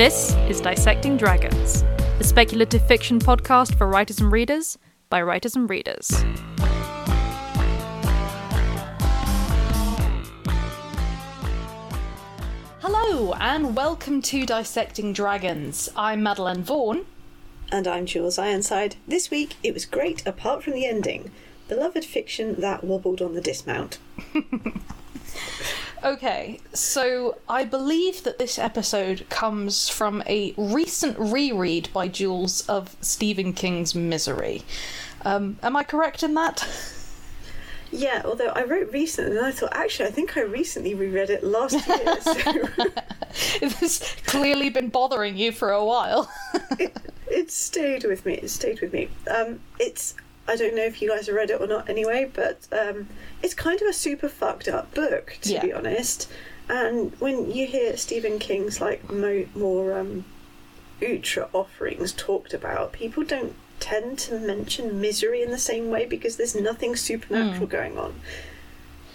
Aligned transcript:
This 0.00 0.34
is 0.48 0.62
Dissecting 0.62 1.18
Dragons, 1.18 1.82
a 2.18 2.24
speculative 2.24 2.86
fiction 2.86 3.18
podcast 3.18 3.76
for 3.76 3.86
writers 3.86 4.18
and 4.18 4.32
readers 4.32 4.78
by 5.10 5.20
writers 5.20 5.54
and 5.54 5.68
readers. 5.68 6.24
Hello, 12.80 13.34
and 13.34 13.76
welcome 13.76 14.22
to 14.22 14.46
Dissecting 14.46 15.12
Dragons. 15.12 15.90
I'm 15.94 16.22
Madeleine 16.22 16.62
Vaughan. 16.62 17.04
And 17.70 17.86
I'm 17.86 18.06
Jules 18.06 18.38
Ironside. 18.38 18.96
This 19.06 19.30
week 19.30 19.56
it 19.62 19.74
was 19.74 19.84
great 19.84 20.26
apart 20.26 20.62
from 20.62 20.72
the 20.72 20.86
ending. 20.86 21.30
Beloved 21.68 22.06
fiction 22.06 22.58
that 22.62 22.82
wobbled 22.82 23.20
on 23.20 23.34
the 23.34 23.42
dismount. 23.42 23.98
Okay, 26.02 26.60
so 26.72 27.36
I 27.46 27.64
believe 27.64 28.22
that 28.24 28.38
this 28.38 28.58
episode 28.58 29.26
comes 29.28 29.90
from 29.90 30.22
a 30.26 30.54
recent 30.56 31.18
reread 31.18 31.92
by 31.92 32.08
Jules 32.08 32.66
of 32.68 32.96
Stephen 33.02 33.52
King's 33.52 33.94
Misery. 33.94 34.62
Um, 35.26 35.58
am 35.62 35.76
I 35.76 35.84
correct 35.84 36.22
in 36.22 36.32
that? 36.34 36.66
Yeah, 37.92 38.22
although 38.24 38.48
I 38.48 38.64
wrote 38.64 38.92
recently 38.92 39.36
and 39.36 39.44
I 39.44 39.50
thought 39.50 39.74
actually 39.74 40.08
I 40.08 40.12
think 40.12 40.36
I 40.38 40.42
recently 40.42 40.94
reread 40.94 41.28
it 41.28 41.44
last 41.44 41.86
year. 41.86 42.20
So 42.20 42.34
It's 43.60 44.14
clearly 44.22 44.70
been 44.70 44.88
bothering 44.88 45.36
you 45.36 45.52
for 45.52 45.70
a 45.70 45.84
while. 45.84 46.30
it, 46.78 46.96
it 47.30 47.50
stayed 47.50 48.04
with 48.04 48.24
me. 48.24 48.34
It 48.34 48.48
stayed 48.48 48.80
with 48.80 48.92
me. 48.92 49.10
Um, 49.30 49.60
it's 49.78 50.14
I 50.50 50.56
don't 50.56 50.74
know 50.74 50.84
if 50.84 51.00
you 51.00 51.08
guys 51.08 51.26
have 51.28 51.36
read 51.36 51.50
it 51.50 51.60
or 51.60 51.66
not 51.68 51.88
anyway, 51.88 52.28
but 52.34 52.66
um, 52.72 53.08
it's 53.42 53.54
kind 53.54 53.80
of 53.80 53.86
a 53.88 53.92
super 53.92 54.28
fucked 54.28 54.66
up 54.68 54.92
book 54.94 55.38
to 55.42 55.52
Yeah. 55.52 55.62
be 55.62 55.72
honest. 55.72 56.28
And 56.68 57.12
when 57.20 57.50
you 57.50 57.66
hear 57.66 57.96
Stephen 57.96 58.38
King's 58.38 58.80
like 58.80 59.08
mo- 59.10 59.46
more 59.54 59.96
um, 59.98 60.24
ultra 61.02 61.48
offerings 61.52 62.12
talked 62.12 62.52
about, 62.52 62.92
people 62.92 63.22
don't 63.24 63.54
tend 63.78 64.18
to 64.20 64.38
mention 64.38 65.00
misery 65.00 65.42
in 65.42 65.50
the 65.50 65.58
same 65.58 65.88
way 65.88 66.04
because 66.04 66.36
there's 66.36 66.54
nothing 66.54 66.94
supernatural 66.96 67.66
going 67.66 67.96
on. 67.96 68.20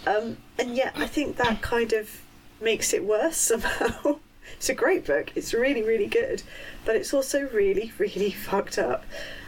Um, 0.06 0.38
and 0.58 0.74
yet, 0.76 0.92
I 0.96 1.06
think 1.06 1.36
that 1.36 1.60
kind 1.62 1.92
of 1.92 2.22
makes 2.60 2.92
it 2.92 3.04
worse 3.04 3.36
somehow. 3.36 4.18
it's 4.56 4.68
a 4.68 4.74
great 4.74 5.04
book. 5.04 5.32
It's 5.34 5.52
really, 5.52 5.82
really 5.82 6.06
good, 6.06 6.42
but 6.84 6.96
it's 6.96 7.12
also 7.14 7.48
really, 7.52 7.92
really 7.98 8.30
fucked 8.48 8.78
up. 8.78 9.04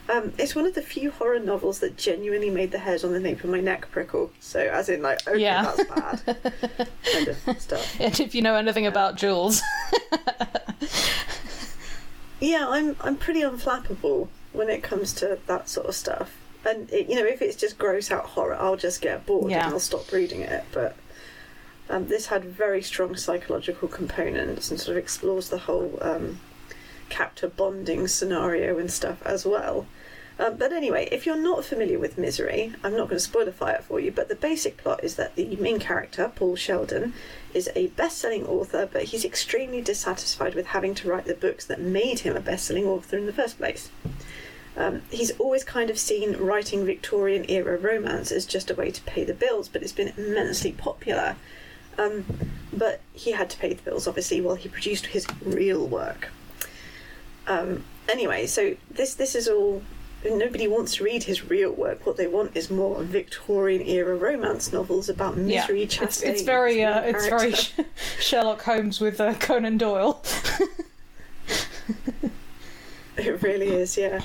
Um, 0.09 0.33
it's 0.39 0.55
one 0.55 0.65
of 0.67 0.75
the 0.75 0.81
few 0.83 1.11
horror 1.11 1.39
novels 1.39 1.81
that 1.81 1.97
genuinely 1.99 2.49
made 2.49 2.71
the 2.71 2.79
hairs 2.79 3.05
on 3.05 3.13
the 3.13 3.21
nape 3.21 3.45
of 3.45 3.51
my 3.51 3.61
neck 3.61 3.91
prickle. 3.91 4.31
So, 4.41 4.59
as 4.61 4.89
in, 4.89 5.03
like, 5.03 5.27
okay, 5.29 5.39
Yeah. 5.39 5.63
that's 5.77 5.85
bad, 6.25 6.71
kind 7.13 7.29
of 7.29 7.37
stuff. 7.61 8.01
and 8.01 8.19
if 8.19 8.35
you 8.35 8.41
know 8.43 8.55
anything 8.55 8.87
about 8.87 9.17
Jules, 9.17 9.61
Yeah, 12.41 12.67
I'm 12.69 12.97
I'm 13.01 13.17
pretty 13.17 13.41
unflappable 13.41 14.29
when 14.53 14.69
it 14.69 14.83
comes 14.83 15.13
to 15.15 15.39
that 15.47 15.69
sort 15.69 15.87
of 15.89 15.95
stuff. 15.95 16.37
And 16.65 16.91
it, 16.93 17.09
you 17.09 17.17
know, 17.17 17.25
if 17.27 17.43
it's 17.43 17.57
just 17.57 17.79
gross 17.79 18.11
out 18.11 18.27
horror, 18.27 18.55
I'll 18.55 18.77
just 18.77 19.01
get 19.01 19.27
bored 19.27 19.51
Yeah. 19.51 19.65
and 19.65 19.75
I'll 19.75 19.81
stop 19.81 20.11
reading 20.13 20.41
it. 20.43 20.65
But 20.73 20.97
um, 21.91 22.07
this 22.09 22.27
had 22.27 22.45
very 22.45 22.81
strong 22.83 23.17
psychological 23.17 23.89
components 23.89 24.71
and 24.71 24.79
sort 24.81 24.97
of 24.97 25.03
explores 25.03 25.49
the 25.49 25.59
whole 25.59 25.99
um, 26.01 26.39
captor 27.09 27.49
bonding 27.49 28.07
scenario 28.07 28.79
and 28.79 28.91
stuff 28.91 29.21
as 29.27 29.45
well. 29.45 29.87
Um, 30.39 30.57
but 30.57 30.73
anyway, 30.73 31.09
if 31.11 31.27
you're 31.27 31.37
not 31.37 31.65
familiar 31.65 31.99
with 31.99 32.17
Misery, 32.17 32.73
I'm 32.85 32.93
not 32.93 33.09
going 33.09 33.19
to 33.19 33.21
spoil 33.21 33.49
it 33.49 33.85
for 33.85 33.99
you, 33.99 34.13
but 34.13 34.29
the 34.29 34.37
basic 34.37 34.77
plot 34.77 35.03
is 35.03 35.17
that 35.17 35.35
the 35.35 35.57
main 35.57 35.81
character, 35.81 36.31
Paul 36.35 36.55
Sheldon, 36.55 37.13
is 37.53 37.69
a 37.75 37.89
best 37.89 38.19
selling 38.19 38.47
author, 38.47 38.89
but 38.91 39.05
he's 39.05 39.25
extremely 39.25 39.81
dissatisfied 39.81 40.55
with 40.55 40.67
having 40.67 40.95
to 40.97 41.09
write 41.09 41.25
the 41.25 41.35
books 41.35 41.67
that 41.67 41.81
made 41.81 42.21
him 42.21 42.37
a 42.37 42.41
best 42.41 42.67
selling 42.67 42.87
author 42.87 43.19
in 43.19 43.27
the 43.27 43.33
first 43.33 43.59
place. 43.59 43.91
Um, 44.77 45.03
he's 45.11 45.33
always 45.41 45.65
kind 45.65 45.91
of 45.91 45.99
seen 45.99 46.37
writing 46.37 46.87
Victorian 46.87 47.45
era 47.51 47.77
romance 47.77 48.31
as 48.31 48.47
just 48.47 48.71
a 48.71 48.75
way 48.75 48.93
to 48.93 49.03
pay 49.03 49.25
the 49.25 49.35
bills, 49.35 49.69
but 49.69 49.83
it's 49.83 49.93
been 49.93 50.13
immensely 50.17 50.71
popular. 50.71 51.35
Um, 51.99 52.25
but 52.73 53.01
he 53.13 53.33
had 53.33 53.51
to 53.51 53.59
pay 53.59 53.75
the 53.75 53.83
bills, 53.83 54.07
obviously, 54.07 54.41
while 54.41 54.55
he 54.55 54.69
produced 54.69 55.07
his 55.07 55.27
real 55.45 55.85
work. 55.85 56.29
Um, 57.49 57.85
anyway, 58.09 58.47
so 58.47 58.77
this 58.89 59.15
this 59.15 59.35
is 59.35 59.49
all. 59.49 59.83
Nobody 60.25 60.67
wants 60.67 60.97
to 60.97 61.05
read 61.05 61.23
his 61.23 61.49
real 61.49 61.71
work. 61.71 62.05
What 62.05 62.17
they 62.17 62.27
want 62.27 62.57
is 62.57 62.71
more 62.71 63.03
Victorian 63.03 63.83
era 63.83 64.17
romance 64.17 64.73
novels 64.73 65.09
about 65.09 65.37
yeah, 65.37 65.61
misery, 65.61 65.85
it's, 65.85 65.95
chastity. 65.95 66.33
it's 66.33 66.43
very 66.43 66.83
uh, 66.83 67.03
it's 67.03 67.29
very. 67.29 67.55
Sherlock 68.19 68.63
Holmes 68.63 69.01
with 69.01 69.21
uh, 69.21 69.35
Conan 69.35 69.79
Doyle. 69.79 70.23
It 73.19 73.43
really 73.43 73.69
is, 73.69 73.97
yeah. 73.97 74.23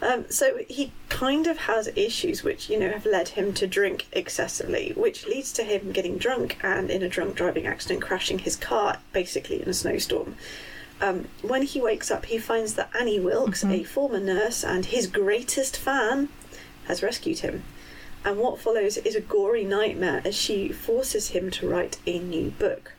Um, 0.00 0.30
so 0.30 0.58
he 0.68 0.92
kind 1.08 1.46
of 1.46 1.58
has 1.58 1.88
issues 1.94 2.42
which, 2.42 2.70
you 2.70 2.78
know, 2.78 2.88
have 2.88 3.04
led 3.04 3.28
him 3.28 3.52
to 3.54 3.66
drink 3.66 4.06
excessively, 4.12 4.92
which 4.96 5.26
leads 5.26 5.52
to 5.54 5.64
him 5.64 5.92
getting 5.92 6.16
drunk 6.18 6.56
and 6.62 6.90
in 6.90 7.02
a 7.02 7.08
drunk 7.08 7.34
driving 7.34 7.66
accident 7.66 8.00
crashing 8.00 8.38
his 8.38 8.56
car, 8.56 8.98
basically 9.12 9.60
in 9.60 9.68
a 9.68 9.74
snowstorm. 9.74 10.36
Um, 11.00 11.28
when 11.42 11.62
he 11.62 11.80
wakes 11.80 12.10
up, 12.10 12.26
he 12.26 12.38
finds 12.38 12.74
that 12.74 12.90
Annie 12.98 13.20
Wilkes, 13.20 13.64
a 13.64 13.84
former 13.84 14.18
nurse 14.20 14.64
and 14.64 14.86
his 14.86 15.06
greatest 15.06 15.76
fan, 15.76 16.28
has 16.86 17.02
rescued 17.02 17.40
him. 17.40 17.62
And 18.24 18.38
what 18.38 18.58
follows 18.58 18.96
is 18.98 19.14
a 19.14 19.20
gory 19.20 19.64
nightmare 19.64 20.22
as 20.24 20.34
she 20.34 20.70
forces 20.70 21.28
him 21.28 21.50
to 21.52 21.68
write 21.68 21.98
a 22.06 22.18
new 22.18 22.50
book, 22.50 22.92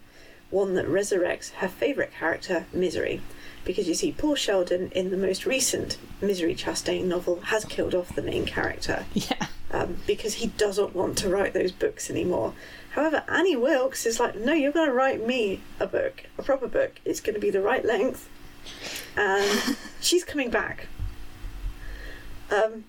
one 0.49 0.75
that 0.75 0.87
resurrects 0.87 1.51
her 1.55 1.67
favourite 1.67 2.13
character, 2.13 2.65
Misery. 2.71 3.21
Because 3.65 3.87
you 3.87 3.93
see, 3.93 4.13
Paul 4.13 4.35
Sheldon 4.35 4.89
in 4.91 5.11
the 5.11 5.17
most 5.17 5.45
recent 5.45 5.97
Misery 6.21 6.55
Chastain 6.55 7.05
novel 7.05 7.41
has 7.41 7.65
killed 7.65 7.93
off 7.93 8.15
the 8.15 8.21
main 8.21 8.45
character 8.45 9.05
yeah, 9.13 9.47
um, 9.71 9.97
because 10.07 10.35
he 10.35 10.47
doesn't 10.47 10.95
want 10.95 11.17
to 11.19 11.29
write 11.29 11.53
those 11.53 11.71
books 11.71 12.09
anymore. 12.09 12.53
However, 12.91 13.23
Annie 13.27 13.55
Wilkes 13.55 14.05
is 14.05 14.19
like, 14.19 14.35
no, 14.35 14.53
you're 14.53 14.71
going 14.71 14.87
to 14.89 14.93
write 14.93 15.25
me 15.25 15.61
a 15.79 15.85
book, 15.87 16.23
a 16.37 16.43
proper 16.43 16.67
book. 16.67 16.99
It's 17.05 17.21
going 17.21 17.35
to 17.35 17.39
be 17.39 17.51
the 17.51 17.61
right 17.61 17.85
length. 17.85 18.27
And 19.15 19.77
she's 20.01 20.23
coming 20.23 20.49
back. 20.49 20.87
Um, 22.51 22.85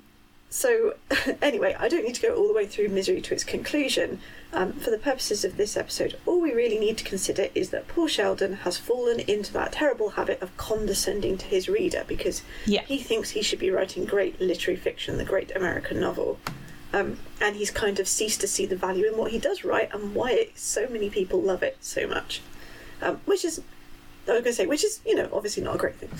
so, 0.49 0.95
anyway, 1.43 1.77
I 1.79 1.89
don't 1.89 2.05
need 2.05 2.15
to 2.17 2.23
go 2.23 2.35
all 2.35 2.49
the 2.49 2.55
way 2.55 2.67
through 2.67 2.89
Misery 2.89 3.21
to 3.21 3.35
its 3.35 3.45
conclusion. 3.45 4.21
Um, 4.53 4.73
for 4.73 4.91
the 4.91 4.99
purposes 4.99 5.45
of 5.45 5.57
this 5.57 5.77
episode, 5.77 6.19
all 6.27 6.41
we 6.41 6.53
really 6.53 6.79
need 6.79 6.99
to 6.99 7.05
consider 7.05 7.47
is 7.55 7.71
that 7.71 7.87
Paul 7.87 8.09
Sheldon 8.09 8.55
has 8.55 8.79
fallen 8.79 9.21
into 9.21 9.53
that 9.53 9.73
terrible 9.73 10.11
habit 10.11 10.43
of 10.43 10.57
condescending 10.57 11.39
to 11.39 11.47
his 11.47 11.69
reader 11.69 12.05
because 12.09 12.43
Yeah. 12.67 12.83
he 12.83 12.99
thinks 12.99 13.31
he 13.31 13.43
should 13.43 13.61
be 13.61 13.71
writing 13.71 14.07
great 14.07 14.41
literary 14.41 14.77
fiction, 14.81 15.19
the 15.19 15.25
great 15.25 15.55
American 15.55 16.01
novel. 16.01 16.41
Um, 16.93 17.19
and 17.41 17.56
he's 17.56 17.71
kind 17.71 18.01
of 18.01 18.09
ceased 18.09 18.41
to 18.41 18.49
see 18.49 18.67
the 18.67 18.77
value 18.77 19.06
in 19.06 19.17
what 19.17 19.31
he 19.31 19.39
does 19.39 19.65
write 19.65 19.95
and 19.95 20.15
why 20.15 20.33
it, 20.33 20.59
so 20.59 20.89
many 20.89 21.09
people 21.09 21.41
love 21.41 21.62
it 21.62 21.77
so 21.81 22.06
much. 22.06 22.43
Um, 23.01 23.21
which 23.27 23.45
is, 23.45 23.61
I 24.27 24.33
was 24.33 24.41
going 24.41 24.45
to 24.45 24.53
say, 24.53 24.67
which 24.67 24.84
is, 24.84 25.00
you 25.06 25.15
know, 25.15 25.29
obviously 25.33 25.62
not 25.62 25.77
a 25.77 25.79
great 25.79 25.95
thing. 25.97 26.11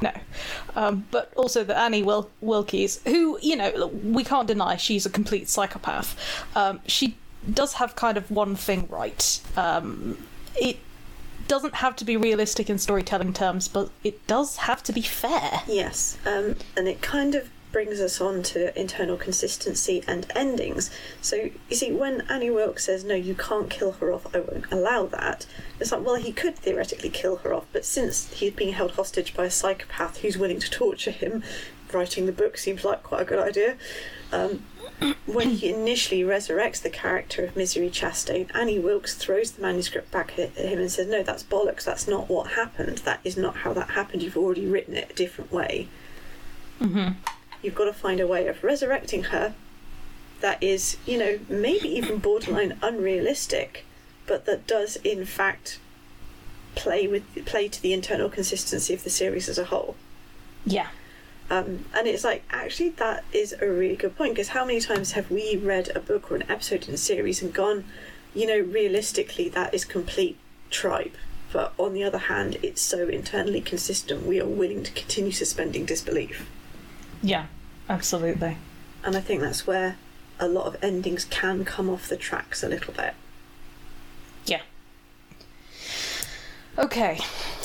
no, 0.00 0.12
um, 0.74 1.06
but 1.10 1.32
also 1.36 1.64
the 1.64 1.76
Annie 1.76 2.02
Wil- 2.02 2.30
Wilkes, 2.40 3.00
who 3.04 3.38
you 3.42 3.56
know 3.56 3.88
we 3.88 4.24
can't 4.24 4.46
deny 4.46 4.76
she's 4.76 5.06
a 5.06 5.10
complete 5.10 5.48
psychopath. 5.48 6.16
Um, 6.54 6.80
she 6.86 7.16
does 7.52 7.74
have 7.74 7.96
kind 7.96 8.16
of 8.16 8.30
one 8.30 8.56
thing 8.56 8.86
right. 8.90 9.40
Um, 9.56 10.18
it 10.54 10.78
doesn't 11.48 11.76
have 11.76 11.96
to 11.96 12.04
be 12.04 12.16
realistic 12.16 12.68
in 12.68 12.78
storytelling 12.78 13.32
terms, 13.32 13.68
but 13.68 13.90
it 14.02 14.26
does 14.26 14.56
have 14.56 14.82
to 14.84 14.92
be 14.92 15.02
fair. 15.02 15.62
Yes, 15.66 16.18
um, 16.26 16.56
and 16.76 16.88
it 16.88 17.00
kind 17.02 17.34
of 17.34 17.48
brings 17.76 18.00
us 18.00 18.22
on 18.22 18.42
to 18.42 18.80
internal 18.80 19.18
consistency 19.18 20.02
and 20.08 20.26
endings. 20.34 20.90
So, 21.20 21.50
you 21.68 21.76
see, 21.76 21.92
when 21.92 22.22
Annie 22.22 22.48
Wilkes 22.48 22.84
says, 22.84 23.04
No, 23.04 23.14
you 23.14 23.34
can't 23.34 23.68
kill 23.68 23.92
her 23.92 24.10
off, 24.10 24.34
I 24.34 24.40
won't 24.40 24.72
allow 24.72 25.04
that, 25.08 25.44
it's 25.78 25.92
like, 25.92 26.02
well, 26.02 26.14
he 26.14 26.32
could 26.32 26.56
theoretically 26.56 27.10
kill 27.10 27.36
her 27.36 27.52
off, 27.52 27.66
but 27.74 27.84
since 27.84 28.32
he's 28.32 28.54
being 28.54 28.72
held 28.72 28.92
hostage 28.92 29.34
by 29.34 29.44
a 29.44 29.50
psychopath 29.50 30.22
who's 30.22 30.38
willing 30.38 30.58
to 30.58 30.70
torture 30.70 31.10
him, 31.10 31.42
writing 31.92 32.24
the 32.24 32.32
book 32.32 32.56
seems 32.56 32.82
like 32.82 33.02
quite 33.02 33.20
a 33.20 33.24
good 33.26 33.38
idea. 33.38 33.76
Um, 34.32 34.64
when 35.26 35.50
he 35.50 35.68
initially 35.68 36.22
resurrects 36.22 36.80
the 36.80 36.88
character 36.88 37.44
of 37.44 37.56
Misery 37.56 37.90
Chastain, 37.90 38.48
Annie 38.56 38.78
Wilkes 38.78 39.14
throws 39.14 39.50
the 39.50 39.60
manuscript 39.60 40.10
back 40.10 40.38
at 40.38 40.52
him 40.52 40.78
and 40.78 40.90
says, 40.90 41.08
No, 41.08 41.22
that's 41.22 41.42
bollocks, 41.42 41.84
that's 41.84 42.08
not 42.08 42.30
what 42.30 42.52
happened. 42.52 42.98
That 43.04 43.20
is 43.22 43.36
not 43.36 43.56
how 43.56 43.74
that 43.74 43.90
happened. 43.90 44.22
You've 44.22 44.38
already 44.38 44.64
written 44.64 44.96
it 44.96 45.10
a 45.10 45.14
different 45.14 45.52
way. 45.52 45.88
You've 47.62 47.74
got 47.74 47.86
to 47.86 47.92
find 47.92 48.20
a 48.20 48.26
way 48.26 48.46
of 48.46 48.62
resurrecting 48.62 49.24
her 49.24 49.54
that 50.40 50.62
is, 50.62 50.96
you 51.06 51.18
know, 51.18 51.38
maybe 51.48 51.88
even 51.88 52.18
borderline 52.18 52.78
unrealistic, 52.82 53.84
but 54.26 54.44
that 54.46 54.66
does 54.66 54.96
in 54.96 55.24
fact 55.24 55.78
play 56.74 57.06
with 57.06 57.24
play 57.46 57.68
to 57.68 57.80
the 57.80 57.92
internal 57.92 58.28
consistency 58.28 58.92
of 58.92 59.02
the 59.02 59.10
series 59.10 59.48
as 59.48 59.58
a 59.58 59.64
whole. 59.64 59.96
Yeah. 60.64 60.88
Um, 61.48 61.84
and 61.94 62.06
it's 62.08 62.24
like, 62.24 62.42
actually, 62.50 62.90
that 62.90 63.24
is 63.32 63.54
a 63.60 63.66
really 63.66 63.96
good 63.96 64.16
point 64.16 64.34
because 64.34 64.48
how 64.48 64.64
many 64.64 64.80
times 64.80 65.12
have 65.12 65.30
we 65.30 65.56
read 65.56 65.90
a 65.94 66.00
book 66.00 66.30
or 66.30 66.36
an 66.36 66.50
episode 66.50 66.88
in 66.88 66.94
a 66.94 66.98
series 66.98 67.40
and 67.40 67.54
gone, 67.54 67.84
you 68.34 68.46
know, 68.46 68.58
realistically, 68.58 69.48
that 69.50 69.72
is 69.72 69.84
complete 69.84 70.36
tripe. 70.70 71.16
but 71.52 71.72
on 71.78 71.94
the 71.94 72.02
other 72.04 72.18
hand, 72.18 72.56
it's 72.62 72.82
so 72.82 73.08
internally 73.08 73.60
consistent, 73.60 74.26
we 74.26 74.40
are 74.40 74.46
willing 74.46 74.82
to 74.82 74.92
continue 74.92 75.32
suspending 75.32 75.86
disbelief. 75.86 76.46
Yeah, 77.22 77.46
absolutely. 77.88 78.56
And 79.04 79.16
I 79.16 79.20
think 79.20 79.40
that's 79.40 79.66
where 79.66 79.96
a 80.38 80.48
lot 80.48 80.66
of 80.66 80.76
endings 80.82 81.24
can 81.24 81.64
come 81.64 81.88
off 81.88 82.08
the 82.08 82.16
tracks 82.16 82.62
a 82.62 82.68
little 82.68 82.92
bit. 82.92 83.14
Yeah. 84.44 84.62
Okay, 86.78 87.18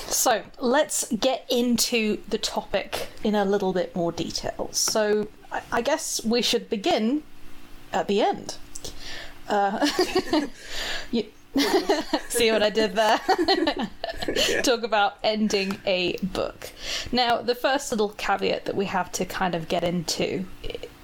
so 0.07 0.43
let's 0.59 1.11
get 1.11 1.45
into 1.49 2.19
the 2.29 2.37
topic 2.37 3.07
in 3.23 3.35
a 3.35 3.43
little 3.43 3.73
bit 3.73 3.95
more 3.95 4.11
detail. 4.11 4.69
So 4.71 5.27
I, 5.51 5.61
I 5.71 5.81
guess 5.81 6.23
we 6.23 6.41
should 6.41 6.69
begin 6.69 7.23
at 7.91 8.07
the 8.07 8.21
end. 8.21 8.55
Uh, 9.49 9.85
you, 11.11 11.25
see 12.29 12.51
what 12.51 12.63
I 12.63 12.69
did 12.69 12.95
there? 12.95 13.19
Yeah. 14.49 14.61
Talk 14.61 14.83
about 14.83 15.17
ending 15.23 15.79
a 15.85 16.15
book. 16.21 16.69
Now, 17.11 17.41
the 17.41 17.55
first 17.55 17.91
little 17.91 18.09
caveat 18.09 18.65
that 18.65 18.75
we 18.75 18.85
have 18.85 19.11
to 19.13 19.25
kind 19.25 19.55
of 19.55 19.67
get 19.67 19.83
into 19.83 20.45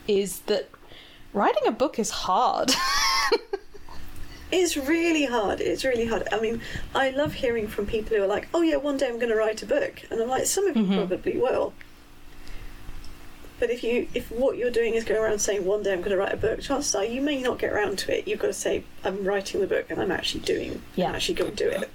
is 0.07 0.41
that 0.41 0.69
writing 1.33 1.63
a 1.65 1.71
book 1.71 1.97
is 1.99 2.11
hard. 2.11 2.71
It's 4.49 4.77
really 4.77 5.25
hard. 5.25 5.59
It's 5.59 5.83
really 5.83 6.05
hard. 6.05 6.25
I 6.31 6.39
mean, 6.39 6.61
I 6.95 7.09
love 7.09 7.33
hearing 7.33 7.67
from 7.67 7.85
people 7.85 8.15
who 8.15 8.23
are 8.23 8.27
like, 8.27 8.47
"Oh 8.53 8.61
yeah, 8.61 8.77
one 8.77 8.95
day 8.95 9.07
I'm 9.07 9.17
going 9.19 9.27
to 9.31 9.35
write 9.35 9.61
a 9.61 9.65
book," 9.65 10.03
and 10.09 10.21
I'm 10.21 10.29
like, 10.29 10.45
"Some 10.45 10.67
of 10.67 10.77
you 10.77 10.83
Mhm. 10.83 11.07
probably 11.07 11.37
will." 11.37 11.73
But 13.59 13.71
if 13.71 13.83
you 13.83 14.07
if 14.13 14.31
what 14.31 14.57
you're 14.57 14.71
doing 14.71 14.93
is 14.93 15.03
going 15.03 15.19
around 15.19 15.39
saying 15.39 15.65
one 15.65 15.83
day 15.83 15.91
I'm 15.93 15.99
going 15.99 16.11
to 16.11 16.17
write 16.17 16.33
a 16.33 16.37
book, 16.37 16.61
chances 16.61 16.93
are 16.93 17.03
you 17.03 17.21
may 17.21 17.41
not 17.41 17.57
get 17.57 17.73
around 17.73 17.97
to 17.99 18.17
it. 18.17 18.27
You've 18.27 18.39
got 18.39 18.47
to 18.47 18.53
say 18.53 18.83
I'm 19.03 19.23
writing 19.23 19.61
the 19.61 19.67
book 19.67 19.87
and 19.89 19.99
I'm 19.99 20.11
actually 20.11 20.41
doing. 20.41 20.81
Yeah. 20.95 21.09
I'm 21.09 21.15
actually 21.15 21.35
going 21.35 21.55
to 21.55 21.63
do 21.63 21.69
it. 21.69 21.89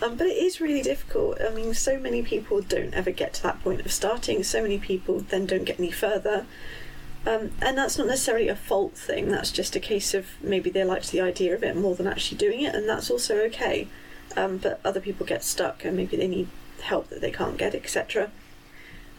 Um, 0.00 0.16
but 0.16 0.26
it 0.26 0.36
is 0.36 0.60
really 0.60 0.82
difficult. 0.82 1.40
I 1.40 1.50
mean, 1.50 1.74
so 1.74 1.98
many 1.98 2.22
people 2.22 2.60
don't 2.60 2.94
ever 2.94 3.10
get 3.10 3.34
to 3.34 3.42
that 3.42 3.62
point 3.62 3.80
of 3.80 3.90
starting. 3.90 4.44
So 4.44 4.62
many 4.62 4.78
people 4.78 5.20
then 5.20 5.46
don't 5.46 5.64
get 5.64 5.80
any 5.80 5.90
further. 5.90 6.46
Um, 7.26 7.52
and 7.60 7.78
that's 7.78 7.96
not 7.96 8.06
necessarily 8.06 8.48
a 8.48 8.56
fault 8.56 8.96
thing. 8.96 9.30
That's 9.30 9.50
just 9.50 9.74
a 9.74 9.80
case 9.80 10.14
of 10.14 10.26
maybe 10.42 10.70
they 10.70 10.84
liked 10.84 11.10
the 11.10 11.22
idea 11.22 11.54
of 11.54 11.64
it 11.64 11.74
more 11.76 11.94
than 11.94 12.06
actually 12.06 12.38
doing 12.38 12.60
it, 12.60 12.74
and 12.74 12.88
that's 12.88 13.10
also 13.10 13.38
okay. 13.46 13.88
Um, 14.36 14.58
but 14.58 14.80
other 14.84 15.00
people 15.00 15.24
get 15.24 15.42
stuck, 15.42 15.84
and 15.84 15.96
maybe 15.96 16.16
they 16.16 16.28
need 16.28 16.48
help 16.82 17.08
that 17.08 17.22
they 17.22 17.30
can't 17.30 17.56
get, 17.56 17.74
etc. 17.74 18.30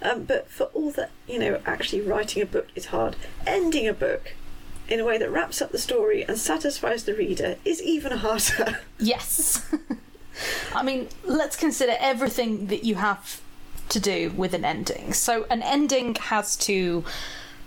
Um, 0.05 0.23
but 0.25 0.49
for 0.49 0.65
all 0.65 0.91
that, 0.91 1.09
you 1.27 1.39
know, 1.39 1.59
actually 1.65 2.01
writing 2.01 2.43
a 2.43 2.45
book 2.45 2.67
is 2.75 2.87
hard. 2.87 3.15
Ending 3.47 3.87
a 3.87 3.93
book 3.93 4.33
in 4.87 4.99
a 4.99 5.05
way 5.05 5.17
that 5.17 5.31
wraps 5.31 5.61
up 5.63 5.71
the 5.71 5.79
story 5.79 6.23
and 6.23 6.37
satisfies 6.37 7.05
the 7.05 7.15
reader 7.15 7.57
is 7.65 7.81
even 7.81 8.17
harder. 8.17 8.79
Yes. 8.99 9.65
I 10.73 10.83
mean, 10.83 11.07
let's 11.23 11.55
consider 11.55 11.95
everything 11.99 12.67
that 12.67 12.83
you 12.83 12.95
have 12.95 13.41
to 13.89 13.99
do 13.99 14.31
with 14.35 14.53
an 14.53 14.63
ending. 14.65 15.13
So, 15.13 15.45
an 15.49 15.61
ending 15.63 16.15
has 16.15 16.55
to, 16.57 17.03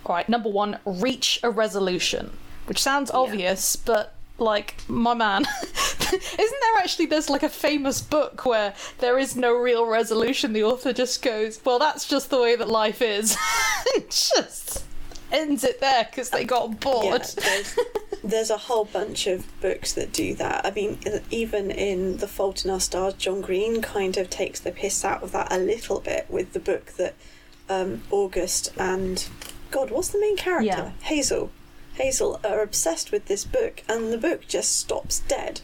all 0.05 0.15
right, 0.15 0.29
number 0.29 0.49
one, 0.49 0.79
reach 0.85 1.39
a 1.43 1.49
resolution, 1.49 2.37
which 2.67 2.81
sounds 2.81 3.11
obvious, 3.11 3.75
but 3.75 4.15
like, 4.41 4.75
my 4.87 5.13
man, 5.13 5.45
isn't 5.63 6.37
there 6.37 6.77
actually 6.77 7.05
there's 7.07 7.29
like 7.29 7.43
a 7.43 7.49
famous 7.49 8.01
book 8.01 8.45
where 8.45 8.73
there 8.99 9.17
is 9.17 9.35
no 9.35 9.53
real 9.53 9.85
resolution? 9.85 10.53
The 10.53 10.63
author 10.63 10.93
just 10.93 11.21
goes, 11.21 11.59
well, 11.63 11.79
that's 11.79 12.07
just 12.07 12.29
the 12.29 12.39
way 12.39 12.55
that 12.55 12.69
life 12.69 13.01
is. 13.01 13.37
And 13.95 14.05
just 14.05 14.83
ends 15.31 15.63
it 15.63 15.79
there 15.79 16.05
because 16.09 16.29
they 16.29 16.43
got 16.43 16.79
bored. 16.79 17.05
Yeah, 17.05 17.43
there's, 17.43 17.79
there's 18.23 18.49
a 18.49 18.57
whole 18.57 18.85
bunch 18.85 19.25
of 19.25 19.45
books 19.61 19.93
that 19.93 20.11
do 20.11 20.35
that. 20.35 20.65
I 20.65 20.71
mean, 20.71 20.99
even 21.31 21.71
in 21.71 22.17
The 22.17 22.27
Fault 22.27 22.65
in 22.65 22.71
Our 22.71 22.79
Stars, 22.79 23.15
John 23.15 23.41
Green 23.41 23.81
kind 23.81 24.17
of 24.17 24.29
takes 24.29 24.59
the 24.59 24.71
piss 24.71 25.03
out 25.03 25.23
of 25.23 25.31
that 25.31 25.51
a 25.51 25.57
little 25.57 26.01
bit 26.01 26.29
with 26.29 26.53
the 26.53 26.59
book 26.59 26.87
that 26.97 27.15
um, 27.69 28.03
August 28.11 28.71
and 28.77 29.27
God, 29.71 29.91
what's 29.91 30.09
the 30.09 30.19
main 30.19 30.35
character? 30.37 30.65
Yeah. 30.65 30.91
Hazel. 31.01 31.51
Hazel 31.99 32.39
are 32.43 32.61
obsessed 32.61 33.11
with 33.11 33.25
this 33.25 33.45
book, 33.45 33.83
and 33.87 34.11
the 34.11 34.17
book 34.17 34.47
just 34.47 34.77
stops 34.77 35.19
dead. 35.19 35.61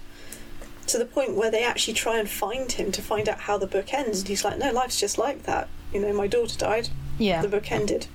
To 0.88 1.00
the 1.00 1.06
point 1.06 1.36
where 1.36 1.50
they 1.50 1.64
actually 1.64 1.96
try 1.96 2.20
and 2.20 2.30
find 2.30 2.72
him 2.72 2.92
to 2.92 3.02
find 3.02 3.28
out 3.28 3.42
how 3.42 3.58
the 3.58 3.66
book 3.66 3.94
ends, 3.94 4.20
and 4.20 4.28
he's 4.28 4.46
like, 4.46 4.60
"No, 4.60 4.72
life's 4.72 5.00
just 5.00 5.18
like 5.18 5.44
that. 5.44 5.68
You 5.92 6.00
know, 6.02 6.14
my 6.14 6.28
daughter 6.28 6.58
died 6.58 6.90
yeah. 7.18 7.42
the 7.42 7.48
book 7.48 7.72
ended. 7.72 8.08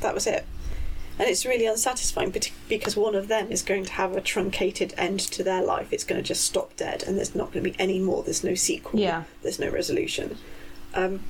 That 0.00 0.14
was 0.14 0.26
it. 0.26 0.44
And 1.18 1.28
it's 1.28 1.44
really 1.44 1.66
unsatisfying 1.66 2.32
because 2.68 2.96
one 2.96 3.16
of 3.16 3.26
them 3.26 3.50
is 3.50 3.62
going 3.62 3.84
to 3.86 3.92
have 3.92 4.16
a 4.16 4.20
truncated 4.20 4.94
end 4.96 5.18
to 5.20 5.42
their 5.42 5.62
life. 5.62 5.92
It's 5.92 6.04
going 6.04 6.22
to 6.22 6.26
just 6.26 6.44
stop 6.44 6.76
dead, 6.76 7.02
and 7.02 7.16
there's 7.16 7.34
not 7.34 7.52
going 7.52 7.64
to 7.64 7.70
be 7.70 7.80
any 7.80 7.98
more. 7.98 8.22
There's 8.22 8.44
no 8.44 8.54
sequel. 8.54 9.00
Yeah. 9.00 9.24
There's 9.42 9.58
no 9.58 9.68
resolution. 9.68 10.38
Um, 10.94 11.20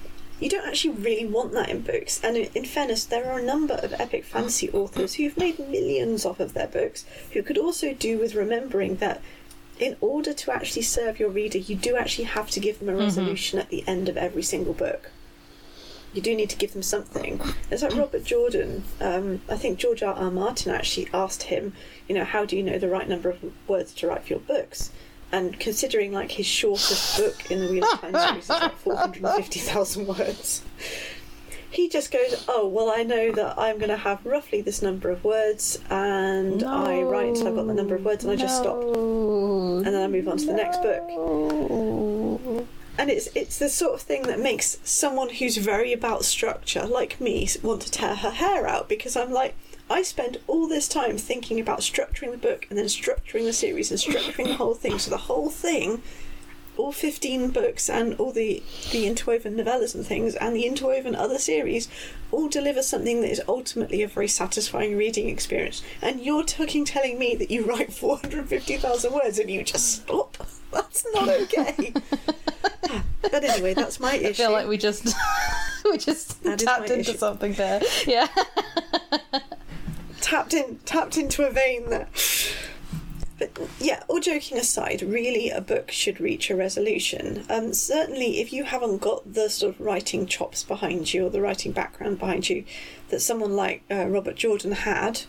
you 0.41 0.49
don't 0.49 0.67
actually 0.67 0.95
really 0.95 1.27
want 1.27 1.53
that 1.53 1.69
in 1.69 1.81
books. 1.81 2.21
And 2.23 2.37
in, 2.37 2.65
fairness, 2.65 3.05
there 3.05 3.31
are 3.31 3.39
a 3.39 3.43
number 3.43 3.75
of 3.75 3.93
epic 3.95 4.25
fantasy 4.25 4.71
authors 4.71 5.15
who've 5.15 5.37
made 5.37 5.59
millions 5.59 6.25
off 6.25 6.41
of 6.41 6.55
their 6.55 6.69
books 6.69 7.05
who 7.33 7.43
could 7.43 7.59
also 7.59 7.95
do 7.95 8.19
with 8.19 8.35
remembering 8.35 8.97
that 8.97 9.21
in 9.79 9.97
order 10.01 10.33
to 10.33 10.53
actually 10.53 10.83
serve 10.83 11.21
your 11.21 11.31
reader, 11.31 11.59
you 11.59 11.77
do 11.77 11.97
actually 11.97 12.25
have 12.25 12.51
to 12.51 12.61
give 12.61 12.79
them 12.81 12.89
a 12.89 12.97
resolution 12.97 13.59
at 13.59 13.69
the 13.69 13.87
end 13.87 14.09
of 14.09 14.17
every 14.17 14.43
single 14.43 14.75
book 14.75 15.11
you 16.13 16.23
do 16.23 16.35
need 16.35 16.51
to 16.51 16.57
give 16.57 16.73
them 16.73 16.83
something. 16.83 17.41
It's 17.71 17.83
like 17.83 17.95
Robert 17.95 18.25
Jordan. 18.25 18.85
Um, 19.01 19.43
I 19.49 19.57
think 19.57 19.79
George 19.79 20.03
R. 20.03 20.15
R. 20.15 20.31
Martin 20.31 20.73
actually 20.73 21.09
asked 21.13 21.45
him, 21.45 21.75
you 22.09 22.15
know, 22.15 22.25
how 22.25 22.45
do 22.45 22.57
you 22.57 22.63
know 22.63 22.79
the 22.79 22.89
right 22.89 23.09
number 23.09 23.31
of 23.31 23.39
words 23.69 23.93
to 23.95 24.09
write 24.09 24.23
for 24.23 24.29
your 24.31 24.41
books? 24.41 24.91
And 25.31 25.59
considering 25.61 26.13
like 26.13 26.33
his 26.33 26.47
shortest 26.47 27.19
book 27.19 27.51
in 27.51 27.61
the 27.61 27.71
Wheel 27.71 27.85
of 27.85 28.01
Time 28.01 28.15
series 28.15 28.45
is 28.45 28.49
like 28.51 28.77
four 28.77 28.97
hundred 28.97 29.25
and 29.25 29.37
fifty 29.37 29.61
thousand 29.61 30.07
words, 30.07 30.63
he 31.71 31.89
just 31.89 32.11
goes, 32.11 32.45
"Oh 32.49 32.67
well, 32.67 32.91
I 32.91 33.03
know 33.03 33.31
that 33.33 33.59
I'm 33.59 33.77
going 33.77 33.91
to 33.91 33.97
have 33.99 34.25
roughly 34.25 34.63
this 34.63 34.81
number 34.81 35.11
of 35.11 35.25
words, 35.25 35.79
and 35.91 36.63
I 36.63 37.03
write 37.03 37.29
until 37.29 37.49
I've 37.49 37.57
got 37.57 37.67
the 37.67 37.75
number 37.75 37.95
of 37.95 38.05
words, 38.05 38.25
and 38.25 38.33
I 38.33 38.37
just 38.37 38.57
stop, 38.57 38.83
and 38.83 39.87
then 39.87 40.03
I 40.03 40.09
move 40.09 40.29
on 40.29 40.39
to 40.39 40.47
the 40.47 40.55
next 40.55 40.81
book." 40.83 42.67
and 42.99 43.11
it's 43.11 43.29
it's 43.35 43.59
the 43.59 43.69
sort 43.69 43.95
of 43.95 44.01
thing 44.01 44.23
that 44.23 44.41
makes 44.41 44.79
someone 44.83 45.29
who's 45.29 45.57
very 45.57 45.93
about 45.93 46.25
structure 46.25 46.85
like 46.85 47.21
me 47.21 47.49
want 47.63 47.81
to 47.83 47.91
tear 47.91 48.17
her 48.17 48.31
hair 48.31 48.67
out 48.67 48.89
because 48.89 49.17
I'm 49.17 49.31
like 49.31 49.55
I 49.91 50.03
spend 50.03 50.39
all 50.47 50.69
this 50.69 50.89
time 50.89 51.19
thinking 51.19 51.59
about 51.61 51.81
structuring 51.81 52.31
the 52.33 52.39
book 52.39 52.67
and 52.71 52.79
then 52.79 52.87
structuring 52.87 53.45
the 53.45 53.53
series 53.53 53.91
and 53.91 53.99
structuring 54.01 54.47
the 54.47 54.55
whole 54.55 54.75
thing 54.75 54.99
so 54.99 55.11
the 55.11 55.17
whole 55.17 55.51
thing 55.51 56.03
all 56.77 56.93
15 56.93 57.51
books 57.51 57.91
and 57.91 58.15
all 58.21 58.31
the 58.31 58.63
the 58.93 59.05
interwoven 59.07 59.57
novellas 59.57 59.97
and 59.97 60.07
things 60.07 60.37
and 60.37 60.55
the 60.55 60.65
interwoven 60.65 61.15
other 61.17 61.39
series 61.39 61.89
all 62.31 62.49
deliver 62.49 62.83
something 62.83 63.21
that 63.21 63.31
is 63.33 63.43
ultimately 63.49 64.01
a 64.03 64.07
very 64.07 64.29
satisfying 64.29 64.97
reading 64.97 65.29
experience 65.29 65.83
and 66.01 66.21
you're 66.21 66.45
talking 66.45 66.85
telling 66.85 67.19
me 67.19 67.35
that 67.35 67.51
you 67.51 67.65
write 67.65 67.93
450,000 67.93 69.13
words 69.13 69.39
and 69.41 69.51
you 69.51 69.65
just 69.65 69.91
stop 70.03 70.37
that's 70.73 71.05
not 71.15 71.29
okay 71.29 71.93
but 73.23 73.45
anyway, 73.45 73.75
that's 73.75 74.01
my 74.01 74.15
issue. 74.15 74.29
I 74.29 74.33
feel 74.33 74.53
like 74.53 74.69
we 74.69 74.79
just 74.79 75.15
we 75.85 75.99
just 75.99 76.43
That 76.45 76.59
tapped 76.59 76.91
into 76.91 77.11
issue. 77.11 77.19
something 77.19 77.53
there. 77.55 77.83
Yeah. 78.07 78.29
Tapped 80.29 80.53
in, 80.53 80.79
tapped 80.85 81.17
into 81.17 81.43
a 81.47 81.51
vein 81.51 81.89
there. 81.89 82.09
But 83.39 83.57
yeah, 83.81 84.03
all 84.09 84.21
joking 84.21 84.59
aside, 84.59 85.01
really 85.01 85.49
a 85.49 85.61
book 85.61 85.91
should 85.91 86.21
reach 86.21 86.51
a 86.51 86.57
resolution. 86.57 87.47
Um, 87.49 87.73
certainly, 87.73 88.41
if 88.41 88.53
you 88.53 88.65
haven't 88.65 88.99
got 88.99 89.33
the 89.33 89.49
sort 89.49 89.75
of 89.75 89.81
writing 89.81 90.27
chops 90.27 90.65
behind 90.65 91.15
you 91.15 91.27
or 91.27 91.31
the 91.31 91.41
writing 91.41 91.73
background 91.73 92.19
behind 92.19 92.51
you 92.51 92.65
that 93.09 93.21
someone 93.21 93.55
like 93.55 93.85
uh, 93.91 94.07
Robert 94.07 94.37
Jordan 94.37 94.73
had, 94.73 95.23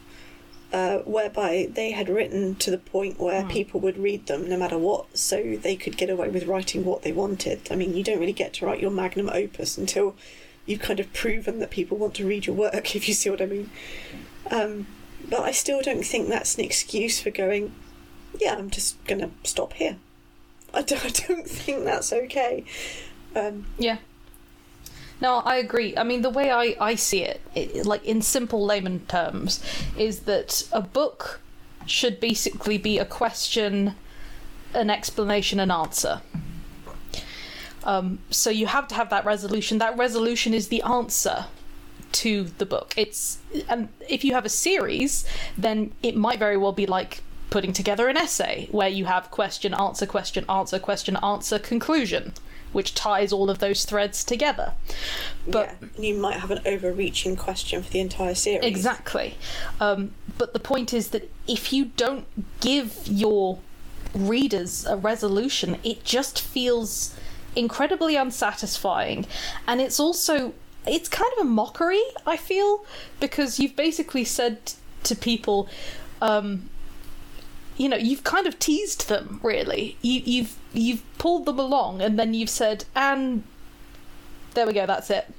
uh, 0.73 0.97
whereby 0.99 1.69
they 1.71 1.91
had 1.91 2.09
written 2.09 2.55
to 2.55 2.69
the 2.69 2.77
point 2.77 3.19
where 3.19 3.45
people 3.45 3.79
would 3.79 3.97
read 3.97 4.25
them 4.27 4.49
no 4.49 4.57
matter 4.57 4.77
what, 4.77 5.17
so 5.17 5.55
they 5.55 5.75
could 5.75 5.95
get 5.95 6.09
away 6.09 6.29
with 6.29 6.45
writing 6.45 6.83
what 6.83 7.03
they 7.03 7.11
wanted. 7.13 7.61
I 7.71 7.75
mean, 7.75 7.95
you 7.95 8.03
don't 8.03 8.19
really 8.19 8.33
get 8.33 8.53
to 8.55 8.65
write 8.65 8.81
your 8.81 8.91
magnum 8.91 9.29
opus 9.29 9.77
until 9.77 10.15
you've 10.65 10.81
kind 10.81 10.99
of 10.99 11.13
proven 11.13 11.59
that 11.59 11.69
people 11.69 11.97
want 11.97 12.15
to 12.15 12.27
read 12.27 12.47
your 12.47 12.55
work, 12.55 12.95
if 12.95 13.07
you 13.07 13.13
see 13.13 13.29
what 13.29 13.41
I 13.41 13.45
mean. 13.45 13.69
Um, 14.51 14.87
but 15.29 15.41
I 15.41 15.51
still 15.51 15.81
don't 15.81 16.05
think 16.05 16.29
that's 16.29 16.57
an 16.57 16.63
excuse 16.63 17.19
for 17.21 17.29
going, 17.29 17.73
yeah, 18.39 18.55
I'm 18.55 18.69
just 18.69 19.03
going 19.05 19.21
to 19.21 19.29
stop 19.43 19.73
here. 19.73 19.97
I 20.73 20.81
don't, 20.81 21.05
I 21.05 21.09
don't 21.09 21.47
think 21.47 21.83
that's 21.83 22.11
okay. 22.13 22.63
Um, 23.35 23.65
Yeah. 23.77 23.97
No, 25.21 25.39
I 25.39 25.57
agree. 25.57 25.97
I 25.97 26.03
mean, 26.03 26.21
the 26.21 26.29
way 26.29 26.49
I, 26.49 26.77
I 26.79 26.95
see 26.95 27.23
it, 27.23 27.41
it, 27.53 27.85
like 27.85 28.05
in 28.05 28.21
simple 28.21 28.65
layman 28.65 29.01
terms, 29.07 29.61
is 29.97 30.21
that 30.21 30.65
a 30.71 30.81
book 30.81 31.41
should 31.85 32.21
basically 32.21 32.77
be 32.77 32.97
a 32.97 33.05
question, 33.05 33.95
an 34.73 34.89
explanation, 34.89 35.59
an 35.59 35.71
answer. 35.71 36.21
Um, 37.83 38.19
so 38.29 38.49
you 38.49 38.67
have 38.67 38.87
to 38.89 38.95
have 38.95 39.09
that 39.09 39.25
resolution. 39.25 39.77
That 39.79 39.97
resolution 39.97 40.53
is 40.53 40.69
the 40.69 40.81
answer 40.83 41.45
to 42.11 42.45
the 42.57 42.65
book. 42.65 42.93
It's 42.97 43.39
and 43.67 43.89
if 44.07 44.23
you 44.23 44.33
have 44.33 44.45
a 44.45 44.49
series, 44.49 45.25
then 45.57 45.91
it 46.01 46.15
might 46.15 46.39
very 46.39 46.57
well 46.57 46.71
be 46.71 46.85
like 46.85 47.21
putting 47.49 47.73
together 47.73 48.07
an 48.07 48.17
essay 48.17 48.67
where 48.71 48.87
you 48.89 49.05
have 49.05 49.31
question, 49.31 49.73
answer, 49.73 50.05
question, 50.05 50.45
answer, 50.47 50.79
question, 50.79 51.17
answer, 51.23 51.57
conclusion, 51.57 52.33
which 52.71 52.93
ties 52.93 53.33
all 53.33 53.49
of 53.49 53.59
those 53.59 53.85
threads 53.85 54.23
together. 54.23 54.73
But 55.47 55.75
yeah, 55.81 56.03
you 56.03 56.15
might 56.15 56.39
have 56.39 56.51
an 56.51 56.59
overreaching 56.65 57.35
question 57.35 57.81
for 57.81 57.89
the 57.89 57.99
entire 57.99 58.35
series. 58.35 58.65
Exactly. 58.65 59.35
Um, 59.79 60.11
but 60.37 60.53
the 60.53 60.59
point 60.59 60.93
is 60.93 61.09
that 61.09 61.31
if 61.47 61.73
you 61.73 61.85
don't 61.97 62.25
give 62.59 62.99
your 63.07 63.59
readers 64.13 64.85
a 64.85 64.95
resolution, 64.95 65.77
it 65.83 66.03
just 66.03 66.39
feels 66.41 67.15
incredibly 67.55 68.15
unsatisfying. 68.15 69.25
And 69.67 69.81
it's 69.81 69.99
also, 69.99 70.53
it's 70.87 71.09
kind 71.09 71.31
of 71.37 71.45
a 71.45 71.49
mockery, 71.49 72.01
I 72.25 72.37
feel, 72.37 72.85
because 73.19 73.59
you've 73.59 73.75
basically 73.75 74.23
said 74.23 74.73
to 75.03 75.15
people, 75.15 75.69
um, 76.21 76.69
you 77.77 77.87
know, 77.87 77.97
you've 77.97 78.23
kind 78.23 78.47
of 78.47 78.59
teased 78.59 79.07
them, 79.07 79.39
really. 79.43 79.97
You, 80.01 80.21
you've 80.25 80.57
you've 80.73 81.03
pulled 81.17 81.45
them 81.45 81.59
along, 81.59 82.01
and 82.01 82.19
then 82.19 82.33
you've 82.33 82.49
said, 82.49 82.85
and 82.95 83.43
there 84.53 84.67
we 84.67 84.73
go, 84.73 84.85
that's 84.85 85.09
it. 85.09 85.33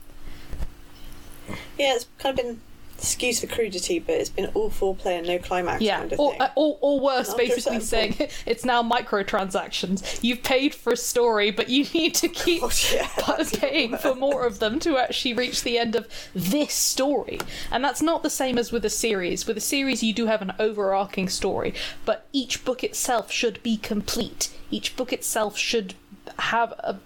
Yeah, 1.79 1.95
it's 1.95 2.07
kind 2.19 2.39
of 2.39 2.45
been 2.45 2.61
excuse 3.01 3.41
for 3.41 3.47
crudity, 3.47 3.99
but 3.99 4.15
it's 4.17 4.29
been 4.29 4.51
all 4.55 4.71
foreplay 4.71 5.19
and 5.19 5.27
no 5.27 5.39
climax 5.39 5.81
Yeah, 5.81 6.01
kind 6.01 6.13
of 6.13 6.21
or, 6.21 6.33
thing. 6.33 6.41
uh, 6.43 6.51
or, 6.55 6.79
or 6.81 7.01
worse, 7.01 7.33
basically 7.35 7.81
saying 7.81 8.17
it's 8.47 8.65
now 8.65 8.83
microtransactions. 8.83 10.23
You've 10.23 10.43
paid 10.43 10.75
for 10.75 10.93
a 10.93 10.97
story, 10.97 11.51
but 11.51 11.69
you 11.69 11.85
need 11.95 12.15
to 12.17 12.29
keep 12.45 12.61
God, 12.61 12.75
yeah, 12.93 13.09
paying 13.55 13.97
for 13.97 14.15
more 14.15 14.47
of 14.47 14.59
them 14.59 14.79
to 14.81 14.99
actually 14.99 15.35
reach 15.35 15.63
the 15.63 15.79
end 15.79 15.97
of 15.97 16.07
this 16.35 16.73
story. 16.75 17.39
And 17.71 17.83
that's 17.83 18.03
not 18.03 18.23
the 18.23 18.31
same 18.31 18.59
as 18.59 18.71
with 18.71 18.85
a 18.85 18.91
series. 18.91 19.47
With 19.47 19.57
a 19.57 19.61
series, 19.63 20.03
you 20.03 20.13
do 20.13 20.27
have 20.27 20.43
an 20.43 20.53
overarching 20.59 21.29
story, 21.29 21.75
but 22.05 22.27
each 22.33 22.65
book 22.65 22.85
itself 22.85 23.31
should 23.33 23.63
be 23.63 23.77
complete. 23.77 24.51
Each 24.71 24.95
book 24.97 25.13
itself 25.13 25.57
should 25.57 25.95
have 26.39 26.73
a 26.79 26.99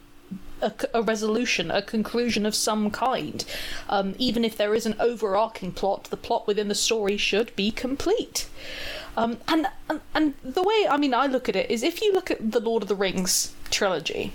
a, 0.65 0.73
a 0.95 1.03
resolution, 1.03 1.71
a 1.71 1.83
conclusion 1.83 2.47
of 2.47 2.55
some 2.55 2.91
kind. 2.91 3.45
Um, 3.89 4.15
even 4.19 4.45
if 4.45 4.57
there 4.57 4.75
is 4.75 4.87
an 4.87 4.97
overarching 4.99 5.73
plot, 5.73 6.05
the 6.05 6.17
plot 6.17 6.47
within 6.47 6.69
the 6.69 6.75
story 6.75 7.17
should 7.17 7.55
be 7.55 7.71
complete. 7.71 8.49
Um, 9.17 9.39
and, 9.47 9.69
and 9.89 10.01
and 10.15 10.35
the 10.43 10.63
way 10.63 10.87
I 10.91 10.97
mean 10.97 11.15
I 11.15 11.27
look 11.27 11.49
at 11.49 11.55
it 11.55 11.71
is 11.71 11.83
if 11.83 12.03
you 12.03 12.13
look 12.13 12.31
at 12.31 12.51
the 12.51 12.61
Lord 12.61 12.83
of 12.83 12.89
the 12.89 12.97
Rings 12.97 13.53
trilogy, 13.71 14.33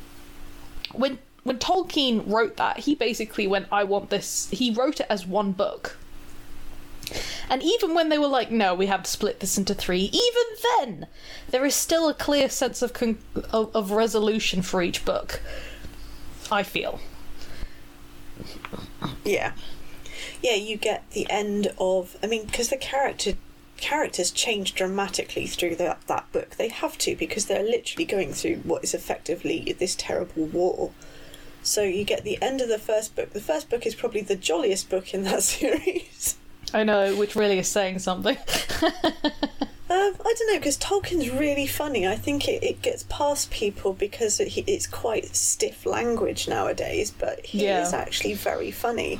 when 0.93 1.19
when 1.43 1.57
Tolkien 1.59 2.23
wrote 2.25 2.57
that, 2.57 2.79
he 2.79 2.95
basically 2.95 3.47
went, 3.47 3.67
"I 3.71 3.83
want 3.83 4.09
this." 4.09 4.49
He 4.51 4.71
wrote 4.71 4.99
it 5.01 5.07
as 5.09 5.25
one 5.25 5.51
book. 5.51 5.97
And 7.49 7.63
even 7.63 7.95
when 7.95 8.09
they 8.09 8.19
were 8.19 8.27
like, 8.27 8.51
"No, 8.51 8.75
we 8.75 8.85
have 8.85 9.03
to 9.03 9.09
split 9.09 9.39
this 9.39 9.57
into 9.57 9.73
three, 9.73 10.11
even 10.13 10.47
then, 10.77 11.07
there 11.49 11.65
is 11.65 11.75
still 11.75 12.07
a 12.07 12.13
clear 12.13 12.47
sense 12.49 12.81
of 12.81 12.93
con- 12.93 13.17
of, 13.51 13.75
of 13.75 13.91
resolution 13.91 14.61
for 14.61 14.81
each 14.81 15.03
book. 15.03 15.41
I 16.51 16.63
feel. 16.63 16.99
Yeah, 19.23 19.53
yeah. 20.41 20.55
You 20.55 20.77
get 20.77 21.09
the 21.11 21.29
end 21.29 21.71
of. 21.77 22.17
I 22.23 22.27
mean, 22.27 22.45
because 22.45 22.69
the 22.69 22.77
character 22.77 23.33
characters 23.77 24.29
change 24.31 24.75
dramatically 24.75 25.47
through 25.47 25.75
that 25.75 26.01
that 26.07 26.31
book. 26.31 26.51
They 26.51 26.69
have 26.69 26.97
to 26.99 27.15
because 27.15 27.45
they're 27.45 27.63
literally 27.63 28.05
going 28.05 28.33
through 28.33 28.57
what 28.57 28.83
is 28.83 28.93
effectively 28.93 29.75
this 29.79 29.95
terrible 29.95 30.45
war. 30.45 30.91
So 31.61 31.83
you 31.83 32.03
get 32.03 32.23
the 32.23 32.41
end 32.41 32.61
of 32.61 32.69
the 32.69 32.79
first 32.79 33.15
book. 33.15 33.31
The 33.33 33.41
first 33.41 33.69
book 33.69 33.85
is 33.85 33.95
probably 33.95 34.21
the 34.21 34.35
jolliest 34.35 34.89
book 34.89 35.13
in 35.13 35.23
that 35.23 35.43
series. 35.43 36.37
I 36.73 36.83
know, 36.83 37.15
which 37.15 37.35
really 37.35 37.59
is 37.59 37.67
saying 37.67 37.99
something. 37.99 38.37
Um, 39.89 40.13
I 40.23 40.33
don't 40.37 40.47
know 40.53 40.59
because 40.59 40.77
Tolkien's 40.77 41.29
really 41.31 41.65
funny. 41.65 42.07
I 42.07 42.15
think 42.15 42.47
it, 42.47 42.63
it 42.63 42.81
gets 42.81 43.03
past 43.09 43.49
people 43.49 43.93
because 43.93 44.39
it, 44.39 44.53
it's 44.67 44.85
quite 44.85 45.35
stiff 45.35 45.85
language 45.85 46.47
nowadays, 46.47 47.09
but 47.11 47.43
he 47.45 47.63
Yeah. 47.65 47.81
is 47.81 47.93
actually 47.93 48.33
very 48.35 48.69
funny. 48.71 49.19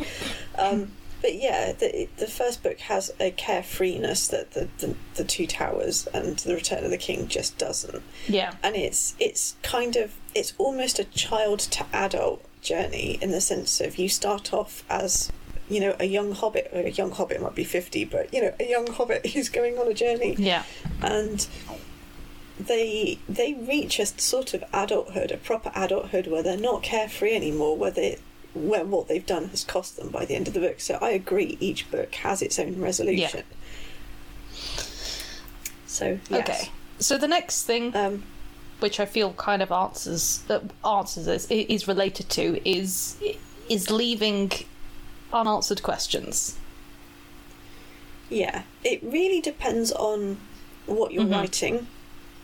Um, 0.58 0.92
but 1.22 1.34
yeah, 1.36 1.74
the 1.74 2.08
the 2.18 2.28
first 2.28 2.62
book 2.64 2.80
has 2.82 3.12
a 3.20 3.32
carefreeness 3.32 4.30
that 4.30 4.52
the, 4.52 4.70
the 4.78 4.96
the 5.16 5.24
Two 5.26 5.48
Towers 5.48 6.08
and 6.14 6.38
the 6.38 6.54
Return 6.56 6.84
of 6.86 6.92
the 6.92 6.98
King 6.98 7.28
just 7.28 7.58
doesn't, 7.58 8.02
yeah. 8.28 8.54
and 8.64 8.76
it's 8.76 9.16
it's 9.20 9.56
kind 9.64 9.96
of 9.98 10.14
it's 10.36 10.54
almost 10.58 10.98
a 11.00 11.04
child 11.04 11.60
to 11.60 11.86
adult 11.92 12.46
journey 12.62 13.18
in 13.22 13.32
the 13.32 13.42
sense 13.42 13.82
of 13.82 13.98
you 13.98 14.08
start 14.08 14.54
off 14.54 14.84
as 14.90 15.30
you 15.70 15.80
know 15.80 15.96
a 16.00 16.06
young 16.06 16.32
hobbit 16.34 16.70
or 16.74 16.82
a 16.82 16.90
young 16.92 17.12
hobbit 17.12 17.42
might 17.42 17.56
be 17.56 17.64
50 17.64 18.06
but 18.06 18.34
you 18.34 18.42
know 18.42 18.54
a 18.60 18.68
young 18.70 18.88
hobbit 18.88 19.26
who's 19.34 19.50
going 19.50 19.78
on 19.78 19.88
a 19.88 19.94
journey 19.94 20.36
Yeah. 20.38 20.64
and 21.02 21.48
they 22.60 23.20
they 23.30 23.54
reach 23.54 24.00
a 24.00 24.06
sort 24.06 24.54
of 24.54 24.64
adulthood, 24.74 25.32
a 25.32 25.38
proper 25.38 25.72
adulthood, 25.74 26.28
where 26.28 26.44
they're 26.44 26.58
not 26.58 26.84
carefree 26.84 27.34
anymore, 27.34 27.78
where 27.78 27.92
they 27.92 28.18
where 28.54 28.84
what 28.84 29.08
they've 29.08 29.26
done 29.26 29.48
has 29.50 29.64
cost 29.64 29.96
them 29.96 30.10
by 30.10 30.26
the 30.26 30.36
end 30.36 30.48
of 30.50 30.54
the 30.54 30.60
book. 30.60 30.82
So 30.82 30.98
I 31.02 31.12
agree, 31.12 31.56
each 31.62 31.90
book 31.90 32.14
has 32.16 32.42
its 32.42 32.60
own 32.60 32.82
resolution. 32.82 33.44
Yeah. 33.48 34.84
So 35.88 36.20
yes. 36.30 36.50
Okay. 36.50 36.70
So 37.00 37.18
the 37.18 37.28
next 37.28 37.64
thing, 37.64 37.96
Um, 37.96 38.24
which 38.80 39.00
I 39.00 39.06
feel 39.06 39.34
kind 39.34 39.62
of 39.62 39.72
answers 39.72 40.40
that 40.48 40.64
answers 40.86 41.26
this 41.26 41.48
is 41.50 41.88
related 41.88 42.30
to 42.32 42.60
is 42.70 43.16
is 43.70 43.90
leaving 43.90 44.52
unanswered 45.34 45.84
questions. 45.84 46.56
yeah, 48.32 48.62
it 48.84 49.02
really 49.02 49.42
depends 49.42 49.92
on 49.92 50.38
what 50.86 51.12
you're 51.12 51.24
Mhm. 51.24 51.32
writing, 51.32 51.88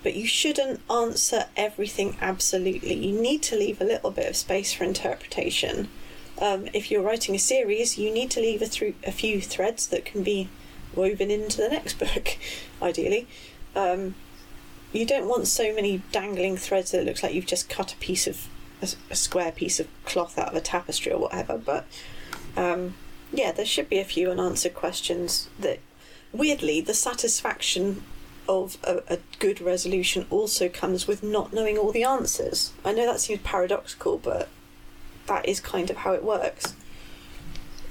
but 0.01 0.15
you 0.15 0.25
shouldn't 0.25 0.79
answer 0.89 1.45
everything 1.55 2.17
absolutely. 2.21 2.95
You 2.95 3.11
need 3.21 3.43
to 3.43 3.55
leave 3.55 3.79
a 3.79 3.83
little 3.83 4.09
bit 4.09 4.27
of 4.27 4.35
space 4.35 4.73
for 4.73 4.83
interpretation. 4.83 5.87
Um, 6.39 6.67
if 6.73 6.89
you're 6.89 7.03
writing 7.03 7.35
a 7.35 7.39
series, 7.39 7.99
you 7.99 8.09
need 8.11 8.31
to 8.31 8.39
leave 8.39 8.63
a, 8.63 8.65
through, 8.65 8.95
a 9.03 9.11
few 9.11 9.39
threads 9.41 9.85
that 9.89 10.05
can 10.05 10.23
be 10.23 10.49
woven 10.95 11.29
into 11.29 11.57
the 11.57 11.69
next 11.69 11.99
book, 11.99 12.35
ideally. 12.81 13.27
Um, 13.75 14.15
you 14.91 15.05
don't 15.05 15.27
want 15.27 15.47
so 15.47 15.71
many 15.73 16.01
dangling 16.11 16.57
threads 16.57 16.91
that 16.91 17.01
it 17.01 17.05
looks 17.05 17.21
like 17.21 17.33
you've 17.35 17.45
just 17.45 17.69
cut 17.69 17.93
a 17.93 17.97
piece 17.97 18.25
of 18.25 18.47
a 19.11 19.15
square 19.15 19.51
piece 19.51 19.79
of 19.79 19.87
cloth 20.03 20.37
out 20.39 20.49
of 20.49 20.55
a 20.55 20.61
tapestry 20.61 21.11
or 21.11 21.19
whatever. 21.19 21.57
But 21.57 21.85
um, 22.55 22.95
yeah, 23.31 23.51
there 23.51 23.65
should 23.65 23.89
be 23.89 23.99
a 23.99 24.05
few 24.05 24.31
unanswered 24.31 24.73
questions 24.73 25.49
that, 25.59 25.79
weirdly, 26.31 26.81
the 26.81 26.93
satisfaction 26.93 28.03
of 28.47 28.77
a, 28.83 29.01
a 29.07 29.19
good 29.39 29.59
resolution 29.59 30.25
also 30.29 30.69
comes 30.69 31.07
with 31.07 31.23
not 31.23 31.53
knowing 31.53 31.77
all 31.77 31.91
the 31.91 32.03
answers. 32.03 32.73
I 32.83 32.93
know 32.93 33.05
that 33.05 33.19
seems 33.19 33.41
paradoxical, 33.41 34.17
but 34.17 34.49
that 35.27 35.47
is 35.47 35.59
kind 35.59 35.89
of 35.89 35.97
how 35.97 36.13
it 36.13 36.23
works. 36.23 36.75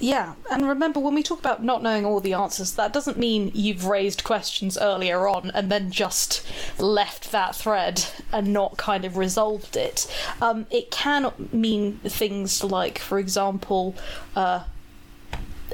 Yeah, 0.00 0.34
and 0.50 0.68
remember 0.68 1.00
when 1.00 1.14
we 1.14 1.22
talk 1.22 1.38
about 1.38 1.62
not 1.62 1.82
knowing 1.82 2.04
all 2.04 2.20
the 2.20 2.34
answers, 2.34 2.72
that 2.72 2.92
doesn't 2.92 3.18
mean 3.18 3.50
you've 3.54 3.86
raised 3.86 4.24
questions 4.24 4.76
earlier 4.76 5.26
on 5.28 5.50
and 5.52 5.70
then 5.70 5.90
just 5.90 6.46
left 6.78 7.30
that 7.32 7.54
thread 7.54 8.04
and 8.32 8.52
not 8.52 8.76
kind 8.76 9.04
of 9.04 9.16
resolved 9.16 9.76
it. 9.76 10.06
Um, 10.40 10.66
it 10.70 10.90
can 10.90 11.32
mean 11.52 11.98
things 11.98 12.62
like, 12.62 12.98
for 12.98 13.18
example, 13.18 13.94
uh, 14.34 14.64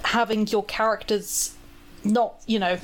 having 0.04 0.46
your 0.46 0.64
characters 0.64 1.56
not, 2.04 2.34
you 2.46 2.58
know, 2.58 2.78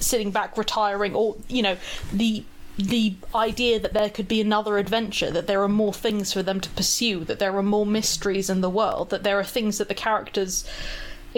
sitting 0.00 0.30
back, 0.30 0.56
retiring, 0.56 1.14
or 1.14 1.36
you 1.48 1.62
know, 1.62 1.76
the 2.12 2.44
the 2.78 3.16
idea 3.34 3.80
that 3.80 3.92
there 3.92 4.08
could 4.08 4.28
be 4.28 4.40
another 4.40 4.78
adventure, 4.78 5.30
that 5.32 5.48
there 5.48 5.62
are 5.62 5.68
more 5.68 5.92
things 5.92 6.32
for 6.32 6.42
them 6.42 6.60
to 6.60 6.70
pursue, 6.70 7.24
that 7.24 7.40
there 7.40 7.56
are 7.56 7.62
more 7.62 7.84
mysteries 7.86 8.48
in 8.48 8.60
the 8.60 8.70
world, 8.70 9.10
that 9.10 9.24
there 9.24 9.38
are 9.38 9.44
things 9.44 9.78
that 9.78 9.88
the 9.88 9.94
characters 9.94 10.64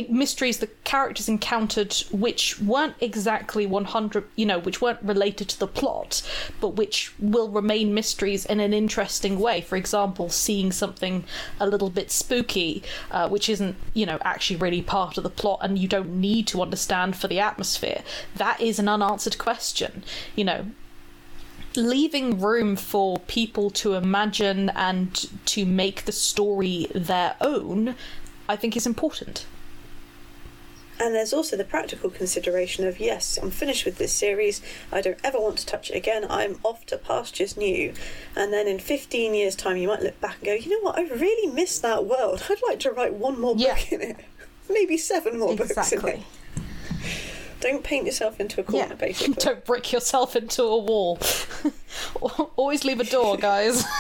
mysteries 0.09 0.59
the 0.59 0.69
characters 0.85 1.29
encountered 1.29 1.93
which 2.13 2.61
weren't 2.61 2.95
exactly 3.01 3.67
100 3.67 4.25
you 4.37 4.47
know 4.47 4.59
which 4.59 4.81
weren't 4.81 5.03
related 5.03 5.49
to 5.49 5.59
the 5.59 5.67
plot 5.67 6.23
but 6.61 6.71
which 6.71 7.13
will 7.19 7.49
remain 7.49 7.93
mysteries 7.93 8.47
in 8.47 8.61
an 8.61 8.73
interesting 8.73 9.39
way. 9.39 9.61
For 9.61 9.77
example 9.77 10.29
seeing 10.29 10.71
something 10.71 11.25
a 11.59 11.67
little 11.67 11.91
bit 11.91 12.11
spooky 12.11 12.83
uh, 13.11 13.29
which 13.29 13.49
isn't 13.49 13.77
you 13.93 14.07
know 14.07 14.19
actually 14.23 14.57
really 14.57 14.83
part 14.83 15.19
of 15.19 15.25
the 15.25 15.31
plot 15.31 15.59
and 15.63 15.79
you 15.79 15.89
don't 15.89 16.21
need 16.21 16.47
to 16.49 16.63
understand 16.63 17.17
for 17.17 17.27
the 17.27 17.41
atmosphere. 17.41 18.03
That 18.37 18.61
is 18.61 18.79
an 18.79 18.89
unanswered 18.89 19.39
question. 19.39 20.05
You 20.37 20.45
know 20.45 20.67
leaving 21.77 22.41
room 22.41 22.77
for 22.77 23.19
people 23.21 23.71
to 23.71 23.95
imagine 23.95 24.69
and 24.71 25.31
to 25.47 25.65
make 25.65 26.05
the 26.05 26.13
story 26.13 26.87
their 26.95 27.35
own 27.41 27.95
i 28.49 28.57
think 28.57 28.77
is 28.77 28.87
important 28.87 29.47
And 31.03 31.15
there's 31.15 31.33
also 31.33 31.57
the 31.57 31.65
practical 31.65 32.11
consideration 32.11 32.87
of 32.87 33.01
yes, 33.01 33.39
I'm 33.41 33.51
finished 33.51 33.87
with 33.87 33.97
this 33.97 34.13
series. 34.13 34.61
I 34.93 35.01
don't 35.01 35.17
ever 35.25 35.41
want 35.41 35.57
to 35.61 35.65
touch 35.65 35.89
it 35.91 35.97
again. 35.97 36.27
I'm 36.29 36.59
off 36.63 36.85
to 36.91 36.99
pastures 36.99 37.57
new. 37.57 37.95
And 38.37 38.53
then 38.53 38.69
in 38.69 38.79
15 38.79 39.33
years' 39.35 39.57
time, 39.57 39.79
you 39.79 39.89
might 39.89 40.03
look 40.03 40.21
back 40.21 40.37
and 40.37 40.45
go, 40.45 40.53
you 40.53 40.69
know 40.69 40.83
what? 40.85 40.99
I 40.99 41.05
really 41.09 41.51
miss 41.55 41.79
that 41.79 42.05
world. 42.05 42.43
I'd 42.51 42.61
like 42.69 42.81
to 42.81 42.91
write 42.91 43.15
one 43.15 43.41
more 43.41 43.55
Yeah. 43.57 43.77
book 43.77 43.93
in 43.93 44.01
it. 44.03 44.17
Maybe 44.69 44.99
seven 44.99 45.39
more 45.39 45.57
books 45.57 45.91
in 45.91 46.07
it. 46.07 46.21
Don't 47.61 47.85
paint 47.85 48.07
yourself 48.07 48.41
into 48.41 48.61
a 48.61 48.65
corner, 48.65 48.87
Yeah. 48.89 48.95
basically. 49.07 49.35
Don't 49.35 49.65
brick 49.65 49.93
yourself 49.93 50.35
into 50.35 50.63
a 50.63 50.79
wall. 50.79 51.19
Always 52.57 52.85
leave 52.85 53.01
a 53.01 53.05
door, 53.05 53.37
guys. 53.37 53.85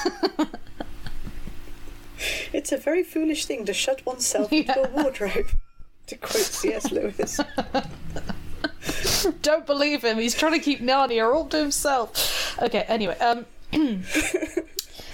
It's 2.52 2.70
a 2.70 2.76
very 2.76 3.02
foolish 3.02 3.46
thing 3.46 3.64
to 3.64 3.72
shut 3.72 4.04
oneself 4.04 4.52
into 4.52 4.78
a 4.78 4.90
wardrobe. 4.90 5.48
To 6.08 6.16
quote 6.16 6.42
C.S. 6.42 6.90
Lewis. 6.92 7.40
Don't 9.40 9.64
believe 9.64 10.04
him. 10.04 10.18
He's 10.18 10.34
trying 10.34 10.52
to 10.52 10.58
keep 10.58 10.80
Narnia 10.80 11.32
all 11.34 11.46
to 11.46 11.56
himself. 11.58 12.58
Okay, 12.60 12.80
anyway, 12.88 13.16
um 13.20 13.46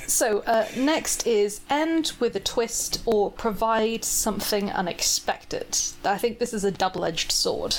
So, 0.09 0.41
uh, 0.47 0.67
next 0.77 1.27
is 1.27 1.61
end 1.69 2.13
with 2.21 2.35
a 2.37 2.41
twist 2.41 3.03
or 3.07 3.31
provide 3.31 4.05
something 4.05 4.71
unexpected. 4.71 5.79
I 6.05 6.17
think 6.17 6.39
this 6.39 6.55
is 6.55 6.65
a 6.65 6.71
double 6.71 7.05
edged 7.05 7.31
sword. 7.33 7.77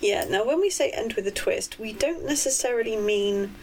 Yeah, 0.00 0.24
now 0.24 0.44
when 0.44 0.60
we 0.60 0.70
say 0.70 0.90
end 0.90 1.14
with 1.14 1.26
a 1.26 1.30
twist, 1.30 1.78
we 1.78 1.92
don't 1.92 2.24
necessarily 2.24 2.96
mean 2.96 3.54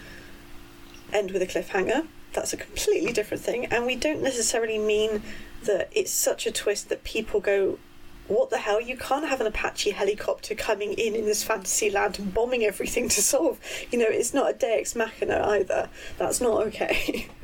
end 1.14 1.32
with 1.32 1.42
a 1.42 1.48
cliffhanger. 1.48 2.08
That's 2.34 2.54
a 2.54 2.58
completely 2.58 3.12
different 3.12 3.44
thing. 3.44 3.66
And 3.66 3.86
we 3.86 3.96
don't 3.96 4.22
necessarily 4.22 4.78
mean 4.78 5.24
that 5.64 5.90
it's 5.92 6.12
such 6.12 6.48
a 6.48 6.52
twist 6.52 6.90
that 6.90 7.04
people 7.04 7.40
go, 7.40 7.78
what 8.28 8.50
the 8.50 8.60
hell? 8.60 8.80
You 8.80 8.96
can't 8.96 9.28
have 9.28 9.42
an 9.42 9.48
Apache 9.48 9.92
helicopter 9.92 10.56
coming 10.56 10.94
in 10.94 11.16
in 11.16 11.26
this 11.26 11.44
fantasy 11.44 11.90
land 11.90 12.18
and 12.18 12.34
bombing 12.34 12.64
everything 12.64 13.10
to 13.10 13.22
solve. 13.22 13.60
You 13.92 14.00
know, 14.00 14.08
it's 14.08 14.34
not 14.34 14.50
a 14.50 14.54
Deus 14.54 14.96
Machina 14.96 15.46
either. 15.48 15.90
That's 16.18 16.40
not 16.42 16.66
okay. 16.68 17.30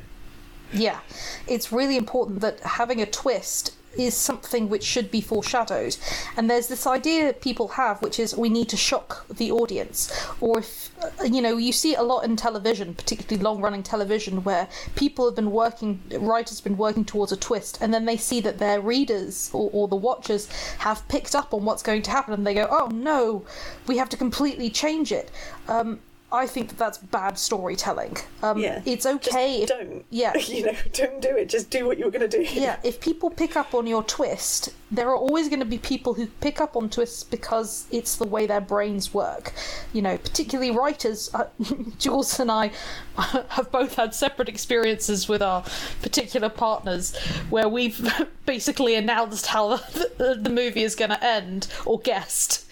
Yeah, 0.74 1.00
it's 1.48 1.72
really 1.72 1.96
important 1.96 2.42
that 2.42 2.60
having 2.60 3.02
a 3.02 3.06
twist 3.06 3.77
is 3.98 4.14
something 4.16 4.70
which 4.70 4.84
should 4.84 5.12
be 5.12 5.22
foreshadowed. 5.22 5.98
And 6.36 6.50
there's 6.50 6.68
this 6.68 6.88
idea 6.88 7.26
that 7.26 7.42
people 7.42 7.70
have, 7.70 8.02
which 8.02 8.20
is 8.20 8.36
we 8.36 8.50
need 8.50 8.70
to 8.70 8.78
shock 8.78 9.28
the 9.28 9.52
audience. 9.52 10.12
Or 10.42 10.60
if, 10.60 10.92
uh, 11.02 11.24
you 11.24 11.42
know, 11.42 11.58
you 11.58 11.72
see 11.72 11.96
a 11.96 12.04
lot 12.04 12.24
in 12.24 12.36
television, 12.36 12.94
particularly 12.94 13.44
long 13.44 13.62
running 13.62 13.84
television, 13.84 14.44
where 14.44 14.68
people 14.96 15.26
have 15.26 15.36
been 15.36 15.52
working, 15.52 16.02
writers 16.20 16.60
have 16.60 16.64
been 16.64 16.78
working 16.78 17.06
towards 17.06 17.32
a 17.32 17.38
twist, 17.38 17.80
and 17.82 17.94
then 17.94 18.06
they 18.06 18.18
see 18.18 18.42
that 18.42 18.58
their 18.58 18.82
readers 18.82 19.50
or, 19.54 19.70
or 19.74 19.88
the 19.88 19.96
watchers 19.96 20.48
have 20.80 21.08
picked 21.08 21.36
up 21.36 21.54
on 21.54 21.66
what's 21.66 21.84
going 21.84 22.02
to 22.04 22.12
happen, 22.12 22.34
and 22.34 22.46
they 22.46 22.54
go, 22.54 22.68
oh 22.70 22.88
no, 22.88 23.46
we 23.88 23.98
have 23.98 24.10
to 24.10 24.18
completely 24.18 24.70
change 24.70 25.12
it. 25.12 25.32
Um, 25.68 26.00
I 26.32 26.46
think 26.46 26.70
that 26.70 26.78
that's 26.78 26.98
bad 26.98 27.40
storytelling. 27.40 28.18
Um, 28.44 28.58
Yeah. 28.58 28.82
It's 28.86 29.06
okay 29.06 29.62
if 29.62 29.70
don't. 29.70 30.06
yeah. 30.10 30.34
You 30.48 30.66
know, 30.66 30.74
don't 30.92 31.22
do 31.22 31.30
it. 31.38 31.48
Just 31.48 31.70
do 31.70 31.86
what 31.86 31.98
you 31.98 32.06
were 32.06 32.12
going 32.12 32.30
to 32.30 32.38
do. 32.38 32.44
yeah, 32.44 32.80
if 32.84 33.00
people 33.00 33.30
pick 33.30 33.56
up 33.56 33.74
on 33.74 33.88
your 33.88 34.04
twist, 34.04 34.70
there 34.92 35.08
are 35.10 35.16
always 35.16 35.48
going 35.48 35.60
to 35.60 35.66
be 35.66 35.78
people 35.78 36.14
who 36.14 36.28
pick 36.28 36.60
up 36.60 36.76
on 36.76 36.90
twists 36.90 37.24
because 37.24 37.88
it's 37.92 38.16
the 38.18 38.26
way 38.26 38.46
their 38.46 38.60
brains 38.62 39.14
work. 39.14 39.54
You 39.94 40.02
know, 40.02 40.18
particularly 40.18 40.72
writers. 40.72 41.30
Uh, 41.34 41.48
Jules 41.98 42.40
and 42.40 42.52
I 42.52 42.72
have 43.18 43.72
both 43.72 43.96
had 43.96 44.14
separate 44.14 44.50
experiences 44.50 45.30
with 45.30 45.42
our 45.42 45.64
particular 46.02 46.50
partners 46.50 47.16
where 47.50 47.70
we've 47.70 48.06
basically 48.46 48.96
announced 48.96 49.48
how 49.48 49.78
the, 49.78 50.40
the 50.42 50.50
movie 50.50 50.84
is 50.84 50.96
going 50.96 51.12
to 51.12 51.24
end 51.24 51.68
or 51.86 52.00
guessed. 52.00 52.66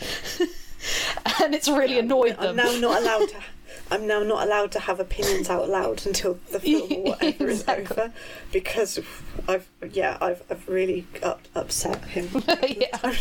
and 1.44 1.54
it's 1.56 1.68
really 1.68 2.00
annoyed 2.00 2.36
I'm 2.40 2.56
them. 2.56 2.82
now 2.82 2.90
not 2.90 3.02
allowed 3.02 3.30
to. 3.30 3.36
I'm 3.92 4.08
now 4.08 4.22
not 4.24 4.46
allowed 4.48 4.72
to 4.74 4.80
have 4.80 5.00
opinions 5.00 5.50
out 5.50 5.70
loud 5.70 6.06
until 6.08 6.40
the 6.52 6.60
film 6.60 6.92
or 6.92 7.04
whatever 7.12 7.50
Exactly. 7.50 7.84
is 7.86 7.92
over, 7.92 8.14
because 8.52 9.00
I've 9.48 9.68
yeah 9.92 10.18
I've 10.22 10.42
I've 10.50 10.68
really 10.68 11.06
up, 11.22 11.42
upset 11.54 12.04
him. 12.06 12.30
Yeah. 12.68 12.98
I'm 13.04 13.16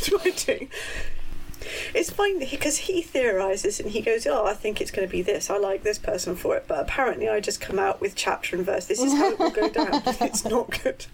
doing. 0.47 0.69
It's 1.95 2.11
fine 2.11 2.39
because 2.39 2.77
he 2.77 3.01
theorizes 3.03 3.81
and 3.81 3.91
he 3.91 4.01
goes, 4.01 4.27
"Oh, 4.27 4.47
I 4.47 4.55
think 4.55 4.81
it's 4.81 4.91
going 4.91 5.07
to 5.09 5.11
be 5.13 5.23
this. 5.23 5.49
I 5.51 5.57
like 5.59 5.83
this 5.83 5.99
person 5.99 6.37
for 6.37 6.57
it." 6.57 6.65
But 6.69 6.81
apparently, 6.81 7.29
I 7.29 7.41
just 7.41 7.61
come 7.61 7.79
out 7.79 8.01
with 8.01 8.15
chapter 8.15 8.57
and 8.57 8.65
verse. 8.65 8.87
This 8.87 9.01
is 9.03 9.13
how 9.15 9.33
it 9.33 9.39
will 9.39 9.51
go 9.51 9.69
down. 9.71 10.03
it's 10.21 10.45
not 10.45 10.83
good. 10.83 11.07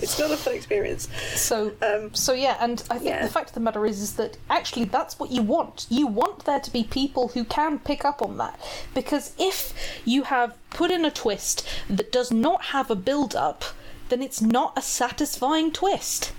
It's 0.00 0.18
not 0.18 0.30
a 0.30 0.36
fun 0.36 0.54
experience. 0.54 1.08
So, 1.34 1.72
Um, 1.82 2.14
so 2.14 2.32
yeah, 2.32 2.56
and 2.60 2.82
I 2.90 2.98
think 2.98 3.10
yeah. 3.10 3.22
the 3.24 3.32
fact 3.32 3.50
of 3.50 3.54
the 3.54 3.60
matter 3.60 3.84
is, 3.86 4.00
is 4.00 4.14
that 4.14 4.36
actually 4.48 4.84
that's 4.86 5.18
what 5.18 5.30
you 5.30 5.42
want. 5.42 5.86
You 5.88 6.06
want 6.06 6.44
there 6.44 6.60
to 6.60 6.70
be 6.72 6.84
people 6.84 7.28
who 7.28 7.44
can 7.44 7.78
pick 7.78 8.04
up 8.04 8.22
on 8.22 8.38
that, 8.38 8.58
because 8.94 9.34
if 9.38 9.72
you 10.04 10.24
have 10.24 10.56
put 10.70 10.90
in 10.90 11.04
a 11.04 11.10
twist 11.10 11.66
that 11.88 12.12
does 12.12 12.30
not 12.30 12.66
have 12.66 12.90
a 12.90 12.96
build-up, 12.96 13.64
then 14.08 14.22
it's 14.22 14.40
not 14.40 14.72
a 14.76 14.82
satisfying 14.82 15.72
twist. 15.72 16.32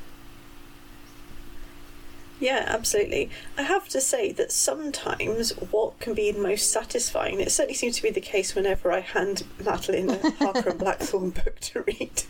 Yeah, 2.40 2.66
absolutely. 2.68 3.30
I 3.58 3.62
have 3.62 3.88
to 3.90 4.02
say 4.02 4.34
that 4.34 4.52
sometimes 4.52 5.52
what 5.72 5.98
can 6.00 6.14
be 6.14 6.30
most 6.34 6.72
satisfying, 6.72 7.40
it 7.40 7.52
certainly 7.52 7.76
seems 7.76 7.96
to 7.96 8.04
be 8.04 8.10
the 8.10 8.20
case 8.20 8.54
whenever 8.54 8.92
I 8.92 9.00
hand 9.00 9.44
Madeleine 9.64 10.10
a 10.10 10.32
Harker 10.40 10.72
and 10.72 10.80
Blackthorne 10.80 11.30
book 11.30 11.60
to 11.62 11.84
read, 11.84 12.24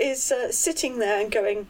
is 0.00 0.32
uh, 0.32 0.52
sitting 0.52 0.98
there 0.98 1.20
and 1.20 1.30
going, 1.30 1.66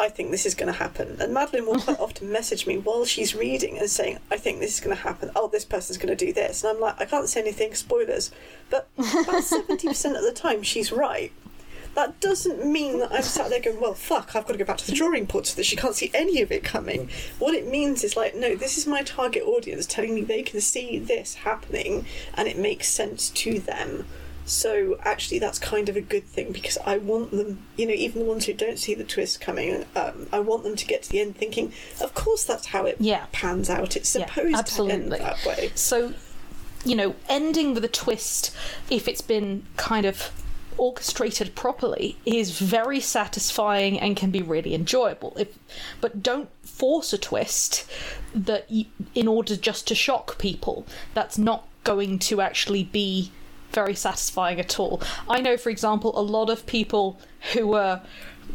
I 0.00 0.08
think 0.08 0.30
this 0.30 0.46
is 0.46 0.54
going 0.54 0.72
to 0.72 0.78
happen. 0.78 1.18
And 1.20 1.34
Madeleine 1.34 1.66
will 1.66 1.78
quite 1.78 2.00
often 2.00 2.32
message 2.32 2.66
me 2.66 2.78
while 2.78 3.04
she's 3.04 3.34
reading 3.34 3.78
and 3.78 3.90
saying, 3.90 4.18
I 4.30 4.38
think 4.38 4.60
this 4.60 4.74
is 4.74 4.80
going 4.80 4.96
to 4.96 5.02
happen. 5.02 5.30
Oh, 5.36 5.48
this 5.48 5.64
person's 5.64 5.98
going 5.98 6.16
to 6.16 6.24
do 6.26 6.32
this. 6.32 6.64
And 6.64 6.74
I'm 6.74 6.80
like, 6.80 7.00
I 7.00 7.04
can't 7.04 7.28
say 7.28 7.40
anything, 7.40 7.74
spoilers. 7.74 8.30
But 8.70 8.88
about 8.96 9.42
70% 9.42 10.16
of 10.16 10.22
the 10.22 10.32
time, 10.34 10.62
she's 10.62 10.90
right. 10.90 11.32
That 11.94 12.20
doesn't 12.20 12.64
mean 12.64 13.00
that 13.00 13.12
I'm 13.12 13.22
sat 13.22 13.50
there 13.50 13.60
going, 13.60 13.80
well, 13.80 13.94
fuck, 13.94 14.34
I've 14.36 14.46
got 14.46 14.52
to 14.52 14.58
go 14.58 14.64
back 14.64 14.78
to 14.78 14.86
the 14.86 14.96
drawing 14.96 15.24
board 15.24 15.46
so 15.46 15.56
that 15.56 15.66
she 15.66 15.74
can't 15.74 15.96
see 15.96 16.10
any 16.14 16.40
of 16.40 16.52
it 16.52 16.62
coming. 16.62 17.10
What 17.38 17.54
it 17.54 17.66
means 17.66 18.04
is 18.04 18.16
like, 18.16 18.34
no, 18.34 18.54
this 18.54 18.78
is 18.78 18.86
my 18.86 19.02
target 19.02 19.42
audience 19.42 19.86
telling 19.86 20.14
me 20.14 20.22
they 20.22 20.42
can 20.42 20.60
see 20.60 20.98
this 20.98 21.34
happening 21.34 22.06
and 22.34 22.46
it 22.46 22.56
makes 22.56 22.88
sense 22.88 23.28
to 23.30 23.58
them. 23.58 24.06
So 24.50 24.98
actually, 25.02 25.38
that's 25.38 25.58
kind 25.60 25.88
of 25.88 25.96
a 25.96 26.00
good 26.00 26.24
thing 26.24 26.50
because 26.50 26.76
I 26.84 26.98
want 26.98 27.30
them, 27.30 27.62
you 27.76 27.86
know, 27.86 27.94
even 27.94 28.22
the 28.22 28.24
ones 28.28 28.46
who 28.46 28.52
don't 28.52 28.78
see 28.78 28.94
the 28.94 29.04
twist 29.04 29.40
coming, 29.40 29.84
um, 29.94 30.26
I 30.32 30.40
want 30.40 30.64
them 30.64 30.74
to 30.74 30.86
get 30.86 31.04
to 31.04 31.10
the 31.10 31.20
end 31.20 31.36
thinking, 31.36 31.72
of 32.00 32.14
course, 32.14 32.42
that's 32.42 32.66
how 32.66 32.84
it 32.84 32.96
Yeah. 32.98 33.26
pans 33.30 33.70
out. 33.70 33.96
It's 33.96 34.14
Yeah, 34.14 34.26
supposed 34.26 34.76
to 34.76 34.88
end 34.88 35.12
that 35.12 35.44
way. 35.46 35.70
So, 35.76 36.14
you 36.84 36.96
know, 36.96 37.14
ending 37.28 37.74
with 37.74 37.84
a 37.84 37.88
twist, 37.88 38.50
if 38.90 39.06
it's 39.06 39.20
been 39.20 39.62
kind 39.76 40.04
of 40.04 40.32
orchestrated 40.76 41.54
properly, 41.54 42.16
is 42.26 42.58
very 42.58 42.98
satisfying 43.00 44.00
and 44.00 44.16
can 44.16 44.30
be 44.32 44.42
really 44.42 44.74
enjoyable. 44.74 45.32
If, 45.38 45.56
but 46.00 46.22
don't 46.24 46.48
force 46.64 47.12
a 47.12 47.18
twist 47.18 47.88
that 48.34 48.68
you, 48.70 48.86
in 49.14 49.28
order 49.28 49.54
just 49.56 49.86
to 49.88 49.94
shock 49.94 50.38
people. 50.38 50.86
That's 51.14 51.38
not 51.38 51.68
going 51.84 52.18
to 52.18 52.40
actually 52.40 52.84
be 52.84 53.30
very 53.72 53.94
satisfying 53.94 54.58
at 54.60 54.78
all. 54.80 55.00
I 55.28 55.40
know, 55.40 55.56
for 55.56 55.70
example, 55.70 56.18
a 56.18 56.22
lot 56.22 56.50
of 56.50 56.66
people 56.66 57.20
who 57.54 57.66
were 57.68 58.00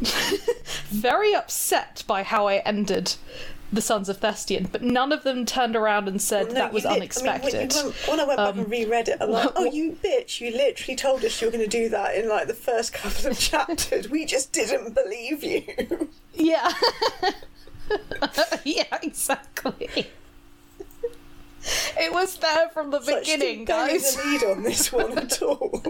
very 0.88 1.34
upset 1.34 2.04
by 2.06 2.22
how 2.22 2.46
I 2.48 2.56
ended 2.58 3.14
the 3.72 3.80
Sons 3.80 4.08
of 4.08 4.20
Thestian, 4.20 4.70
but 4.70 4.80
none 4.82 5.10
of 5.10 5.24
them 5.24 5.44
turned 5.44 5.74
around 5.74 6.06
and 6.06 6.22
said 6.22 6.48
No, 6.48 6.54
that 6.54 6.72
was 6.72 6.84
lit- 6.84 6.92
unexpected. 6.98 7.54
I 7.54 7.58
mean, 7.58 7.68
when, 7.68 7.84
went- 7.86 8.08
when 8.08 8.20
I 8.20 8.24
went 8.24 8.36
back 8.38 8.48
Um, 8.54 8.58
and 8.60 8.70
reread 8.70 9.08
it, 9.08 9.16
I'm 9.20 9.30
like, 9.30 9.50
oh, 9.56 9.64
you 9.64 9.98
bitch, 10.04 10.40
you 10.40 10.52
literally 10.52 10.94
told 10.96 11.24
us 11.24 11.40
you 11.40 11.48
were 11.48 11.52
going 11.52 11.64
to 11.68 11.68
do 11.68 11.88
that 11.88 12.14
in 12.14 12.28
like 12.28 12.46
the 12.46 12.54
first 12.54 12.92
couple 12.92 13.30
of 13.30 13.38
chapters. 13.40 14.08
We 14.08 14.24
just 14.24 14.52
didn't 14.52 14.94
believe 14.94 15.42
you. 15.42 16.08
Yeah. 16.34 16.72
yeah, 18.64 18.98
exactly. 19.02 20.08
It 21.98 22.12
was 22.12 22.36
there 22.38 22.68
from 22.68 22.90
the 22.90 23.00
Such 23.00 23.20
beginning, 23.24 23.64
didn't 23.64 23.66
bury 23.66 23.92
guys. 23.92 24.16
the 24.16 24.22
lead 24.24 24.44
on 24.44 24.62
this 24.62 24.92
one 24.92 25.18
at 25.18 25.42
all. 25.42 25.82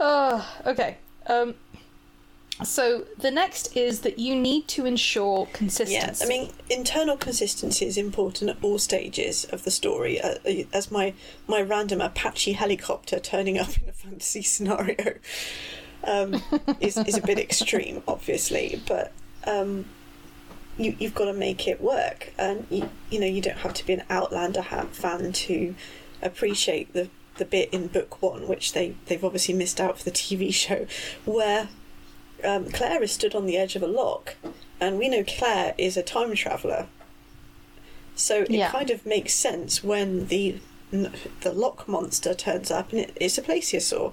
Uh, 0.00 0.44
okay. 0.66 0.96
Um, 1.26 1.54
so 2.64 3.04
the 3.18 3.30
next 3.30 3.76
is 3.76 4.00
that 4.00 4.18
you 4.18 4.34
need 4.36 4.68
to 4.68 4.84
ensure 4.86 5.46
consistency. 5.52 5.94
Yes, 5.94 6.22
I 6.22 6.26
mean, 6.26 6.50
internal 6.70 7.16
consistency 7.16 7.86
is 7.86 7.96
important 7.96 8.50
at 8.50 8.56
all 8.62 8.78
stages 8.78 9.44
of 9.46 9.64
the 9.64 9.70
story. 9.70 10.20
Uh, 10.20 10.34
uh, 10.46 10.64
as 10.72 10.90
my 10.90 11.14
my 11.46 11.60
random 11.62 12.00
Apache 12.00 12.52
helicopter 12.52 13.18
turning 13.20 13.58
up 13.58 13.76
in 13.82 13.88
a 13.88 13.92
fantasy 13.92 14.42
scenario 14.42 15.14
um, 16.04 16.42
is 16.80 16.96
is 16.98 17.16
a 17.16 17.22
bit 17.22 17.38
extreme, 17.48 18.02
obviously, 18.08 18.80
but. 18.86 19.12
Um, 19.44 19.86
you, 20.78 20.96
you've 20.98 21.14
got 21.14 21.26
to 21.26 21.32
make 21.32 21.66
it 21.68 21.80
work, 21.80 22.32
and 22.38 22.66
you, 22.70 22.88
you 23.10 23.20
know 23.20 23.26
you 23.26 23.40
don't 23.40 23.58
have 23.58 23.74
to 23.74 23.86
be 23.86 23.92
an 23.92 24.02
Outlander 24.10 24.62
fan 24.62 25.32
to 25.32 25.74
appreciate 26.22 26.92
the 26.92 27.08
the 27.36 27.44
bit 27.44 27.70
in 27.72 27.86
book 27.88 28.20
one, 28.22 28.46
which 28.48 28.72
they 28.72 28.94
they've 29.06 29.24
obviously 29.24 29.54
missed 29.54 29.80
out 29.80 29.98
for 29.98 30.04
the 30.04 30.10
TV 30.10 30.52
show, 30.64 30.86
where 31.24 31.68
um, 32.44 32.70
Claire 32.70 33.02
is 33.02 33.12
stood 33.12 33.34
on 33.34 33.46
the 33.46 33.56
edge 33.56 33.76
of 33.76 33.82
a 33.82 33.86
loch, 33.86 34.34
and 34.80 34.98
we 34.98 35.08
know 35.08 35.24
Claire 35.26 35.74
is 35.78 35.96
a 35.96 36.02
time 36.02 36.34
traveler. 36.34 36.86
So 38.14 38.42
it 38.42 38.50
Yeah. 38.50 38.70
kind 38.70 38.90
of 38.90 39.06
makes 39.06 39.32
sense 39.34 39.82
when 39.82 40.26
the 40.26 40.60
the 41.40 41.52
loch 41.54 41.88
monster 41.88 42.34
turns 42.34 42.70
up, 42.70 42.92
and 42.92 43.00
it, 43.00 43.12
it's 43.16 43.38
a 43.38 43.42
plesiosaur. 43.42 44.12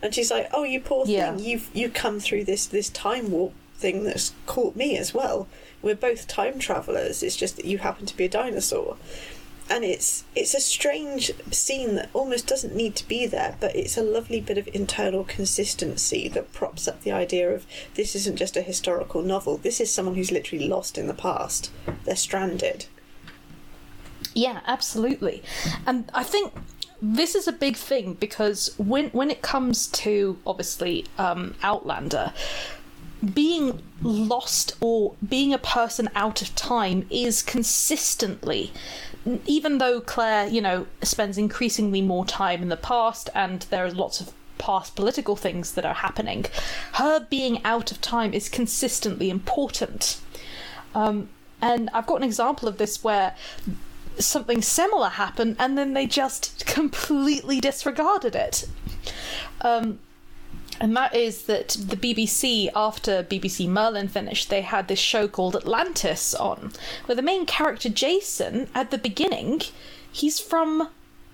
And 0.00 0.14
she's 0.14 0.30
like, 0.30 0.48
"Oh, 0.54 0.64
you 0.64 0.80
poor 0.80 1.04
Yeah. 1.06 1.34
thing, 1.34 1.44
you've 1.44 1.68
you 1.74 1.90
come 1.90 2.18
through 2.20 2.44
this 2.44 2.64
this 2.66 2.88
time 2.88 3.30
warp 3.30 3.52
thing 3.76 4.04
that's 4.04 4.32
caught 4.46 4.74
me 4.74 4.96
as 4.96 5.12
well. 5.12 5.46
We're 5.82 5.94
both 5.94 6.26
time 6.28 6.58
travelers. 6.58 7.22
It's 7.22 7.36
just 7.36 7.56
that 7.56 7.64
you 7.64 7.78
happen 7.78 8.06
to 8.06 8.16
be 8.16 8.24
a 8.24 8.28
dinosaur." 8.28 8.96
And 9.70 9.84
it's 9.84 10.24
it's 10.34 10.54
a 10.54 10.60
strange 10.60 11.30
scene 11.50 11.94
that 11.96 12.08
almost 12.14 12.46
doesn't 12.46 12.74
need 12.74 12.96
to 12.96 13.06
be 13.06 13.26
there, 13.26 13.56
but 13.60 13.76
it's 13.76 13.98
a 13.98 14.02
lovely 14.02 14.40
bit 14.40 14.56
of 14.56 14.68
internal 14.72 15.24
consistency 15.24 16.26
that 16.28 16.52
props 16.54 16.88
up 16.88 17.02
the 17.02 17.12
idea 17.12 17.50
of 17.50 17.66
this 17.94 18.14
isn't 18.14 18.36
just 18.36 18.56
a 18.56 18.62
historical 18.62 19.22
novel. 19.22 19.58
This 19.58 19.80
is 19.80 19.92
someone 19.92 20.14
who's 20.14 20.32
literally 20.32 20.66
lost 20.66 20.96
in 20.96 21.06
the 21.06 21.14
past. 21.14 21.70
They're 22.04 22.16
stranded. 22.16 22.86
Yeah, 24.34 24.60
absolutely. 24.66 25.42
And 25.86 26.10
I 26.14 26.22
think 26.22 26.52
this 27.00 27.34
is 27.34 27.46
a 27.46 27.52
big 27.52 27.76
thing 27.76 28.14
because 28.14 28.74
when 28.78 29.10
when 29.10 29.30
it 29.30 29.42
comes 29.42 29.86
to 29.88 30.38
obviously 30.46 31.06
um, 31.18 31.54
Outlander, 31.62 32.32
being 33.34 33.82
lost 34.02 34.76
or 34.80 35.14
being 35.26 35.52
a 35.52 35.58
person 35.58 36.08
out 36.14 36.40
of 36.40 36.54
time 36.54 37.06
is 37.10 37.42
consistently 37.42 38.72
even 39.46 39.78
though 39.78 40.00
Claire, 40.00 40.46
you 40.48 40.60
know, 40.60 40.86
spends 41.02 41.36
increasingly 41.36 42.00
more 42.00 42.24
time 42.24 42.62
in 42.62 42.68
the 42.68 42.76
past 42.76 43.28
and 43.34 43.62
there 43.62 43.84
are 43.84 43.90
lots 43.90 44.20
of 44.20 44.32
past 44.58 44.96
political 44.96 45.36
things 45.36 45.72
that 45.72 45.84
are 45.84 45.94
happening, 45.94 46.46
her 46.94 47.20
being 47.20 47.64
out 47.64 47.90
of 47.90 48.00
time 48.00 48.32
is 48.32 48.48
consistently 48.48 49.30
important. 49.30 50.20
Um, 50.94 51.28
and 51.60 51.90
I've 51.92 52.06
got 52.06 52.16
an 52.16 52.22
example 52.24 52.68
of 52.68 52.78
this 52.78 53.02
where 53.02 53.34
something 54.18 54.62
similar 54.62 55.10
happened 55.10 55.56
and 55.58 55.78
then 55.78 55.94
they 55.94 56.06
just 56.06 56.66
completely 56.66 57.60
disregarded 57.60 58.34
it. 58.34 58.68
Um, 59.60 59.98
and 60.80 60.96
that 60.96 61.14
is 61.14 61.44
that 61.44 61.68
the 61.68 61.96
BBC, 61.96 62.68
after 62.74 63.22
BBC 63.22 63.68
Merlin 63.68 64.08
finished, 64.08 64.48
they 64.48 64.62
had 64.62 64.88
this 64.88 64.98
show 64.98 65.26
called 65.26 65.56
Atlantis 65.56 66.34
on, 66.34 66.72
where 67.06 67.16
the 67.16 67.22
main 67.22 67.46
character, 67.46 67.88
Jason, 67.88 68.68
at 68.74 68.90
the 68.90 68.98
beginning, 68.98 69.62
he's 70.10 70.38
from 70.38 70.88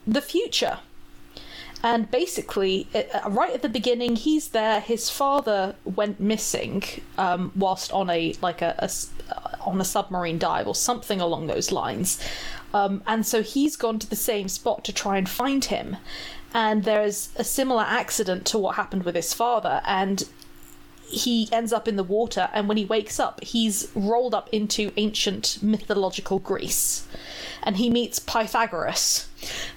the 0.06 0.22
future. 0.22 0.78
And 1.82 2.10
basically, 2.10 2.88
right 3.28 3.52
at 3.52 3.60
the 3.60 3.68
beginning, 3.68 4.16
he's 4.16 4.48
there. 4.48 4.80
His 4.80 5.10
father 5.10 5.74
went 5.84 6.18
missing 6.18 6.82
um, 7.18 7.52
whilst 7.54 7.92
on 7.92 8.08
a 8.08 8.34
like 8.40 8.62
a, 8.62 8.82
uh, 8.82 9.56
on 9.60 9.78
a 9.78 9.84
submarine 9.84 10.38
dive 10.38 10.66
or 10.66 10.74
something 10.74 11.20
along 11.20 11.46
those 11.46 11.70
lines. 11.70 12.18
Um, 12.72 13.02
and 13.06 13.26
so 13.26 13.42
he's 13.42 13.76
gone 13.76 13.98
to 13.98 14.08
the 14.08 14.16
same 14.16 14.48
spot 14.48 14.82
to 14.84 14.94
try 14.94 15.18
and 15.18 15.28
find 15.28 15.66
him. 15.66 15.98
And 16.54 16.84
there's 16.84 17.30
a 17.36 17.44
similar 17.44 17.82
accident 17.82 18.46
to 18.46 18.58
what 18.58 18.76
happened 18.76 19.04
with 19.04 19.16
his 19.16 19.34
father, 19.34 19.82
and 19.84 20.22
he 21.08 21.48
ends 21.52 21.72
up 21.72 21.88
in 21.88 21.96
the 21.96 22.04
water. 22.04 22.48
And 22.52 22.68
when 22.68 22.76
he 22.76 22.84
wakes 22.84 23.18
up, 23.18 23.42
he's 23.42 23.90
rolled 23.94 24.34
up 24.34 24.48
into 24.50 24.92
ancient 24.96 25.58
mythological 25.62 26.38
Greece, 26.38 27.06
and 27.62 27.76
he 27.76 27.90
meets 27.90 28.18
Pythagoras 28.18 29.28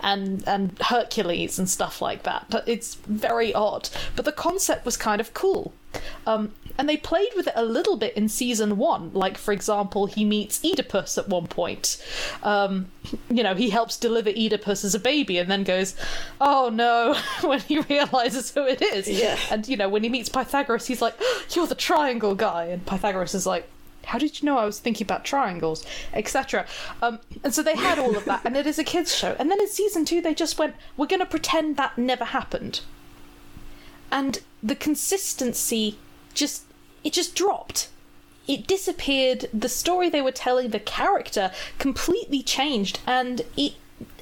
and 0.01 0.47
and 0.47 0.77
Hercules 0.79 1.57
and 1.57 1.69
stuff 1.69 2.01
like 2.01 2.23
that. 2.23 2.45
But 2.49 2.67
it's 2.67 2.95
very 2.95 3.53
odd. 3.53 3.89
But 4.15 4.25
the 4.25 4.31
concept 4.31 4.85
was 4.85 4.97
kind 4.97 5.19
of 5.19 5.33
cool. 5.33 5.73
Um, 6.25 6.53
and 6.77 6.87
they 6.87 6.97
played 6.97 7.29
with 7.35 7.47
it 7.47 7.53
a 7.55 7.65
little 7.65 7.97
bit 7.97 8.15
in 8.15 8.29
season 8.29 8.77
one. 8.77 9.11
Like, 9.13 9.37
for 9.37 9.51
example, 9.51 10.05
he 10.05 10.25
meets 10.25 10.63
Oedipus 10.63 11.17
at 11.17 11.27
one 11.27 11.47
point. 11.47 12.03
Um, 12.43 12.91
you 13.29 13.43
know, 13.43 13.55
he 13.55 13.69
helps 13.69 13.97
deliver 13.97 14.29
Oedipus 14.29 14.83
as 14.83 14.93
a 14.93 14.99
baby 14.99 15.37
and 15.37 15.49
then 15.49 15.63
goes, 15.63 15.95
oh 16.39 16.69
no, 16.69 17.15
when 17.47 17.59
he 17.61 17.79
realizes 17.79 18.53
who 18.53 18.65
it 18.65 18.81
is. 18.81 19.07
Yeah. 19.07 19.37
And, 19.49 19.67
you 19.67 19.77
know, 19.77 19.89
when 19.89 20.03
he 20.03 20.09
meets 20.09 20.29
Pythagoras, 20.29 20.87
he's 20.87 21.01
like, 21.01 21.15
you're 21.51 21.67
the 21.67 21.75
triangle 21.75 22.35
guy. 22.35 22.65
And 22.65 22.85
Pythagoras 22.85 23.33
is 23.33 23.45
like, 23.45 23.67
how 24.07 24.17
did 24.17 24.41
you 24.41 24.45
know 24.45 24.57
I 24.57 24.65
was 24.65 24.79
thinking 24.79 25.05
about 25.05 25.25
triangles, 25.25 25.85
etc. 26.13 26.65
Um, 27.01 27.19
and 27.43 27.53
so 27.53 27.61
they 27.61 27.75
had 27.75 27.99
all 27.99 28.15
of 28.15 28.23
that, 28.25 28.41
and 28.45 28.55
it 28.55 28.65
is 28.65 28.79
a 28.79 28.83
kids' 28.83 29.13
show. 29.13 29.35
And 29.37 29.51
then 29.51 29.59
in 29.59 29.67
season 29.67 30.05
two, 30.05 30.21
they 30.21 30.33
just 30.33 30.57
went, 30.57 30.75
"We're 30.95 31.07
going 31.07 31.19
to 31.19 31.25
pretend 31.25 31.75
that 31.75 31.97
never 31.97 32.23
happened," 32.23 32.81
and 34.11 34.39
the 34.63 34.75
consistency 34.75 35.97
just 36.33 36.63
it 37.03 37.13
just 37.13 37.35
dropped. 37.35 37.89
It 38.47 38.65
disappeared. 38.67 39.49
The 39.53 39.69
story 39.69 40.09
they 40.09 40.21
were 40.21 40.31
telling, 40.31 40.69
the 40.69 40.79
character 40.79 41.51
completely 41.79 42.41
changed, 42.41 42.99
and 43.05 43.41
it 43.57 43.73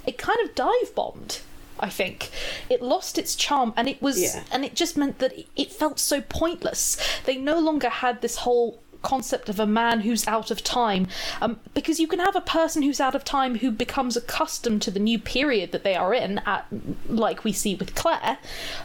it 0.06 0.18
kind 0.18 0.40
of 0.44 0.56
dive 0.56 0.94
bombed. 0.96 1.40
I 1.80 1.90
think 1.90 2.32
it 2.70 2.82
lost 2.82 3.18
its 3.18 3.36
charm, 3.36 3.74
and 3.76 3.90
it 3.90 4.02
was, 4.02 4.22
Yeah. 4.22 4.44
and 4.52 4.64
it 4.64 4.76
just 4.76 4.96
meant 4.96 5.20
that 5.20 5.38
it, 5.38 5.48
it 5.58 5.74
felt 5.74 6.00
so 6.00 6.22
pointless. 6.22 6.98
They 7.26 7.36
no 7.38 7.60
longer 7.60 7.90
had 7.90 8.22
this 8.22 8.38
whole 8.38 8.80
concept 9.02 9.50
of 9.50 9.60
a 9.60 9.66
man 9.68 10.02
who's 10.02 10.28
out 10.28 10.52
of 10.52 10.64
time, 10.64 11.08
um, 11.42 11.60
because 11.74 12.00
you 12.00 12.08
can 12.08 12.20
have 12.20 12.36
a 12.36 12.42
person 12.42 12.82
who's 12.84 13.00
out 13.00 13.16
of 13.16 13.24
time 13.24 13.60
who 13.60 13.72
becomes 13.72 14.18
accustomed 14.18 14.82
to 14.84 14.92
the 14.92 15.00
new 15.00 15.20
period 15.20 15.72
that 15.72 15.84
they 15.84 15.96
are 15.96 16.14
in, 16.14 16.40
at 16.40 16.66
like 17.08 17.44
we 17.44 17.52
see 17.52 17.76
with 17.76 17.96
Claire 17.96 18.38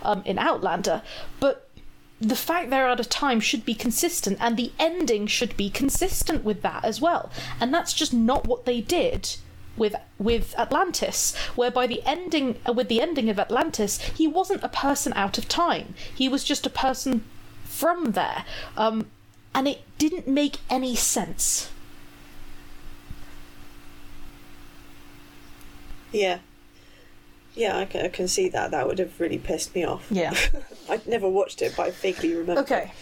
um, 0.03 0.23
in 0.25 0.39
Outlander, 0.39 1.03
but 1.39 1.71
the 2.21 2.37
fact 2.37 2.69
they're 2.69 2.87
out 2.87 3.01
of 3.01 3.09
time 3.09 3.41
should 3.41 3.65
be 3.65 3.75
consistent 3.75 4.37
and 4.41 4.57
the 4.57 4.73
ending 4.79 5.27
should 5.27 5.57
be 5.57 5.71
consistent 5.71 6.45
with 6.45 6.61
that 6.63 6.85
as 6.85 7.01
well. 7.01 7.31
And 7.59 7.73
that's 7.73 7.95
just 7.95 8.13
not 8.13 8.47
what 8.47 8.67
they 8.67 8.81
did 8.83 9.37
with 9.77 9.95
with 10.19 10.55
Atlantis 10.59 11.35
whereby 11.55 11.87
the 11.87 12.03
ending 12.05 12.59
uh, 12.69 12.73
with 12.73 12.89
the 12.89 13.01
ending 13.01 13.31
of 13.31 13.39
Atlantis 13.39 13.99
he 14.17 14.27
wasn't 14.27 14.63
a 14.63 14.69
person 14.69 15.13
out 15.15 15.39
of 15.39 15.49
time. 15.49 15.95
He 16.15 16.29
was 16.29 16.45
just 16.45 16.67
a 16.67 16.71
person 16.71 17.25
from 17.65 18.13
there. 18.13 18.45
Um 18.77 19.07
and 19.55 19.67
it 19.69 19.83
didn't 19.99 20.27
make 20.29 20.57
any 20.69 20.95
sense 20.97 21.71
Yeah. 26.13 26.39
Yeah, 27.55 27.79
I 27.79 27.85
can, 27.85 28.05
I 28.05 28.09
can 28.09 28.27
see 28.27 28.49
that. 28.49 28.73
That 28.73 28.87
would 28.89 28.99
have 28.99 29.21
really 29.21 29.39
pissed 29.39 29.75
me 29.77 29.85
off. 29.85 30.07
yeah 30.11 30.35
I'd 30.89 31.07
never 31.07 31.29
watched 31.29 31.63
it, 31.63 31.75
but 31.77 31.87
I 31.87 31.91
vaguely 31.91 32.35
remember. 32.35 32.63
okay 32.63 32.93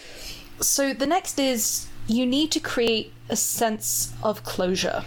so 0.61 0.93
the 0.93 1.07
next 1.07 1.39
is 1.39 1.87
you 2.07 2.25
need 2.25 2.51
to 2.51 2.59
create 2.59 3.13
a 3.29 3.35
sense 3.35 4.13
of 4.23 4.43
closure 4.43 5.03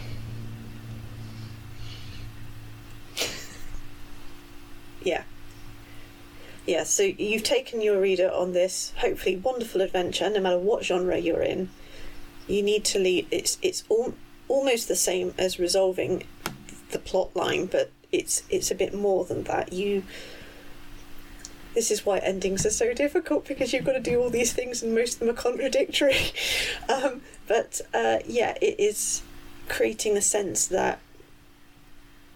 Yeah. 5.04 5.24
Yeah, 6.66 6.84
so 6.84 7.02
you've 7.02 7.42
taken 7.42 7.80
your 7.80 8.00
reader 8.00 8.30
on 8.30 8.52
this 8.52 8.92
hopefully 8.98 9.36
wonderful 9.36 9.80
adventure, 9.80 10.30
no 10.30 10.40
matter 10.40 10.58
what 10.58 10.84
genre 10.84 11.18
you're 11.18 11.42
in. 11.42 11.70
You 12.46 12.62
need 12.62 12.84
to 12.86 12.98
lead. 12.98 13.26
It's 13.30 13.58
it's 13.62 13.82
al- 13.90 14.14
almost 14.48 14.86
the 14.86 14.96
same 14.96 15.34
as 15.38 15.58
resolving 15.58 16.24
the 16.90 16.98
plot 17.00 17.34
line, 17.34 17.66
but 17.66 17.90
it's 18.12 18.44
it's 18.48 18.70
a 18.70 18.76
bit 18.76 18.94
more 18.94 19.24
than 19.24 19.44
that. 19.44 19.72
You. 19.72 20.04
This 21.74 21.90
is 21.90 22.04
why 22.04 22.18
endings 22.18 22.66
are 22.66 22.70
so 22.70 22.92
difficult 22.92 23.46
because 23.46 23.72
you've 23.72 23.86
got 23.86 23.92
to 23.92 24.00
do 24.00 24.20
all 24.20 24.28
these 24.28 24.52
things 24.52 24.82
and 24.82 24.94
most 24.94 25.14
of 25.14 25.20
them 25.20 25.30
are 25.30 25.32
contradictory. 25.32 26.32
um, 26.88 27.22
but 27.48 27.80
uh, 27.94 28.18
yeah, 28.26 28.58
it 28.60 28.78
is 28.78 29.22
creating 29.70 30.12
the 30.14 30.20
sense 30.20 30.66
that 30.66 31.00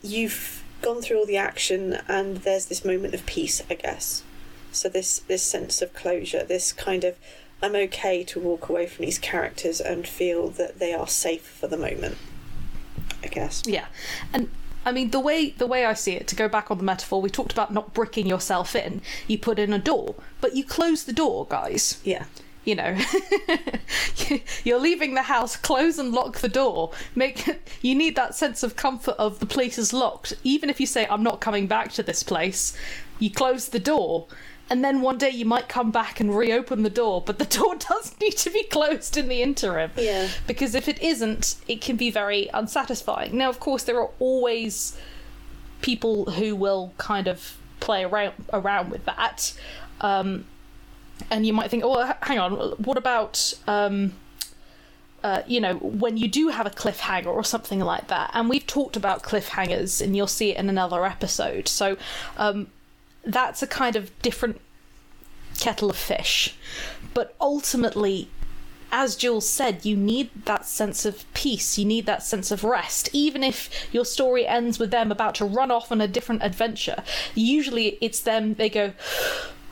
you've 0.03 0.65
gone 0.83 1.01
through 1.03 1.19
all 1.19 1.27
the 1.27 1.37
action 1.37 1.99
and 2.09 2.39
there's 2.39 2.67
this 2.67 2.85
moment 2.85 3.15
of 3.15 3.25
peace 3.27 3.63
i 3.71 3.75
guess 3.75 4.23
so 4.73 4.89
this 4.89 5.21
this 5.21 5.43
sense 5.43 5.83
of 5.83 5.93
closure 5.95 6.45
this 6.45 6.73
kind 6.73 7.03
of 7.05 7.17
i'm 7.63 7.75
okay 7.75 8.23
to 8.23 8.39
walk 8.39 8.69
away 8.69 8.87
from 8.87 9.05
these 9.05 9.19
characters 9.19 9.81
and 9.81 10.07
feel 10.07 10.49
that 10.49 10.79
they 10.79 10.93
are 10.93 11.09
safe 11.09 11.43
for 11.47 11.67
the 11.67 11.77
moment 11.77 12.17
i 13.23 13.27
guess 13.27 13.63
Yeah, 13.67 13.87
and 14.33 14.49
I 14.85 14.93
mean 14.93 15.11
the 15.11 15.19
way 15.19 15.51
the 15.51 15.67
way 15.67 15.85
I 15.85 15.95
see 15.95 16.13
it. 16.13 16.29
To 16.29 16.37
go 16.37 16.47
back 16.49 16.71
on 16.71 16.79
the 16.79 16.85
metaphor, 16.85 17.21
we 17.21 17.29
talked 17.29 17.51
about 17.51 17.73
not 17.73 17.93
bricking 17.93 18.25
yourself 18.29 18.77
in. 18.77 19.03
You 19.27 19.37
put 19.37 19.59
in 19.59 19.73
a 19.73 19.81
door, 19.81 20.15
but 20.41 20.55
you 20.55 20.63
close 20.63 21.03
the 21.03 21.13
door, 21.13 21.45
guys. 21.51 22.01
yeah 22.05 22.27
You 22.67 22.75
know, 22.75 22.99
you're 24.65 24.81
leaving 24.81 25.15
the 25.15 25.23
house. 25.23 25.57
Close 25.57 25.99
and 25.99 26.13
lock 26.13 26.39
the 26.39 26.49
door. 26.49 26.93
Make 27.15 27.47
you 27.81 27.95
need 27.95 28.17
that 28.17 28.35
sense 28.35 28.63
of 28.63 28.77
comfort 28.77 29.15
of 29.19 29.39
the 29.39 29.47
place 29.47 29.79
is 29.79 29.93
locked. 29.93 30.35
Even 30.45 30.69
if 30.69 30.81
you 30.81 30.87
say 30.87 31.07
I'm 31.09 31.23
not 31.23 31.41
coming 31.41 31.67
back 31.67 31.93
to 31.93 32.03
this 32.03 32.23
place, 32.23 32.77
you 33.19 33.31
close 33.31 33.69
the 33.69 33.79
door. 33.79 34.27
And 34.69 34.85
then 34.85 35.01
one 35.01 35.17
day 35.17 35.31
you 35.31 35.45
might 35.45 35.69
come 35.69 35.93
back 35.93 36.19
and 36.19 36.37
reopen 36.37 36.83
the 36.83 36.91
door, 36.91 37.23
but 37.25 37.39
the 37.39 37.45
door 37.59 37.77
does 37.77 38.15
need 38.21 38.37
to 38.39 38.51
be 38.51 38.65
closed 38.65 39.17
in 39.17 39.29
the 39.29 39.41
interim 39.43 39.93
yeah 39.97 40.29
because 40.47 40.75
if 40.75 40.89
it 40.89 41.01
isn't, 41.01 41.55
it 41.69 41.81
can 41.81 41.97
be 41.97 42.11
very 42.11 42.51
unsatisfying. 42.53 43.37
Now, 43.37 43.49
of 43.49 43.61
course, 43.61 43.85
there 43.85 43.99
are 44.01 44.11
always 44.19 44.99
people 45.83 46.33
who 46.33 46.57
will 46.57 46.93
kind 46.99 47.29
of 47.29 47.57
play 47.79 48.03
around 48.05 48.35
around 48.53 48.91
with 48.91 49.05
that, 49.05 49.55
um, 50.01 50.47
and 51.31 51.47
you 51.47 51.53
might 51.53 51.71
think, 51.71 51.85
"Oh, 51.85 52.13
hang 52.23 52.39
on, 52.39 52.53
what 52.79 52.97
about?" 52.97 53.55
Um, 53.67 54.15
uh, 55.25 55.43
you 55.47 55.61
know, 55.61 55.75
when 55.77 56.17
you 56.17 56.29
do 56.29 56.49
have 56.49 56.67
a 56.67 56.71
cliffhanger 56.71 57.27
or 57.27 57.43
something 57.43 57.81
like 57.81 58.09
that, 58.09 58.31
and 58.33 58.49
we've 58.49 58.67
talked 58.67 58.97
about 58.97 59.23
cliffhangers, 59.23 60.01
and 60.01 60.17
you'll 60.17 60.27
see 60.27 60.51
it 60.51 60.57
in 60.57 60.69
another 60.69 61.05
episode. 61.05 61.69
So, 61.69 61.97
um, 62.37 62.69
that's 63.25 63.63
a 63.63 63.67
kind 63.67 63.97
of 63.97 64.17
different 64.23 64.61
kettle 65.59 65.91
of 65.91 65.97
fish. 65.97 66.55
But 67.15 67.35
ultimately, 67.41 68.29
as 68.93 69.17
Jules 69.17 69.49
said, 69.49 69.85
you 69.85 69.97
need 69.97 70.31
that 70.45 70.65
sense 70.65 71.05
of 71.05 71.25
peace, 71.35 71.77
you 71.77 71.85
need 71.85 72.07
that 72.07 72.23
sense 72.23 72.51
of 72.51 72.63
rest. 72.63 73.09
Even 73.13 73.43
if 73.43 73.69
your 73.93 74.05
story 74.05 74.47
ends 74.47 74.79
with 74.79 74.91
them 74.91 75.11
about 75.11 75.35
to 75.37 75.45
run 75.45 75.71
off 75.71 75.91
on 75.91 76.01
a 76.01 76.09
different 76.09 76.43
adventure, 76.43 77.03
usually 77.35 77.99
it's 78.01 78.21
them, 78.21 78.55
they 78.55 78.69
go, 78.69 78.93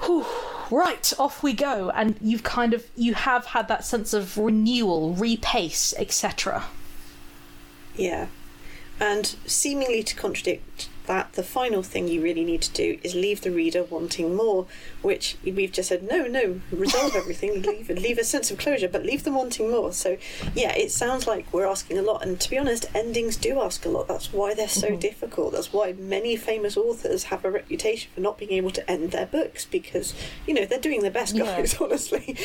Whew, 0.00 0.26
right, 0.76 1.12
off 1.18 1.42
we 1.42 1.52
go. 1.52 1.90
And 1.90 2.16
you've 2.20 2.42
kind 2.42 2.74
of, 2.74 2.86
you 2.96 3.14
have 3.14 3.46
had 3.46 3.68
that 3.68 3.84
sense 3.84 4.12
of 4.12 4.36
renewal, 4.38 5.12
repace, 5.14 5.94
etc. 5.98 6.64
Yeah. 7.94 8.26
And 9.00 9.34
seemingly 9.46 10.02
to 10.02 10.14
contradict 10.14 10.88
that 11.06 11.32
the 11.34 11.42
final 11.42 11.82
thing 11.82 12.08
you 12.08 12.22
really 12.22 12.44
need 12.44 12.62
to 12.62 12.72
do 12.72 12.98
is 13.02 13.14
leave 13.14 13.42
the 13.42 13.50
reader 13.50 13.84
wanting 13.84 14.34
more, 14.34 14.66
which 15.02 15.36
we've 15.44 15.72
just 15.72 15.88
said 15.88 16.02
no, 16.02 16.26
no, 16.26 16.60
resolve 16.70 17.14
everything, 17.16 17.62
leave 17.62 17.88
leave 17.90 18.18
a 18.18 18.24
sense 18.24 18.50
of 18.50 18.58
closure, 18.58 18.88
but 18.88 19.04
leave 19.04 19.24
them 19.24 19.34
wanting 19.34 19.70
more. 19.70 19.92
So 19.92 20.16
yeah, 20.54 20.74
it 20.74 20.90
sounds 20.90 21.26
like 21.26 21.52
we're 21.52 21.66
asking 21.66 21.98
a 21.98 22.02
lot, 22.02 22.24
and 22.24 22.40
to 22.40 22.50
be 22.50 22.58
honest, 22.58 22.86
endings 22.94 23.36
do 23.36 23.60
ask 23.60 23.84
a 23.84 23.88
lot. 23.88 24.08
That's 24.08 24.32
why 24.32 24.54
they're 24.54 24.68
so 24.68 24.88
mm-hmm. 24.88 24.98
difficult. 24.98 25.52
That's 25.52 25.72
why 25.72 25.92
many 25.92 26.36
famous 26.36 26.76
authors 26.76 27.24
have 27.24 27.44
a 27.44 27.50
reputation 27.50 28.10
for 28.14 28.20
not 28.20 28.38
being 28.38 28.52
able 28.52 28.70
to 28.70 28.90
end 28.90 29.10
their 29.10 29.26
books 29.26 29.64
because 29.64 30.14
you 30.46 30.54
know 30.54 30.64
they're 30.64 30.78
doing 30.78 31.02
their 31.02 31.10
best, 31.10 31.36
guys. 31.36 31.74
Yeah. 31.74 31.78
Honestly. 31.86 32.36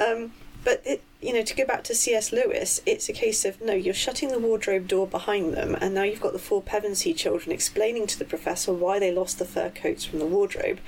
Um, 0.00 0.32
but 0.66 0.82
it, 0.84 1.00
you 1.22 1.32
know, 1.32 1.42
to 1.42 1.54
go 1.54 1.64
back 1.64 1.84
to 1.84 1.94
C.S. 1.94 2.32
Lewis, 2.32 2.82
it's 2.84 3.08
a 3.08 3.12
case 3.12 3.44
of 3.44 3.60
no, 3.60 3.72
you're 3.72 3.94
shutting 3.94 4.30
the 4.30 4.38
wardrobe 4.40 4.88
door 4.88 5.06
behind 5.06 5.54
them, 5.54 5.76
and 5.80 5.94
now 5.94 6.02
you've 6.02 6.20
got 6.20 6.32
the 6.32 6.40
four 6.40 6.60
Pevensie 6.60 7.16
children 7.16 7.52
explaining 7.52 8.08
to 8.08 8.18
the 8.18 8.24
professor 8.24 8.72
why 8.72 8.98
they 8.98 9.12
lost 9.12 9.38
the 9.38 9.44
fur 9.44 9.70
coats 9.70 10.04
from 10.04 10.18
the 10.18 10.26
wardrobe, 10.26 10.80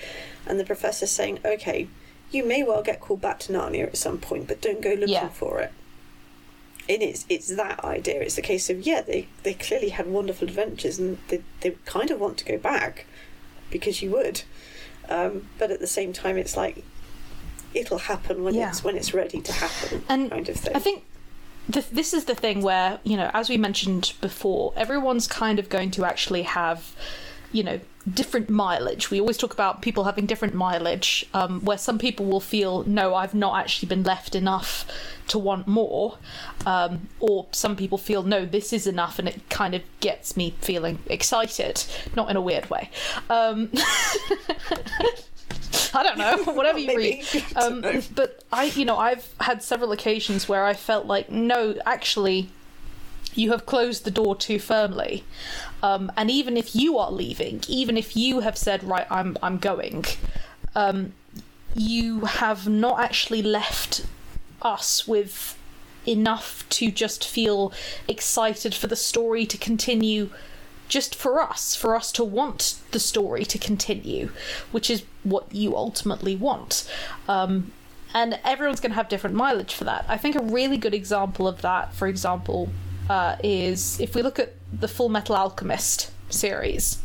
and 0.48 0.58
the 0.58 0.64
professor 0.64 1.06
saying, 1.06 1.38
okay, 1.44 1.86
you 2.32 2.44
may 2.44 2.64
well 2.64 2.82
get 2.82 2.98
called 2.98 3.20
back 3.20 3.38
to 3.38 3.52
Narnia 3.52 3.86
at 3.86 3.96
some 3.96 4.18
point, 4.18 4.48
but 4.48 4.60
don't 4.60 4.82
go 4.82 4.90
looking 4.94 5.10
yeah. 5.10 5.28
for 5.28 5.60
it. 5.60 5.72
And 6.88 7.00
it's 7.00 7.24
it's 7.28 7.54
that 7.54 7.84
idea. 7.84 8.20
It's 8.20 8.34
the 8.34 8.42
case 8.42 8.68
of 8.68 8.84
yeah, 8.84 9.02
they 9.02 9.28
they 9.44 9.54
clearly 9.54 9.90
had 9.90 10.08
wonderful 10.08 10.48
adventures, 10.48 10.98
and 10.98 11.18
they 11.28 11.40
they 11.60 11.76
kind 11.84 12.10
of 12.10 12.18
want 12.18 12.36
to 12.38 12.44
go 12.44 12.58
back 12.58 13.06
because 13.70 14.02
you 14.02 14.10
would, 14.10 14.42
um, 15.08 15.50
but 15.56 15.70
at 15.70 15.78
the 15.78 15.86
same 15.86 16.12
time, 16.12 16.36
it's 16.36 16.56
like 16.56 16.82
it'll 17.74 17.98
happen 17.98 18.44
when 18.44 18.54
yeah. 18.54 18.68
it's 18.68 18.84
when 18.84 18.96
it's 18.96 19.14
ready 19.14 19.40
to 19.40 19.52
happen, 19.52 20.04
and 20.08 20.30
kind 20.30 20.48
of 20.48 20.56
thing. 20.56 20.76
I 20.76 20.78
think 20.78 21.04
the, 21.68 21.84
this 21.92 22.14
is 22.14 22.24
the 22.24 22.34
thing 22.34 22.62
where 22.62 22.98
you 23.04 23.16
know, 23.16 23.30
as 23.34 23.48
we 23.48 23.56
mentioned 23.56 24.12
before, 24.20 24.72
everyone's 24.76 25.26
kind 25.26 25.58
of 25.58 25.68
going 25.68 25.90
to 25.92 26.04
actually 26.04 26.42
have, 26.42 26.94
you 27.52 27.62
know, 27.62 27.80
different 28.14 28.48
mileage. 28.48 29.10
We 29.10 29.20
always 29.20 29.36
talk 29.36 29.52
about 29.52 29.82
people 29.82 30.04
having 30.04 30.26
different 30.26 30.54
mileage, 30.54 31.26
um, 31.34 31.60
where 31.64 31.78
some 31.78 31.98
people 31.98 32.26
will 32.26 32.40
feel, 32.40 32.84
no, 32.84 33.14
I've 33.14 33.34
not 33.34 33.58
actually 33.58 33.88
been 33.88 34.02
left 34.02 34.34
enough 34.34 34.86
to 35.28 35.38
want 35.38 35.66
more, 35.66 36.18
um, 36.66 37.08
or 37.20 37.46
some 37.52 37.76
people 37.76 37.98
feel, 37.98 38.22
no, 38.22 38.46
this 38.46 38.72
is 38.72 38.86
enough, 38.86 39.18
and 39.18 39.28
it 39.28 39.48
kind 39.50 39.74
of 39.74 39.82
gets 40.00 40.36
me 40.36 40.54
feeling 40.60 40.98
excited, 41.06 41.84
not 42.16 42.30
in 42.30 42.36
a 42.36 42.40
weird 42.40 42.70
way. 42.70 42.90
Um, 43.28 43.70
I 45.94 46.02
don't 46.02 46.18
know, 46.18 46.52
whatever 46.52 46.78
you 46.78 46.96
read. 46.96 47.24
Um, 47.56 47.84
but 48.14 48.44
I, 48.52 48.64
you 48.64 48.84
know, 48.84 48.96
I've 48.96 49.28
had 49.40 49.62
several 49.62 49.92
occasions 49.92 50.48
where 50.48 50.64
I 50.64 50.74
felt 50.74 51.06
like, 51.06 51.30
no, 51.30 51.74
actually, 51.84 52.50
you 53.34 53.50
have 53.52 53.66
closed 53.66 54.04
the 54.04 54.10
door 54.10 54.36
too 54.36 54.58
firmly. 54.58 55.24
Um, 55.82 56.12
and 56.16 56.30
even 56.30 56.56
if 56.56 56.74
you 56.74 56.98
are 56.98 57.10
leaving, 57.10 57.62
even 57.68 57.96
if 57.96 58.16
you 58.16 58.40
have 58.40 58.56
said, 58.56 58.84
right, 58.84 59.06
I'm, 59.10 59.36
I'm 59.42 59.58
going, 59.58 60.04
um, 60.74 61.12
you 61.74 62.20
have 62.20 62.68
not 62.68 63.00
actually 63.00 63.42
left 63.42 64.06
us 64.62 65.06
with 65.06 65.56
enough 66.06 66.68
to 66.70 66.90
just 66.90 67.26
feel 67.26 67.72
excited 68.06 68.74
for 68.74 68.86
the 68.86 68.96
story 68.96 69.46
to 69.46 69.58
continue 69.58 70.30
just 70.88 71.14
for 71.14 71.40
us, 71.40 71.74
for 71.74 71.94
us 71.94 72.10
to 72.12 72.24
want 72.24 72.80
the 72.90 72.98
story 72.98 73.44
to 73.44 73.58
continue, 73.58 74.30
which 74.72 74.90
is 74.90 75.04
what 75.22 75.54
you 75.54 75.76
ultimately 75.76 76.34
want. 76.34 76.90
Um, 77.28 77.72
and 78.14 78.40
everyone's 78.44 78.80
going 78.80 78.92
to 78.92 78.96
have 78.96 79.08
different 79.08 79.36
mileage 79.36 79.74
for 79.74 79.84
that. 79.84 80.06
I 80.08 80.16
think 80.16 80.34
a 80.34 80.42
really 80.42 80.78
good 80.78 80.94
example 80.94 81.46
of 81.46 81.60
that, 81.60 81.94
for 81.94 82.08
example, 82.08 82.70
uh, 83.08 83.36
is 83.44 84.00
if 84.00 84.14
we 84.14 84.22
look 84.22 84.38
at 84.38 84.54
the 84.72 84.88
Full 84.88 85.08
Metal 85.08 85.36
Alchemist 85.36 86.10
series. 86.30 87.02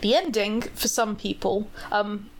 The 0.00 0.14
ending, 0.14 0.62
for 0.62 0.88
some 0.88 1.16
people, 1.16 1.68
um, 1.90 2.30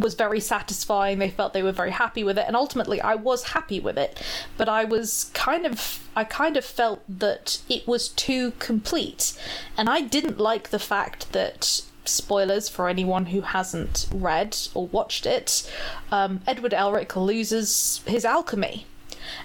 was 0.00 0.14
very 0.14 0.40
satisfying. 0.40 1.18
They 1.18 1.30
felt 1.30 1.52
they 1.52 1.62
were 1.62 1.72
very 1.72 1.92
happy 1.92 2.24
with 2.24 2.38
it, 2.38 2.44
and 2.46 2.56
ultimately, 2.56 3.00
I 3.00 3.14
was 3.14 3.50
happy 3.50 3.80
with 3.80 3.98
it. 3.98 4.22
But 4.56 4.68
I 4.68 4.84
was 4.84 5.30
kind 5.34 5.66
of, 5.66 6.08
I 6.16 6.24
kind 6.24 6.56
of 6.56 6.64
felt 6.64 7.02
that 7.08 7.60
it 7.68 7.86
was 7.86 8.08
too 8.08 8.52
complete, 8.58 9.38
and 9.76 9.88
I 9.88 10.00
didn't 10.00 10.38
like 10.38 10.70
the 10.70 10.78
fact 10.78 11.32
that. 11.32 11.82
Spoilers 12.04 12.68
for 12.68 12.88
anyone 12.88 13.26
who 13.26 13.42
hasn't 13.42 14.08
read 14.12 14.56
or 14.74 14.88
watched 14.88 15.24
it. 15.24 15.70
Um, 16.10 16.40
Edward 16.48 16.72
Elric 16.72 17.14
loses 17.14 18.00
his 18.08 18.24
alchemy, 18.24 18.86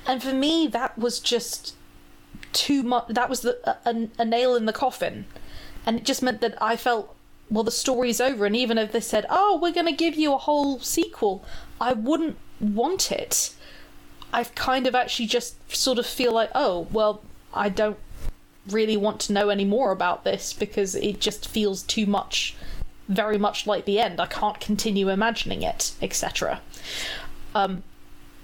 and 0.07 0.23
for 0.23 0.33
me, 0.33 0.65
that 0.65 0.97
was 0.97 1.19
just 1.19 1.75
too 2.53 2.81
much. 2.81 3.09
That 3.09 3.29
was 3.29 3.41
the, 3.41 3.59
a, 3.85 4.09
a 4.17 4.25
nail 4.25 4.55
in 4.55 4.65
the 4.65 4.73
coffin, 4.73 5.25
and 5.85 5.97
it 5.99 6.03
just 6.03 6.23
meant 6.23 6.41
that 6.41 6.59
I 6.59 6.77
felt 6.77 7.15
well, 7.49 7.63
the 7.63 7.71
story's 7.71 8.19
over. 8.19 8.45
And 8.45 8.55
even 8.55 8.77
if 8.77 8.91
they 8.91 8.99
said, 8.99 9.25
oh, 9.29 9.59
we're 9.61 9.73
going 9.73 9.85
to 9.85 9.91
give 9.91 10.15
you 10.15 10.33
a 10.33 10.37
whole 10.37 10.79
sequel, 10.79 11.43
I 11.79 11.93
wouldn't 11.93 12.37
want 12.59 13.11
it. 13.11 13.53
I've 14.33 14.53
kind 14.55 14.87
of 14.87 14.95
actually 14.95 15.27
just 15.27 15.73
sort 15.73 15.99
of 15.99 16.05
feel 16.05 16.33
like, 16.33 16.51
oh, 16.53 16.87
well, 16.91 17.21
I 17.53 17.69
don't 17.69 17.97
really 18.69 18.97
want 18.97 19.21
to 19.21 19.33
know 19.33 19.49
any 19.49 19.65
more 19.65 19.91
about 19.91 20.23
this 20.23 20.51
because 20.51 20.95
it 20.95 21.21
just 21.21 21.47
feels 21.47 21.83
too 21.83 22.05
much, 22.05 22.55
very 23.07 23.37
much 23.37 23.65
like 23.65 23.85
the 23.85 23.99
end. 23.99 24.19
I 24.19 24.25
can't 24.25 24.59
continue 24.59 25.09
imagining 25.09 25.61
it, 25.61 25.93
etc. 26.01 26.61
Um, 27.55 27.83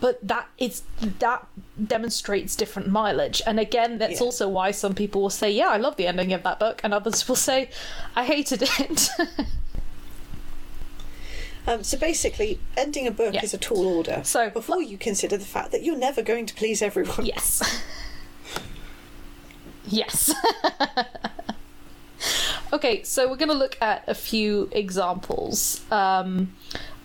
but 0.04 0.20
that 0.22 0.50
is 0.58 0.84
that 1.00 1.48
demonstrates 1.88 2.58
different 2.58 2.90
mileage. 2.90 3.42
And 3.48 3.58
again 3.58 4.00
that's 4.00 4.20
yeah. 4.20 4.26
also 4.26 4.50
why 4.50 4.72
some 4.72 4.94
people 4.94 5.22
will 5.22 5.30
say 5.30 5.50
yeah 5.50 5.70
i 5.70 5.78
love 5.78 5.96
the 5.96 6.08
ending 6.08 6.34
of 6.34 6.44
that 6.44 6.60
book. 6.60 6.82
And 6.84 6.94
others 6.94 7.26
will 7.26 7.38
say 7.38 7.70
i 8.14 8.26
hated 8.26 8.64
it. 8.64 9.10
Um, 11.66 11.82
so 11.82 11.98
basically 11.98 12.60
ending 12.76 13.08
a 13.08 13.12
book 13.12 13.36
yeah. 13.36 13.42
is 13.42 13.54
a 13.54 13.58
tall 13.58 13.88
order 13.88 14.20
so 14.26 14.50
before 14.50 14.82
you 14.82 14.98
consider 14.98 15.38
the 15.38 15.46
fact 15.46 15.72
that 15.72 15.82
you're 15.82 15.96
never 15.98 16.22
going 16.22 16.46
to 16.46 16.54
please 16.54 16.82
everyone. 16.82 17.26
Yes. 17.26 17.82
Yes. 19.86 20.34
Okay 22.74 23.04
so 23.04 23.30
we're 23.30 23.38
going 23.38 23.50
to 23.50 23.64
look 23.66 23.78
at 23.82 24.04
a 24.08 24.16
few 24.16 24.68
examples 24.74 25.90
um, 25.92 26.54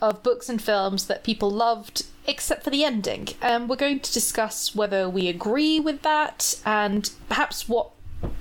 of 0.01 0.23
books 0.25 0.49
and 0.49 0.61
films 0.61 1.07
that 1.07 1.23
people 1.23 1.51
loved 1.51 2.07
except 2.29 2.63
for 2.63 2.71
the 2.71 2.85
ending. 2.85 3.29
Um, 3.43 3.67
we're 3.67 3.77
going 3.77 4.01
to 4.01 4.13
discuss 4.13 4.75
whether 4.75 5.09
we 5.09 5.29
agree 5.29 5.81
with 5.81 6.03
that 6.03 6.61
and 6.65 7.11
perhaps 7.29 7.69
what 7.69 7.91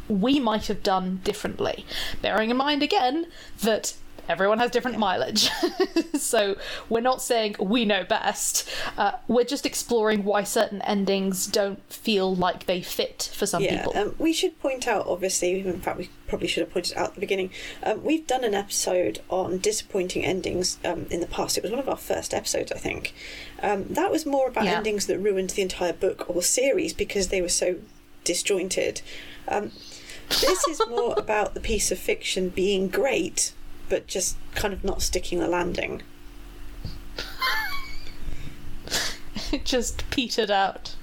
we 0.07 0.39
might 0.39 0.67
have 0.67 0.83
done 0.83 1.21
differently. 1.23 1.85
Bearing 2.21 2.49
in 2.49 2.57
mind 2.57 2.83
again 2.83 3.27
that 3.61 3.95
everyone 4.27 4.59
has 4.59 4.71
different 4.71 4.97
mileage. 4.97 5.49
so 6.15 6.57
we're 6.89 7.01
not 7.01 7.21
saying 7.21 7.55
we 7.59 7.85
know 7.85 8.03
best. 8.03 8.69
Uh, 8.97 9.13
we're 9.27 9.43
just 9.43 9.65
exploring 9.65 10.23
why 10.23 10.43
certain 10.43 10.81
endings 10.83 11.47
don't 11.47 11.81
feel 11.91 12.35
like 12.35 12.65
they 12.65 12.81
fit 12.81 13.31
for 13.33 13.45
some 13.45 13.63
yeah, 13.63 13.77
people. 13.77 13.97
Um, 13.97 14.15
we 14.17 14.33
should 14.33 14.59
point 14.59 14.87
out, 14.87 15.07
obviously, 15.07 15.59
in 15.59 15.79
fact, 15.81 15.97
we 15.97 16.09
probably 16.27 16.47
should 16.47 16.61
have 16.61 16.71
pointed 16.71 16.97
out 16.97 17.09
at 17.09 17.13
the 17.15 17.19
beginning, 17.19 17.51
um, 17.83 18.03
we've 18.03 18.27
done 18.27 18.43
an 18.43 18.53
episode 18.53 19.21
on 19.29 19.57
disappointing 19.57 20.23
endings 20.23 20.77
um, 20.83 21.05
in 21.09 21.19
the 21.19 21.27
past. 21.27 21.57
It 21.57 21.63
was 21.63 21.71
one 21.71 21.79
of 21.79 21.89
our 21.89 21.97
first 21.97 22.33
episodes, 22.33 22.71
I 22.71 22.77
think. 22.77 23.13
Um, 23.61 23.85
that 23.89 24.11
was 24.11 24.25
more 24.25 24.47
about 24.47 24.65
yeah. 24.65 24.77
endings 24.77 25.07
that 25.07 25.19
ruined 25.19 25.51
the 25.51 25.61
entire 25.61 25.93
book 25.93 26.29
or 26.29 26.41
series 26.41 26.93
because 26.93 27.29
they 27.29 27.41
were 27.41 27.49
so 27.49 27.77
disjointed. 28.23 29.01
Um, 29.47 29.71
this 30.29 30.67
is 30.67 30.81
more 30.89 31.13
about 31.17 31.53
the 31.53 31.59
piece 31.59 31.91
of 31.91 31.97
fiction 31.97 32.49
being 32.49 32.89
great 32.89 33.53
but 33.89 34.07
just 34.07 34.37
kind 34.55 34.73
of 34.73 34.83
not 34.83 35.01
sticking 35.01 35.39
the 35.39 35.47
landing. 35.47 36.03
it 39.51 39.61
just 39.65 40.09
petered 40.09 40.51
out. 40.51 40.95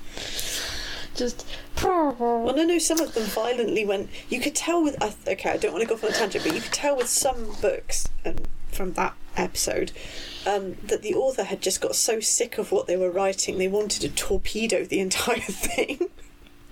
Just. 1.14 1.47
Well, 1.83 2.55
no, 2.55 2.64
no. 2.64 2.79
Some 2.79 3.01
of 3.01 3.14
them 3.14 3.25
violently 3.25 3.85
went. 3.85 4.11
You 4.29 4.40
could 4.40 4.55
tell 4.55 4.83
with. 4.83 4.97
Okay, 5.27 5.51
I 5.51 5.57
don't 5.57 5.73
want 5.73 5.83
to 5.83 5.88
go 5.88 5.94
off 5.94 6.05
on 6.05 6.11
a 6.11 6.12
tangent, 6.12 6.44
but 6.44 6.55
you 6.55 6.61
could 6.61 6.73
tell 6.73 6.97
with 6.97 7.09
some 7.09 7.57
books 7.61 8.09
and 8.25 8.47
from 8.73 8.94
that 8.94 9.14
episode 9.37 9.92
um, 10.47 10.77
that 10.85 11.03
the 11.03 11.14
author 11.14 11.44
had 11.44 11.61
just 11.61 11.81
got 11.81 11.94
so 11.94 12.20
sick 12.20 12.59
of 12.59 12.73
what 12.73 12.87
they 12.87 12.97
were 12.97 13.11
writing, 13.11 13.59
they 13.59 13.68
wanted 13.68 14.03
to 14.03 14.09
torpedo 14.09 14.85
the 14.85 15.01
entire 15.01 15.37
thing. 15.40 16.09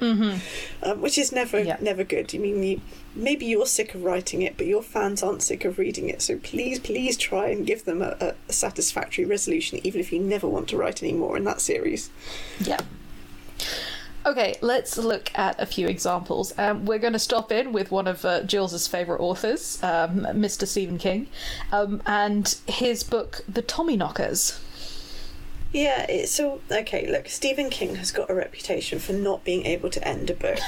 Mm-hmm. 0.03 0.85
um, 0.85 1.01
which 1.01 1.17
is 1.17 1.31
never 1.31 1.61
Yeah. 1.63 1.77
never 1.81 2.03
good. 2.03 2.35
I 2.35 2.39
mean, 2.39 2.63
you, 2.63 2.81
maybe 3.15 3.47
you're 3.47 3.67
sick 3.67 3.95
of 3.95 4.03
writing 4.03 4.43
it, 4.43 4.57
but 4.57 4.67
your 4.67 4.83
fans 4.83 5.23
aren't 5.23 5.43
sick 5.43 5.65
of 5.65 5.79
reading 5.79 6.09
it. 6.09 6.21
So 6.21 6.37
please, 6.39 6.81
please 6.81 7.17
try 7.17 7.49
and 7.49 7.65
give 7.65 7.85
them 7.85 8.03
a, 8.03 8.35
a, 8.49 8.53
satisfactory 8.53 9.25
resolution, 9.25 9.79
even 9.85 10.01
if 10.01 10.13
you 10.13 10.19
never 10.19 10.49
want 10.49 10.69
to 10.71 10.77
write 10.77 11.03
any 11.03 11.13
more 11.13 11.37
in 11.37 11.45
that 11.45 11.61
series. 11.61 12.11
Yeah. 12.61 12.81
Okay, 14.25 14.57
let's 14.61 14.97
look 14.99 15.31
at 15.37 15.61
a 15.61 15.67
few 15.67 15.89
examples. 15.89 16.57
Um, 16.59 16.85
we're 16.85 16.99
going 17.01 17.13
to 17.13 17.19
stop 17.19 17.51
in 17.51 17.73
with 17.73 17.91
one 17.91 18.07
of 18.07 18.25
uh, 18.25 18.43
Jill's 18.43 18.87
favourite 18.87 19.21
authors, 19.21 19.83
um, 19.83 20.21
Mr. 20.31 20.67
Stephen 20.67 20.99
King, 20.99 21.27
um, 21.73 22.01
and 22.07 22.57
his 22.67 23.03
book, 23.03 23.41
The 23.49 23.63
Tommyknockers. 23.63 24.61
Yeah, 25.73 26.05
it's 26.07 26.33
so 26.33 26.61
okay. 26.71 27.11
Look, 27.11 27.29
Stephen 27.29 27.71
King 27.71 27.97
has 27.97 28.13
got 28.13 28.31
a 28.31 28.35
reputation 28.35 28.99
for 28.99 29.15
not 29.15 29.43
being 29.43 29.65
able 29.65 29.89
to 29.91 30.07
end 30.07 30.29
a 30.29 30.35
book. 30.35 30.59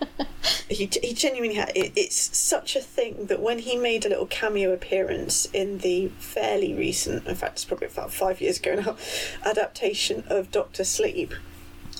he, 0.70 0.88
he 1.02 1.12
genuinely 1.12 1.56
had. 1.56 1.70
It, 1.74 1.92
it's 1.96 2.36
such 2.36 2.74
a 2.74 2.80
thing 2.80 3.26
that 3.26 3.40
when 3.40 3.58
he 3.58 3.76
made 3.76 4.06
a 4.06 4.08
little 4.08 4.26
cameo 4.26 4.72
appearance 4.72 5.46
in 5.52 5.78
the 5.78 6.08
fairly 6.18 6.72
recent, 6.72 7.26
in 7.26 7.34
fact, 7.34 7.54
it's 7.54 7.64
probably 7.66 7.88
about 7.88 8.10
five 8.12 8.40
years 8.40 8.58
ago 8.58 8.76
now, 8.76 8.96
adaptation 9.44 10.24
of 10.28 10.50
Doctor 10.50 10.82
Sleep. 10.82 11.34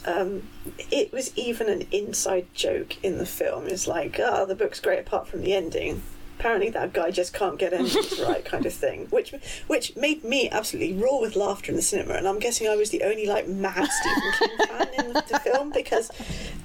Um, 0.07 0.49
it 0.91 1.13
was 1.13 1.37
even 1.37 1.69
an 1.69 1.87
inside 1.93 2.47
joke 2.55 2.97
in 3.05 3.19
the 3.19 3.27
film. 3.27 3.67
It's 3.67 3.87
like, 3.87 4.19
ah, 4.23 4.47
the 4.47 4.55
book's 4.55 4.81
great 4.81 5.01
apart 5.01 5.29
from 5.29 5.43
the 5.43 5.53
ending. 5.53 6.03
Apparently, 6.39 6.71
that 6.71 6.93
guy 6.93 7.11
just 7.11 7.33
can't 7.33 7.59
get 7.59 7.73
anything 7.73 8.25
right, 8.25 8.45
kind 8.45 8.65
of 8.65 8.73
thing. 8.73 9.07
Which, 9.11 9.35
which 9.67 9.97
made 9.97 10.23
me 10.23 10.49
absolutely 10.49 10.95
roar 10.95 11.21
with 11.21 11.35
laughter 11.35 11.73
in 11.73 11.77
the 11.77 11.83
cinema. 11.83 12.15
And 12.15 12.29
I'm 12.29 12.39
guessing 12.39 12.69
I 12.69 12.77
was 12.77 12.91
the 12.91 13.03
only 13.03 13.27
like 13.27 13.49
mad 13.49 13.89
Stephen 13.91 14.33
King 14.39 14.67
fan 14.67 14.89
in 14.99 15.13
the 15.15 15.41
film 15.43 15.73
because 15.73 16.11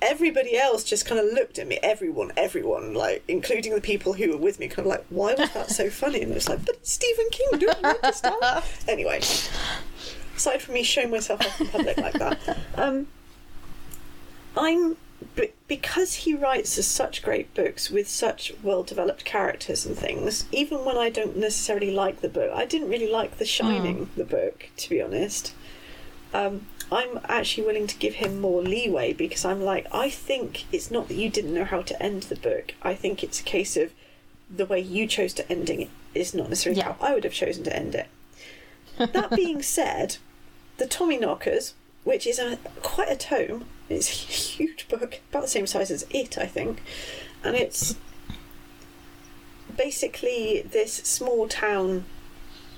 everybody 0.02 0.58
else 0.58 0.84
just 0.84 1.08
kind 1.08 1.20
of 1.20 1.26
looked 1.34 1.58
at 1.58 1.68
me. 1.68 1.80
Everyone, 1.82 2.32
everyone, 2.38 2.94
like 2.94 3.24
including 3.28 3.74
the 3.74 3.82
people 3.82 4.14
who 4.14 4.30
were 4.30 4.38
with 4.38 4.60
me, 4.60 4.68
kind 4.68 4.86
of 4.86 4.92
like, 4.92 5.06
why 5.10 5.34
was 5.34 5.52
that 5.54 5.72
so 5.72 5.90
funny? 5.90 6.22
And 6.22 6.32
it 6.32 6.36
was 6.36 6.50
like, 6.50 6.64
but 6.66 6.86
Stephen 6.86 7.26
King, 7.32 7.48
don't 7.54 7.62
you 7.82 7.90
understand? 7.90 8.64
Anyway, 8.88 9.22
aside 10.38 10.62
from 10.62 10.76
me 10.76 10.84
showing 10.84 11.10
myself 11.10 11.42
off 11.42 11.62
in 11.62 11.68
public 11.68 11.98
like 11.98 12.14
that, 12.14 12.58
um, 12.76 13.08
I'm 14.56 14.98
b- 15.36 15.52
because 15.68 16.14
he 16.16 16.34
writes 16.34 16.70
such 16.86 17.22
great 17.24 17.54
books 17.54 17.90
with 17.90 18.08
such 18.08 18.54
well 18.64 18.84
developed 18.84 19.26
characters 19.26 19.86
and 19.86 19.98
things. 19.98 20.46
Even 20.52 20.86
when 20.86 20.98
I 20.98 21.10
don't 21.10 21.38
necessarily 21.38 21.92
like 21.92 22.22
the 22.22 22.30
book, 22.30 22.52
I 22.54 22.66
didn't 22.66 22.90
really 22.90 23.10
like 23.10 23.38
The 23.38 23.46
Shining, 23.46 24.10
the 24.16 24.24
book, 24.26 24.70
to 24.78 24.90
be 24.90 25.02
honest. 25.02 25.54
Um, 26.34 26.68
I'm 26.92 27.20
actually 27.26 27.66
willing 27.66 27.88
to 27.88 27.98
give 27.98 28.16
him 28.16 28.40
more 28.42 28.62
leeway 28.62 29.14
because 29.14 29.46
I'm 29.46 29.62
like, 29.62 29.88
I 29.92 30.10
think 30.10 30.66
it's 30.72 30.92
not 30.92 31.08
that 31.08 31.16
you 31.16 31.30
didn't 31.30 31.54
know 31.54 31.64
how 31.66 31.82
to 31.82 32.02
end 32.04 32.24
the 32.24 32.36
book. 32.36 32.74
I 32.84 32.94
think 32.96 33.24
it's 33.24 33.40
a 33.40 33.44
case 33.44 33.78
of 33.78 33.92
the 34.50 34.66
way 34.66 34.80
you 34.80 35.08
chose 35.08 35.34
to 35.36 35.52
ending 35.52 35.82
it 35.82 35.90
is 36.14 36.34
not 36.36 36.50
necessarily 36.50 36.80
Yeah. 36.80 36.94
how 36.94 36.98
I 37.08 37.14
would 37.14 37.24
have 37.24 37.34
chosen 37.34 37.64
to 37.66 37.76
end 37.76 37.96
it. 37.96 38.08
That 39.14 39.32
being 39.36 39.64
said, 39.64 40.18
the 40.78 40.86
Tommyknockers, 40.86 41.74
which 42.04 42.28
is 42.28 42.38
a 42.38 42.58
quite 42.84 43.10
a 43.12 43.16
tome, 43.16 43.66
it's 43.94 44.10
a 44.10 44.32
huge 44.32 44.88
book, 44.88 45.22
about 45.30 45.44
the 45.44 45.48
same 45.48 45.68
size 45.68 45.92
as 45.92 46.06
it, 46.10 46.38
I 46.38 46.46
think, 46.46 46.82
and 47.44 47.56
it's 47.56 47.96
basically 49.76 50.62
this 50.62 50.94
small 50.94 51.48
town 51.48 52.06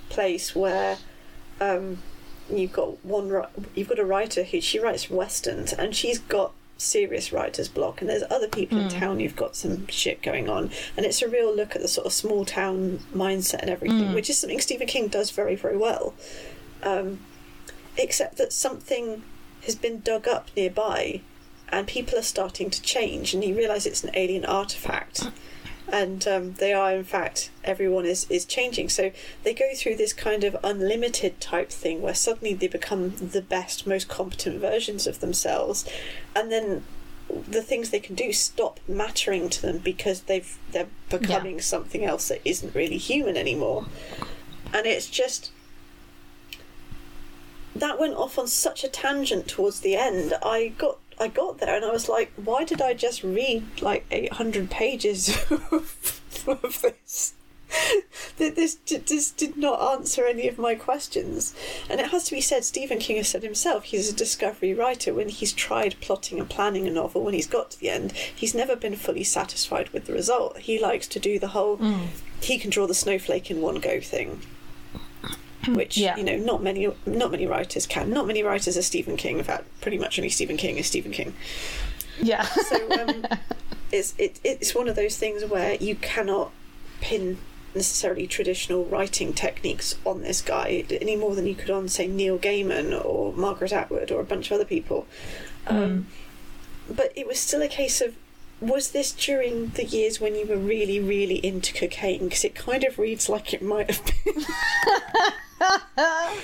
place 0.09 0.55
where 0.55 0.97
um, 1.59 1.99
you've 2.49 2.73
got 2.73 3.03
one 3.03 3.45
you've 3.73 3.89
got 3.89 3.99
a 3.99 4.05
writer 4.05 4.43
who 4.43 4.61
she 4.61 4.79
writes 4.79 5.09
westerns 5.09 5.73
and 5.73 5.95
she's 5.95 6.19
got 6.19 6.53
serious 6.77 7.31
writer's 7.31 7.69
block 7.69 8.01
and 8.01 8.09
there's 8.09 8.23
other 8.29 8.47
people 8.47 8.77
in 8.77 8.89
town 8.89 9.19
who've 9.19 9.35
got 9.35 9.55
some 9.55 9.87
shit 9.87 10.21
going 10.21 10.49
on. 10.49 10.69
And 10.97 11.05
it's 11.05 11.21
a 11.21 11.27
real 11.27 11.55
look 11.55 11.75
at 11.75 11.81
the 11.81 11.87
sort 11.87 12.05
of 12.05 12.13
small 12.13 12.43
town 12.43 12.99
mindset 13.13 13.61
and 13.61 13.69
everything 13.69 14.13
which 14.13 14.29
is 14.29 14.37
something 14.37 14.59
Stephen 14.59 14.87
King 14.87 15.07
does 15.07 15.31
very 15.31 15.55
very 15.55 15.77
well. 15.77 16.13
Um, 16.83 17.19
except 17.97 18.37
that 18.37 18.51
something 18.51 19.23
has 19.65 19.75
been 19.75 19.99
dug 19.99 20.27
up 20.27 20.49
nearby 20.55 21.21
and 21.69 21.87
people 21.87 22.17
are 22.17 22.23
starting 22.23 22.69
to 22.69 22.81
change 22.81 23.33
and 23.33 23.43
you 23.43 23.55
realize 23.55 23.85
it's 23.85 24.03
an 24.03 24.11
alien 24.13 24.45
artifact. 24.45 25.29
And 25.87 26.27
um, 26.27 26.53
they 26.53 26.73
are 26.73 26.95
in 26.95 27.03
fact 27.03 27.51
everyone 27.63 28.05
is 28.05 28.25
is 28.29 28.45
changing. 28.45 28.89
So 28.89 29.11
they 29.43 29.53
go 29.53 29.73
through 29.75 29.97
this 29.97 30.13
kind 30.13 30.43
of 30.43 30.57
unlimited 30.63 31.39
type 31.39 31.69
thing 31.69 32.01
where 32.01 32.15
suddenly 32.15 32.53
they 32.53 32.67
become 32.67 33.15
the 33.15 33.41
best 33.41 33.85
most 33.85 34.07
competent 34.07 34.59
versions 34.59 35.05
of 35.05 35.19
themselves. 35.19 35.87
And 36.35 36.51
then 36.51 36.83
the 37.47 37.61
things 37.61 37.89
they 37.89 37.99
can 37.99 38.15
do 38.15 38.31
stop 38.31 38.79
mattering 38.87 39.49
to 39.49 39.61
them 39.61 39.77
because 39.79 40.21
they've 40.21 40.57
they're 40.71 40.87
becoming 41.09 41.61
something 41.61 42.03
else 42.03 42.29
that 42.29 42.41
isn't 42.45 42.73
really 42.73 42.97
human 42.97 43.37
anymore. 43.37 43.85
And 44.73 44.87
it's 44.87 45.09
just 45.09 45.51
that 47.75 47.99
went 47.99 48.15
off 48.15 48.39
on 48.39 48.47
such 48.47 48.83
a 48.83 48.87
tangent 48.87 49.47
towards 49.47 49.81
the 49.81 49.95
end. 49.95 50.33
I 50.41 50.69
got 50.77 50.97
I 51.19 51.27
got 51.27 51.59
there 51.59 51.75
and 51.75 51.85
I 51.85 51.91
was 51.91 52.09
like, 52.09 52.31
why 52.35 52.63
did 52.63 52.81
I 52.81 52.93
just 52.93 53.23
read 53.23 53.81
like 53.81 54.05
eight 54.11 54.33
hundred 54.33 54.69
pages 54.69 55.29
of, 55.51 56.11
this? 56.81 57.33
That 58.37 58.55
this 58.55 58.75
this 58.85 59.31
did 59.31 59.57
not 59.57 59.81
answer 59.93 60.25
any 60.25 60.47
of 60.47 60.57
my 60.57 60.75
questions, 60.75 61.53
and 61.89 61.99
it 61.99 62.11
has 62.11 62.25
to 62.25 62.35
be 62.35 62.41
said. 62.41 62.63
Stephen 62.63 62.99
King 62.99 63.17
has 63.17 63.27
said 63.27 63.43
himself 63.43 63.85
he's 63.85 64.09
a 64.09 64.15
discovery 64.15 64.73
writer. 64.73 65.13
When 65.13 65.29
he's 65.29 65.51
tried 65.51 65.99
plotting 65.99 66.39
and 66.39 66.49
planning 66.49 66.87
a 66.87 66.91
novel, 66.91 67.23
when 67.23 67.33
he's 67.33 67.47
got 67.47 67.71
to 67.71 67.79
the 67.79 67.89
end, 67.89 68.13
he's 68.13 68.55
never 68.55 68.75
been 68.75 68.95
fully 68.95 69.23
satisfied 69.23 69.89
with 69.89 70.05
the 70.05 70.13
result. 70.13 70.59
He 70.59 70.79
likes 70.79 71.07
to 71.07 71.19
do 71.19 71.39
the 71.39 71.49
whole 71.49 71.77
mm. 71.77 72.07
he 72.39 72.57
can 72.57 72.69
draw 72.69 72.87
the 72.87 72.93
snowflake 72.93 73.51
in 73.51 73.61
one 73.61 73.79
go 73.79 73.99
thing 73.99 74.41
which 75.73 75.97
Yeah. 75.97 76.15
you 76.17 76.23
know 76.23 76.37
not 76.37 76.61
many 76.63 76.87
not 77.05 77.31
many 77.31 77.45
writers 77.45 77.85
can. 77.85 78.09
Not 78.09 78.27
many 78.27 78.43
writers 78.43 78.77
are 78.77 78.81
stephen 78.81 79.17
king. 79.17 79.37
In 79.37 79.43
fact 79.43 79.65
pretty 79.81 79.97
much 79.97 80.19
only 80.19 80.29
stephen 80.29 80.57
king 80.57 80.77
is 80.77 80.87
stephen 80.87 81.11
king. 81.11 81.33
Yeah. 82.21 82.43
so 82.69 82.91
um, 82.91 83.25
it's 83.91 84.13
it, 84.17 84.39
it's 84.43 84.73
one 84.75 84.87
of 84.87 84.95
those 84.95 85.17
things 85.17 85.43
where 85.45 85.75
you 85.75 85.95
cannot 85.95 86.51
pin 87.01 87.37
necessarily 87.73 88.25
traditional 88.25 88.85
writing 88.85 89.33
techniques 89.33 89.95
on 90.05 90.21
this 90.21 90.41
guy 90.41 90.85
any 90.89 91.15
more 91.17 91.35
than 91.35 91.45
you 91.45 91.53
could 91.53 91.69
on 91.69 91.89
say 91.89 92.07
neil 92.07 92.37
gaiman 92.39 92.93
or 93.03 93.33
margaret 93.33 93.73
atwood 93.73 94.11
or 94.11 94.21
a 94.21 94.23
bunch 94.23 94.47
of 94.49 94.53
other 94.55 94.65
people. 94.65 95.05
Um, 95.67 96.07
but 96.89 97.11
it 97.15 97.27
was 97.27 97.39
still 97.39 97.61
a 97.61 97.67
case 97.67 97.99
of 97.99 98.15
was 98.61 98.91
this 98.91 99.11
during 99.11 99.69
the 99.69 99.83
years 99.83 100.19
when 100.21 100.35
you 100.35 100.45
were 100.45 100.57
really 100.57 100.99
really 100.99 101.45
into 101.45 101.73
cocaine? 101.73 102.25
Because 102.25 102.43
it 102.45 102.55
kind 102.55 102.83
of 102.83 102.97
reads 102.97 103.27
like 103.29 103.53
it 103.53 103.61
might 103.61 103.89
have 103.91 104.03
been. 104.05 104.43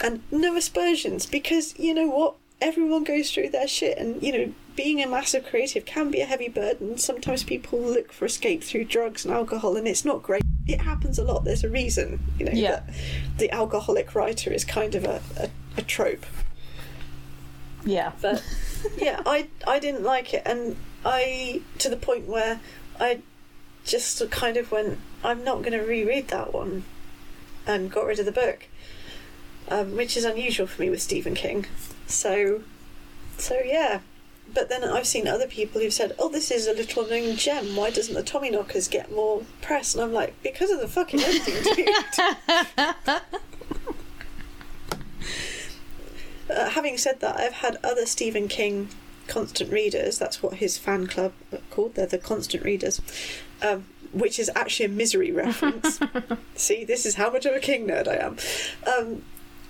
And 0.00 0.20
no 0.32 0.56
aspersions 0.56 1.26
because 1.26 1.78
you 1.78 1.94
know 1.94 2.06
what? 2.08 2.34
Everyone 2.60 3.04
goes 3.04 3.30
through 3.30 3.50
their 3.50 3.68
shit 3.68 3.98
and 3.98 4.20
you 4.22 4.32
know 4.32 4.52
being 4.74 5.00
a 5.02 5.06
massive 5.06 5.44
creative 5.46 5.84
can 5.84 6.10
be 6.10 6.20
a 6.20 6.24
heavy 6.26 6.48
burden. 6.48 6.98
Sometimes 6.98 7.44
people 7.44 7.78
look 7.78 8.12
for 8.12 8.24
escape 8.24 8.64
through 8.64 8.84
drugs 8.86 9.24
and 9.24 9.32
alcohol 9.32 9.76
and 9.76 9.86
it's 9.86 10.04
not 10.04 10.22
great. 10.22 10.42
It 10.66 10.80
happens 10.80 11.18
a 11.18 11.24
lot. 11.24 11.44
There's 11.44 11.62
a 11.62 11.68
reason 11.68 12.18
you 12.38 12.46
know 12.46 12.52
Yeah. 12.52 12.70
that 12.80 12.84
the 13.38 13.50
alcoholic 13.52 14.14
writer 14.16 14.52
is 14.52 14.64
kind 14.64 14.94
of 14.96 15.04
a, 15.04 15.20
a, 15.38 15.50
a 15.76 15.82
trope. 15.82 16.26
Yeah. 17.84 18.12
but 18.20 18.42
yeah 18.96 19.22
i 19.26 19.48
i 19.66 19.78
didn't 19.80 20.02
like 20.04 20.32
it 20.34 20.42
and 20.46 20.76
i 21.04 21.60
to 21.78 21.88
the 21.88 21.96
point 21.96 22.26
where 22.26 22.60
i 23.00 23.20
just 23.84 24.30
kind 24.30 24.56
of 24.56 24.70
went 24.70 24.98
i'm 25.24 25.42
not 25.42 25.58
going 25.58 25.72
to 25.72 25.84
reread 25.84 26.28
that 26.28 26.52
one 26.52 26.84
and 27.66 27.90
got 27.90 28.06
rid 28.06 28.18
of 28.18 28.26
the 28.26 28.32
book 28.32 28.66
um, 29.68 29.96
which 29.96 30.16
is 30.16 30.24
unusual 30.24 30.66
for 30.66 30.82
me 30.82 30.90
with 30.90 31.02
stephen 31.02 31.34
king 31.34 31.66
so 32.06 32.62
so 33.38 33.60
yeah 33.64 34.00
but 34.54 34.68
then 34.68 34.84
I've 34.84 35.06
seen 35.06 35.26
other 35.26 35.46
people 35.46 35.80
who've 35.80 35.92
said, 35.92 36.14
"Oh, 36.18 36.28
this 36.28 36.50
is 36.50 36.66
a 36.66 36.74
little 36.74 37.06
known 37.06 37.36
gem. 37.36 37.74
Why 37.74 37.90
doesn't 37.90 38.14
the 38.14 38.22
Tommyknockers 38.22 38.90
get 38.90 39.10
more 39.10 39.42
press?" 39.62 39.94
And 39.94 40.02
I'm 40.04 40.12
like, 40.12 40.34
"Because 40.42 40.70
of 40.70 40.80
the 40.80 40.88
fucking 40.88 41.20
ending, 41.22 41.62
dude." 41.74 43.20
Uh, 46.50 46.68
having 46.68 46.98
said 46.98 47.20
that, 47.20 47.38
I've 47.38 47.52
had 47.52 47.78
other 47.82 48.04
Stephen 48.04 48.46
King 48.46 48.88
constant 49.26 49.70
readers. 49.72 50.18
That's 50.18 50.42
what 50.42 50.54
his 50.54 50.78
fan 50.78 51.06
club 51.06 51.32
are 51.52 51.58
called. 51.70 51.94
They're 51.94 52.06
the 52.06 52.18
constant 52.18 52.64
readers, 52.64 53.00
um, 53.60 53.86
which 54.12 54.38
is 54.38 54.50
actually 54.54 54.86
a 54.86 54.90
misery 54.90 55.32
reference. 55.32 56.00
See, 56.54 56.84
this 56.84 57.06
is 57.06 57.14
how 57.14 57.30
much 57.30 57.46
of 57.46 57.54
a 57.54 57.60
King 57.60 57.86
nerd 57.86 58.08
I 58.08 58.16
am. 58.16 58.36
Um, 58.86 59.22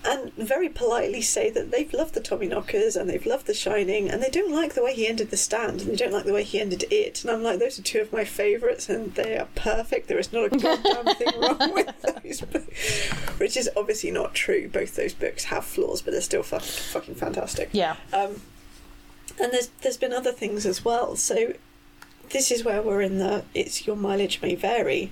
and 0.04 0.32
very 0.34 0.68
politely 0.68 1.22
say 1.22 1.50
that 1.50 1.70
they've 1.70 1.92
loved 1.92 2.14
the 2.14 2.20
Tommyknockers 2.20 3.00
and 3.00 3.08
they've 3.08 3.24
loved 3.24 3.46
The 3.46 3.54
Shining 3.54 4.10
and 4.10 4.22
they 4.22 4.30
don't 4.30 4.52
like 4.52 4.74
the 4.74 4.82
way 4.82 4.94
he 4.94 5.06
ended 5.06 5.30
The 5.30 5.36
Stand 5.36 5.80
and 5.80 5.90
they 5.90 5.96
don't 5.96 6.12
like 6.12 6.24
the 6.24 6.32
way 6.32 6.42
he 6.42 6.60
ended 6.60 6.84
It. 6.90 7.22
And 7.22 7.30
I'm 7.30 7.42
like, 7.42 7.60
those 7.60 7.78
are 7.78 7.82
two 7.82 8.00
of 8.00 8.12
my 8.12 8.24
favourites 8.24 8.88
and 8.88 9.14
they 9.14 9.38
are 9.38 9.46
perfect. 9.54 10.08
There 10.08 10.18
is 10.18 10.32
not 10.32 10.46
a 10.46 10.50
goddamn 10.58 11.14
thing 11.14 11.40
wrong 11.40 11.72
with 11.72 12.02
those 12.02 12.40
books. 12.52 13.38
Which 13.38 13.56
is 13.56 13.70
obviously 13.76 14.10
not 14.10 14.34
true. 14.34 14.68
Both 14.68 14.96
those 14.96 15.14
books 15.14 15.44
have 15.44 15.64
flaws, 15.64 16.02
but 16.02 16.10
they're 16.10 16.20
still 16.20 16.42
fucking, 16.42 16.66
fucking 16.68 17.14
fantastic. 17.14 17.70
Yeah. 17.72 17.96
Um, 18.12 18.40
And 19.42 19.52
there's 19.52 19.68
there's 19.82 19.96
been 19.96 20.12
other 20.12 20.32
things 20.32 20.64
as 20.64 20.84
well. 20.84 21.16
So 21.16 21.54
this 22.30 22.50
is 22.50 22.64
where 22.64 22.80
we're 22.80 23.02
in 23.02 23.18
the 23.18 23.44
it's 23.54 23.86
your 23.86 23.96
mileage 23.96 24.40
may 24.40 24.54
vary. 24.54 25.10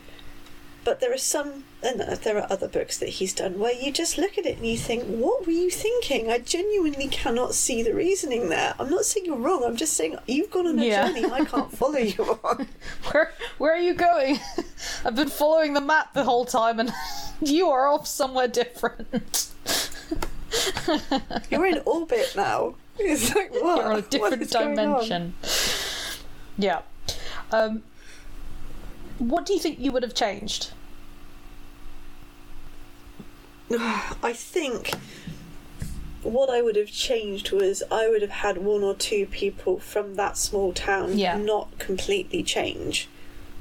But 0.83 1.01
there 1.01 1.13
are 1.13 1.19
some 1.19 1.65
and 1.83 2.01
uh, 2.01 2.15
there 2.15 2.39
are 2.39 2.47
other 2.51 2.69
books 2.69 2.97
that 2.99 3.09
he's 3.11 3.35
done 3.35 3.59
where 3.59 3.75
you 3.75 3.91
just 3.93 4.17
look 4.19 4.39
at 4.39 4.47
it 4.47 4.59
and 4.59 4.67
you 4.67 4.79
think, 4.79 5.05
what 5.05 5.45
were 5.47 5.53
you 5.53 5.71
thinking? 5.71 6.31
I 6.31 6.39
genuinely 6.39 7.09
cannot 7.09 7.55
see 7.55 7.83
the 7.83 7.93
reasoning 7.95 8.49
there. 8.51 8.75
I'm 8.79 8.89
not 8.91 9.05
saying 9.05 9.27
you're 9.27 9.37
wrong. 9.37 9.63
I'm 9.65 9.77
just 9.77 9.95
saying 9.95 10.17
you've 10.27 10.51
gone 10.51 10.67
on 10.67 10.79
a 10.79 10.85
Yeah. 10.85 11.07
journey 11.09 11.25
I 11.31 11.45
can't 11.45 11.77
follow 11.77 11.99
you 11.99 12.39
on. 12.45 12.67
Where 13.11 13.33
where 13.59 13.75
are 13.75 13.79
you 13.81 13.95
going? 13.95 14.39
I've 15.05 15.17
been 15.17 15.29
following 15.29 15.75
the 15.75 15.81
map 15.83 16.15
the 16.15 16.25
whole 16.25 16.45
time, 16.47 16.79
and 16.81 16.93
you 17.43 17.69
are 17.69 17.89
off 17.89 18.07
somewhere 18.07 18.49
different. 18.49 19.49
You're 21.51 21.67
in 21.67 21.83
orbit 21.85 22.33
now. 22.37 22.75
It's 23.01 23.35
like 23.35 23.53
what? 23.63 23.77
You're 23.77 23.93
on 23.93 23.99
a 23.99 24.03
different 24.03 24.43
is 24.43 24.51
going 24.53 24.79
on? 24.79 24.85
dimension. 25.01 25.35
Yeah. 26.59 26.83
Um, 27.53 27.83
what 29.19 29.45
do 29.47 29.53
you 29.55 29.59
think 29.61 29.79
you 29.79 29.91
would 29.93 30.03
have 30.03 30.15
changed? 30.15 30.71
I 33.79 34.33
think 34.35 34.93
what 36.23 36.51
I 36.51 36.61
would 36.61 36.77
have 36.77 36.91
changed 36.91 37.51
was 37.53 37.83
I 37.91 38.09
would 38.09 38.21
have 38.23 38.31
had 38.31 38.59
one 38.59 38.83
or 38.83 38.95
two 38.95 39.27
people 39.27 39.79
from 39.79 40.17
that 40.17 40.37
small 40.37 40.73
town 40.73 41.17
Yeah. 41.19 41.37
not 41.37 41.79
completely 41.79 42.43
change. 42.43 43.09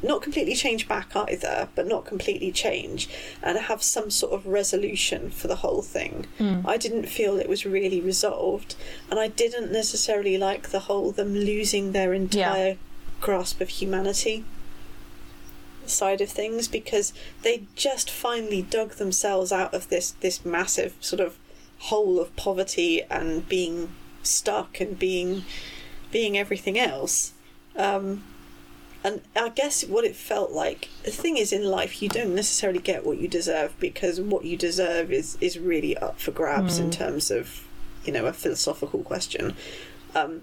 Not 0.01 0.21
completely 0.21 0.55
change 0.55 0.87
back 0.87 1.15
either, 1.15 1.67
but 1.75 1.87
not 1.87 2.05
completely 2.05 2.51
change 2.51 3.09
and 3.43 3.57
have 3.57 3.83
some 3.83 4.09
sort 4.09 4.33
of 4.33 4.47
resolution 4.47 5.29
for 5.29 5.47
the 5.47 5.57
whole 5.57 5.81
thing. 5.81 6.25
Hmm. 6.37 6.61
I 6.65 6.77
didn't 6.77 7.07
feel 7.07 7.37
it 7.37 7.49
was 7.49 7.65
really 7.65 7.99
resolved, 7.99 8.75
and 9.11 9.19
I 9.19 9.27
didn't 9.27 9.71
necessarily 9.71 10.37
like 10.37 10.69
the 10.69 10.81
whole 10.81 11.11
them 11.11 11.33
losing 11.33 11.91
their 11.91 12.13
entire 12.13 12.77
grasp 13.19 13.59
of 13.59 13.69
humanity 13.69 14.45
side 15.85 16.21
of 16.21 16.29
things 16.29 16.67
because 16.67 17.13
they 17.41 17.63
just 17.75 18.09
finally 18.09 18.61
dug 18.61 18.91
themselves 18.93 19.51
out 19.51 19.73
of 19.73 19.89
this 19.89 20.11
this 20.21 20.45
massive 20.45 20.93
sort 20.99 21.19
of 21.19 21.37
hole 21.79 22.19
of 22.19 22.35
poverty 22.35 23.01
and 23.09 23.47
being 23.49 23.89
stuck 24.21 24.79
and 24.79 24.99
being 24.99 25.43
being 26.11 26.37
everything 26.37 26.77
else 26.77 27.33
um 27.75 28.23
and 29.03 29.21
I 29.35 29.49
guess 29.49 29.83
what 29.85 30.03
it 30.05 30.15
felt 30.15 30.51
like 30.51 30.89
the 31.03 31.11
thing 31.11 31.37
is 31.37 31.53
in 31.53 31.63
life 31.63 32.01
you 32.01 32.09
don't 32.09 32.35
necessarily 32.35 32.79
get 32.79 33.05
what 33.05 33.17
you 33.17 33.27
deserve 33.27 33.73
because 33.79 34.19
what 34.19 34.43
you 34.45 34.57
deserve 34.57 35.11
is 35.11 35.37
is 35.39 35.57
really 35.57 35.97
up 35.97 36.19
for 36.19 36.31
grabs 36.31 36.79
in 36.79 36.91
terms 36.91 37.31
of 37.31 37.65
you 38.05 38.11
know 38.13 38.25
a 38.25 38.33
philosophical 38.33 39.01
question. 39.03 39.55
Um 40.15 40.41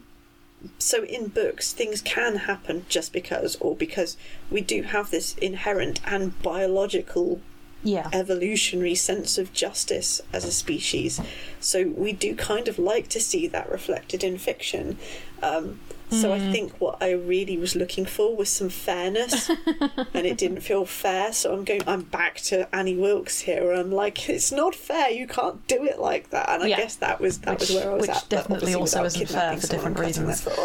so 0.79 1.05
in 1.05 1.29
books 1.29 1.73
things 1.73 2.01
can 2.01 2.37
happen 2.37 2.87
just 2.89 3.13
because 3.13 3.57
or 3.61 3.77
because 3.77 4.17
we 4.51 4.61
do 4.63 4.83
have 4.83 5.11
this 5.11 5.35
inherent 5.37 6.01
and 6.07 6.41
biological 6.43 7.41
Yeah. 7.85 8.09
evolutionary 8.13 8.95
sense 8.97 9.37
of 9.39 9.53
justice 9.53 10.21
as 10.33 10.45
a 10.45 10.51
species. 10.51 11.21
So 11.61 11.85
we 11.89 12.13
do 12.13 12.35
kind 12.35 12.69
of 12.69 12.79
like 12.79 13.09
to 13.09 13.21
see 13.21 13.47
that 13.49 13.71
reflected 13.71 14.25
in 14.25 14.39
fiction. 14.39 14.99
Um, 15.43 15.79
so 16.11 16.33
I 16.33 16.39
hmm. 16.39 16.53
think 16.53 16.81
what 16.81 17.03
I 17.03 17.13
really 17.13 17.59
was 17.59 17.75
looking 17.75 18.07
for 18.07 18.37
was 18.37 18.49
some 18.49 18.69
fairness, 18.69 19.51
and 20.15 20.27
it 20.27 20.39
didn't 20.39 20.61
feel 20.61 20.85
fair. 20.85 21.33
So 21.33 21.53
I'm 21.53 21.65
going. 21.65 21.83
I'm 21.87 22.03
back 22.03 22.37
to 22.43 22.73
Annie 22.75 22.97
Wilkes 22.97 23.41
here. 23.41 23.65
Where 23.65 23.75
I'm 23.75 23.91
like, 23.91 24.29
it's 24.29 24.53
not 24.53 24.75
fair. 24.75 25.11
You 25.11 25.27
can't 25.27 25.67
do 25.67 25.85
it 25.85 25.99
like 25.99 26.31
that. 26.31 26.49
And 26.49 26.63
I 26.63 26.67
Yeah. 26.67 26.77
guess 26.77 26.97
that 26.97 27.21
was 27.21 27.39
that 27.41 27.61
Which- 27.61 27.71
was 27.71 27.75
where 27.75 27.91
I 27.91 27.95
was 27.95 28.03
which 28.03 28.11
at. 28.11 28.23
but 28.23 28.29
definitely 28.31 28.75
also 28.75 29.05
isn't 29.05 29.29
fair 29.29 29.57
for 29.57 29.67
different 29.67 29.99
reasons. 29.99 30.47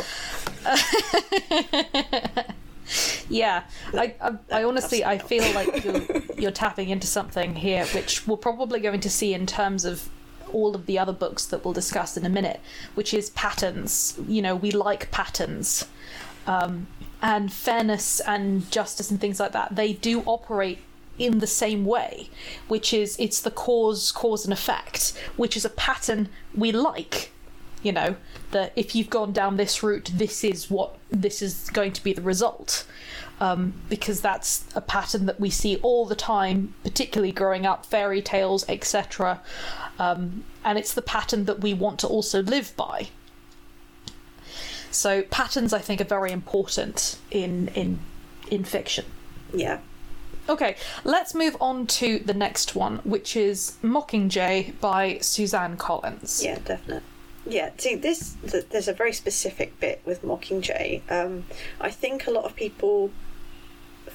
Yeah, 3.30 3.64
I, 3.94 4.16
I, 4.20 4.34
I 4.52 4.64
honestly, 4.66 5.06
I 5.06 5.18
feel 5.18 5.44
like 5.54 5.84
you're, 5.86 6.02
you're 6.38 6.52
tapping 6.52 6.90
into 6.90 7.08
something 7.08 7.56
here, 7.56 7.86
which 7.88 8.28
we're 8.28 8.36
probably 8.36 8.82
going 8.82 9.00
to 9.00 9.10
see 9.10 9.34
in 9.34 9.46
terms 9.46 9.86
of 9.86 10.10
all 10.54 10.76
of 10.76 10.86
the 10.86 10.98
other 11.00 11.14
books 11.14 11.46
that 11.46 11.64
we'll 11.64 11.74
discuss 11.74 12.18
in 12.18 12.26
a 12.26 12.30
minute, 12.30 12.60
which 12.96 13.14
is 13.14 13.30
patterns. 13.32 14.20
You 14.28 14.42
know, 14.42 14.56
we 14.56 14.72
like 14.72 15.12
patterns. 15.12 15.88
Um, 16.48 16.88
and 17.22 17.54
fairness 17.54 18.20
and 18.22 18.70
justice 18.72 19.12
and 19.12 19.22
things 19.22 19.40
like 19.40 19.52
that, 19.52 19.76
they 19.76 19.94
do 19.94 20.24
operate 20.26 20.80
in 21.20 21.38
the 21.38 21.48
same 21.48 21.86
way, 21.86 22.30
which 22.68 22.94
is 22.94 23.16
it's 23.20 23.42
the 23.42 23.52
cause, 23.52 24.12
cause 24.12 24.44
and 24.44 24.52
effect, 24.52 25.14
which 25.38 25.56
is 25.56 25.64
a 25.64 25.70
pattern 25.70 26.30
we 26.56 26.72
like 26.72 27.32
you 27.84 27.92
know 27.92 28.16
that 28.52 28.72
if 28.76 28.96
you've 28.96 29.10
gone 29.10 29.32
down 29.32 29.58
this 29.58 29.82
route 29.82 30.12
this 30.14 30.44
is 30.44 30.70
what 30.70 30.98
this 31.10 31.42
is 31.42 31.70
going 31.72 31.92
to 31.92 32.04
be 32.04 32.14
the 32.14 32.22
result 32.22 32.86
um, 33.42 33.74
because 33.90 34.22
that's 34.22 34.64
a 34.76 34.82
pattern 34.82 35.26
that 35.26 35.40
we 35.40 35.50
see 35.50 35.76
all 35.78 36.06
the 36.06 36.16
time 36.16 36.74
particularly 36.84 37.32
growing 37.34 37.66
up 37.66 37.86
fairy 37.86 38.22
tales 38.22 38.64
etc 38.70 39.42
um, 40.00 40.44
and 40.64 40.78
it's 40.78 40.94
the 40.94 41.02
pattern 41.02 41.46
that 41.46 41.60
we 41.60 41.74
want 41.74 42.00
to 42.00 42.08
also 42.08 42.42
live 42.42 42.74
by 42.78 43.10
so 44.92 45.24
patterns 45.24 45.74
i 45.74 45.80
think 45.80 46.00
are 46.00 46.06
very 46.06 46.32
important 46.32 47.18
in 47.32 47.68
in 47.70 48.00
in 48.50 48.64
fiction 48.64 49.06
Yeah, 49.54 49.80
Okay, 50.50 50.76
let's 51.04 51.36
move 51.36 51.56
on 51.62 51.88
to 51.88 52.20
the 52.20 52.34
next 52.34 52.76
one, 52.76 52.98
which 53.04 53.36
is 53.36 53.78
Mockingjay 53.84 54.80
by 54.80 55.20
Suzanne 55.20 55.78
Collins. 55.78 56.44
Yeah, 56.44 56.58
definitely. 56.66 57.08
Yeah, 57.46 57.72
see, 57.78 57.96
this 57.96 58.36
th- 58.50 58.68
there's 58.70 58.88
a 58.88 58.94
very 58.94 59.14
specific 59.14 59.80
bit 59.80 60.02
with 60.06 60.24
Mockingjay. 60.24 61.10
Um, 61.12 61.46
I 61.80 61.90
think 61.90 62.28
a 62.28 62.32
lot 62.32 62.46
of 62.46 62.56
people 62.56 63.12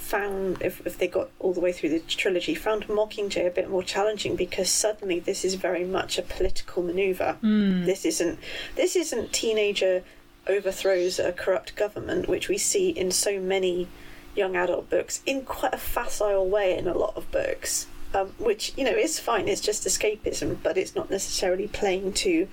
found, 0.06 0.62
if, 0.62 0.86
if 0.86 0.98
they 0.98 1.08
got 1.08 1.28
all 1.40 1.52
the 1.52 1.60
way 1.60 1.72
through 1.72 1.88
the 1.90 1.98
trilogy, 2.00 2.54
found 2.54 2.86
Mockingjay 2.86 3.46
a 3.46 3.50
bit 3.50 3.68
more 3.68 3.82
challenging 3.82 4.36
because 4.36 4.70
suddenly 4.70 5.18
this 5.18 5.44
is 5.44 5.54
very 5.54 5.84
much 5.84 6.16
a 6.16 6.22
political 6.22 6.82
maneuver. 6.82 7.36
This 7.84 8.04
isn't 8.04 8.38
this 8.76 8.94
isn't 8.94 9.32
teenager 9.32 10.04
overthrows 10.46 11.18
a 11.18 11.32
corrupt 11.32 11.74
government, 11.74 12.28
which 12.28 12.48
we 12.48 12.56
see 12.56 12.90
in 12.90 13.10
so 13.10 13.40
many 13.40 13.88
young 14.36 14.54
adult 14.54 14.88
books 14.88 15.22
in 15.26 15.42
quite 15.42 15.74
a 15.74 15.78
facile 15.78 16.48
way 16.48 16.78
in 16.78 16.86
a 16.86 16.96
lot 16.96 17.16
of 17.16 17.30
books. 17.32 17.88
Um, 18.14 18.28
which 18.38 18.72
you 18.76 18.84
know 18.84 18.96
is 18.96 19.18
fine. 19.18 19.48
It's 19.48 19.60
just 19.60 19.84
escapism, 19.84 20.58
but 20.62 20.78
it's 20.78 20.94
not 20.94 21.10
necessarily 21.10 21.66
playing 21.66 22.12
to 22.24 22.46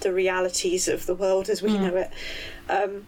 the 0.00 0.12
realities 0.12 0.86
of 0.86 1.06
the 1.06 1.14
world 1.14 1.48
as 1.48 1.60
we 1.60 1.76
know 1.76 1.96
it. 1.96 2.10
Um, 2.70 3.06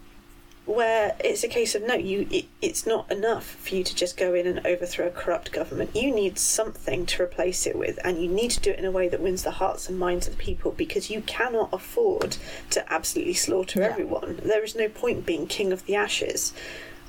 where 0.66 1.16
it's 1.20 1.42
a 1.42 1.48
case 1.48 1.74
of 1.74 1.82
no, 1.82 1.94
you 1.94 2.28
it, 2.30 2.44
it's 2.62 2.86
not 2.86 3.11
enough 3.11 3.44
for 3.44 3.74
you 3.74 3.82
to 3.82 3.94
just 3.94 4.16
go 4.16 4.34
in 4.34 4.46
and 4.46 4.64
overthrow 4.66 5.06
a 5.08 5.11
corrupt 5.11 5.50
government. 5.52 5.94
You 5.96 6.14
need 6.14 6.38
something 6.38 7.06
to 7.06 7.22
replace 7.22 7.66
it 7.66 7.76
with, 7.76 7.98
and 8.04 8.22
you 8.22 8.28
need 8.28 8.50
to 8.52 8.61
do 8.61 8.70
it 8.70 8.78
in 8.78 8.84
a 8.84 8.90
way 8.90 9.08
that 9.08 9.20
wins 9.20 9.42
the 9.42 9.52
hearts 9.52 9.88
and 9.88 9.98
minds 9.98 10.26
of 10.28 10.36
the 10.36 10.42
people 10.42 10.72
because 10.72 11.11
you 11.11 11.22
cannot 11.22 11.70
afford 11.72 12.36
to 12.70 12.92
absolutely 12.92 13.34
slaughter 13.34 13.80
Yeah. 13.80 13.86
everyone. 13.86 14.40
There 14.44 14.62
is 14.62 14.76
no 14.76 14.88
point 14.88 15.26
being 15.26 15.46
king 15.46 15.72
of 15.72 15.86
the 15.86 15.96
ashes. 15.96 16.52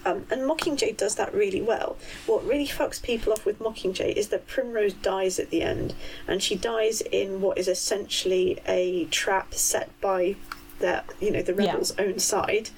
Um, 0.03 0.25
and 0.31 0.41
Mockingjay 0.41 0.97
does 0.97 1.13
that 1.15 1.31
really 1.31 1.61
well. 1.61 1.95
What 2.25 2.43
really 2.43 2.65
fucks 2.65 2.99
people 2.99 3.31
off 3.33 3.45
with 3.45 3.59
Mockingjay 3.59 4.13
is 4.15 4.29
that 4.29 4.47
Primrose 4.47 4.93
dies 4.93 5.37
at 5.37 5.51
the 5.51 5.61
end, 5.61 5.93
and 6.27 6.41
she 6.41 6.55
dies 6.55 7.01
in 7.01 7.39
what 7.39 7.59
is 7.59 7.67
essentially 7.67 8.59
a 8.67 9.05
trap 9.05 9.53
set 9.53 9.89
by 10.01 10.37
the 10.79 11.03
you 11.19 11.29
know 11.29 11.43
the 11.43 11.53
Yeah. 11.53 11.65
rebels' 11.73 11.93
own 11.99 12.17
side, 12.17 12.71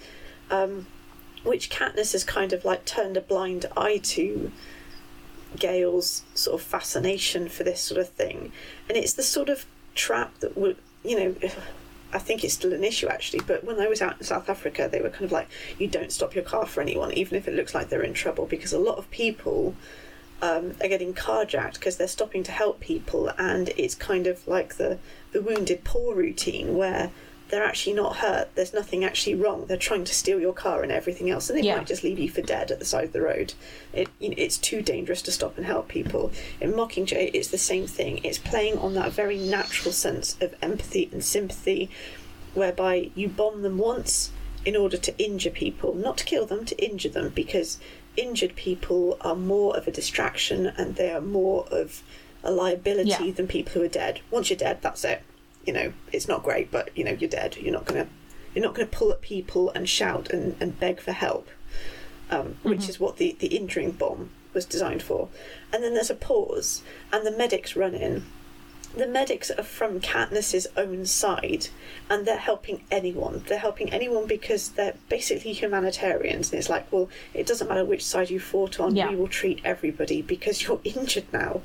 um, 0.54 0.88
which 1.43 1.70
Katniss 1.70 2.14
has 2.14 2.24
kind 2.24 2.54
of 2.54 2.64
like 2.64 2.86
turned 2.86 3.18
a 3.18 3.22
blind 3.22 3.66
eye 3.76 3.97
to. 3.97 4.51
Gale's 5.56 6.24
sort 6.34 6.60
of 6.60 6.66
fascination 6.66 7.47
for 7.47 7.64
this 7.64 7.80
sort 7.80 7.99
of 7.99 8.10
thing, 8.10 8.51
and 8.88 8.97
it's 8.97 9.14
the 9.14 9.24
sort 9.24 9.49
of 9.49 9.66
trap 9.95 10.39
that 10.39 10.58
would 10.58 10.78
you 11.04 11.16
know. 11.20 11.36
I 12.16 12.20
think 12.20 12.43
it's 12.43 12.54
still 12.54 12.74
an 12.74 12.84
issue 12.84 13.08
actually, 13.08 13.41
but 13.47 13.64
when 13.64 13.80
I 13.80 13.88
was 13.88 13.99
out 13.99 14.18
in 14.20 14.24
South 14.24 14.47
Africa, 14.47 14.88
they 14.91 15.01
were 15.01 15.10
kind 15.10 15.26
of 15.26 15.32
like, 15.32 15.47
you 15.80 15.88
don't 15.88 16.12
stop 16.12 16.36
your 16.36 16.43
car 16.43 16.68
for 16.68 16.80
anyone, 16.80 17.12
even 17.14 17.36
if 17.36 17.47
it 17.47 17.56
looks 17.56 17.74
like 17.74 17.89
they're 17.89 18.04
in 18.04 18.14
trouble, 18.14 18.45
because 18.45 18.72
a 18.72 18.78
lot 18.78 18.99
of 18.99 19.10
people 19.10 19.76
um, 20.43 20.74
are 20.80 20.88
getting 20.88 21.16
carjacked 21.16 21.74
because 21.74 21.97
they're 21.97 22.08
stopping 22.08 22.43
to 22.43 22.51
help 22.51 22.80
people, 22.80 23.32
and 23.39 23.70
it's 23.78 23.95
kind 23.95 24.28
of 24.28 24.47
like 24.47 24.76
the, 24.76 24.99
the 25.32 25.41
wounded 25.41 25.84
poor 25.84 26.14
routine 26.14 26.76
where 26.76 27.10
they're 27.50 27.64
actually 27.64 27.94
not 27.94 28.18
hurt, 28.18 28.50
there's 28.56 28.74
nothing 28.74 29.04
actually 29.04 29.36
wrong, 29.36 29.66
they're 29.68 29.78
trying 29.78 30.04
to 30.06 30.14
steal 30.14 30.39
your 30.39 30.54
car 30.54 30.82
and 30.82 30.91
everything 30.91 31.30
else, 31.30 31.50
and 31.50 31.60
they 31.60 31.64
Yeah. 31.64 31.78
might 31.78 31.88
just 31.88 32.04
leave 32.04 32.18
you 32.18 32.30
for 32.30 32.41
dead 32.41 32.72
at 32.72 32.80
the 32.80 32.86
side 32.86 33.04
of 33.06 33.14
the 33.14 33.22
road. 33.22 33.54
It, 33.94 34.08
you 34.20 34.30
know, 34.30 34.36
it's 34.38 34.58
too 34.58 34.82
dangerous 34.82 35.22
to 35.24 35.32
stop 35.32 35.58
and 35.58 35.66
help 35.66 35.88
people. 35.88 36.32
In 36.60 36.74
Mockingjay, 36.74 37.32
it's 37.34 37.50
the 37.50 37.58
same 37.58 37.86
thing. 37.88 38.22
It's 38.24 38.39
playing 38.39 38.78
on 38.80 38.94
that 38.96 39.12
very 39.12 39.38
natural 39.38 39.91
sense 39.94 40.36
of 40.41 40.56
empathy 40.62 41.10
and 41.12 41.24
sympathy, 41.24 41.89
whereby 42.54 43.10
you 43.16 43.28
bomb 43.28 43.62
them 43.62 43.78
once 43.78 44.32
in 44.66 44.76
order 44.76 44.98
to 44.98 45.18
injure 45.18 45.50
people, 45.50 45.94
not 45.94 46.18
to 46.18 46.26
kill 46.26 46.46
them, 46.46 46.66
to 46.66 46.76
injure 46.84 47.10
them, 47.10 47.30
because 47.30 47.80
injured 48.16 48.56
people 48.56 49.18
are 49.22 49.36
more 49.36 49.76
of 49.76 49.88
a 49.88 49.91
distraction 49.91 50.68
and 50.78 50.96
they 50.96 51.12
are 51.12 51.20
more 51.22 51.66
of 51.72 52.02
a 52.44 52.52
liability 52.52 53.10
Yeah. 53.10 53.32
than 53.32 53.48
people 53.48 53.74
who 53.74 53.82
are 53.84 53.88
dead. 53.88 54.20
Once 54.32 54.50
you're 54.50 54.58
dead, 54.58 54.78
that's 54.82 55.04
it. 55.04 55.22
You 55.66 55.74
know, 55.74 55.93
it's 56.11 56.28
not 56.28 56.43
great, 56.43 56.72
but 56.72 56.89
you 56.97 57.03
know, 57.03 57.11
you're 57.11 57.30
dead. 57.30 57.57
You're 57.57 57.74
not 57.74 57.86
gonna 57.86 58.07
You're 58.55 58.64
not 58.66 58.76
going 58.76 58.88
to 58.88 58.95
pull 58.95 59.11
at 59.11 59.22
people 59.22 59.72
and 59.72 59.89
shout 59.89 60.30
and, 60.30 60.55
and 60.59 60.80
beg 60.80 60.99
for 61.01 61.11
help, 61.11 61.47
um, 62.30 62.57
which 62.61 62.82
Mhm. 62.82 62.89
is 62.89 62.99
what 62.99 63.18
the, 63.18 63.36
the 63.39 63.47
injuring 63.47 63.93
bomb 63.93 64.30
was 64.53 64.64
designed 64.66 65.01
for. 65.01 65.30
And 65.72 65.84
then 65.84 65.95
there's 65.95 66.11
a 66.11 66.16
pause, 66.16 66.84
and 67.11 67.26
the 67.26 67.32
medics 67.32 67.76
run 67.76 67.95
in. 67.95 68.26
The 68.95 69.07
medics 69.07 69.49
are 69.49 69.64
from 69.64 69.99
Katniss's 70.01 70.68
own 70.78 71.07
side, 71.07 71.70
and 72.11 72.28
they're 72.28 72.38
helping 72.38 72.84
anyone. 72.91 73.43
They're 73.47 73.57
helping 73.57 73.91
anyone 73.91 74.28
because 74.28 74.70
they're 74.70 74.97
basically 75.09 75.53
humanitarians. 75.53 76.51
And 76.51 76.59
it's 76.59 76.70
like, 76.70 76.91
well, 76.91 77.09
it 77.34 77.47
doesn't 77.47 77.68
matter 77.68 77.84
which 77.84 78.05
side 78.05 78.30
you 78.30 78.39
fought 78.39 78.80
on, 78.80 78.95
Yeah. 78.95 79.09
we 79.09 79.16
will 79.16 79.28
treat 79.28 79.61
everybody 79.66 80.22
because 80.22 80.61
you're 80.61 80.80
injured 80.95 81.26
now. 81.34 81.61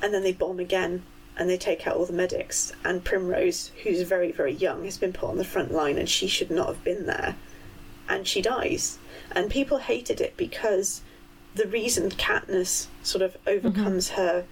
And 0.00 0.14
then 0.14 0.22
they 0.22 0.32
bomb 0.32 0.60
again, 0.60 1.02
and 1.38 1.48
they 1.48 1.56
take 1.56 1.86
out 1.86 1.96
all 1.96 2.04
the 2.04 2.12
medics. 2.12 2.72
And 2.84 3.04
Primrose, 3.04 3.70
who's 3.82 4.02
very, 4.02 4.32
very 4.32 4.52
young, 4.52 4.84
has 4.84 4.98
been 4.98 5.12
put 5.12 5.30
on 5.30 5.38
the 5.38 5.44
front 5.44 5.72
line, 5.72 5.96
and 5.96 6.08
she 6.08 6.26
should 6.26 6.50
not 6.50 6.66
have 6.66 6.84
been 6.84 7.06
there. 7.06 7.36
And 8.08 8.26
she 8.26 8.42
dies. 8.42 8.98
And 9.30 9.50
people 9.50 9.78
hated 9.78 10.20
it 10.20 10.36
because 10.36 11.02
the 11.54 11.68
reason 11.68 12.10
Katniss 12.10 12.86
sort 13.02 13.22
of 13.22 13.32
mm-hmm. 13.44 13.66
overcomes 13.66 14.10
her 14.10 14.44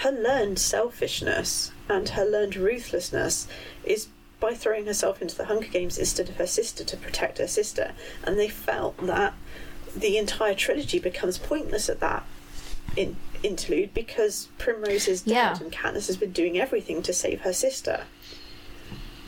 her 0.00 0.12
learned 0.12 0.58
selfishness 0.58 1.72
and 1.88 2.10
her 2.10 2.24
learned 2.24 2.54
ruthlessness 2.54 3.48
is 3.82 4.08
by 4.38 4.52
throwing 4.52 4.84
herself 4.84 5.22
into 5.22 5.34
the 5.34 5.46
Hunger 5.46 5.68
Games 5.68 5.96
instead 5.96 6.28
of 6.28 6.36
her 6.36 6.46
sister 6.46 6.84
to 6.84 6.96
protect 6.98 7.38
her 7.38 7.46
sister. 7.46 7.92
And 8.22 8.38
they 8.38 8.48
felt 8.48 8.98
that 9.06 9.32
the 9.96 10.18
entire 10.18 10.54
trilogy 10.54 10.98
becomes 10.98 11.38
pointless 11.38 11.88
at 11.88 12.00
that 12.00 12.26
in, 12.96 13.16
interlude 13.42 13.92
because 13.94 14.48
Primrose 14.58 15.08
is 15.08 15.22
dead 15.22 15.32
Yeah. 15.34 15.58
and 15.60 15.70
Katniss 15.72 16.06
has 16.08 16.16
been 16.16 16.32
doing 16.32 16.58
everything 16.58 17.02
to 17.02 17.12
save 17.12 17.42
her 17.42 17.52
sister. 17.52 18.04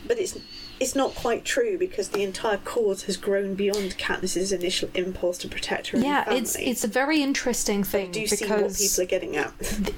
But 0.07 0.17
it's 0.19 0.37
it's 0.79 0.95
not 0.95 1.13
quite 1.13 1.43
true 1.43 1.77
because 1.77 2.09
the 2.09 2.23
entire 2.23 2.55
cause 2.57 3.03
has 3.03 3.17
grown 3.17 3.53
beyond 3.53 3.97
Katniss's 3.97 4.53
initial 4.53 4.89
impulse 4.93 5.37
to 5.39 5.49
protect 5.49 5.89
her 5.89 5.97
Yeah, 5.99 6.31
it's 6.31 6.55
it's 6.55 6.83
a 6.83 6.87
very 6.87 7.21
interesting 7.21 7.83
thing 7.83 8.11
do 8.11 8.21
you 8.21 8.27
see 8.27 8.45
what 8.47 8.75
people 8.75 9.03
are 9.03 9.05
getting 9.05 9.35
at. 9.35 9.53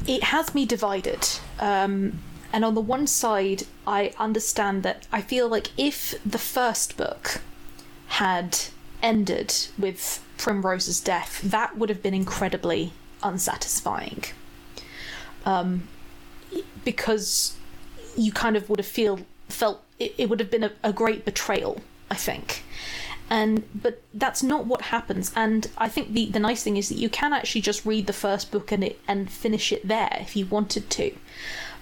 it 0.07 0.23
has 0.23 0.53
me 0.55 0.65
divided. 0.65 1.27
Um, 1.59 2.19
and 2.51 2.65
on 2.65 2.73
the 2.73 2.81
one 2.81 3.07
side, 3.07 3.63
I 3.87 4.11
understand 4.19 4.83
that 4.83 5.07
I 5.11 5.21
feel 5.21 5.47
like 5.47 5.69
if 5.77 6.15
the 6.25 6.39
first 6.39 6.97
book 6.97 7.39
had 8.07 8.57
ended 9.01 9.53
with 9.77 10.21
Primrose's 10.37 10.99
death, 10.99 11.39
that 11.43 11.77
would 11.77 11.87
have 11.89 12.03
been 12.03 12.13
incredibly 12.13 12.91
unsatisfying. 13.23 14.23
Um, 15.45 15.87
because 16.83 17.55
you 18.15 18.31
kind 18.31 18.55
of 18.55 18.69
would 18.69 18.79
have 18.79 18.87
feel 18.87 19.19
felt 19.47 19.83
it, 19.99 20.13
it 20.17 20.29
would 20.29 20.39
have 20.39 20.51
been 20.51 20.63
a, 20.63 20.71
a 20.83 20.93
great 20.93 21.25
betrayal, 21.25 21.81
I 22.09 22.15
think. 22.15 22.63
And 23.29 23.63
but 23.73 24.01
that's 24.13 24.43
not 24.43 24.65
what 24.65 24.81
happens. 24.81 25.31
And 25.35 25.69
I 25.77 25.87
think 25.87 26.13
the, 26.13 26.25
the 26.25 26.39
nice 26.39 26.63
thing 26.63 26.77
is 26.77 26.89
that 26.89 26.97
you 26.97 27.09
can 27.09 27.31
actually 27.31 27.61
just 27.61 27.85
read 27.85 28.07
the 28.07 28.13
first 28.13 28.51
book 28.51 28.71
and 28.71 28.83
it 28.83 28.99
and 29.07 29.31
finish 29.31 29.71
it 29.71 29.87
there 29.87 30.17
if 30.19 30.35
you 30.35 30.45
wanted 30.45 30.89
to. 30.91 31.15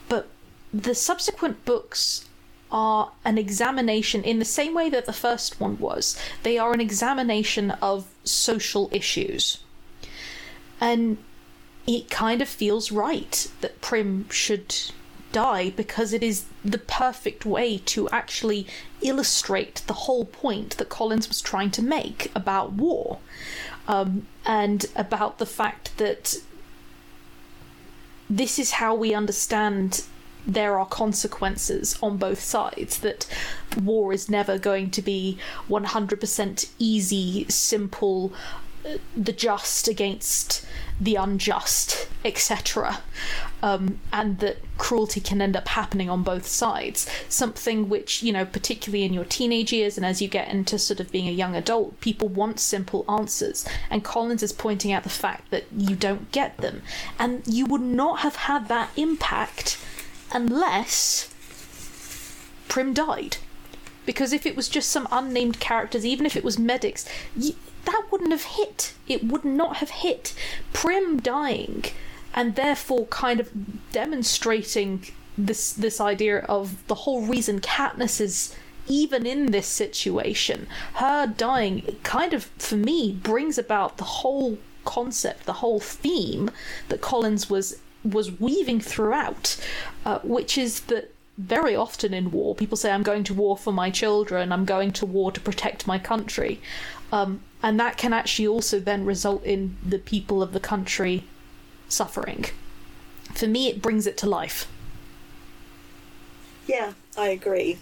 But 0.07 0.27
the 0.73 0.93
subsequent 0.93 1.65
books 1.65 2.25
are 2.71 3.11
an 3.25 3.39
examination 3.39 4.23
in 4.23 4.37
the 4.37 4.45
same 4.45 4.75
way 4.75 4.89
that 4.91 5.07
the 5.07 5.13
first 5.13 5.59
one 5.59 5.79
was. 5.79 6.15
They 6.43 6.59
are 6.59 6.71
an 6.71 6.79
examination 6.79 7.71
of 7.81 8.07
social 8.23 8.89
issues. 8.91 9.59
And 10.79 11.17
it 11.89 12.07
kind 12.07 12.39
of 12.39 12.47
feels 12.47 12.91
right 12.91 13.49
that 13.61 13.81
Prim 13.81 14.29
should 14.29 14.75
die 15.31 15.71
because 15.71 16.13
it 16.13 16.21
is 16.21 16.45
the 16.63 16.77
perfect 16.77 17.47
way 17.47 17.79
to 17.79 18.07
actually 18.09 18.67
illustrate 19.01 19.81
the 19.87 20.05
whole 20.05 20.25
point 20.25 20.77
that 20.77 20.87
Collins 20.87 21.27
was 21.27 21.41
trying 21.41 21.71
to 21.71 21.81
make 21.81 22.31
about 22.35 22.73
war 22.73 23.17
um, 23.87 24.27
and 24.45 24.85
about 24.95 25.39
the 25.39 25.47
fact 25.47 25.97
that 25.97 26.35
this 28.29 28.59
is 28.59 28.71
how 28.73 28.93
we 28.93 29.15
understand 29.15 30.03
there 30.45 30.77
are 30.77 30.85
consequences 30.85 31.97
on 32.03 32.17
both 32.17 32.39
sides 32.39 32.99
that 32.99 33.25
war 33.81 34.13
is 34.13 34.29
never 34.29 34.59
going 34.59 34.91
to 34.91 35.01
be 35.01 35.39
100% 35.67 36.69
easy 36.77 37.47
simple 37.49 38.31
uh, 38.85 38.97
the 39.17 39.33
just 39.33 39.87
against 39.87 40.65
the 40.99 41.15
unjust 41.15 42.07
etc 42.25 43.01
um, 43.61 43.99
and 44.13 44.39
that 44.39 44.57
cruelty 44.77 45.19
can 45.19 45.41
end 45.41 45.55
up 45.55 45.67
happening 45.67 46.09
on 46.09 46.23
both 46.23 46.47
sides. 46.47 47.09
Something 47.27 47.89
which 47.89 48.23
you 48.23 48.31
know 48.31 48.45
particularly 48.45 49.03
in 49.03 49.13
your 49.13 49.25
teenage 49.25 49.73
years 49.73 49.97
and 49.97 50.05
as 50.05 50.21
you 50.21 50.27
get 50.27 50.49
into 50.49 50.79
sort 50.79 50.99
of 50.99 51.11
being 51.11 51.27
a 51.27 51.31
young 51.31 51.55
adult 51.55 51.99
people 51.99 52.27
want 52.27 52.59
simple 52.59 53.05
answers. 53.09 53.65
And 53.89 54.03
collins 54.03 54.43
is 54.43 54.53
pointing 54.53 54.91
out 54.91 55.03
the 55.03 55.09
fact 55.09 55.51
that 55.51 55.65
you 55.75 55.95
don't 55.95 56.31
get 56.31 56.57
them. 56.57 56.81
And 57.17 57.43
you 57.45 57.65
would 57.65 57.81
not 57.81 58.19
have 58.19 58.35
had 58.35 58.67
that 58.67 58.91
impact 58.95 59.77
unless 60.31 61.33
Prim 62.67 62.93
died. 62.93 63.37
Because 64.05 64.33
if 64.33 64.45
it 64.45 64.55
was 64.55 64.69
just 64.69 64.89
some 64.89 65.07
unnamed 65.11 65.59
characters, 65.59 66.05
even 66.05 66.25
if 66.25 66.35
it 66.35 66.43
was 66.43 66.57
medics, 66.57 67.05
that 67.85 68.03
wouldn't 68.11 68.31
have 68.31 68.43
hit. 68.43 68.93
It 69.07 69.23
would 69.23 69.45
not 69.45 69.77
have 69.77 69.89
hit. 69.89 70.33
Prim 70.73 71.19
dying, 71.19 71.85
and 72.33 72.55
therefore 72.55 73.05
kind 73.07 73.39
of 73.39 73.49
demonstrating 73.91 75.05
this 75.37 75.71
this 75.71 76.01
idea 76.01 76.39
of 76.39 76.85
the 76.87 76.95
whole 76.95 77.21
reason 77.21 77.59
Katniss 77.61 78.19
is 78.19 78.55
even 78.87 79.25
in 79.25 79.51
this 79.51 79.67
situation. 79.67 80.67
Her 80.95 81.27
dying 81.27 81.97
kind 82.03 82.33
of, 82.33 82.45
for 82.57 82.75
me, 82.75 83.11
brings 83.11 83.57
about 83.57 83.97
the 83.97 84.03
whole 84.03 84.57
concept, 84.83 85.45
the 85.45 85.53
whole 85.53 85.79
theme 85.79 86.49
that 86.89 87.01
Collins 87.01 87.49
was 87.49 87.79
was 88.03 88.39
weaving 88.39 88.79
throughout, 88.79 89.57
uh, 90.05 90.19
which 90.23 90.57
is 90.57 90.81
that 90.81 91.13
very 91.37 91.75
often 91.75 92.13
in 92.13 92.31
war, 92.31 92.55
people 92.55 92.77
say, 92.77 92.91
I'm 92.91 93.03
going 93.03 93.23
to 93.25 93.33
war 93.33 93.57
for 93.57 93.71
my 93.71 93.89
children, 93.89 94.51
I'm 94.51 94.65
going 94.65 94.91
to 94.93 95.05
war 95.05 95.31
to 95.31 95.39
protect 95.39 95.87
my 95.87 95.99
country. 95.99 96.61
Um, 97.11 97.41
and 97.61 97.79
that 97.79 97.97
can 97.97 98.13
actually 98.13 98.47
also 98.47 98.79
then 98.79 99.05
result 99.05 99.43
in 99.43 99.77
the 99.85 99.99
people 99.99 100.41
of 100.41 100.53
the 100.53 100.59
country 100.59 101.23
suffering. 101.87 102.45
For 103.33 103.47
me, 103.47 103.67
it 103.67 103.81
brings 103.81 104.07
it 104.07 104.17
to 104.19 104.29
life. 104.29 104.67
Yeah, 106.67 106.93
I 107.17 107.29
agree. 107.29 107.79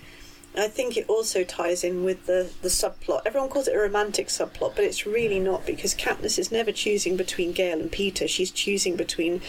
I 0.55 0.67
think 0.67 0.97
it 0.97 1.07
also 1.07 1.43
ties 1.43 1.83
in 1.83 2.03
with 2.03 2.25
the, 2.25 2.49
the 2.63 2.69
subplot. 2.69 3.21
Everyone 3.25 3.49
calls 3.49 3.67
it 3.67 3.75
a 3.75 3.79
romantic 3.79 4.27
subplot, 4.27 4.75
but 4.75 4.83
it's 4.83 5.05
really 5.05 5.39
not 5.39 5.65
because 5.65 5.93
Katniss 5.93 6.39
is 6.39 6.51
never 6.51 6.71
choosing 6.71 7.15
between 7.15 7.51
Gale 7.51 7.79
and 7.79 7.91
Peeta. 7.91 8.27
She's 8.27 8.49
choosing 8.49 8.95
between 8.95 9.41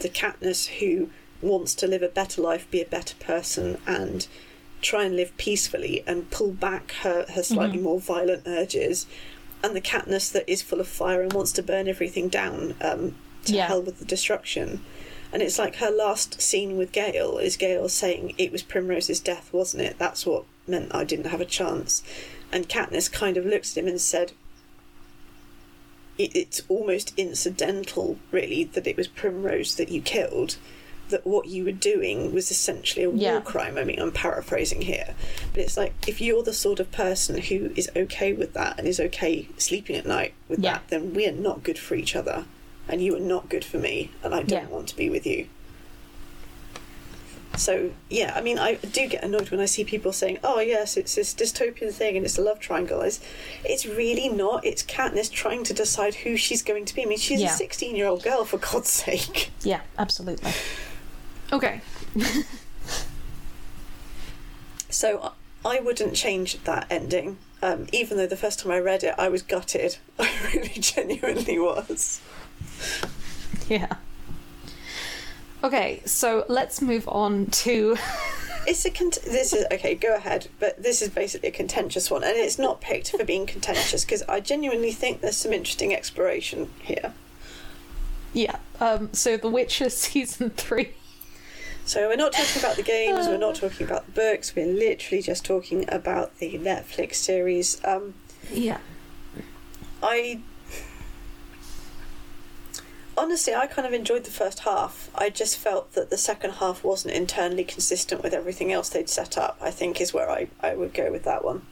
the 0.00 0.08
Katniss 0.08 0.78
who 0.78 1.10
wants 1.40 1.74
to 1.76 1.86
live 1.86 2.02
a 2.02 2.08
better 2.08 2.42
life, 2.42 2.68
be 2.70 2.82
a 2.82 2.86
better 2.86 3.14
person, 3.20 3.78
and 3.86 4.26
try 4.82 5.04
and 5.04 5.14
live 5.14 5.36
peacefully 5.36 6.02
and 6.06 6.30
pull 6.30 6.50
back 6.50 6.92
her, 7.02 7.26
her 7.34 7.42
slightly 7.42 7.76
mm-hmm. 7.76 7.84
more 7.84 8.00
violent 8.00 8.42
urges, 8.46 9.06
and 9.66 9.76
the 9.76 9.80
Katniss 9.80 10.32
that 10.32 10.48
is 10.50 10.62
full 10.62 10.80
of 10.80 10.88
fire 10.88 11.20
and 11.22 11.32
wants 11.32 11.52
to 11.52 11.62
burn 11.62 11.88
everything 11.88 12.28
down 12.28 12.74
um, 12.80 13.14
to 13.44 13.52
Yeah. 13.54 13.66
hell 13.66 13.82
with 13.82 13.98
the 13.98 14.04
destruction. 14.04 14.82
And 15.32 15.42
it's 15.42 15.58
like 15.58 15.76
her 15.76 15.90
last 15.90 16.40
scene 16.40 16.76
with 16.76 16.92
Gale 16.92 17.36
is 17.38 17.56
Gale 17.56 17.88
saying, 17.88 18.34
It 18.38 18.52
was 18.52 18.62
Primrose's 18.62 19.20
death, 19.20 19.52
wasn't 19.52 19.82
it? 19.82 19.98
That's 19.98 20.24
what 20.24 20.44
meant 20.66 20.94
I 20.94 21.04
didn't 21.04 21.26
have 21.26 21.40
a 21.40 21.44
chance. 21.44 22.02
And 22.52 22.68
Katniss 22.68 23.10
kind 23.10 23.36
of 23.36 23.44
looks 23.44 23.76
at 23.76 23.82
him 23.82 23.88
and 23.88 24.00
said, 24.00 24.32
it, 26.16 26.34
It's 26.34 26.62
almost 26.68 27.12
incidental, 27.16 28.18
really, 28.30 28.64
that 28.64 28.86
it 28.86 28.96
was 28.96 29.08
Primrose 29.08 29.74
that 29.76 29.90
you 29.90 30.00
killed. 30.00 30.56
That 31.10 31.26
what 31.26 31.46
you 31.46 31.64
were 31.64 31.72
doing 31.72 32.34
was 32.34 32.50
essentially 32.50 33.04
a 33.04 33.10
war 33.10 33.18
Yeah. 33.22 33.40
crime. 33.40 33.78
I 33.78 33.84
mean, 33.84 34.00
I'm 34.00 34.10
paraphrasing 34.10 34.82
here. 34.82 35.14
But 35.52 35.60
it's 35.62 35.76
like, 35.76 35.92
if 36.08 36.20
you're 36.20 36.42
the 36.42 36.52
sort 36.52 36.80
of 36.80 36.90
person 36.90 37.40
who 37.40 37.70
is 37.76 37.88
okay 37.94 38.32
with 38.32 38.54
that 38.54 38.78
and 38.78 38.88
is 38.88 38.98
okay 38.98 39.48
sleeping 39.56 39.94
at 39.96 40.04
night 40.06 40.34
with 40.48 40.58
Yeah. 40.58 40.72
that, 40.74 40.88
then 40.88 41.14
we 41.14 41.26
are 41.26 41.32
not 41.32 41.62
good 41.62 41.78
for 41.78 41.94
each 41.94 42.16
other. 42.16 42.44
And 42.88 43.00
you 43.02 43.14
are 43.16 43.20
not 43.20 43.48
good 43.48 43.64
for 43.64 43.78
me. 43.78 44.10
And 44.24 44.34
I 44.34 44.38
don't 44.42 44.64
Yeah. 44.64 44.66
want 44.68 44.88
to 44.88 44.96
be 44.96 45.08
with 45.08 45.26
you. 45.26 45.46
So 47.56 47.90
yeah, 48.10 48.34
I 48.36 48.42
mean, 48.42 48.58
I 48.58 48.74
do 48.74 49.06
get 49.08 49.24
annoyed 49.24 49.50
when 49.50 49.60
I 49.60 49.64
see 49.64 49.82
people 49.82 50.12
saying, 50.12 50.38
"Oh 50.44 50.60
yes, 50.60 50.98
it's 50.98 51.14
this 51.14 51.32
dystopian 51.32 51.90
thing 51.90 52.14
and 52.16 52.26
it's 52.26 52.36
a 52.36 52.42
love 52.42 52.60
triangle." 52.60 53.00
It's, 53.00 53.18
it's 53.64 53.86
really 53.86 54.28
not. 54.28 54.62
It's 54.66 54.82
Katniss 54.82 55.32
trying 55.32 55.64
to 55.64 55.72
decide 55.72 56.16
who 56.16 56.36
she's 56.36 56.62
going 56.62 56.84
to 56.84 56.94
be. 56.94 57.02
I 57.02 57.06
mean, 57.06 57.16
she's 57.18 57.40
Yeah. 57.40 57.54
a 57.54 57.56
sixteen-year-old 57.56 58.22
girl 58.22 58.44
for 58.44 58.58
God's 58.58 58.90
sake. 58.90 59.50
Yeah, 59.62 59.80
absolutely. 59.98 60.52
Okay. 61.52 61.80
So 64.96 65.32
I 65.62 65.80
wouldn't 65.80 66.14
change 66.14 66.62
that 66.64 66.86
ending. 66.88 67.36
Um, 67.62 67.86
even 67.92 68.16
though 68.16 68.26
the 68.26 68.36
first 68.36 68.60
time 68.60 68.72
I 68.72 68.78
read 68.78 69.04
it, 69.04 69.14
I 69.18 69.28
was 69.28 69.42
gutted. 69.42 69.98
I 70.18 70.30
really 70.54 70.68
genuinely 70.68 71.58
was. 71.58 72.22
Yeah. 73.68 73.96
Okay, 75.62 76.00
so 76.06 76.46
let's 76.48 76.80
move 76.80 77.06
on 77.08 77.46
to 77.46 77.96
it's 78.66 78.86
a 78.86 78.90
cont- 78.90 79.18
this 79.24 79.52
is 79.52 79.66
okay. 79.70 79.94
Go 79.94 80.14
ahead, 80.14 80.48
but 80.60 80.82
this 80.82 81.02
is 81.02 81.10
basically 81.10 81.50
a 81.50 81.52
contentious 81.52 82.10
one, 82.10 82.24
and 82.24 82.36
it's 82.36 82.58
not 82.58 82.80
picked 82.80 83.10
for 83.10 83.24
being 83.24 83.44
contentious 83.44 84.02
because 84.02 84.22
I 84.22 84.40
genuinely 84.40 84.92
think 84.92 85.20
there's 85.20 85.36
some 85.36 85.52
interesting 85.52 85.94
exploration 85.94 86.70
here. 86.80 87.12
Yeah. 88.32 88.56
Um, 88.80 89.12
so 89.12 89.36
The 89.36 89.50
Witcher 89.50 89.90
season 89.90 90.50
three. 90.50 90.94
So 91.86 92.08
we're 92.08 92.16
not 92.16 92.32
talking 92.32 92.60
about 92.60 92.74
the 92.74 92.82
games, 92.82 93.28
we're 93.28 93.36
not 93.36 93.54
talking 93.54 93.86
about 93.86 94.06
the 94.06 94.12
books, 94.12 94.56
we're 94.56 94.66
literally 94.66 95.22
just 95.22 95.44
talking 95.44 95.84
about 95.88 96.36
the 96.38 96.58
Netflix 96.58 97.14
series. 97.14 97.80
Um, 97.84 98.14
Yeah. 98.50 98.78
I 100.02 100.40
honestly, 103.16 103.54
I 103.54 103.68
kind 103.68 103.86
of 103.86 103.94
enjoyed 103.94 104.24
the 104.24 104.32
first 104.32 104.60
half. 104.60 105.10
I 105.14 105.30
just 105.30 105.56
felt 105.58 105.92
that 105.92 106.10
the 106.10 106.18
second 106.18 106.54
half 106.54 106.82
wasn't 106.82 107.14
internally 107.14 107.64
consistent 107.64 108.20
with 108.22 108.34
everything 108.34 108.72
else 108.72 108.88
they'd 108.88 109.08
set 109.08 109.38
up. 109.38 109.56
I 109.60 109.70
think 109.70 110.00
is 110.00 110.12
where 110.12 110.28
I, 110.28 110.48
I 110.60 110.74
would 110.74 110.92
go 110.92 111.12
with 111.12 111.22
that 111.22 111.44
one. 111.44 111.62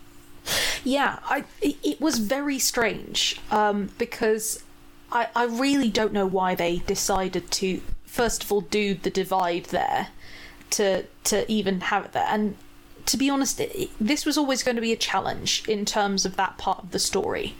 Yeah, 0.85 1.19
I 1.25 1.45
it, 1.61 1.77
it 1.83 2.01
was 2.01 2.19
very 2.19 2.59
strange 2.61 3.41
um, 3.51 3.91
because 3.99 4.63
I 5.11 5.29
I 5.35 5.45
really 5.45 5.91
don't 5.91 6.13
know 6.13 6.27
why 6.27 6.55
they 6.55 6.79
decided 6.79 7.51
to 7.53 7.81
first 8.15 8.45
of 8.45 8.53
all 8.53 8.61
do 8.61 8.95
the 8.95 9.11
divide 9.11 9.65
there 9.67 10.09
to 10.71 11.05
to 11.25 11.51
even 11.51 11.81
have 11.81 12.05
it 12.05 12.13
there. 12.13 12.27
And 12.29 12.57
to 13.07 13.17
be 13.17 13.29
honest 13.29 13.59
it, 13.59 13.91
this 14.01 14.25
was 14.25 14.39
always 14.39 14.63
going 14.63 14.77
to 14.77 14.81
be 14.81 14.93
a 14.93 14.97
challenge 14.97 15.65
in 15.69 15.85
terms 15.85 16.25
of 16.25 16.37
that 16.37 16.57
part 16.57 16.79
of 16.79 16.93
the 16.93 17.01
story. 17.01 17.55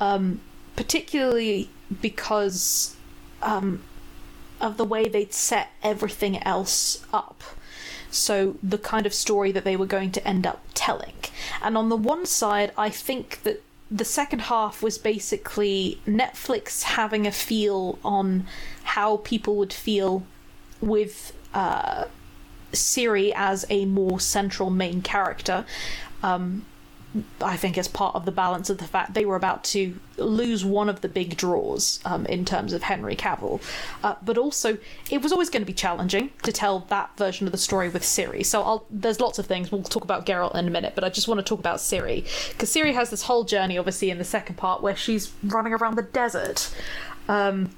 Um, 0.00 0.40
particularly 0.76 1.68
because 2.00 2.96
um, 3.42 3.82
of 4.60 4.78
the 4.78 4.84
way 4.84 5.08
they'd 5.08 5.34
set 5.34 5.68
everything 5.82 6.42
else 6.42 7.04
up. 7.12 7.42
So 8.10 8.56
the 8.62 8.78
kind 8.78 9.04
of 9.04 9.12
story 9.12 9.52
that 9.52 9.64
they 9.64 9.76
were 9.76 9.86
going 9.86 10.10
to 10.12 10.26
end 10.26 10.46
up 10.46 10.64
telling. 10.72 11.14
And 11.62 11.76
on 11.76 11.90
the 11.90 11.96
one 11.96 12.24
side, 12.24 12.72
I 12.76 12.88
think 12.88 13.42
that 13.42 13.62
the 13.92 14.04
second 14.06 14.40
half 14.42 14.82
was 14.82 14.96
basically 14.96 16.00
Netflix 16.06 16.82
having 16.82 17.26
a 17.26 17.32
feel 17.32 17.98
on 18.02 18.46
how 18.84 19.18
people 19.18 19.56
would 19.56 19.72
feel 19.72 20.24
with 20.80 21.36
uh, 21.52 22.06
Ciri 22.72 23.32
as 23.36 23.66
a 23.68 23.84
more 23.84 24.18
central 24.18 24.70
main 24.70 25.02
character. 25.02 25.66
Um, 26.22 26.64
I 27.40 27.56
think 27.56 27.76
as 27.76 27.88
part 27.88 28.14
of 28.14 28.24
the 28.24 28.32
balance 28.32 28.70
of 28.70 28.78
the 28.78 28.84
fact 28.84 29.12
they 29.12 29.26
were 29.26 29.36
about 29.36 29.64
to 29.64 29.98
lose 30.16 30.64
one 30.64 30.88
of 30.88 31.02
the 31.02 31.08
big 31.08 31.36
draws 31.36 32.00
um, 32.04 32.24
in 32.26 32.44
terms 32.44 32.72
of 32.72 32.84
Henry 32.84 33.14
Cavill, 33.14 33.60
uh, 34.02 34.14
but 34.22 34.38
also 34.38 34.78
it 35.10 35.20
was 35.22 35.30
always 35.30 35.50
going 35.50 35.62
to 35.62 35.66
be 35.66 35.74
challenging 35.74 36.30
to 36.42 36.52
tell 36.52 36.80
that 36.88 37.16
version 37.18 37.46
of 37.46 37.52
the 37.52 37.58
story 37.58 37.90
with 37.90 38.02
Ciri. 38.02 38.44
So 38.44 38.62
I'll, 38.62 38.86
there's 38.88 39.20
lots 39.20 39.38
of 39.38 39.46
things 39.46 39.70
we'll 39.70 39.82
talk 39.82 40.04
about 40.04 40.24
Geralt 40.24 40.54
in 40.54 40.66
a 40.66 40.70
minute, 40.70 40.94
but 40.94 41.04
I 41.04 41.10
just 41.10 41.28
want 41.28 41.38
to 41.38 41.44
talk 41.44 41.58
about 41.58 41.78
Ciri 41.78 42.24
because 42.50 42.70
Ciri 42.70 42.94
has 42.94 43.10
this 43.10 43.22
whole 43.22 43.44
journey, 43.44 43.76
obviously 43.76 44.10
in 44.10 44.18
the 44.18 44.24
second 44.24 44.56
part 44.56 44.82
where 44.82 44.96
she's 44.96 45.32
running 45.44 45.74
around 45.74 45.96
the 45.96 46.02
desert. 46.02 46.74
Um, 47.28 47.70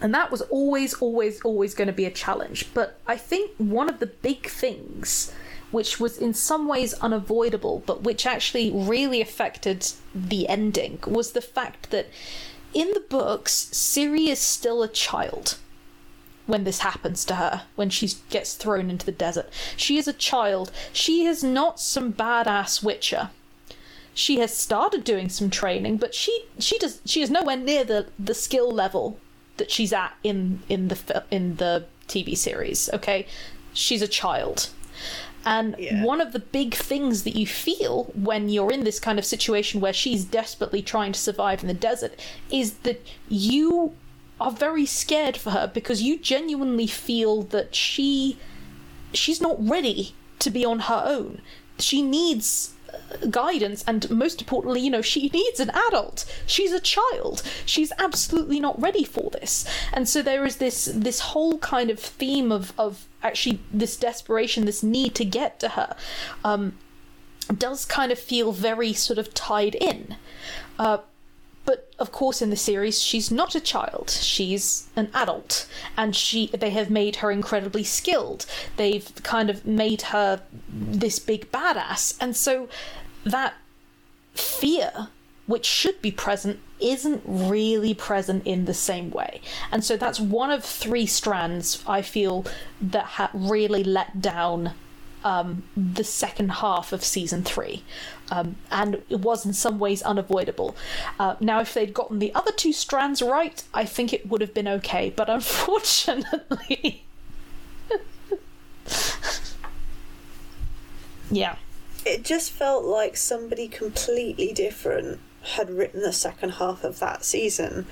and 0.00 0.12
that 0.14 0.30
was 0.30 0.42
always, 0.42 0.94
always, 0.94 1.40
always 1.42 1.74
going 1.74 1.86
to 1.86 1.92
be 1.92 2.04
a 2.04 2.10
challenge. 2.10 2.72
But 2.74 2.98
I 3.06 3.16
think 3.16 3.52
one 3.58 3.88
of 3.88 4.00
the 4.00 4.06
big 4.06 4.48
things, 4.48 5.32
which 5.74 6.00
was 6.00 6.16
in 6.16 6.32
some 6.32 6.66
ways 6.66 6.94
unavoidable, 6.94 7.82
but 7.84 8.02
which 8.02 8.24
actually 8.24 8.70
really 8.72 9.20
affected 9.20 9.92
the 10.14 10.48
ending, 10.48 10.98
was 11.06 11.32
the 11.32 11.42
fact 11.42 11.90
that 11.90 12.06
in 12.72 12.90
the 12.92 13.00
books, 13.00 13.68
Ciri 13.72 14.28
is 14.28 14.38
still 14.38 14.82
a 14.82 14.88
child 14.88 15.58
when 16.46 16.64
this 16.64 16.80
happens 16.80 17.24
to 17.24 17.34
her, 17.36 17.62
when 17.74 17.90
she 17.90 18.10
gets 18.30 18.54
thrown 18.54 18.90
into 18.90 19.06
the 19.06 19.12
desert. 19.12 19.50
She 19.76 19.98
is 19.98 20.08
a 20.08 20.12
child. 20.12 20.72
She 20.92 21.24
is 21.26 21.44
not 21.44 21.80
some 21.80 22.12
badass 22.12 22.82
witcher 22.82 23.30
she 24.14 24.38
has 24.38 24.56
started 24.56 25.02
doing 25.02 25.28
some 25.28 25.50
training, 25.50 25.96
but 25.96 26.14
she 26.14 26.44
she 26.58 26.78
does 26.78 27.00
she 27.04 27.20
is 27.20 27.30
nowhere 27.30 27.56
near 27.56 27.84
the 27.84 28.06
the 28.18 28.34
skill 28.34 28.70
level 28.70 29.18
that 29.56 29.70
she's 29.70 29.92
at 29.92 30.14
in 30.22 30.62
in 30.68 30.88
the 30.88 31.24
in 31.30 31.56
the 31.56 31.84
TV 32.06 32.36
series. 32.36 32.88
Okay, 32.92 33.26
she's 33.72 34.02
a 34.02 34.08
child. 34.08 34.70
And 35.46 35.76
Yeah. 35.78 36.02
one 36.04 36.20
of 36.20 36.32
the 36.32 36.38
big 36.38 36.74
things 36.74 37.22
that 37.24 37.36
you 37.36 37.46
feel 37.46 38.04
when 38.14 38.48
you're 38.48 38.70
in 38.72 38.84
this 38.84 38.98
kind 39.00 39.18
of 39.18 39.24
situation 39.24 39.80
where 39.80 39.92
she's 39.92 40.24
desperately 40.24 40.82
trying 40.82 41.12
to 41.12 41.20
survive 41.20 41.62
in 41.62 41.68
the 41.68 41.74
desert 41.74 42.18
is 42.50 42.74
that 42.84 43.00
you 43.28 43.92
are 44.40 44.50
very 44.50 44.86
scared 44.86 45.36
for 45.36 45.50
her 45.50 45.66
because 45.72 46.02
you 46.02 46.18
genuinely 46.18 46.86
feel 46.86 47.42
that 47.42 47.74
she 47.74 48.36
she's 49.12 49.40
not 49.40 49.56
ready 49.58 50.14
to 50.40 50.50
be 50.50 50.64
on 50.64 50.80
her 50.80 51.02
own. 51.06 51.40
She 51.78 52.02
needs 52.02 52.73
guidance 53.30 53.84
and 53.86 54.08
most 54.10 54.40
importantly 54.40 54.80
you 54.80 54.90
know 54.90 55.02
she 55.02 55.28
needs 55.28 55.60
an 55.60 55.70
adult. 55.70 56.24
She's 56.46 56.72
a 56.72 56.80
child. 56.80 57.42
She's 57.66 57.92
absolutely 57.98 58.60
not 58.60 58.80
ready 58.80 59.04
for 59.04 59.30
this. 59.30 59.66
And 59.92 60.08
so 60.08 60.22
there 60.22 60.44
is 60.44 60.56
this 60.56 60.86
this 60.92 61.20
whole 61.20 61.58
kind 61.58 61.90
of 61.90 61.98
theme 61.98 62.52
of 62.52 62.72
of 62.78 63.06
actually 63.22 63.60
this 63.72 63.96
desperation 63.96 64.64
this 64.64 64.82
need 64.82 65.14
to 65.14 65.24
get 65.24 65.58
to 65.60 65.70
her 65.70 65.96
um 66.44 66.78
does 67.58 67.84
kind 67.84 68.10
of 68.10 68.18
feel 68.18 68.52
very 68.52 68.92
sort 68.92 69.18
of 69.18 69.34
tied 69.34 69.74
in. 69.74 70.16
Uh 70.78 70.98
but 71.64 71.92
of 71.98 72.12
course 72.12 72.42
in 72.42 72.50
the 72.50 72.56
series 72.56 73.00
she's 73.00 73.30
not 73.30 73.54
a 73.54 73.60
child. 73.60 74.10
She's 74.10 74.88
an 74.96 75.10
adult. 75.14 75.66
And 75.96 76.14
she 76.14 76.48
they 76.48 76.70
have 76.70 76.90
made 76.90 77.16
her 77.16 77.30
incredibly 77.30 77.84
skilled. 77.84 78.46
They've 78.76 79.10
kind 79.22 79.50
of 79.50 79.64
made 79.66 80.02
her 80.02 80.42
this 80.68 81.18
big 81.18 81.50
badass. 81.50 82.16
And 82.20 82.36
so 82.36 82.68
that 83.24 83.54
fear 84.34 85.08
which 85.46 85.66
should 85.66 86.00
be 86.00 86.10
present 86.10 86.58
isn't 86.80 87.22
really 87.26 87.92
present 87.92 88.46
in 88.46 88.64
the 88.64 88.74
same 88.74 89.10
way. 89.10 89.42
And 89.70 89.84
so 89.84 89.96
that's 89.96 90.18
one 90.18 90.50
of 90.50 90.64
three 90.64 91.06
strands 91.06 91.82
i 91.86 92.02
feel 92.02 92.44
that 92.80 93.04
ha- 93.04 93.30
really 93.32 93.84
let 93.84 94.20
down 94.20 94.72
um, 95.24 95.64
the 95.76 96.04
second 96.04 96.50
half 96.52 96.92
of 96.92 97.02
season 97.02 97.42
three, 97.42 97.82
um, 98.30 98.56
and 98.70 99.02
it 99.08 99.20
was 99.20 99.44
in 99.44 99.52
some 99.52 99.78
ways 99.78 100.02
unavoidable. 100.02 100.76
Uh, 101.18 101.34
now, 101.40 101.60
if 101.60 101.74
they'd 101.74 101.94
gotten 101.94 102.20
the 102.20 102.32
other 102.34 102.52
two 102.52 102.72
strands 102.72 103.20
right, 103.22 103.64
I 103.72 103.84
think 103.84 104.12
it 104.12 104.28
would 104.28 104.40
have 104.40 104.54
been 104.54 104.68
okay, 104.68 105.10
but 105.10 105.28
unfortunately. 105.28 107.04
yeah. 111.30 111.56
It 112.06 112.22
just 112.22 112.52
felt 112.52 112.84
like 112.84 113.16
somebody 113.16 113.66
completely 113.66 114.52
different 114.52 115.20
had 115.42 115.70
written 115.70 116.02
the 116.02 116.12
second 116.12 116.50
half 116.50 116.84
of 116.84 116.98
that 117.00 117.24
season. 117.24 117.86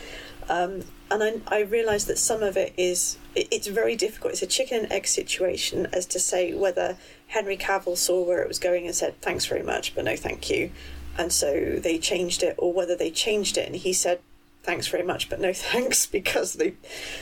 Um, 0.48 0.84
and 1.10 1.22
I, 1.22 1.34
I 1.46 1.60
realised 1.60 2.06
that 2.08 2.18
some 2.18 2.42
of 2.42 2.56
it 2.56 2.72
is 2.76 3.18
it, 3.34 3.48
it's 3.50 3.66
very 3.66 3.96
difficult. 3.96 4.32
It's 4.32 4.42
a 4.42 4.46
chicken 4.46 4.84
and 4.84 4.92
egg 4.92 5.06
situation 5.06 5.86
as 5.92 6.06
to 6.06 6.18
say 6.18 6.54
whether 6.54 6.96
Henry 7.32 7.56
Cavill 7.56 7.96
saw 7.96 8.22
where 8.22 8.42
it 8.42 8.48
was 8.48 8.58
going 8.58 8.84
and 8.86 8.94
said 8.94 9.20
thanks 9.22 9.46
very 9.46 9.62
much, 9.62 9.94
but 9.94 10.04
no 10.04 10.16
thank 10.16 10.50
you, 10.50 10.70
and 11.16 11.32
so 11.32 11.76
they 11.78 11.98
changed 11.98 12.42
it, 12.42 12.54
or 12.58 12.72
whether 12.72 12.94
they 12.96 13.10
changed 13.10 13.56
it 13.58 13.66
and 13.66 13.76
he 13.76 13.92
said 13.92 14.20
thanks 14.62 14.86
very 14.86 15.02
much, 15.02 15.28
but 15.30 15.40
no 15.40 15.52
thanks 15.70 16.06
because 16.06 16.52
they 16.54 16.70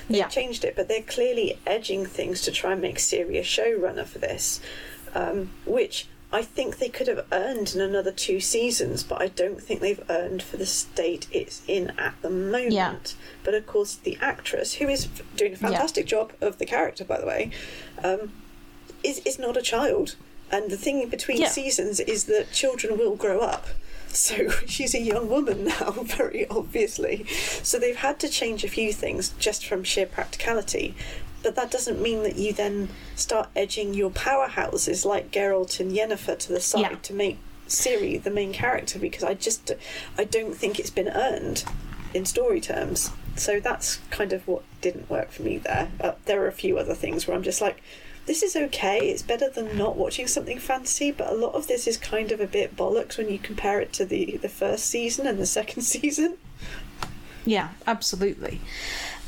they 0.08 0.18
Yeah. 0.18 0.28
changed 0.28 0.64
it. 0.64 0.74
But 0.76 0.88
they're 0.88 1.02
clearly 1.02 1.58
edging 1.66 2.04
things 2.06 2.42
to 2.42 2.50
try 2.50 2.72
and 2.72 2.82
make 2.82 2.96
Ciri 2.98 3.38
a 3.38 3.42
showrunner 3.42 4.04
for 4.04 4.18
this, 4.18 4.60
um, 5.14 5.50
which 5.64 6.06
I 6.32 6.42
think 6.42 6.78
they 6.78 6.88
could 6.88 7.06
have 7.08 7.26
earned 7.32 7.74
in 7.74 7.80
another 7.80 8.12
two 8.12 8.40
seasons, 8.40 9.02
but 9.02 9.20
I 9.22 9.28
don't 9.28 9.60
think 9.62 9.80
they've 9.80 10.04
earned 10.08 10.42
for 10.42 10.56
the 10.58 10.66
state 10.66 11.26
it's 11.32 11.62
in 11.66 11.90
at 11.98 12.14
the 12.22 12.30
moment. 12.30 12.72
Yeah. 12.72 12.94
But 13.44 13.54
of 13.54 13.66
course, 13.66 13.94
the 13.96 14.18
actress, 14.20 14.74
who 14.74 14.88
is 14.88 15.06
doing 15.36 15.54
a 15.54 15.56
fantastic 15.56 16.06
job 16.06 16.32
of 16.40 16.58
the 16.58 16.66
character, 16.66 17.04
by 17.04 17.18
the 17.20 17.26
way, 17.26 17.50
um, 18.04 18.32
is 19.02 19.20
is 19.24 19.38
not 19.38 19.56
a 19.56 19.62
child. 19.62 20.16
And 20.52 20.70
the 20.70 20.76
thing 20.76 21.08
between 21.08 21.38
Yeah. 21.40 21.48
seasons 21.48 22.00
is 22.00 22.24
that 22.24 22.50
children 22.52 22.98
will 22.98 23.14
grow 23.14 23.38
up. 23.40 23.68
So 24.08 24.48
she's 24.66 24.94
a 24.94 25.00
young 25.00 25.28
woman 25.28 25.64
now, 25.66 25.90
very 26.02 26.46
obviously. 26.48 27.24
So 27.62 27.78
they've 27.78 27.94
had 27.96 28.18
to 28.20 28.28
change 28.28 28.64
a 28.64 28.68
few 28.68 28.92
things 28.92 29.32
just 29.38 29.64
from 29.64 29.84
sheer 29.84 30.06
practicality. 30.06 30.94
But 31.42 31.54
that 31.54 31.70
doesn't 31.70 32.02
mean 32.02 32.22
that 32.24 32.36
you 32.36 32.52
then 32.52 32.88
start 33.16 33.48
edging 33.56 33.94
your 33.94 34.10
powerhouses 34.10 35.04
like 35.06 35.30
Geralt 35.30 35.78
and 35.80 35.92
Yennefer 35.92 36.36
to 36.38 36.52
the 36.52 36.60
side 36.60 36.80
Yeah. 36.80 36.96
to 37.02 37.12
make 37.14 37.38
Ciri 37.68 38.20
the 38.20 38.30
main 38.30 38.52
character 38.52 38.98
because 38.98 39.22
I 39.22 39.34
just 39.34 39.70
I 40.18 40.24
don't 40.24 40.56
think 40.56 40.78
it's 40.80 40.90
been 40.90 41.08
earned 41.08 41.64
in 42.12 42.26
story 42.26 42.60
terms. 42.60 43.10
So 43.36 43.60
that's 43.60 44.00
kind 44.10 44.32
of 44.32 44.46
what 44.48 44.62
didn't 44.80 45.08
work 45.08 45.30
for 45.30 45.42
me 45.42 45.58
there. 45.58 45.88
Uh, 46.00 46.12
there 46.24 46.42
are 46.42 46.48
a 46.48 46.52
few 46.52 46.76
other 46.78 46.94
things 46.94 47.26
where 47.28 47.36
I'm 47.36 47.44
just 47.44 47.60
like, 47.60 47.80
this 48.26 48.42
is 48.42 48.56
okay. 48.56 49.10
It's 49.10 49.22
better 49.22 49.48
than 49.48 49.76
not 49.76 49.96
watching 49.96 50.26
something 50.26 50.58
fantasy, 50.58 51.10
but 51.10 51.28
a 51.28 51.34
lot 51.34 51.54
of 51.54 51.66
this 51.66 51.86
is 51.86 51.96
kind 51.96 52.32
of 52.32 52.40
a 52.40 52.46
bit 52.46 52.76
bollocks 52.76 53.18
when 53.18 53.28
you 53.28 53.38
compare 53.38 53.80
it 53.80 53.92
to 53.94 54.04
the 54.04 54.38
the 54.38 54.48
first 54.48 54.86
season 54.86 55.26
and 55.26 55.38
the 55.38 55.46
second 55.46 55.82
season. 55.94 56.36
Yeah, 57.44 57.70
absolutely. 57.86 58.60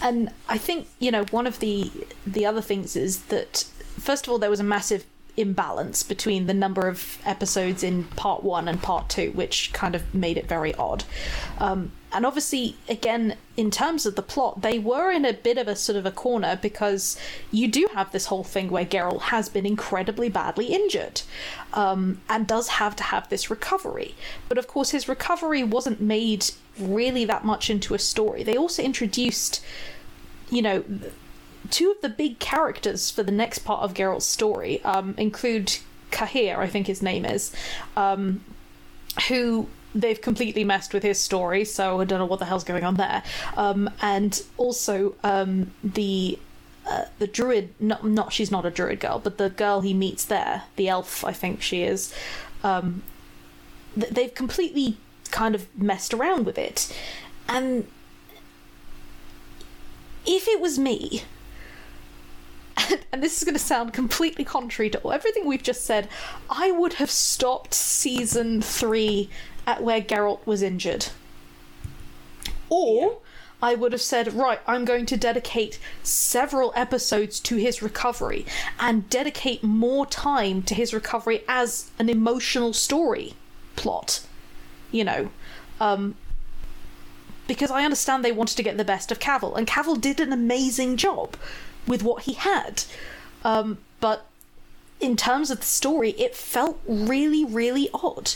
And 0.00 0.30
I 0.48 0.58
think, 0.58 0.88
you 0.98 1.10
know, 1.10 1.24
one 1.24 1.46
of 1.46 1.60
the 1.60 1.90
the 2.26 2.46
other 2.46 2.60
things 2.60 2.96
is 2.96 3.22
that 3.24 3.64
first 3.98 4.26
of 4.26 4.32
all 4.32 4.38
there 4.38 4.50
was 4.50 4.60
a 4.60 4.64
massive 4.64 5.04
imbalance 5.36 6.02
between 6.02 6.46
the 6.46 6.54
number 6.54 6.88
of 6.88 7.18
episodes 7.24 7.82
in 7.82 8.04
part 8.04 8.42
one 8.42 8.68
and 8.68 8.82
part 8.82 9.08
two, 9.08 9.30
which 9.32 9.72
kind 9.72 9.94
of 9.94 10.14
made 10.14 10.36
it 10.36 10.46
very 10.46 10.74
odd. 10.74 11.04
Um, 11.58 11.92
and 12.12 12.26
obviously, 12.26 12.76
again, 12.90 13.36
in 13.56 13.70
terms 13.70 14.04
of 14.04 14.16
the 14.16 14.22
plot, 14.22 14.60
they 14.60 14.78
were 14.78 15.10
in 15.10 15.24
a 15.24 15.32
bit 15.32 15.56
of 15.56 15.66
a 15.66 15.74
sort 15.74 15.96
of 15.96 16.04
a 16.04 16.10
corner 16.10 16.58
because 16.60 17.18
you 17.50 17.68
do 17.68 17.88
have 17.94 18.12
this 18.12 18.26
whole 18.26 18.44
thing 18.44 18.68
where 18.68 18.84
Geralt 18.84 19.22
has 19.22 19.48
been 19.48 19.64
incredibly 19.64 20.28
badly 20.28 20.66
injured 20.66 21.22
um, 21.72 22.20
and 22.28 22.46
does 22.46 22.68
have 22.68 22.94
to 22.96 23.02
have 23.04 23.28
this 23.30 23.48
recovery. 23.48 24.14
But 24.48 24.58
of 24.58 24.68
course, 24.68 24.90
his 24.90 25.08
recovery 25.08 25.64
wasn't 25.64 26.02
made 26.02 26.50
really 26.78 27.24
that 27.24 27.44
much 27.44 27.70
into 27.70 27.94
a 27.94 27.98
story. 27.98 28.42
They 28.42 28.56
also 28.56 28.82
introduced, 28.82 29.64
you 30.50 30.60
know, 30.60 30.84
two 31.72 31.90
of 31.90 32.00
the 32.02 32.08
big 32.08 32.38
characters 32.38 33.10
for 33.10 33.22
the 33.22 33.32
next 33.32 33.60
part 33.60 33.82
of 33.82 33.94
Geralt's 33.94 34.26
story 34.26 34.84
um, 34.84 35.14
include 35.16 35.78
Cahir, 36.10 36.60
I 36.60 36.68
think 36.68 36.86
his 36.86 37.02
name 37.02 37.24
is, 37.24 37.52
um, 37.96 38.44
who 39.28 39.66
they've 39.94 40.20
completely 40.20 40.64
messed 40.64 40.94
with 40.94 41.02
his 41.02 41.18
story, 41.18 41.64
so 41.64 42.00
I 42.00 42.04
don't 42.04 42.18
know 42.18 42.26
what 42.26 42.38
the 42.38 42.44
hell's 42.44 42.62
going 42.62 42.84
on 42.84 42.94
there. 42.94 43.22
Um, 43.56 43.90
and 44.00 44.40
also 44.56 45.14
um, 45.24 45.72
the 45.82 46.38
uh, 46.86 47.04
the 47.18 47.26
druid, 47.26 47.70
not 47.80 48.04
not 48.04 48.32
she's 48.32 48.50
not 48.50 48.66
a 48.66 48.70
druid 48.70 49.00
girl, 49.00 49.18
but 49.18 49.38
the 49.38 49.50
girl 49.50 49.80
he 49.80 49.94
meets 49.94 50.24
there, 50.24 50.64
the 50.76 50.88
elf, 50.88 51.24
I 51.24 51.32
think 51.32 51.62
she 51.62 51.82
is. 51.82 52.14
Um, 52.62 53.02
th- 53.98 54.12
they've 54.12 54.34
completely 54.34 54.98
kind 55.30 55.54
of 55.54 55.66
messed 55.76 56.12
around 56.12 56.44
with 56.44 56.58
it, 56.58 56.94
and 57.48 57.86
if 60.26 60.46
it 60.46 60.60
was 60.60 60.78
me. 60.78 61.22
And 63.12 63.22
this 63.22 63.36
is 63.36 63.44
going 63.44 63.54
to 63.54 63.60
sound 63.60 63.92
completely 63.92 64.44
contrary 64.44 64.88
to 64.90 65.12
everything 65.12 65.46
we've 65.46 65.62
just 65.62 65.84
said. 65.84 66.08
I 66.48 66.70
would 66.70 66.94
have 66.94 67.10
stopped 67.10 67.74
season 67.74 68.62
three 68.62 69.28
at 69.66 69.82
where 69.82 70.00
Geralt 70.00 70.44
was 70.46 70.62
injured. 70.62 71.08
Or 72.68 73.02
yeah. 73.02 73.16
I 73.62 73.74
would 73.74 73.92
have 73.92 74.00
said, 74.02 74.32
right, 74.32 74.60
I'm 74.66 74.84
going 74.84 75.06
to 75.06 75.16
dedicate 75.16 75.78
several 76.02 76.72
episodes 76.74 77.38
to 77.40 77.56
his 77.56 77.82
recovery 77.82 78.44
and 78.80 79.08
dedicate 79.08 79.62
more 79.62 80.04
time 80.06 80.62
to 80.62 80.74
his 80.74 80.92
recovery 80.92 81.44
as 81.46 81.90
an 81.98 82.08
emotional 82.08 82.72
story 82.72 83.34
plot. 83.76 84.26
You 84.90 85.04
know, 85.04 85.30
um, 85.80 86.16
because 87.46 87.70
I 87.70 87.84
understand 87.84 88.24
they 88.24 88.32
wanted 88.32 88.56
to 88.56 88.62
get 88.62 88.76
the 88.76 88.84
best 88.84 89.12
of 89.12 89.18
Cavill, 89.18 89.56
and 89.56 89.66
Cavill 89.66 90.00
did 90.00 90.20
an 90.20 90.32
amazing 90.32 90.96
job 90.96 91.36
with 91.86 92.02
what 92.02 92.24
he 92.24 92.34
had. 92.34 92.84
Um, 93.44 93.78
but 94.00 94.26
in 95.00 95.16
terms 95.16 95.50
of 95.50 95.60
the 95.60 95.66
story, 95.66 96.10
it 96.12 96.34
felt 96.34 96.80
really, 96.86 97.44
really 97.44 97.88
odd. 97.92 98.34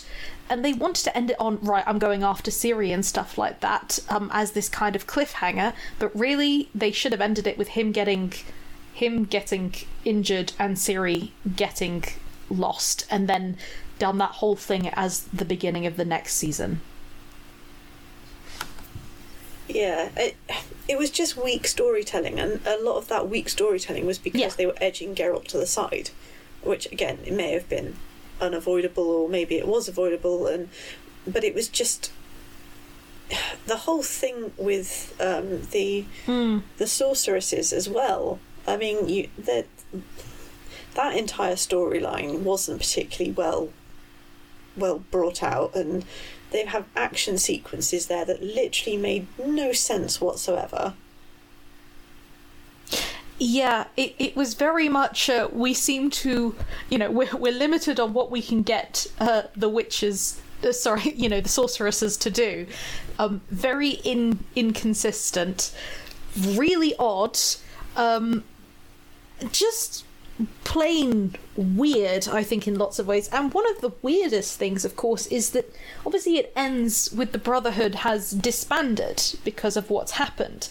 And 0.49 0.65
they 0.65 0.73
wanted 0.73 1.05
to 1.05 1.17
end 1.17 1.31
it 1.31 1.37
on 1.41 1.59
right 1.61 1.83
i'm 1.89 1.99
going 1.99 2.23
after 2.23 2.53
Ciri 2.53 2.95
and 2.95 3.05
stuff 3.05 3.37
like 3.37 3.59
that 3.61 3.99
um, 4.09 4.31
as 4.33 4.53
this 4.53 4.69
kind 4.69 4.95
of 4.95 5.07
cliffhanger. 5.07 5.73
But 5.99 6.17
really 6.17 6.69
they 6.75 6.93
should 6.93 7.13
have 7.13 7.21
ended 7.21 7.47
it 7.47 7.59
with 7.59 7.69
him 7.69 7.93
getting 7.93 8.33
him 8.93 9.25
getting 9.25 9.75
injured 10.05 10.53
and 10.59 10.77
Ciri 10.77 11.31
getting 11.57 12.05
lost 12.49 13.07
and 13.11 13.29
then 13.29 13.57
done 13.99 14.19
that 14.19 14.31
whole 14.33 14.57
thing 14.57 14.89
as 14.91 15.23
the 15.25 15.45
beginning 15.45 15.85
of 15.85 15.97
the 15.97 16.05
next 16.05 16.35
season 16.35 16.81
yeah 19.69 20.11
it, 20.17 20.37
it 20.89 20.99
was 20.99 21.11
just 21.11 21.37
weak 21.37 21.67
storytelling 21.67 22.39
and 22.39 22.61
a 22.67 22.83
lot 22.83 22.97
of 22.97 23.09
that 23.09 23.29
weak 23.29 23.49
storytelling 23.49 24.07
was 24.07 24.19
because 24.19 24.41
yeah. 24.41 24.51
they 24.57 24.67
were 24.67 24.75
edging 24.81 25.15
Geralt 25.15 25.49
to 25.49 25.59
the 25.59 25.67
side 25.67 26.11
which 26.63 26.91
again 26.93 27.19
it 27.25 27.33
may 27.33 27.53
have 27.53 27.69
been 27.69 27.97
unavoidable 28.41 29.09
or 29.09 29.29
maybe 29.29 29.57
it 29.57 29.67
was 29.67 29.89
avoidable 29.89 30.47
and 30.47 30.69
but 31.27 31.43
it 31.43 31.55
was 31.55 31.69
just 31.69 32.13
the 33.67 33.77
whole 33.77 34.03
thing 34.03 34.53
with 34.57 35.15
um, 35.21 35.63
the 35.71 36.05
mm. 36.27 36.63
the 36.79 36.87
sorceresses 36.87 37.73
as 37.73 37.89
well. 37.89 38.39
I 38.67 38.77
mean, 38.77 39.09
you 39.09 39.29
that 39.39 39.67
that 40.95 41.17
entire 41.17 41.55
storyline 41.55 42.41
wasn't 42.41 42.81
particularly 42.81 43.33
well 43.33 43.71
well 44.77 45.01
brought 45.11 45.43
out, 45.43 45.75
and 45.75 46.05
they 46.51 46.65
have 46.65 46.87
action 46.95 47.39
sequences 47.39 48.07
there 48.07 48.25
that 48.25 48.43
literally 48.43 48.97
made 48.97 49.27
no 49.39 49.73
sense 49.73 50.21
whatsoever. 50.21 50.95
Yeah, 53.39 53.87
it, 53.97 54.15
it 54.19 54.37
was 54.37 54.55
very 54.55 54.89
much. 54.89 55.29
Uh, 55.29 55.49
we 55.53 55.75
seem 55.75 56.09
to, 56.11 56.55
you 56.89 56.99
know, 56.99 57.11
we're, 57.11 57.37
we're 57.37 57.53
limited 57.53 58.01
on 58.01 58.15
what 58.15 58.31
we 58.31 58.41
can 58.41 58.63
get 58.63 59.07
uh, 59.21 59.43
the 59.55 59.69
witches, 59.69 60.41
uh, 60.65 60.73
sorry, 60.73 61.13
you 61.17 61.29
know, 61.29 61.41
the 61.41 61.49
sorceresses 61.49 62.17
to 62.19 62.31
do. 62.31 62.67
Um, 63.19 63.43
very 63.51 63.91
in 63.91 64.39
inconsistent, 64.55 65.75
really 66.37 66.95
odd. 66.99 67.39
Um, 67.95 68.45
just 69.53 70.06
plain 70.65 71.35
weird, 71.57 72.29
I 72.29 72.43
think, 72.43 72.69
in 72.69 72.79
lots 72.79 72.99
of 72.99 73.07
ways. 73.07 73.29
And 73.29 73.53
one 73.55 73.69
of 73.71 73.81
the 73.81 73.93
weirdest 74.03 74.59
things, 74.59 74.85
of 74.85 74.97
course, 74.97 75.27
is 75.29 75.51
that 75.51 75.75
obviously 76.05 76.37
it 76.37 76.53
ends 76.55 77.11
with 77.13 77.33
the 77.33 77.39
Brotherhood 77.39 77.97
has 77.97 78.33
disbanded 78.33 79.23
because 79.45 79.77
of 79.77 79.89
what's 79.89 80.13
happened. 80.13 80.69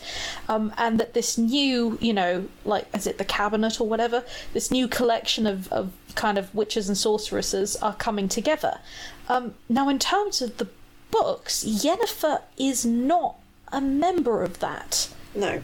Um, 0.47 0.73
and 0.77 0.99
that 0.99 1.13
this 1.13 1.37
new, 1.37 1.97
you 1.99 2.13
know, 2.13 2.47
like, 2.63 2.87
is 2.95 3.07
it 3.07 3.17
the 3.17 3.25
cabinet 3.25 3.81
or 3.81 3.87
whatever? 3.87 4.23
This 4.53 4.69
new 4.69 4.87
collection 4.87 5.47
of, 5.47 5.71
of 5.71 5.91
kind 6.13 6.37
of 6.37 6.53
witches 6.53 6.87
and 6.87 6.97
sorceresses 6.97 7.75
are 7.77 7.95
coming 7.95 8.27
together. 8.27 8.79
Um, 9.27 9.55
now, 9.67 9.89
in 9.89 9.97
terms 9.97 10.41
of 10.41 10.57
the 10.57 10.67
books, 11.09 11.63
Yennefer 11.63 12.41
is 12.57 12.85
not 12.85 13.35
a 13.71 13.81
member 13.81 14.43
of 14.43 14.59
that. 14.59 15.09
No. 15.33 15.61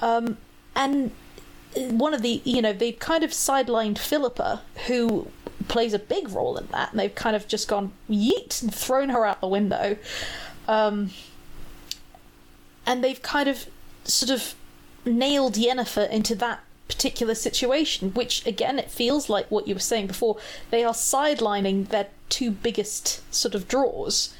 Um, 0.00 0.38
and 0.74 1.12
one 1.74 2.14
of 2.14 2.22
the 2.22 2.40
you 2.44 2.62
know 2.62 2.72
they've 2.72 2.98
kind 2.98 3.24
of 3.24 3.30
sidelined 3.30 3.98
Philippa, 3.98 4.62
who 4.86 5.28
plays 5.68 5.94
a 5.94 5.98
big 5.98 6.28
role 6.30 6.56
in 6.56 6.66
that, 6.66 6.90
and 6.90 7.00
they've 7.00 7.14
kind 7.14 7.36
of 7.36 7.48
just 7.48 7.68
gone 7.68 7.92
yeet 8.10 8.62
and 8.62 8.74
thrown 8.74 9.08
her 9.10 9.24
out 9.24 9.40
the 9.40 9.48
window, 9.48 9.96
um, 10.68 11.10
and 12.86 13.02
they've 13.02 13.22
kind 13.22 13.48
of 13.48 13.66
sort 14.04 14.30
of 14.30 14.54
nailed 15.04 15.54
Yennefer 15.54 16.08
into 16.10 16.34
that 16.36 16.60
particular 16.88 17.34
situation, 17.34 18.12
which 18.12 18.46
again 18.46 18.78
it 18.78 18.90
feels 18.90 19.28
like 19.28 19.50
what 19.50 19.66
you 19.66 19.74
were 19.74 19.80
saying 19.80 20.06
before. 20.06 20.36
They 20.70 20.84
are 20.84 20.94
sidelining 20.94 21.88
their 21.88 22.08
two 22.28 22.50
biggest 22.50 23.22
sort 23.34 23.54
of 23.54 23.68
draws, 23.68 24.34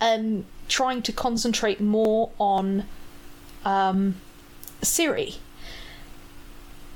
and 0.00 0.44
trying 0.68 1.00
to 1.02 1.12
concentrate 1.12 1.80
more 1.80 2.30
on 2.38 2.84
um, 3.64 4.16
Ciri 4.82 5.36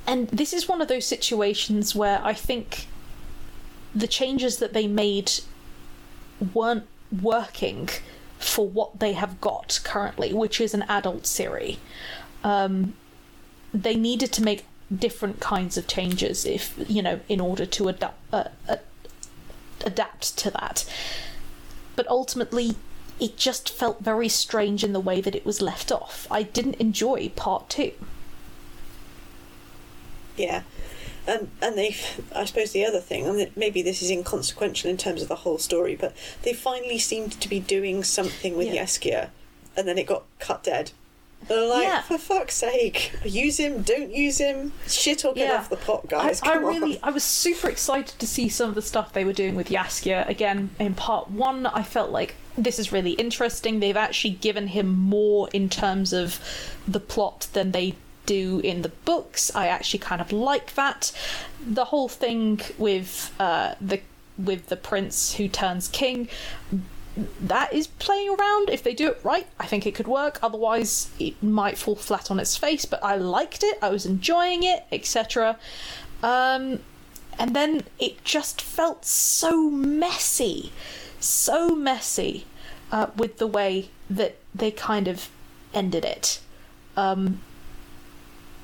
and 0.07 0.28
this 0.28 0.53
is 0.53 0.68
one 0.68 0.80
of 0.80 0.88
those 0.88 1.07
situations 1.07 1.94
where 1.94 2.20
I 2.24 2.34
think 2.34 2.86
the 3.94 4.07
changes 4.07 4.59
that 4.59 4.72
they 4.72 4.86
made 4.86 5.32
weren't 6.55 6.86
working 7.20 7.88
for 8.38 8.66
what 8.66 8.98
they 8.98 9.12
have 9.12 9.40
got 9.40 9.80
currently, 9.84 10.32
which 10.32 10.61
is 10.61 10.74
an 10.74 10.82
adult 10.88 11.22
Ciri. 11.22 11.76
Um, 12.42 12.94
they 13.72 13.94
needed 13.94 14.32
to 14.32 14.42
make 14.42 14.64
different 14.94 15.40
kinds 15.40 15.78
of 15.78 15.86
changes 15.86 16.44
if 16.44 16.74
you 16.86 17.00
know 17.00 17.20
in 17.26 17.40
order 17.40 17.64
to 17.64 17.88
adapt 17.88 18.18
uh, 18.32 18.44
uh, 18.68 18.76
adapt 19.84 20.36
to 20.38 20.50
that. 20.50 20.84
But 21.94 22.09
ultimately, 22.09 22.74
it 23.20 23.36
just 23.36 23.70
felt 23.70 24.00
very 24.00 24.28
strange 24.28 24.82
in 24.82 24.92
the 24.92 25.00
way 25.00 25.20
that 25.20 25.34
it 25.34 25.46
was 25.46 25.62
left 25.62 25.92
off. 25.92 26.26
I 26.30 26.42
didn't 26.42 26.74
enjoy 26.74 27.28
part 27.30 27.68
two. 27.68 27.92
Yeah. 30.37 30.62
And 31.26 31.51
and 31.61 31.78
they, 31.78 31.95
I 32.35 32.45
suppose 32.45 32.72
the 32.72 32.85
other 32.85 33.01
thing, 33.01 33.26
and 33.26 33.57
maybe 33.57 33.80
this 33.80 34.03
is 34.03 34.11
inconsequential 34.11 34.91
in 34.91 34.97
terms 34.97 35.22
of 35.22 35.28
the 35.28 35.37
whole 35.37 35.59
story, 35.59 35.95
but 35.95 36.16
they 36.43 36.53
finally 36.53 36.99
seemed 36.99 37.41
to 37.41 37.49
be 37.49 37.61
doing 37.61 38.03
something 38.03 38.57
with 38.57 38.66
yeah. 38.66 38.83
Jaskier, 38.83 39.28
and 39.76 39.87
then 39.87 39.99
it 39.99 40.07
got 40.09 40.24
cut 40.41 40.64
dead. 40.64 40.91
They're 41.49 41.66
like, 41.66 41.85
yeah. 41.85 42.03
for 42.03 42.18
fuck's 42.18 42.55
sake, 42.55 43.12
use 43.24 43.59
him, 43.59 43.83
don't 43.83 44.12
use 44.12 44.39
him, 44.39 44.72
shit 44.87 45.24
or 45.24 45.35
get 45.35 45.49
yeah. 45.49 45.57
off 45.57 45.70
the 45.70 45.76
pot, 45.76 46.09
guys. 46.09 46.41
I, 46.43 46.53
I 46.53 46.57
really, 46.57 47.01
I 47.03 47.11
was 47.11 47.24
super 47.24 47.68
excited 47.68 48.18
to 48.18 48.26
see 48.26 48.49
some 48.49 48.68
of 48.68 48.74
the 48.74 48.83
stuff 48.83 49.12
they 49.12 49.24
were 49.24 49.33
doing 49.33 49.57
with 49.57 49.68
Jaskier. 49.68 50.28
Again, 50.28 50.70
in 50.78 50.95
part 50.95 51.30
one, 51.30 51.66
I 51.66 51.83
felt 51.83 52.11
like 52.11 52.37
this 52.57 52.78
is 52.78 52.93
really 52.93 53.12
interesting. 53.12 53.80
They've 53.80 53.97
actually 53.97 54.35
given 54.35 54.68
him 54.68 54.89
more 54.89 55.49
in 55.53 55.68
terms 55.68 56.12
of 56.12 56.41
the 56.87 57.01
plot 57.01 57.49
than 57.53 57.72
they 57.72 57.97
do 58.27 58.61
in 58.61 58.83
the 58.83 58.91
books. 59.05 59.55
I 59.55 59.68
actually 59.68 60.01
kind 60.01 60.20
of 60.20 60.33
like 60.33 60.75
that. 60.75 61.12
The 61.64 61.87
whole 61.87 62.09
thing 62.09 62.61
with 62.79 63.35
uh, 63.39 63.75
the 63.81 64.01
with 64.39 64.68
the 64.68 64.77
prince 64.77 65.35
who 65.35 65.47
turns 65.47 65.89
king 65.89 66.29
that 67.41 67.73
is 67.73 67.87
playing 67.87 68.31
around. 68.31 68.70
If 68.70 68.83
they 68.83 68.95
do 68.95 69.09
it 69.09 69.20
right, 69.23 69.47
I 69.59 69.66
think 69.66 69.87
it 69.87 69.95
could 69.95 70.09
work. 70.09 70.39
Otherwise, 70.43 71.11
it 71.18 71.43
might 71.43 71.77
fall 71.77 71.97
flat 71.97 72.31
on 72.31 72.41
its 72.41 72.57
face. 72.57 72.85
But 72.85 73.05
I 73.05 73.16
liked 73.16 73.62
it. 73.62 73.79
I 73.83 73.91
was 73.91 74.07
enjoying 74.07 74.62
it, 74.62 74.85
etc. 74.91 75.59
Um, 76.23 76.81
and 77.39 77.55
then 77.55 77.85
it 77.99 78.25
just 78.25 78.62
felt 78.62 79.05
so 79.05 79.70
messy, 79.70 80.73
so 81.20 81.75
messy 81.75 82.47
uh, 82.91 83.09
with 83.16 83.39
the 83.39 83.47
way 83.47 83.91
that 84.09 84.37
they 84.55 84.70
kind 84.70 85.09
of 85.09 85.29
ended 85.75 86.05
it. 86.05 86.41
Um, 86.97 87.41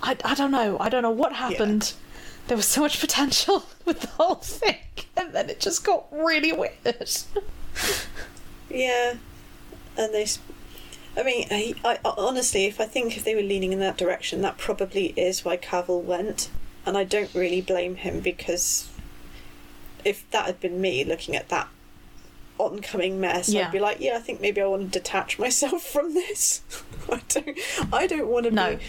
I, 0.03 0.16
I 0.24 0.34
don't 0.34 0.51
know. 0.51 0.76
I 0.80 0.88
don't 0.88 1.03
know 1.03 1.11
what 1.11 1.32
happened. 1.34 1.94
Yeah. 1.94 2.05
There 2.49 2.57
was 2.57 2.66
so 2.66 2.80
much 2.80 3.01
potential 3.01 3.64
with 3.84 4.01
the 4.01 4.09
whole 4.09 4.36
thing, 4.36 4.76
and 5.16 5.32
then 5.32 5.51
it 5.51 5.61
just 5.61 5.84
got 5.84 6.07
really 6.11 6.53
weird. 6.53 7.11
yeah, 8.70 9.14
and 9.96 10.14
they. 10.14 10.26
I 11.16 11.22
mean, 11.24 11.49
I, 11.51 11.74
I, 11.84 11.99
honestly, 12.05 12.66
if 12.66 12.80
I 12.80 12.84
think 12.84 13.16
if 13.16 13.24
they 13.24 13.34
were 13.34 13.42
leaning 13.42 13.72
in 13.72 13.80
that 13.80 13.96
direction, 13.96 14.40
that 14.42 14.57
probably 14.57 15.07
is 15.16 15.44
why 15.44 15.57
Cavill 15.57 16.03
went, 16.03 16.49
and 16.86 16.96
I 16.96 17.05
don't 17.05 17.34
really 17.34 17.61
blame 17.61 17.96
him 17.96 18.20
because 18.20 18.88
if 20.05 20.28
that 20.30 20.46
had 20.46 20.61
been 20.61 20.80
me 20.80 21.05
looking 21.05 21.34
at 21.34 21.49
that 21.49 21.68
oncoming 22.59 23.20
mess, 23.20 23.49
yeah. 23.49 23.66
I'd 23.66 23.72
be 23.72 23.80
like, 23.80 24.01
yeah, 24.01 24.16
I 24.16 24.20
think 24.20 24.40
maybe 24.40 24.61
I 24.61 24.66
want 24.66 24.92
to 24.92 24.99
detach 24.99 25.38
myself 25.38 25.82
from 25.82 26.14
this. 26.14 26.62
I 27.11 27.20
don't, 27.28 27.59
I 27.92 28.07
don't 28.07 28.28
want 28.28 28.44
to 28.46 28.51
no. 28.51 28.76
be. 28.76 28.82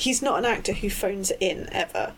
He's 0.00 0.22
not 0.22 0.38
an 0.38 0.46
actor 0.46 0.72
who 0.72 0.88
phones 0.88 1.30
it 1.30 1.38
in 1.40 1.68
ever, 1.72 2.14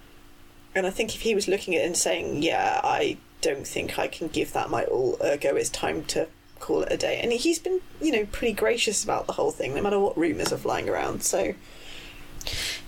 and 0.74 0.86
I 0.86 0.90
think 0.90 1.14
if 1.14 1.22
he 1.22 1.34
was 1.34 1.48
looking 1.48 1.74
at 1.74 1.82
it 1.82 1.86
and 1.86 1.96
saying, 1.96 2.42
yeah, 2.42 2.80
I 2.82 3.18
don't 3.40 3.66
think 3.66 3.98
I 3.98 4.06
can 4.06 4.28
give 4.28 4.52
that 4.52 4.70
my 4.70 4.84
all, 4.84 5.18
ergo 5.22 5.56
it's 5.56 5.68
time 5.68 6.04
to 6.04 6.28
call 6.60 6.82
it 6.82 6.92
a 6.92 6.96
day. 6.96 7.18
And 7.20 7.32
he's 7.32 7.58
been, 7.58 7.80
you 8.00 8.12
know, 8.12 8.26
pretty 8.30 8.54
gracious 8.54 9.02
about 9.04 9.26
the 9.26 9.34
whole 9.34 9.50
thing, 9.50 9.74
no 9.74 9.82
matter 9.82 9.98
what 9.98 10.16
rumours 10.16 10.52
are 10.52 10.58
flying 10.58 10.88
around. 10.88 11.22
So. 11.22 11.54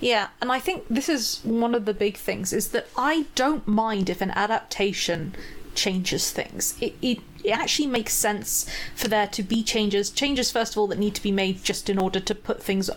Yeah, 0.01 0.29
and 0.41 0.51
I 0.51 0.61
think 0.61 0.85
this 0.89 1.09
is 1.09 1.41
one 1.45 1.75
of 1.75 1.85
the 1.85 1.95
big 1.95 2.17
things 2.17 2.53
is 2.53 2.69
that 2.69 2.87
I 2.97 3.27
don't 3.35 3.67
mind 3.67 4.09
if 4.09 4.21
an 4.21 4.31
adaptation 4.31 5.35
changes 5.75 6.31
things. 6.31 6.77
It, 6.81 6.95
it 7.03 7.19
it 7.43 7.51
actually 7.51 7.89
makes 7.89 8.15
sense 8.15 8.67
for 8.97 9.09
there 9.09 9.27
to 9.27 9.43
be 9.43 9.63
changes. 9.63 10.11
Changes, 10.11 10.51
first 10.51 10.73
of 10.73 10.79
all, 10.79 10.87
that 10.87 10.99
need 10.99 11.15
to 11.15 11.23
be 11.23 11.33
made 11.33 11.63
just 11.63 11.91
in 11.91 11.99
order 11.99 12.19
to 12.19 12.35
put 12.35 12.63
things 12.63 12.89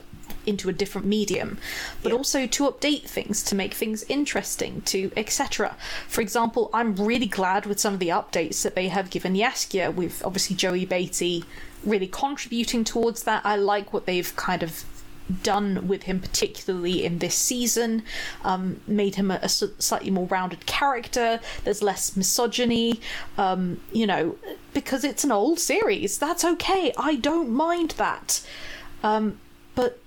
into 0.47 0.69
a 0.69 0.73
different 0.73 1.05
medium, 1.05 1.57
but 2.01 2.11
yeah. 2.11 2.17
also 2.17 2.47
to 2.47 2.63
update 2.71 3.03
things, 3.03 3.43
to 3.43 3.55
make 3.55 3.73
things 3.73 4.03
interesting, 4.09 4.81
to 4.81 5.11
etc. 5.15 5.75
For 6.07 6.21
example, 6.21 6.69
I'm 6.73 6.95
really 6.95 7.27
glad 7.27 7.65
with 7.65 7.79
some 7.79 7.93
of 7.93 7.99
the 7.99 8.09
updates 8.09 8.61
that 8.63 8.75
they 8.75 8.87
have 8.87 9.09
given 9.09 9.35
Jaskier, 9.35 9.93
with 9.93 10.23
obviously 10.25 10.55
Joey 10.55 10.85
Batey 10.85 11.43
really 11.83 12.07
contributing 12.07 12.83
towards 12.83 13.23
that. 13.23 13.45
I 13.45 13.55
like 13.55 13.93
what 13.93 14.05
they've 14.05 14.35
kind 14.35 14.63
of 14.63 14.83
done 15.43 15.87
with 15.87 16.03
him, 16.03 16.19
particularly 16.19 17.03
in 17.03 17.19
this 17.19 17.35
season, 17.35 18.03
um, 18.43 18.79
made 18.87 19.15
him 19.15 19.31
a, 19.31 19.39
a, 19.41 19.49
slightly 19.49 20.11
more 20.11 20.27
rounded 20.27 20.65
character. 20.65 21.39
There's 21.63 21.81
less 21.81 22.15
misogyny, 22.15 23.01
um, 23.37 23.79
you 23.91 24.07
know, 24.07 24.37
because 24.73 25.03
it's 25.03 25.23
an 25.23 25.31
old 25.31 25.59
series. 25.59 26.17
That's 26.17 26.45
okay. 26.45 26.93
I 26.97 27.15
don't 27.15 27.49
mind 27.49 27.91
that. 27.91 28.45
Um, 29.03 29.39
but 29.75 29.99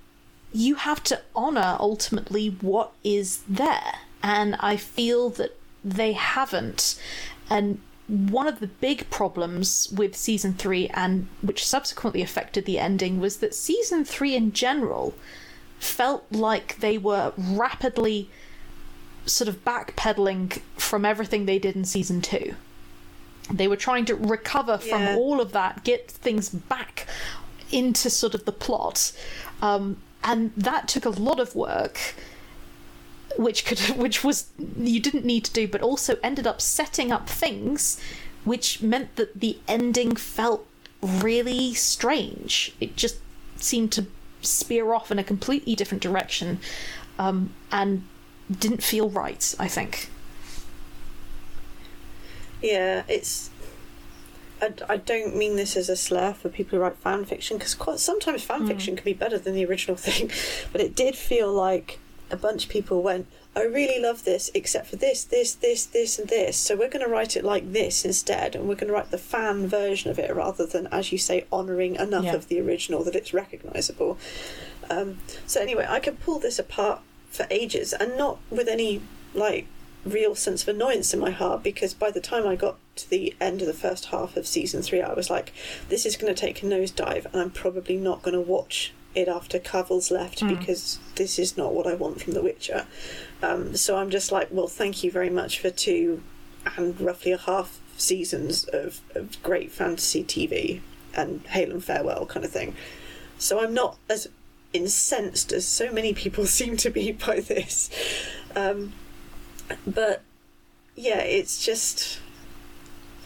you 0.53 0.75
have 0.77 1.03
to 1.05 1.21
honor 1.35 1.77
ultimately 1.79 2.49
what 2.61 2.93
is 3.05 3.43
there. 3.49 3.95
And 4.23 4.57
I 4.61 4.77
feel 4.77 5.31
that 5.31 5.57
they 5.85 6.13
haven't. 6.13 7.01
And 7.49 7.81
one 8.07 8.47
of 8.47 8.61
the 8.61 8.67
big 8.67 9.09
problems 9.11 9.89
with 9.97 10.17
season 10.17 10.55
three, 10.55 10.89
and 10.89 11.29
which 11.43 11.65
subsequently 11.65 12.23
affected 12.23 12.65
the 12.65 12.79
ending, 12.79 13.21
was 13.21 13.37
that 13.39 13.55
season 13.55 14.05
three 14.05 14.35
in 14.35 14.53
general 14.53 15.15
felt 15.79 16.25
like 16.31 16.81
they 16.81 16.99
were 16.99 17.33
rapidly 17.39 18.29
sort 19.27 19.49
of 19.49 19.65
backpedaling 19.65 20.61
from 20.77 21.05
everything 21.05 21.47
they 21.47 21.59
did 21.59 21.77
in 21.77 21.85
season 21.85 22.21
two. 22.21 22.55
They 23.51 23.69
were 23.69 23.77
trying 23.77 24.05
to 24.07 24.15
recover 24.15 24.79
from 24.79 25.03
yeah. 25.03 25.17
all 25.17 25.41
of 25.41 25.53
that, 25.53 25.85
get 25.85 26.11
things 26.11 26.49
back 26.49 27.07
into 27.71 28.11
sort 28.11 28.35
of 28.35 28.45
the 28.45 28.53
plot. 28.53 29.13
Um, 29.63 29.99
and 30.23 30.53
that 30.57 30.89
took 30.89 31.05
a 31.05 31.11
lot 31.11 31.41
of 31.41 31.55
work 31.55 32.15
which 33.37 33.65
could 33.65 33.79
which 33.97 34.23
was 34.25 34.49
you 34.79 35.01
didn't 35.01 35.25
need 35.25 35.45
to 35.45 35.53
do 35.53 35.67
but 35.69 35.81
also 35.81 36.17
ended 36.23 36.47
up 36.47 36.61
setting 36.61 37.11
up 37.13 37.29
things 37.29 38.01
which 38.45 38.81
meant 38.83 39.17
that 39.17 39.41
the 39.41 39.59
ending 39.69 40.17
felt 40.17 40.67
really 41.03 41.75
strange. 41.75 42.75
It 42.81 42.97
just 42.97 43.17
seemed 43.57 43.93
to 43.93 44.07
spear 44.43 44.93
off 44.95 45.11
in 45.11 45.19
a 45.19 45.25
completely 45.25 45.75
different 45.75 46.03
direction 46.03 46.61
um, 47.19 47.53
and 47.71 48.05
didn't 48.51 48.83
feel 48.83 49.11
right 49.11 49.55
i 49.59 49.69
think. 49.69 50.09
Yeah 52.63 53.03
it's 53.07 53.50
I, 54.61 54.73
I 54.89 54.97
don't 54.99 55.37
mean 55.37 55.57
this 55.57 55.77
as 55.77 55.89
a 55.89 55.97
slur 55.97 56.33
for 56.33 56.49
people 56.49 56.79
who 56.79 56.83
write 56.83 56.97
fan 56.97 57.25
fiction 57.25 57.59
because 57.59 58.03
sometimes 58.03 58.43
fan 58.43 58.63
mm. 58.63 58.69
fiction 58.69 58.97
can 58.97 59.05
be 59.05 59.13
better 59.13 59.39
than 59.39 59.55
the 59.55 59.65
original 59.65 59.97
thing 60.09 60.31
but 60.73 60.81
it 60.81 60.95
did 60.95 61.17
feel 61.17 61.53
like 61.53 61.99
a 62.31 62.37
bunch 62.37 62.65
of 62.65 62.71
people 62.71 63.03
went, 63.03 63.27
I 63.55 63.63
really 63.63 64.01
love 64.01 64.25
this, 64.25 64.51
except 64.55 64.87
for 64.87 64.97
this, 64.97 65.25
this, 65.25 65.55
this, 65.55 65.85
this, 65.87 66.19
and 66.19 66.29
this. 66.29 66.57
So 66.57 66.77
we're 66.77 66.89
going 66.89 67.05
to 67.05 67.11
write 67.11 67.37
it 67.37 67.45
like 67.45 67.73
this 67.73 68.05
instead, 68.05 68.55
and 68.55 68.69
we're 68.69 68.77
going 68.77 68.89
to 68.89 68.93
write 68.93 69.11
the 69.11 69.19
fan 69.19 69.67
version 69.67 70.11
of 70.11 70.19
it 70.19 70.35
rather 70.35 70.67
than, 70.67 70.87
as 70.89 71.11
you 71.13 71.19
say, 71.19 71.47
honouring 71.53 71.97
enough 71.97 72.25
yeah. 72.25 72.35
of 72.35 72.49
the 72.49 72.61
original 72.61 73.03
that 73.05 73.17
it's 73.17 73.35
recognisable. 73.35 74.19
Um, 74.89 75.19
so 75.47 75.61
anyway, 75.61 75.87
I 75.89 76.01
could 76.01 76.21
pull 76.21 76.39
this 76.39 76.59
apart 76.59 77.01
for 77.31 77.47
ages, 77.51 77.93
and 77.93 78.17
not 78.17 78.39
with 78.51 78.69
any 78.69 79.03
like 79.35 79.67
real 80.05 80.35
sense 80.35 80.63
of 80.63 80.69
annoyance 80.69 81.13
in 81.13 81.21
my 81.21 81.31
heart 81.31 81.63
because 81.63 81.95
by 81.95 82.11
the 82.11 82.21
time 82.21 82.47
I 82.47 82.57
got 82.57 82.77
to 82.97 83.11
the 83.11 83.35
end 83.41 83.61
of 83.61 83.67
the 83.67 83.75
first 83.75 84.07
half 84.07 84.37
of 84.37 84.47
season 84.47 84.83
three, 84.83 85.01
I 85.01 85.13
was 85.13 85.31
like, 85.31 85.53
this 85.89 86.07
is 86.07 86.17
going 86.17 86.35
to 86.35 86.41
take 86.41 86.63
a 86.63 86.67
nosedive, 86.67 87.27
and 87.27 87.37
I'm 87.37 87.51
probably 87.51 87.97
not 87.97 88.23
going 88.23 88.35
to 88.35 88.41
watch 88.41 88.93
it 89.15 89.29
after 89.29 89.59
Cavill's 89.59 90.11
left 90.11 90.41
mm. 90.41 90.49
because 90.49 90.99
this 91.17 91.39
is 91.39 91.57
not 91.57 91.75
what 91.75 91.87
I 91.87 91.95
want 91.95 92.23
from 92.23 92.35
The 92.35 92.43
Witcher. 92.43 92.87
Um, 93.43 93.77
so 93.77 93.97
I'm 93.97 94.11
just 94.11 94.31
like, 94.31 94.49
well, 94.51 94.69
thank 94.69 95.03
you 95.03 95.11
very 95.11 95.31
much 95.31 95.59
for 95.59 95.71
two 95.71 96.23
and 96.77 97.01
roughly 97.01 97.33
a 97.33 97.39
half 97.39 97.81
seasons 97.97 98.65
of, 98.65 99.01
of 99.15 99.43
great 99.43 99.73
fantasy 99.73 100.23
TV 100.23 100.81
and 101.15 101.45
hail 101.49 101.71
and 101.71 101.83
farewell 101.83 102.27
kind 102.27 102.45
of 102.45 102.53
thing. 102.53 102.75
So 103.39 103.61
I'm 103.61 103.75
not 103.75 103.97
as 104.09 104.29
incensed 104.73 105.53
as 105.53 105.67
so 105.67 105.91
many 105.91 106.13
people 106.13 106.47
seem 106.47 106.77
to 106.79 106.91
be 106.91 107.13
by 107.13 107.41
this. 107.41 107.91
Um, 108.55 108.93
but 109.87 110.23
yeah, 110.97 111.21
it's 111.21 111.65
just 111.65 112.21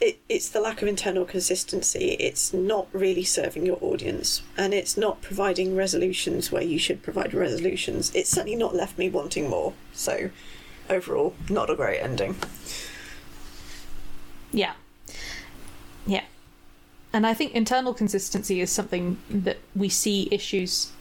it, 0.01 0.19
it's 0.29 0.49
the 0.49 0.61
lack 0.61 0.83
of 0.83 0.89
internal 0.89 1.25
consistency. 1.25 2.17
It's 2.21 2.53
not 2.53 2.89
really 2.93 3.25
serving 3.25 3.65
your 3.67 3.79
audience, 3.81 4.43
and 4.57 4.75
it's 4.75 4.97
not 4.97 5.23
providing 5.23 5.77
resolutions 5.77 6.51
where 6.53 6.63
you 6.63 6.79
should 6.79 7.03
provide 7.03 7.35
resolutions. 7.35 8.15
It's 8.15 8.31
certainly 8.31 8.57
not 8.57 8.75
left 8.75 8.99
me 8.99 9.09
wanting 9.09 9.49
more. 9.49 9.73
So, 9.93 10.31
overall, 10.91 11.35
not 11.49 11.71
a 11.71 11.75
great 11.75 12.01
ending. 12.01 12.37
Yeah. 14.53 14.75
Yeah. 16.07 16.25
And 17.13 17.27
I 17.27 17.35
think 17.35 17.53
internal 17.53 17.95
consistency 17.95 18.61
is 18.61 18.71
something 18.71 19.19
that 19.31 19.59
we 19.75 19.89
see 19.89 20.29
issues 20.31 20.93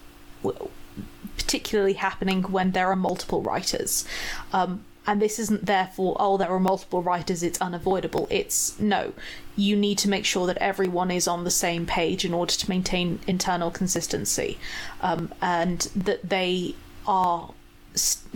particularly 1.38 1.94
happening 1.94 2.44
when 2.44 2.72
there 2.72 2.88
are 2.88 2.96
multiple 2.96 3.42
writers. 3.42 4.06
Um, 4.52 4.86
and 5.06 5.22
this 5.22 5.40
isn't 5.40 5.66
therefore 5.66 6.16
oh 6.20 6.38
there 6.38 6.50
are 6.50 6.60
multiple 6.60 7.02
writers. 7.02 7.44
It's 7.44 7.60
unavoidable. 7.62 8.28
It's 8.30 8.80
no. 8.80 9.14
You 9.56 9.76
need 9.76 9.98
to 10.00 10.10
make 10.10 10.26
sure 10.26 10.48
that 10.48 10.58
everyone 10.58 11.12
is 11.12 11.28
on 11.28 11.44
the 11.44 11.52
same 11.52 11.86
page 11.86 12.26
in 12.26 12.34
order 12.34 12.54
to 12.54 12.70
maintain 12.70 13.20
internal 13.28 13.72
consistency 13.72 14.58
um, 15.02 15.34
and 15.42 15.82
that 15.96 16.30
they 16.30 16.76
are 17.06 17.52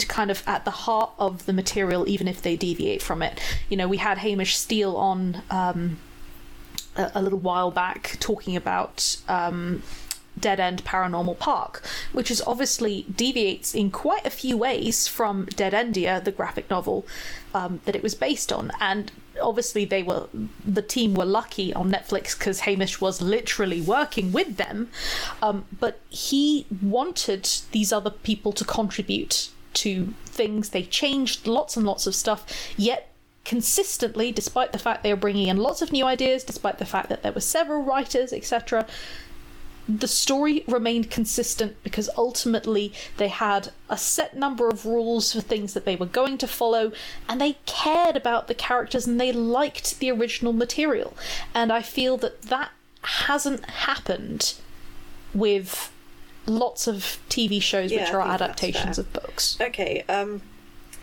kind 0.08 0.30
of 0.30 0.44
at 0.46 0.66
the 0.66 0.72
heart 0.72 1.12
of 1.18 1.48
the 1.48 1.54
material 1.54 2.08
even 2.08 2.28
if 2.28 2.42
they 2.42 2.56
deviate 2.56 3.02
from 3.02 3.22
it. 3.22 3.40
You 3.70 3.78
know 3.78 3.88
we 3.88 3.98
had 3.98 4.20
hamish 4.20 4.56
steele 4.58 4.96
on 4.96 5.42
um, 5.50 5.98
a, 6.96 7.12
a, 7.16 7.22
little 7.22 7.40
while 7.40 7.72
back 7.72 8.18
talking 8.20 8.56
about 8.56 9.18
um, 9.28 9.82
Dead 10.40 10.60
End 10.60 10.84
Paranormal 10.84 11.40
Park, 11.40 11.84
which 12.12 12.32
is 12.32 12.42
obviously 12.46 13.06
deviates 13.14 13.74
in 13.74 13.92
quite 13.92 14.26
a 14.26 14.30
few 14.30 14.58
ways 14.58 15.08
from 15.08 15.46
Dead 15.46 15.74
Endia, 15.74 16.24
the 16.24 16.32
graphic 16.32 16.70
novel 16.70 17.06
um, 17.54 17.82
that 17.86 17.96
it 17.96 18.04
was 18.04 18.16
based 18.16 18.52
on. 18.52 18.72
And 18.80 19.12
obviously, 19.42 19.86
they 19.86 20.04
were 20.04 20.28
the 20.66 20.82
team 20.82 21.14
were 21.14 21.26
lucky 21.26 21.74
on 21.74 21.92
Netflix 21.92 22.38
because 22.38 22.62
Hamish 22.62 23.02
was 23.02 23.22
literally 23.22 23.82
working 23.82 24.32
with 24.32 24.58
them. 24.58 24.90
Um, 25.42 25.66
but 25.80 26.00
he 26.10 26.66
wanted 26.82 27.50
these 27.72 27.92
other 27.92 28.12
people 28.12 28.52
to 28.54 28.66
contribute 28.66 29.50
to 29.74 30.14
things. 30.26 30.70
They 30.70 30.84
changed 30.84 31.48
lots 31.48 31.78
and 31.78 31.86
lots 31.86 32.08
of 32.08 32.16
stuff, 32.16 32.46
yet 32.78 33.12
consistently, 33.46 34.32
despite 34.32 34.74
the 34.74 34.80
fact 34.80 35.04
they 35.04 35.14
were 35.14 35.20
bringing 35.20 35.48
in 35.48 35.56
lots 35.56 35.82
of 35.82 35.94
new 35.94 36.06
ideas, 36.06 36.44
despite 36.44 36.80
the 36.80 36.86
fact 36.86 37.08
that 37.08 37.24
there 37.24 37.32
were 37.32 37.40
several 37.40 37.82
writers, 37.82 38.34
etc 38.34 38.86
the 39.88 40.08
story 40.08 40.64
remained 40.68 41.10
consistent 41.10 41.82
because 41.84 42.10
ultimately 42.18 42.92
they 43.18 43.30
had 43.30 43.72
a 43.90 43.98
set 43.98 44.36
number 44.36 44.68
of 44.68 44.86
rules 44.86 45.34
for 45.34 45.42
things 45.42 45.74
that 45.74 45.86
they 45.86 45.96
were 45.96 46.06
going 46.06 46.38
to 46.38 46.48
follow 46.48 46.92
and 47.30 47.40
they 47.40 47.58
cared 47.66 48.18
about 48.18 48.48
the 48.48 48.54
characters 48.54 49.08
and 49.08 49.20
they 49.20 49.32
liked 49.32 50.00
the 50.00 50.12
original 50.12 50.54
material. 50.54 51.16
And 51.54 51.72
i 51.72 51.82
feel 51.82 52.18
that 52.18 52.42
that 52.44 52.72
hasn't 53.02 53.66
happened 53.70 54.56
with 55.34 55.92
lots 56.46 56.88
of 56.88 57.20
tv 57.30 57.62
shows 57.62 57.92
Yeah, 57.92 58.02
which 58.04 58.14
are 58.14 58.22
adaptations 58.22 58.98
of 58.98 59.12
books. 59.14 59.58
Okay, 59.60 60.04
um, 60.10 60.42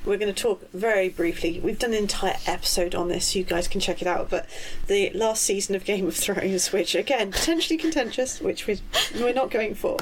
we're 0.05 0.19
going 0.19 0.33
to 0.33 0.43
talk 0.43 0.71
very 0.73 1.09
briefly. 1.09 1.61
We've 1.61 1.79
done 1.79 1.93
an 1.93 1.99
entire 1.99 2.37
episode 2.47 2.95
on 2.95 3.09
this, 3.09 3.29
so 3.29 3.39
you 3.39 3.45
guys 3.45 3.69
can 3.69 3.81
check 3.81 4.03
it 4.03 4.09
out. 4.09 4.29
But 4.29 4.47
the 4.87 5.11
last 5.11 5.43
season 5.43 5.75
of 5.75 5.85
Game 5.85 6.07
of 6.07 6.15
Thrones, 6.15 6.73
which 6.73 6.95
again 6.95 7.33
potentially 7.33 7.79
contentious, 7.79 8.41
which 8.41 8.67
we're, 8.67 8.79
we're 9.17 9.33
not 9.33 9.51
going 9.51 9.75
for. 9.75 9.99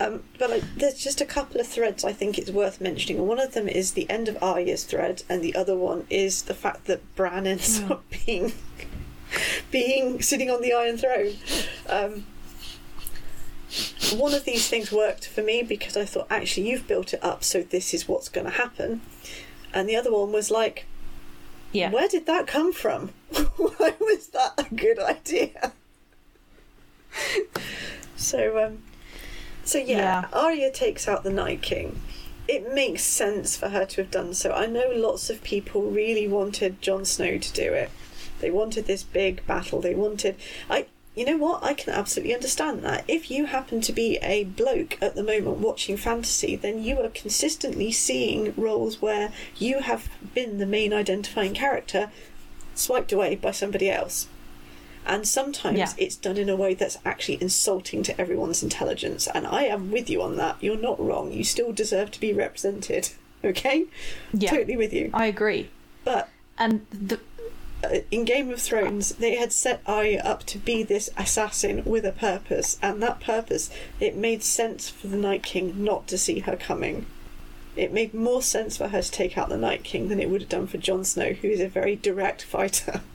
Um, 0.00 0.22
but 0.38 0.50
like, 0.50 0.64
there's 0.76 1.02
just 1.02 1.20
a 1.20 1.26
couple 1.26 1.60
of 1.60 1.66
threads 1.66 2.04
I 2.04 2.12
think 2.12 2.38
it's 2.38 2.50
worth 2.50 2.80
mentioning, 2.80 3.18
and 3.18 3.28
one 3.28 3.40
of 3.40 3.52
them 3.52 3.68
is 3.68 3.92
the 3.92 4.08
end 4.08 4.28
of 4.28 4.42
Arya's 4.42 4.84
thread, 4.84 5.22
and 5.28 5.42
the 5.42 5.54
other 5.54 5.76
one 5.76 6.06
is 6.08 6.42
the 6.42 6.54
fact 6.54 6.86
that 6.86 7.14
Bran 7.14 7.46
ends 7.46 7.82
up 7.82 8.04
being 8.26 8.52
being 9.70 10.22
sitting 10.22 10.50
on 10.50 10.62
the 10.62 10.72
Iron 10.72 10.96
Throne. 10.96 11.34
Um, 11.88 12.26
one 14.16 14.34
of 14.34 14.44
these 14.44 14.68
things 14.68 14.92
worked 14.92 15.26
for 15.26 15.42
me 15.42 15.62
because 15.62 15.96
I 15.96 16.04
thought, 16.04 16.26
actually, 16.30 16.68
you've 16.68 16.86
built 16.86 17.14
it 17.14 17.24
up, 17.24 17.42
so 17.42 17.62
this 17.62 17.94
is 17.94 18.06
what's 18.06 18.28
going 18.28 18.44
to 18.46 18.52
happen. 18.52 19.00
And 19.74 19.88
the 19.88 19.96
other 19.96 20.12
one 20.12 20.32
was 20.32 20.50
like, 20.50 20.86
yeah 21.72 21.90
where 21.90 22.08
did 22.08 22.26
that 22.26 22.46
come 22.46 22.72
from? 22.72 23.10
Why 23.56 23.94
was 24.00 24.28
that 24.28 24.52
a 24.58 24.74
good 24.74 24.98
idea? 24.98 25.72
so, 28.16 28.64
um, 28.64 28.82
so 29.64 29.78
yeah, 29.78 29.96
Yeah. 29.96 30.28
Arya 30.32 30.70
takes 30.70 31.08
out 31.08 31.24
the 31.24 31.30
Night 31.30 31.62
King. 31.62 32.00
It 32.48 32.74
makes 32.74 33.02
sense 33.04 33.56
for 33.56 33.68
her 33.68 33.86
to 33.86 34.02
have 34.02 34.10
done 34.10 34.34
so. 34.34 34.52
I 34.52 34.66
know 34.66 34.90
lots 34.94 35.30
of 35.30 35.42
people 35.42 35.82
really 35.90 36.26
wanted 36.26 36.82
Jon 36.82 37.04
Snow 37.04 37.38
to 37.38 37.52
do 37.52 37.72
it. 37.72 37.90
They 38.40 38.50
wanted 38.50 38.86
this 38.86 39.04
big 39.04 39.46
battle. 39.46 39.80
They 39.80 39.94
wanted. 39.94 40.36
I. 40.68 40.86
You 41.14 41.26
know 41.26 41.36
what? 41.36 41.62
I 41.62 41.74
can 41.74 41.92
absolutely 41.92 42.34
understand 42.34 42.82
that. 42.84 43.04
If 43.06 43.30
you 43.30 43.44
happen 43.46 43.82
to 43.82 43.92
be 43.92 44.16
a 44.22 44.44
bloke 44.44 44.96
at 45.02 45.14
the 45.14 45.22
moment 45.22 45.58
watching 45.58 45.96
fantasy, 45.98 46.56
then 46.56 46.82
you 46.82 46.98
are 47.00 47.08
consistently 47.10 47.92
seeing 47.92 48.54
roles 48.56 49.02
where 49.02 49.30
you 49.58 49.80
have 49.80 50.08
been 50.34 50.56
the 50.58 50.64
main 50.66 50.94
identifying 50.94 51.52
character 51.52 52.10
swiped 52.74 53.12
away 53.12 53.36
by 53.36 53.50
somebody 53.50 53.90
else. 53.90 54.26
And 55.04 55.28
sometimes 55.28 55.76
Yeah. 55.78 55.92
it's 55.98 56.16
done 56.16 56.38
in 56.38 56.48
a 56.48 56.56
way 56.56 56.72
that's 56.74 56.96
actually 57.04 57.42
insulting 57.42 58.02
to 58.04 58.18
everyone's 58.18 58.62
intelligence. 58.62 59.26
And 59.26 59.46
I 59.46 59.64
am 59.64 59.90
with 59.90 60.08
you 60.08 60.22
on 60.22 60.36
that. 60.36 60.56
You're 60.62 60.78
not 60.78 60.98
wrong. 61.04 61.30
You 61.32 61.44
still 61.44 61.72
deserve 61.72 62.10
to 62.12 62.20
be 62.20 62.32
represented. 62.32 63.10
Okay? 63.44 63.86
yeah 64.32 64.50
Totally 64.50 64.76
with 64.76 64.92
you. 64.92 65.10
i 65.12 65.26
agree 65.26 65.68
But 66.04 66.28
and 66.56 66.86
the 66.92 67.18
in 68.10 68.24
Game 68.24 68.50
of 68.50 68.60
Thrones, 68.60 69.10
they 69.16 69.36
had 69.36 69.52
set 69.52 69.82
Arya 69.86 70.22
up 70.22 70.44
to 70.44 70.58
be 70.58 70.82
this 70.82 71.10
assassin 71.16 71.82
with 71.84 72.04
a 72.04 72.12
purpose, 72.12 72.78
and 72.82 73.02
that 73.02 73.20
purpose, 73.20 73.70
it 74.00 74.16
made 74.16 74.42
sense 74.42 74.88
for 74.88 75.08
the 75.08 75.16
Night 75.16 75.42
King 75.42 75.84
not 75.84 76.06
to 76.08 76.18
see 76.18 76.40
her 76.40 76.56
coming. 76.56 77.06
It 77.74 77.92
made 77.92 78.12
more 78.12 78.42
sense 78.42 78.76
for 78.76 78.88
her 78.88 79.02
to 79.02 79.10
take 79.10 79.38
out 79.38 79.48
the 79.48 79.56
Night 79.56 79.82
King 79.82 80.08
than 80.08 80.20
it 80.20 80.28
would 80.28 80.42
have 80.42 80.50
done 80.50 80.66
for 80.66 80.78
Jon 80.78 81.04
Snow, 81.04 81.32
who 81.32 81.48
is 81.48 81.60
a 81.60 81.68
very 81.68 81.96
direct 81.96 82.42
fighter. 82.42 83.00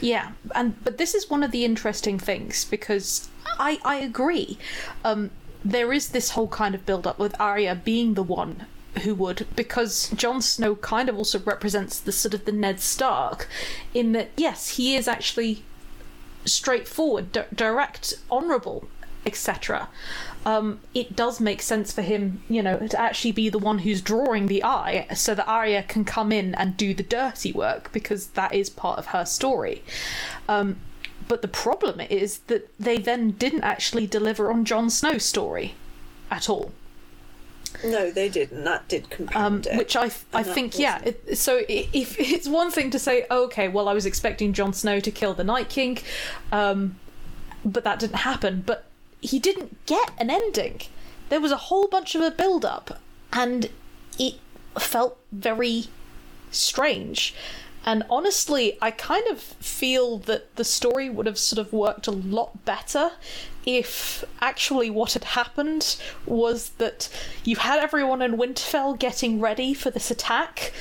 Yeah, 0.00 0.32
and 0.54 0.82
but 0.82 0.96
this 0.96 1.14
is 1.14 1.28
one 1.28 1.42
of 1.42 1.50
the 1.50 1.66
interesting 1.66 2.18
things 2.18 2.64
because 2.64 3.28
I 3.58 3.78
I 3.84 3.96
agree. 3.96 4.56
Um, 5.04 5.30
there 5.62 5.92
is 5.92 6.08
this 6.08 6.30
whole 6.30 6.48
kind 6.48 6.74
of 6.74 6.86
build 6.86 7.06
up 7.06 7.18
with 7.18 7.38
Arya 7.38 7.74
being 7.74 8.14
the 8.14 8.22
one 8.22 8.64
who 9.02 9.14
would 9.14 9.46
because 9.54 10.10
Jon 10.10 10.42
Snow 10.42 10.74
kind 10.76 11.08
of 11.08 11.16
also 11.16 11.38
represents 11.38 11.98
the 11.98 12.12
sort 12.12 12.34
of 12.34 12.44
the 12.44 12.52
Ned 12.52 12.80
Stark 12.80 13.48
in 13.94 14.12
that 14.12 14.30
yes 14.36 14.76
he 14.76 14.96
is 14.96 15.06
actually 15.06 15.62
straightforward, 16.44 17.32
di- 17.32 17.46
direct, 17.54 18.14
honourable, 18.30 18.88
etc. 19.26 19.88
Um, 20.46 20.80
it 20.94 21.14
does 21.14 21.38
make 21.38 21.60
sense 21.60 21.92
for 21.92 22.02
him, 22.02 22.42
you 22.48 22.62
know, 22.62 22.86
to 22.86 22.98
actually 22.98 23.32
be 23.32 23.50
the 23.50 23.58
one 23.58 23.80
who's 23.80 24.00
drawing 24.00 24.46
the 24.46 24.64
eye, 24.64 25.06
so 25.14 25.34
that 25.34 25.46
Arya 25.46 25.82
can 25.82 26.04
come 26.04 26.32
in 26.32 26.54
and 26.54 26.76
do 26.76 26.94
the 26.94 27.02
dirty 27.02 27.52
work 27.52 27.92
because 27.92 28.28
that 28.28 28.54
is 28.54 28.70
part 28.70 28.98
of 28.98 29.06
her 29.06 29.24
story. 29.24 29.82
Um, 30.48 30.78
but 31.28 31.42
the 31.42 31.48
problem 31.48 32.00
is 32.00 32.38
that 32.46 32.70
they 32.78 32.96
then 32.96 33.32
didn't 33.32 33.62
actually 33.62 34.06
deliver 34.06 34.50
on 34.50 34.64
Jon 34.64 34.88
Snow's 34.90 35.24
story 35.24 35.74
at 36.30 36.48
all 36.48 36.72
No, 37.84 38.10
they 38.10 38.28
didn't. 38.28 38.64
That 38.64 38.88
did 38.88 39.06
um, 39.34 39.62
it. 39.66 39.76
which 39.76 39.96
I 39.96 40.10
I 40.32 40.42
think 40.42 40.78
yeah. 40.78 41.00
It, 41.04 41.38
so 41.38 41.62
if 41.68 42.18
it's 42.18 42.48
one 42.48 42.70
thing 42.70 42.90
to 42.90 42.98
say, 42.98 43.26
oh, 43.30 43.44
okay, 43.44 43.68
well, 43.68 43.88
I 43.88 43.94
was 43.94 44.06
expecting 44.06 44.52
Jon 44.52 44.72
Snow 44.72 45.00
to 45.00 45.10
kill 45.10 45.34
the 45.34 45.44
Night 45.44 45.68
King, 45.68 45.98
um, 46.52 46.96
but 47.64 47.84
that 47.84 47.98
didn't 47.98 48.16
happen. 48.16 48.62
But 48.66 48.86
he 49.20 49.38
didn't 49.38 49.84
get 49.86 50.10
an 50.18 50.30
ending. 50.30 50.80
There 51.28 51.40
was 51.40 51.52
a 51.52 51.56
whole 51.56 51.86
bunch 51.88 52.14
of 52.14 52.22
a 52.22 52.30
build 52.30 52.64
up, 52.64 53.00
and 53.32 53.70
it 54.18 54.34
felt 54.78 55.18
very 55.32 55.84
strange. 56.50 57.34
And 57.84 58.04
honestly, 58.10 58.76
I 58.82 58.90
kind 58.90 59.26
of 59.28 59.40
feel 59.40 60.18
that 60.18 60.54
the 60.56 60.64
story 60.64 61.08
would 61.08 61.26
have 61.26 61.38
sort 61.38 61.58
of 61.58 61.72
worked 61.72 62.06
a 62.06 62.12
lot 62.12 62.64
better 62.64 63.12
if 63.64 64.24
actually 64.40 64.90
what 64.90 65.14
had 65.14 65.24
happened 65.24 65.96
was 66.26 66.70
that 66.78 67.08
you 67.44 67.56
had 67.56 67.78
everyone 67.78 68.22
in 68.22 68.36
Winterfell 68.36 68.98
getting 68.98 69.40
ready 69.40 69.74
for 69.74 69.90
this 69.90 70.10
attack, 70.10 70.72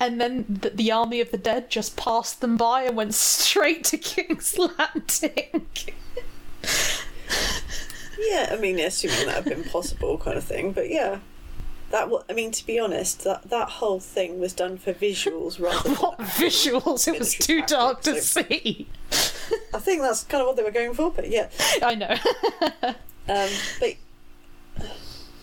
and 0.00 0.20
then 0.20 0.44
the, 0.48 0.70
the 0.70 0.92
army 0.92 1.20
of 1.20 1.30
the 1.30 1.38
dead 1.38 1.70
just 1.70 1.96
passed 1.96 2.40
them 2.40 2.56
by 2.56 2.82
and 2.82 2.96
went 2.96 3.14
straight 3.14 3.84
to 3.84 3.98
King's 3.98 4.58
Landing. 4.58 5.66
Yeah, 8.18 8.48
I 8.50 8.56
mean, 8.56 8.78
assuming 8.80 9.26
that 9.26 9.44
had 9.44 9.44
been 9.44 9.64
possible, 9.64 10.18
kind 10.18 10.36
of 10.36 10.44
thing. 10.44 10.72
But 10.72 10.90
yeah, 10.90 11.18
that. 11.90 12.08
I 12.28 12.32
mean, 12.32 12.50
to 12.52 12.66
be 12.66 12.78
honest, 12.78 13.24
that 13.24 13.50
that 13.50 13.68
whole 13.68 14.00
thing 14.00 14.38
was 14.38 14.52
done 14.52 14.78
for 14.78 14.92
visuals 14.92 15.60
rather. 15.62 15.88
than 15.88 15.98
what 15.98 16.18
visuals! 16.18 17.08
It 17.08 17.18
was 17.18 17.34
too 17.34 17.62
dark 17.62 18.02
to 18.02 18.20
so 18.20 18.42
see. 18.42 18.88
I 19.74 19.78
think 19.78 20.02
that's 20.02 20.24
kind 20.24 20.40
of 20.42 20.48
what 20.48 20.56
they 20.56 20.62
were 20.62 20.70
going 20.70 20.94
for. 20.94 21.10
But 21.10 21.30
yeah, 21.30 21.48
I 21.82 21.94
know. 21.94 22.16
um, 23.28 23.50
but 23.80 23.96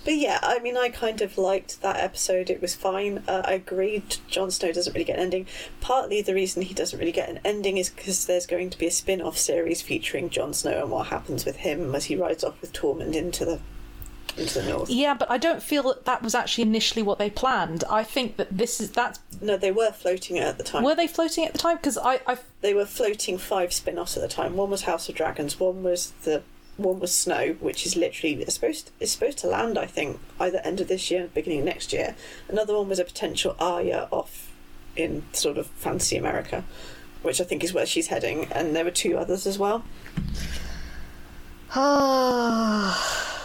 but 0.06 0.16
yeah, 0.16 0.40
I 0.44 0.60
mean, 0.60 0.76
I 0.76 0.90
kind 0.90 1.22
of 1.22 1.38
liked 1.38 1.82
that 1.82 1.98
episode. 1.98 2.50
It 2.50 2.62
was 2.62 2.76
fine. 2.76 3.24
Uh, 3.28 3.42
I 3.46 3.54
agreed. 3.54 4.18
Jon 4.28 4.52
Snow 4.52 4.74
doesn't 4.74 4.94
really 4.94 5.06
get 5.06 5.18
an 5.18 5.24
ending. 5.24 5.48
Partly 5.80 6.22
the 6.22 6.34
reason 6.34 6.62
he 6.64 6.74
doesn't 6.74 7.00
really 7.00 7.14
get 7.14 7.30
an 7.30 7.40
ending 7.46 7.78
is 7.78 7.90
because 7.90 8.26
there's 8.26 8.46
going 8.46 8.70
to 8.72 8.78
be 8.78 8.88
a 8.88 8.92
spin-off 8.92 9.38
series 9.38 9.82
featuring 9.82 10.30
Jon 10.30 10.54
Snow 10.54 10.82
and 10.82 10.92
what 10.92 11.08
happens 11.08 11.46
with 11.46 11.58
him 11.58 11.96
as 11.96 12.06
he 12.06 12.18
rides 12.18 12.44
off 12.44 12.60
with 12.60 12.74
Tormund 12.74 13.16
into 13.16 13.46
the 13.46 13.62
into 14.38 14.62
the 14.62 14.70
north. 14.70 14.90
Yeah, 14.90 15.14
but 15.14 15.30
I 15.30 15.38
don't 15.38 15.62
feel 15.62 15.84
that 15.84 16.06
that 16.06 16.24
was 16.24 16.34
actually 16.34 16.64
initially 16.64 17.04
what 17.04 17.20
they 17.20 17.30
planned. 17.30 17.84
I 17.90 18.04
think 18.04 18.38
that 18.38 18.58
this 18.58 18.82
is 18.82 18.92
that's 18.92 19.20
No, 19.42 19.58
they 19.58 19.72
were 19.72 19.92
floating 19.92 20.38
it 20.38 20.44
at 20.44 20.58
the 20.58 20.64
time. 20.64 20.84
were 20.84 20.96
they 20.96 21.08
floating 21.08 21.46
at 21.46 21.54
the 21.54 21.60
time 21.60 21.78
because 21.78 21.98
I 21.98 22.22
I 22.28 22.38
they 22.62 22.74
were 22.74 22.86
floating 22.86 23.38
five 23.38 23.74
spin-offs 23.74 24.18
at 24.18 24.22
the 24.22 24.30
time. 24.30 24.56
One 24.56 24.70
was 24.70 24.84
House 24.84 25.10
of 25.10 25.16
Dragons. 25.16 25.60
One 25.60 25.84
was 25.84 26.12
the 26.24 26.44
one 26.78 27.00
was 27.00 27.14
Snow, 27.14 27.56
which 27.60 27.86
is 27.86 27.96
literally 27.96 28.42
it's 28.42 28.56
supposed 28.56 28.92
it's 29.00 29.12
supposed 29.12 29.38
to 29.40 29.48
land. 29.48 29.78
I 29.78 29.86
think 29.86 30.20
either 30.40 30.60
end 30.60 30.82
of 30.82 30.88
this 30.88 31.12
year, 31.12 31.30
beginning 31.34 31.60
of 31.60 31.66
next 31.66 31.94
year. 31.94 32.16
Another 32.50 32.76
one 32.76 32.90
was 32.90 33.00
a 33.00 33.06
potential 33.06 33.56
Arya 33.60 34.08
off 34.12 34.52
in 34.96 35.24
sort 35.34 35.58
of 35.58 35.68
fancy 35.68 36.18
America, 36.18 36.64
which 37.22 37.40
I 37.42 37.44
think 37.44 37.64
is 37.64 37.74
where 37.74 37.86
she's 37.86 38.08
heading. 38.08 38.46
And 38.52 38.76
there 38.76 38.86
were 38.86 38.92
two 38.92 39.18
others 39.18 39.46
as 39.46 39.60
well. 39.60 39.84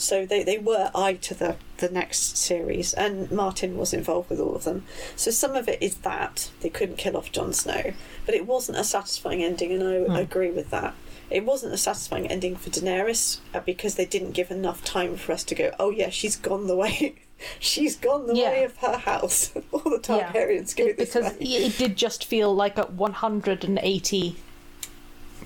So 0.00 0.24
they, 0.26 0.42
they 0.42 0.58
were 0.58 0.90
eye 0.94 1.14
to 1.14 1.34
the, 1.34 1.56
the 1.78 1.88
next 1.90 2.36
series, 2.36 2.94
and 2.94 3.30
Martin 3.30 3.76
was 3.76 3.92
involved 3.92 4.30
with 4.30 4.40
all 4.40 4.54
of 4.56 4.64
them. 4.64 4.84
So 5.16 5.30
some 5.30 5.54
of 5.56 5.68
it 5.68 5.82
is 5.82 5.96
that 5.98 6.50
they 6.60 6.70
couldn't 6.70 6.96
kill 6.98 7.16
off 7.16 7.30
Jon 7.32 7.52
Snow, 7.52 7.92
but 8.26 8.34
it 8.34 8.46
wasn't 8.46 8.78
a 8.78 8.84
satisfying 8.84 9.42
ending, 9.44 9.72
and 9.72 9.82
I, 10.10 10.14
I 10.16 10.20
agree 10.20 10.50
with 10.50 10.70
that. 10.70 10.94
It 11.30 11.44
wasn't 11.44 11.74
a 11.74 11.78
satisfying 11.78 12.26
ending 12.26 12.56
for 12.56 12.70
Daenerys 12.70 13.38
uh, 13.54 13.60
because 13.60 13.94
they 13.94 14.04
didn't 14.06 14.32
give 14.32 14.50
enough 14.50 14.82
time 14.84 15.16
for 15.16 15.32
us 15.32 15.44
to 15.44 15.54
go, 15.54 15.72
oh 15.78 15.90
yeah, 15.90 16.08
she's 16.10 16.34
gone 16.36 16.66
the 16.66 16.74
way, 16.76 17.14
she's 17.60 17.94
gone 17.96 18.26
the 18.26 18.34
Yeah. 18.34 18.50
way 18.50 18.64
of 18.64 18.76
her 18.78 18.96
house. 18.98 19.52
all 19.72 19.80
the 19.80 20.00
yeah 20.08 20.32
Targaryens 20.32 20.74
go 20.74 20.86
It- 20.86 20.96
this 20.96 21.12
because 21.14 21.32
way. 21.38 21.46
it 21.46 21.78
did 21.78 21.96
just 21.96 22.24
feel 22.24 22.54
like 22.54 22.78
a 22.78 22.86
180 22.86 24.36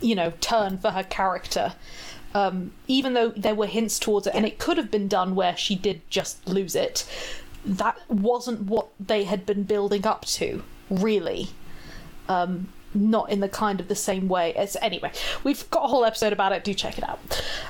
you 0.01 0.15
know 0.15 0.33
turn 0.41 0.79
for 0.79 0.91
her 0.91 1.05
character. 1.05 1.75
Um, 2.35 2.73
even 2.89 3.15
though 3.15 3.29
there 3.31 3.55
were 3.55 3.67
hints 3.67 3.99
towards 3.99 4.27
it, 4.27 4.35
and 4.35 4.45
it 4.45 4.59
could 4.59 4.77
have 4.77 4.91
been 4.91 5.07
done 5.09 5.35
where 5.37 5.57
she 5.57 5.77
did 5.77 6.01
just 6.11 6.47
lose 6.49 6.75
it, 6.75 7.05
that 7.65 7.97
wasn't 8.09 8.63
what 8.63 8.89
they 8.99 9.25
had 9.25 9.47
been 9.47 9.63
building 9.63 10.05
up 10.07 10.25
to, 10.27 10.63
really. 10.91 11.51
Um, 12.29 12.69
not 12.93 13.29
in 13.31 13.41
the 13.41 13.49
kind 13.49 13.81
of 13.81 13.89
the 13.89 13.95
same 13.97 14.29
way 14.29 14.53
as 14.55 14.77
anyway. 14.81 15.11
We've 15.43 15.69
got 15.71 15.85
a 15.85 15.89
whole 15.89 16.05
episode 16.05 16.33
about 16.33 16.53
it. 16.53 16.63
Do 16.65 16.73
check 16.75 16.97
it 16.99 17.03
out. 17.09 17.19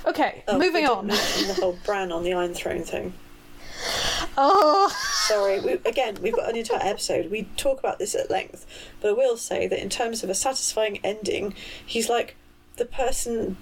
Okay, 0.06 0.44
Oh, 0.48 0.58
moving 0.58 0.86
on. 0.86 1.06
the 1.08 1.56
whole 1.60 1.78
Bran 1.84 2.12
on 2.12 2.22
the 2.24 2.32
Iron 2.34 2.54
Throne 2.54 2.82
thing. 2.82 3.12
Oh, 4.36 4.90
Sorry, 5.28 5.60
we, 5.60 5.72
again, 5.88 6.16
we've 6.22 6.34
got 6.34 6.48
an 6.48 6.56
entire 6.56 6.80
episode. 6.82 7.30
We 7.30 7.44
talk 7.56 7.78
about 7.78 7.98
this 7.98 8.14
at 8.14 8.30
length, 8.30 8.66
but 9.00 9.10
I 9.10 9.12
will 9.12 9.36
say 9.36 9.66
that 9.68 9.80
in 9.80 9.88
terms 9.90 10.22
of 10.24 10.30
a 10.30 10.34
satisfying 10.34 10.98
ending, 11.04 11.54
he's 11.84 12.08
like 12.08 12.34
the 12.76 12.84
person 12.86 13.56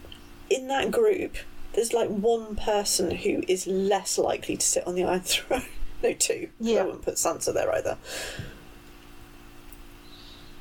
in 0.53 0.69
that 0.69 0.91
group. 0.91 1.37
There's 1.73 1.93
like 1.93 2.09
one 2.09 2.57
person 2.57 3.11
who 3.11 3.43
is 3.49 3.67
less 3.67 4.19
likely 4.19 4.57
to 4.57 4.67
sit 4.67 4.87
on 4.87 4.95
the 4.95 5.05
Iron 5.05 5.21
Throne. 5.25 5.65
No, 6.03 6.13
two. 6.13 6.49
Yeah. 6.61 6.81
I 6.81 6.85
wouldn't 6.85 7.03
put 7.03 7.15
Sansa 7.15 7.55
there 7.55 7.73
either. 7.75 7.97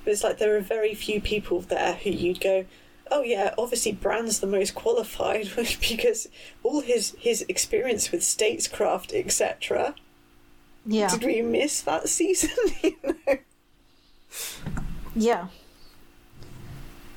But 0.04 0.14
it's 0.14 0.24
like 0.24 0.38
there 0.38 0.56
are 0.56 0.62
very 0.62 0.96
few 0.96 1.22
people 1.22 1.62
there 1.62 1.94
who 1.94 2.10
you'd 2.10 2.40
go, 2.40 2.66
oh 3.12 3.24
yeah, 3.24 3.54
obviously 3.58 3.92
Bran's 3.92 4.40
the 4.40 4.48
most 4.48 4.74
qualified 4.74 5.50
because 5.90 6.28
all 6.64 6.82
his 6.82 7.16
his 7.20 7.46
experience 7.50 8.12
with 8.12 8.22
statescraft, 8.22 9.14
etc. 9.14 9.96
yeah, 10.86 11.10
Did 11.10 11.24
we 11.24 11.42
miss 11.42 11.82
that 11.82 12.08
season? 12.08 12.52
you 12.84 12.96
know? 13.04 13.38
yeah. 15.16 15.48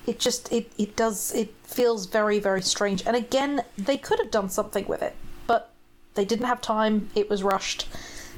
It 0.06 0.18
just 0.18 0.52
it 0.52 0.70
it 0.76 0.96
does 0.96 1.34
it 1.34 1.54
feels 1.62 2.06
very 2.06 2.38
very 2.38 2.62
strange. 2.62 3.02
And 3.06 3.16
again, 3.16 3.64
they 3.78 3.96
could 3.96 4.18
have 4.18 4.30
done 4.30 4.48
something 4.50 4.86
with 4.86 5.02
it, 5.02 5.14
but 5.46 5.70
they 6.14 6.24
didn't 6.24 6.46
have 6.46 6.60
time. 6.60 7.10
It 7.14 7.30
was 7.30 7.42
rushed. 7.42 7.86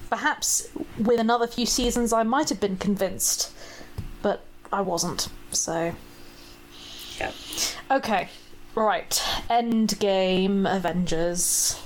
Perhaps 0.09 0.69
with 0.99 1.19
another 1.19 1.47
few 1.47 1.67
seasons, 1.67 2.13
I 2.13 2.23
might 2.23 2.49
have 2.51 2.61
been 2.61 2.77
convinced, 2.77 3.53
but 4.23 4.45
I 4.73 4.81
wasn't. 4.83 5.29
So 5.51 5.95
Yeah. 7.19 7.33
okay, 7.91 8.29
right. 8.75 9.23
End 9.51 9.99
game 9.99 10.67
Avengers. 10.67 11.81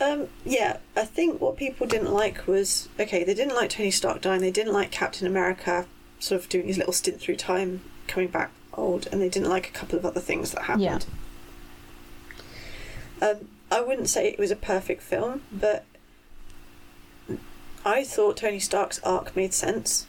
Um, 0.00 0.28
yeah, 0.44 0.76
I 0.94 1.04
think 1.04 1.40
what 1.40 1.56
people 1.56 1.86
didn't 1.86 2.12
like 2.12 2.46
was 2.46 2.88
okay, 3.00 3.24
they 3.24 3.34
didn't 3.34 3.56
like 3.56 3.70
Tony 3.70 3.90
Stark 3.90 4.20
dying, 4.20 4.40
they 4.40 4.52
didn't 4.52 4.72
like 4.72 4.92
Captain 4.92 5.26
America 5.26 5.86
sort 6.18 6.40
of 6.40 6.48
doing 6.48 6.66
his 6.66 6.78
little 6.78 6.92
stint 6.92 7.20
through 7.20 7.36
time, 7.36 7.82
coming 8.06 8.28
back 8.28 8.50
old, 8.74 9.06
and 9.10 9.20
they 9.20 9.28
didn't 9.28 9.48
like 9.48 9.68
a 9.68 9.72
couple 9.72 9.98
of 9.98 10.06
other 10.06 10.20
things 10.20 10.52
that 10.52 10.64
happened. 10.64 11.06
Um, 13.20 13.48
I 13.70 13.80
wouldn't 13.80 14.08
say 14.08 14.28
it 14.28 14.38
was 14.38 14.50
a 14.50 14.56
perfect 14.56 15.02
film, 15.02 15.42
but 15.52 15.84
I 17.84 18.04
thought 18.04 18.36
Tony 18.36 18.60
Stark's 18.60 19.00
arc 19.00 19.34
made 19.36 19.52
sense. 19.52 20.06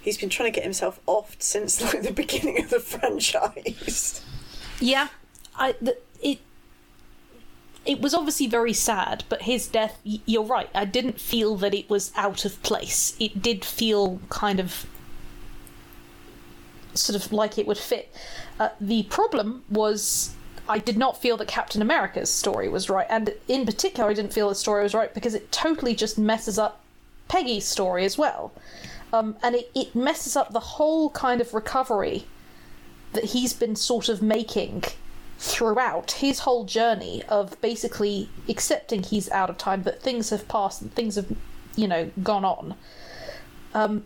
He's 0.00 0.18
been 0.18 0.28
trying 0.28 0.52
to 0.52 0.54
get 0.54 0.64
himself 0.64 1.00
offed 1.06 1.42
since 1.42 1.80
like 1.94 2.02
the 2.02 2.12
beginning 2.12 2.62
of 2.62 2.70
the 2.70 2.80
franchise. 2.80 4.24
Yeah, 4.80 5.08
I 5.56 5.74
the, 5.80 5.98
it 6.22 6.40
it 7.86 8.00
was 8.00 8.14
obviously 8.14 8.46
very 8.46 8.72
sad, 8.72 9.24
but 9.28 9.42
his 9.42 9.66
death. 9.66 9.98
You're 10.04 10.44
right. 10.44 10.70
I 10.74 10.84
didn't 10.84 11.20
feel 11.20 11.56
that 11.56 11.74
it 11.74 11.88
was 11.90 12.12
out 12.16 12.44
of 12.44 12.62
place. 12.62 13.16
It 13.18 13.42
did 13.42 13.64
feel 13.64 14.20
kind 14.28 14.60
of 14.60 14.86
sort 16.94 17.22
of 17.22 17.32
like 17.32 17.58
it 17.58 17.66
would 17.66 17.78
fit. 17.78 18.14
Uh, 18.58 18.70
the 18.80 19.04
problem 19.04 19.64
was. 19.70 20.34
I 20.66 20.78
did 20.78 20.96
not 20.96 21.20
feel 21.20 21.36
that 21.36 21.46
Captain 21.46 21.82
America's 21.82 22.30
story 22.30 22.70
was 22.70 22.88
right, 22.88 23.06
and 23.10 23.34
in 23.48 23.66
particular, 23.66 24.08
I 24.08 24.14
didn't 24.14 24.32
feel 24.32 24.48
the 24.48 24.54
story 24.54 24.82
was 24.82 24.94
right 24.94 25.12
because 25.12 25.34
it 25.34 25.52
totally 25.52 25.94
just 25.94 26.16
messes 26.16 26.58
up 26.58 26.80
Peggy's 27.28 27.66
story 27.66 28.06
as 28.06 28.16
well. 28.16 28.50
Um, 29.12 29.36
and 29.42 29.54
it, 29.54 29.70
it 29.74 29.94
messes 29.94 30.36
up 30.36 30.52
the 30.52 30.60
whole 30.60 31.10
kind 31.10 31.42
of 31.42 31.52
recovery 31.52 32.24
that 33.12 33.24
he's 33.24 33.52
been 33.52 33.76
sort 33.76 34.08
of 34.08 34.22
making 34.22 34.84
throughout 35.38 36.12
his 36.12 36.40
whole 36.40 36.64
journey 36.64 37.22
of 37.28 37.60
basically 37.60 38.28
accepting 38.48 39.02
he's 39.02 39.30
out 39.30 39.50
of 39.50 39.58
time, 39.58 39.82
that 39.82 40.00
things 40.00 40.30
have 40.30 40.48
passed 40.48 40.82
and 40.82 40.94
things 40.94 41.16
have, 41.16 41.32
you 41.76 41.88
know, 41.88 42.10
gone 42.22 42.44
on. 42.44 42.74
Um, 43.74 44.04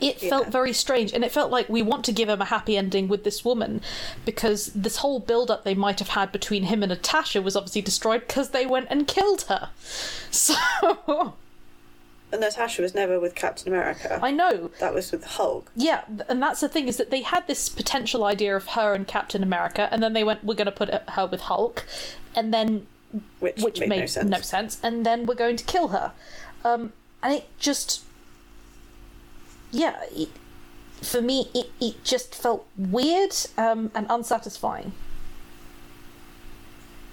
it 0.00 0.20
felt 0.20 0.48
very 0.48 0.72
strange, 0.72 1.12
and 1.12 1.24
it 1.24 1.32
felt 1.32 1.50
like 1.50 1.68
we 1.68 1.82
want 1.82 2.04
to 2.04 2.12
give 2.12 2.28
him 2.28 2.40
a 2.40 2.44
happy 2.44 2.76
ending 2.76 3.08
with 3.08 3.24
this 3.24 3.44
woman 3.44 3.80
because 4.24 4.66
this 4.66 4.98
whole 4.98 5.18
build 5.18 5.50
up 5.50 5.64
they 5.64 5.74
might 5.74 5.98
have 5.98 6.10
had 6.10 6.30
between 6.30 6.64
him 6.64 6.82
and 6.82 6.90
Natasha 6.90 7.42
was 7.42 7.56
obviously 7.56 7.82
destroyed 7.82 8.20
because 8.26 8.50
they 8.50 8.64
went 8.64 8.86
and 8.90 9.08
killed 9.08 9.42
her. 9.42 9.70
So, 10.30 11.34
And 12.32 12.40
Natasha 12.40 12.80
was 12.80 12.94
never 12.94 13.20
with 13.20 13.34
Captain 13.34 13.68
America. 13.68 14.18
I 14.22 14.30
know 14.30 14.70
That 14.80 14.94
was 14.94 15.12
with 15.12 15.22
Hulk. 15.24 15.70
Yeah, 15.76 16.04
and 16.30 16.42
that's 16.42 16.60
the 16.60 16.68
thing 16.68 16.88
is 16.88 16.96
that 16.96 17.10
they 17.10 17.20
had 17.20 17.46
this 17.46 17.68
potential 17.68 18.24
idea 18.24 18.56
of 18.56 18.68
her 18.68 18.94
and 18.94 19.06
Captain 19.06 19.42
America, 19.42 19.86
and 19.92 20.02
then 20.02 20.14
they 20.14 20.24
went, 20.24 20.42
"We're 20.42 20.54
going 20.54 20.64
to 20.64 20.72
put 20.72 20.88
her 21.10 21.26
with 21.26 21.42
Hulk," 21.42 21.84
and 22.34 22.52
then 22.54 22.86
which, 23.38 23.60
which 23.60 23.80
made, 23.80 23.90
made 23.90 24.16
no 24.24 24.40
sense. 24.40 24.80
and 24.82 25.04
then 25.04 25.26
we're 25.26 25.34
going 25.34 25.56
to 25.56 25.64
kill 25.64 25.88
her, 25.88 26.12
um, 26.64 26.94
and 27.22 27.34
it 27.34 27.46
just, 27.58 28.02
yeah, 29.70 29.96
it, 30.10 30.30
for 31.02 31.20
me, 31.20 31.50
it 31.54 31.70
it 31.78 32.02
just 32.02 32.34
felt 32.34 32.66
weird 32.78 33.34
um, 33.58 33.90
and 33.94 34.06
unsatisfying. 34.08 34.92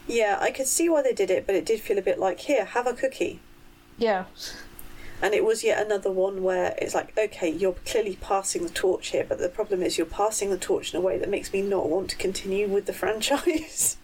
Yeah, 0.07 0.37
I 0.39 0.51
could 0.51 0.65
see 0.67 0.87
why 0.89 1.01
they 1.01 1.13
did 1.13 1.29
it, 1.29 1.45
but 1.45 1.55
it 1.55 1.65
did 1.65 1.81
feel 1.81 1.97
a 1.97 2.01
bit 2.01 2.17
like, 2.17 2.39
here, 2.39 2.65
have 2.65 2.87
a 2.87 2.93
cookie. 2.93 3.41
Yeah, 3.97 4.25
And 5.21 5.33
it 5.33 5.43
was 5.43 5.63
yet 5.63 5.85
another 5.85 6.11
one 6.11 6.43
where 6.43 6.75
it's 6.77 6.95
like, 6.95 7.17
okay, 7.17 7.49
you're 7.49 7.75
clearly 7.85 8.17
passing 8.21 8.63
the 8.63 8.69
torch 8.69 9.07
here, 9.09 9.25
but 9.27 9.39
the 9.39 9.49
problem 9.49 9.81
is 9.83 9.97
you're 9.97 10.07
passing 10.07 10.49
the 10.49 10.57
torch 10.57 10.93
in 10.93 10.99
a 10.99 11.01
way 11.01 11.17
that 11.17 11.29
makes 11.29 11.51
me 11.51 11.61
not 11.61 11.89
want 11.89 12.09
to 12.11 12.15
continue 12.15 12.67
with 12.67 12.85
the 12.85 12.93
franchise. 13.01 13.97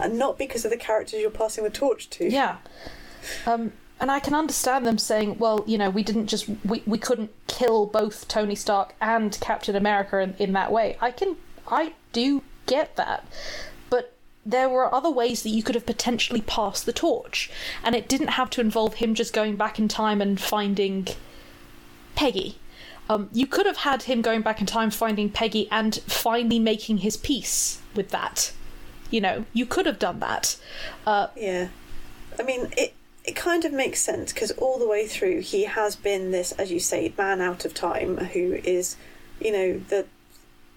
and 0.00 0.18
not 0.18 0.38
because 0.38 0.64
of 0.64 0.70
the 0.70 0.76
characters 0.76 1.20
you're 1.20 1.30
passing 1.30 1.64
the 1.64 1.70
torch 1.70 2.10
to. 2.10 2.30
yeah. 2.30 2.58
Um, 3.46 3.72
and 4.00 4.10
I 4.10 4.18
can 4.18 4.34
understand 4.34 4.84
them 4.84 4.98
saying, 4.98 5.38
well, 5.38 5.62
you 5.64 5.78
know, 5.78 5.88
we 5.88 6.02
didn't 6.02 6.26
just 6.26 6.48
we, 6.64 6.82
we 6.86 6.98
couldn't 6.98 7.30
kill 7.46 7.86
both 7.86 8.26
Tony 8.26 8.56
Stark 8.56 8.96
and 9.00 9.38
Captain 9.40 9.76
America 9.76 10.18
in, 10.18 10.34
in 10.40 10.52
that 10.54 10.72
way. 10.72 10.96
I 11.00 11.12
can 11.12 11.36
I 11.68 11.92
do 12.12 12.42
get 12.66 12.96
that. 12.96 13.24
There 14.44 14.68
were 14.68 14.92
other 14.92 15.10
ways 15.10 15.42
that 15.42 15.50
you 15.50 15.62
could 15.62 15.74
have 15.74 15.86
potentially 15.86 16.40
passed 16.40 16.84
the 16.86 16.92
torch. 16.92 17.50
And 17.84 17.94
it 17.94 18.08
didn't 18.08 18.28
have 18.28 18.50
to 18.50 18.60
involve 18.60 18.94
him 18.94 19.14
just 19.14 19.32
going 19.32 19.56
back 19.56 19.78
in 19.78 19.88
time 19.88 20.20
and 20.20 20.40
finding 20.40 21.08
Peggy. 22.14 22.58
Um, 23.08 23.28
you 23.32 23.46
could 23.46 23.66
have 23.66 23.78
had 23.78 24.04
him 24.04 24.22
going 24.22 24.42
back 24.42 24.60
in 24.60 24.66
time, 24.66 24.90
finding 24.90 25.30
Peggy, 25.30 25.68
and 25.70 25.96
finally 26.06 26.58
making 26.58 26.98
his 26.98 27.16
peace 27.16 27.80
with 27.94 28.10
that. 28.10 28.52
You 29.10 29.20
know, 29.20 29.44
you 29.52 29.66
could 29.66 29.86
have 29.86 29.98
done 29.98 30.20
that. 30.20 30.56
Uh, 31.06 31.28
Yeah. 31.36 31.68
I 32.38 32.42
mean, 32.42 32.72
it 32.76 32.94
it 33.24 33.36
kind 33.36 33.64
of 33.64 33.72
makes 33.72 34.00
sense 34.00 34.32
because 34.32 34.50
all 34.52 34.78
the 34.78 34.88
way 34.88 35.06
through 35.06 35.40
he 35.40 35.64
has 35.64 35.94
been 35.94 36.30
this, 36.32 36.52
as 36.52 36.72
you 36.72 36.80
say, 36.80 37.12
man 37.16 37.40
out 37.40 37.64
of 37.64 37.72
time 37.74 38.16
who 38.16 38.54
is, 38.64 38.96
you 39.40 39.52
know, 39.52 39.78
the 39.88 40.06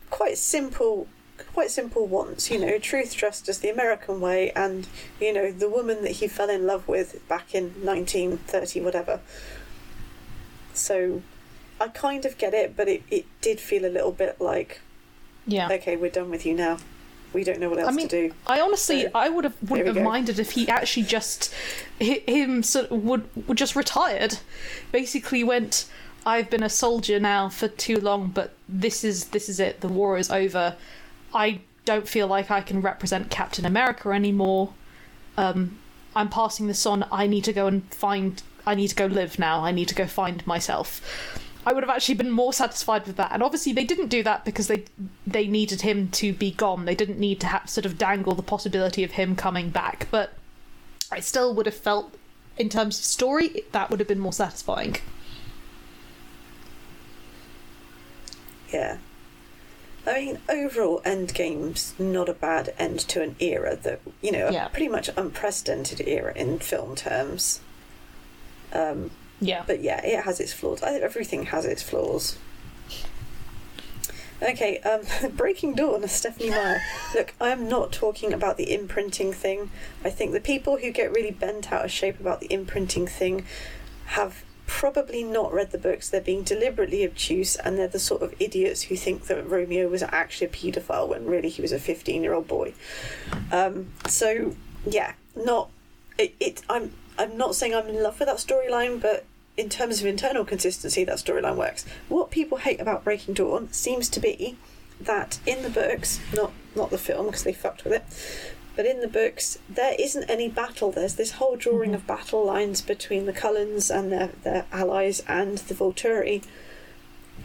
quite 0.09 0.37
simple, 0.37 1.07
quite 1.53 1.71
simple 1.71 2.05
wants. 2.07 2.49
You 2.51 2.59
know, 2.59 2.77
truth, 2.79 3.15
justice, 3.15 3.57
the 3.57 3.69
American 3.69 4.19
way, 4.21 4.51
and 4.51 4.87
you 5.19 5.33
know 5.33 5.51
the 5.51 5.69
woman 5.69 6.03
that 6.03 6.11
he 6.13 6.27
fell 6.27 6.49
in 6.49 6.65
love 6.65 6.87
with 6.87 7.25
back 7.27 7.53
in 7.55 7.73
nineteen 7.83 8.37
thirty, 8.37 8.81
whatever. 8.81 9.19
So, 10.73 11.21
I 11.79 11.87
kind 11.87 12.25
of 12.25 12.37
get 12.37 12.53
it, 12.53 12.75
but 12.75 12.87
it, 12.87 13.03
it 13.09 13.25
did 13.41 13.59
feel 13.59 13.85
a 13.85 13.89
little 13.89 14.11
bit 14.11 14.41
like, 14.41 14.81
yeah. 15.47 15.69
okay, 15.71 15.95
we're 15.95 16.11
done 16.11 16.29
with 16.29 16.45
you 16.45 16.53
now. 16.53 16.77
We 17.33 17.43
don't 17.43 17.59
know 17.59 17.69
what 17.69 17.79
else 17.79 17.89
I 17.89 17.91
mean, 17.91 18.07
to 18.09 18.27
do. 18.29 18.35
I 18.47 18.61
honestly, 18.61 19.03
So, 19.03 19.09
I 19.13 19.29
would 19.29 19.43
have 19.43 19.55
wouldn't 19.69 19.87
have 19.87 19.95
go. 19.97 20.03
minded 20.03 20.39
if 20.39 20.51
he 20.51 20.67
actually 20.69 21.05
just 21.05 21.53
hi- 22.01 22.23
him 22.25 22.63
sort 22.63 22.91
of 22.91 23.03
would 23.03 23.27
would 23.47 23.57
just 23.57 23.75
retired. 23.75 24.37
Basically, 24.91 25.43
went. 25.43 25.85
I've 26.25 26.49
been 26.49 26.63
a 26.63 26.69
soldier 26.69 27.19
now 27.19 27.49
for 27.49 27.67
too 27.67 27.99
long, 27.99 28.29
but 28.29 28.53
this 28.67 29.03
is 29.03 29.25
this 29.25 29.47
is 29.47 29.59
it. 29.59 29.81
The 29.81 29.87
war 29.89 30.17
is 30.17 30.31
over. 30.31 30.75
I 31.35 31.59
don't 31.83 32.07
feel 32.07 32.27
like 32.27 32.49
I 32.49 32.61
can 32.61 32.81
represent 32.81 33.29
Captain 33.29 33.65
America 33.65 34.09
anymore. 34.09 34.73
Um, 35.37 35.77
I'm 36.15 36.29
passing 36.29 36.67
this 36.67 36.85
on. 36.85 37.05
I 37.11 37.27
need 37.27 37.43
to 37.43 37.53
go 37.53 37.67
and 37.67 37.93
find. 37.93 38.41
I 38.65 38.73
need 38.73 38.87
to 38.87 38.95
go 38.95 39.05
live 39.05 39.37
now. 39.37 39.63
I 39.63 39.71
need 39.71 39.89
to 39.89 39.95
go 39.95 40.07
find 40.07 40.45
myself. 40.47 41.01
I 41.67 41.73
would 41.73 41.83
have 41.83 41.89
actually 41.89 42.15
been 42.15 42.31
more 42.31 42.53
satisfied 42.53 43.05
with 43.05 43.17
that. 43.17 43.31
And 43.31 43.43
obviously, 43.43 43.73
they 43.73 43.83
didn't 43.83 44.07
do 44.07 44.23
that 44.23 44.45
because 44.45 44.67
they 44.67 44.85
they 45.27 45.45
needed 45.45 45.81
him 45.81 46.09
to 46.11 46.31
be 46.33 46.51
gone. 46.51 46.85
They 46.85 46.95
didn't 46.95 47.19
need 47.19 47.41
to 47.41 47.47
have 47.47 47.69
sort 47.69 47.85
of 47.85 47.97
dangle 47.97 48.33
the 48.33 48.41
possibility 48.41 49.03
of 49.03 49.11
him 49.11 49.35
coming 49.35 49.69
back. 49.69 50.07
But 50.09 50.33
I 51.11 51.19
still 51.19 51.53
would 51.53 51.65
have 51.65 51.75
felt, 51.75 52.15
in 52.57 52.69
terms 52.69 52.97
of 52.97 53.05
story, 53.05 53.63
that 53.73 53.89
would 53.89 53.99
have 53.99 54.07
been 54.07 54.19
more 54.19 54.33
satisfying. 54.33 54.95
Yeah. 58.71 58.97
I 60.07 60.13
mean, 60.13 60.39
overall, 60.49 61.01
Endgame's 61.05 61.93
not 61.99 62.29
a 62.29 62.33
bad 62.33 62.73
end 62.77 62.99
to 63.09 63.21
an 63.23 63.35
era 63.39 63.75
that, 63.77 64.01
you 64.21 64.31
know, 64.31 64.49
Yeah. 64.51 64.67
a 64.67 64.69
pretty 64.69 64.87
much 64.87 65.09
unprecedented 65.17 66.07
era 66.07 66.31
in 66.35 66.59
film 66.59 66.95
terms. 66.95 67.59
Um, 68.71 69.11
Yeah. 69.41 69.63
But 69.67 69.81
yeah, 69.81 70.03
it 70.05 70.23
has 70.23 70.39
its 70.39 70.53
flaws. 70.53 70.81
I 70.83 70.91
think 70.91 71.03
everything 71.03 71.47
has 71.47 71.65
its 71.65 71.81
flaws. 71.81 72.37
Okay, 74.41 74.79
um, 74.79 75.01
Breaking 75.35 75.73
Dawn, 75.75 76.07
Stephanie 76.07 76.49
Meyer. 76.49 76.81
Look, 77.13 77.33
I 77.39 77.49
am 77.49 77.67
not 77.69 77.91
talking 77.91 78.33
about 78.33 78.57
the 78.57 78.73
imprinting 78.73 79.31
thing. 79.33 79.71
I 80.03 80.09
think 80.09 80.33
the 80.33 80.39
people 80.41 80.77
who 80.77 80.91
get 80.91 81.11
really 81.11 81.31
bent 81.31 81.71
out 81.71 81.85
of 81.85 81.91
shape 81.91 82.19
about 82.19 82.41
the 82.41 82.51
imprinting 82.51 83.07
thing 83.07 83.45
have 84.07 84.43
probably 84.67 85.23
not 85.23 85.53
read 85.53 85.71
the 85.71 85.77
books. 85.77 86.09
They're 86.09 86.21
being 86.21 86.43
deliberately 86.43 87.05
obtuse, 87.05 87.55
and 87.55 87.77
they're 87.77 87.87
the 87.87 87.99
sort 87.99 88.21
of 88.21 88.33
idiots 88.39 88.83
who 88.83 88.95
think 88.95 89.25
that 89.27 89.47
Romeo 89.47 89.87
was 89.87 90.03
actually 90.03 90.47
a 90.47 90.49
paedophile 90.49 91.07
when 91.07 91.25
really 91.25 91.49
he 91.49 91.61
was 91.61 91.71
a 91.71 91.79
15 91.79 92.23
year 92.23 92.33
old 92.33 92.47
boy. 92.47 92.73
Um, 93.51 93.91
so, 94.07 94.55
yeah, 94.85 95.13
not. 95.35 95.69
It, 96.17 96.33
it, 96.39 96.61
I'm, 96.69 96.93
I'm 97.17 97.37
not 97.37 97.55
saying 97.55 97.75
I'm 97.75 97.87
in 97.87 98.01
love 98.01 98.19
with 98.19 98.27
that 98.27 98.37
storyline, 98.37 99.01
but 99.01 99.25
in 99.57 99.69
terms 99.69 99.99
of 100.01 100.05
internal 100.05 100.45
consistency, 100.45 101.03
that 101.03 101.17
storyline 101.17 101.55
works. 101.55 101.85
What 102.09 102.31
people 102.31 102.57
hate 102.59 102.79
about 102.79 103.03
Breaking 103.03 103.33
Dawn 103.33 103.71
seems 103.71 104.09
to 104.09 104.19
be 104.19 104.57
that 104.99 105.39
in 105.45 105.61
the 105.61 105.69
books, 105.69 106.19
not 106.33 106.51
not 106.75 106.89
the 106.89 106.97
film 106.97 107.27
because 107.27 107.43
they 107.43 107.53
fucked 107.53 107.83
with 107.83 107.93
it, 107.93 108.03
but 108.75 108.85
in 108.85 109.01
the 109.01 109.07
books 109.07 109.57
there 109.69 109.95
isn't 109.97 110.29
any 110.29 110.49
battle. 110.49 110.91
There's 110.91 111.15
this 111.15 111.31
whole 111.31 111.55
drawing 111.55 111.91
Mhm. 111.91 111.95
of 111.95 112.07
battle 112.07 112.43
lines 112.43 112.81
between 112.81 113.25
the 113.25 113.33
Cullens 113.33 113.89
and 113.89 114.11
their 114.11 114.29
their 114.43 114.65
allies 114.71 115.23
and 115.27 115.57
the 115.59 115.73
Volturi, 115.73 116.43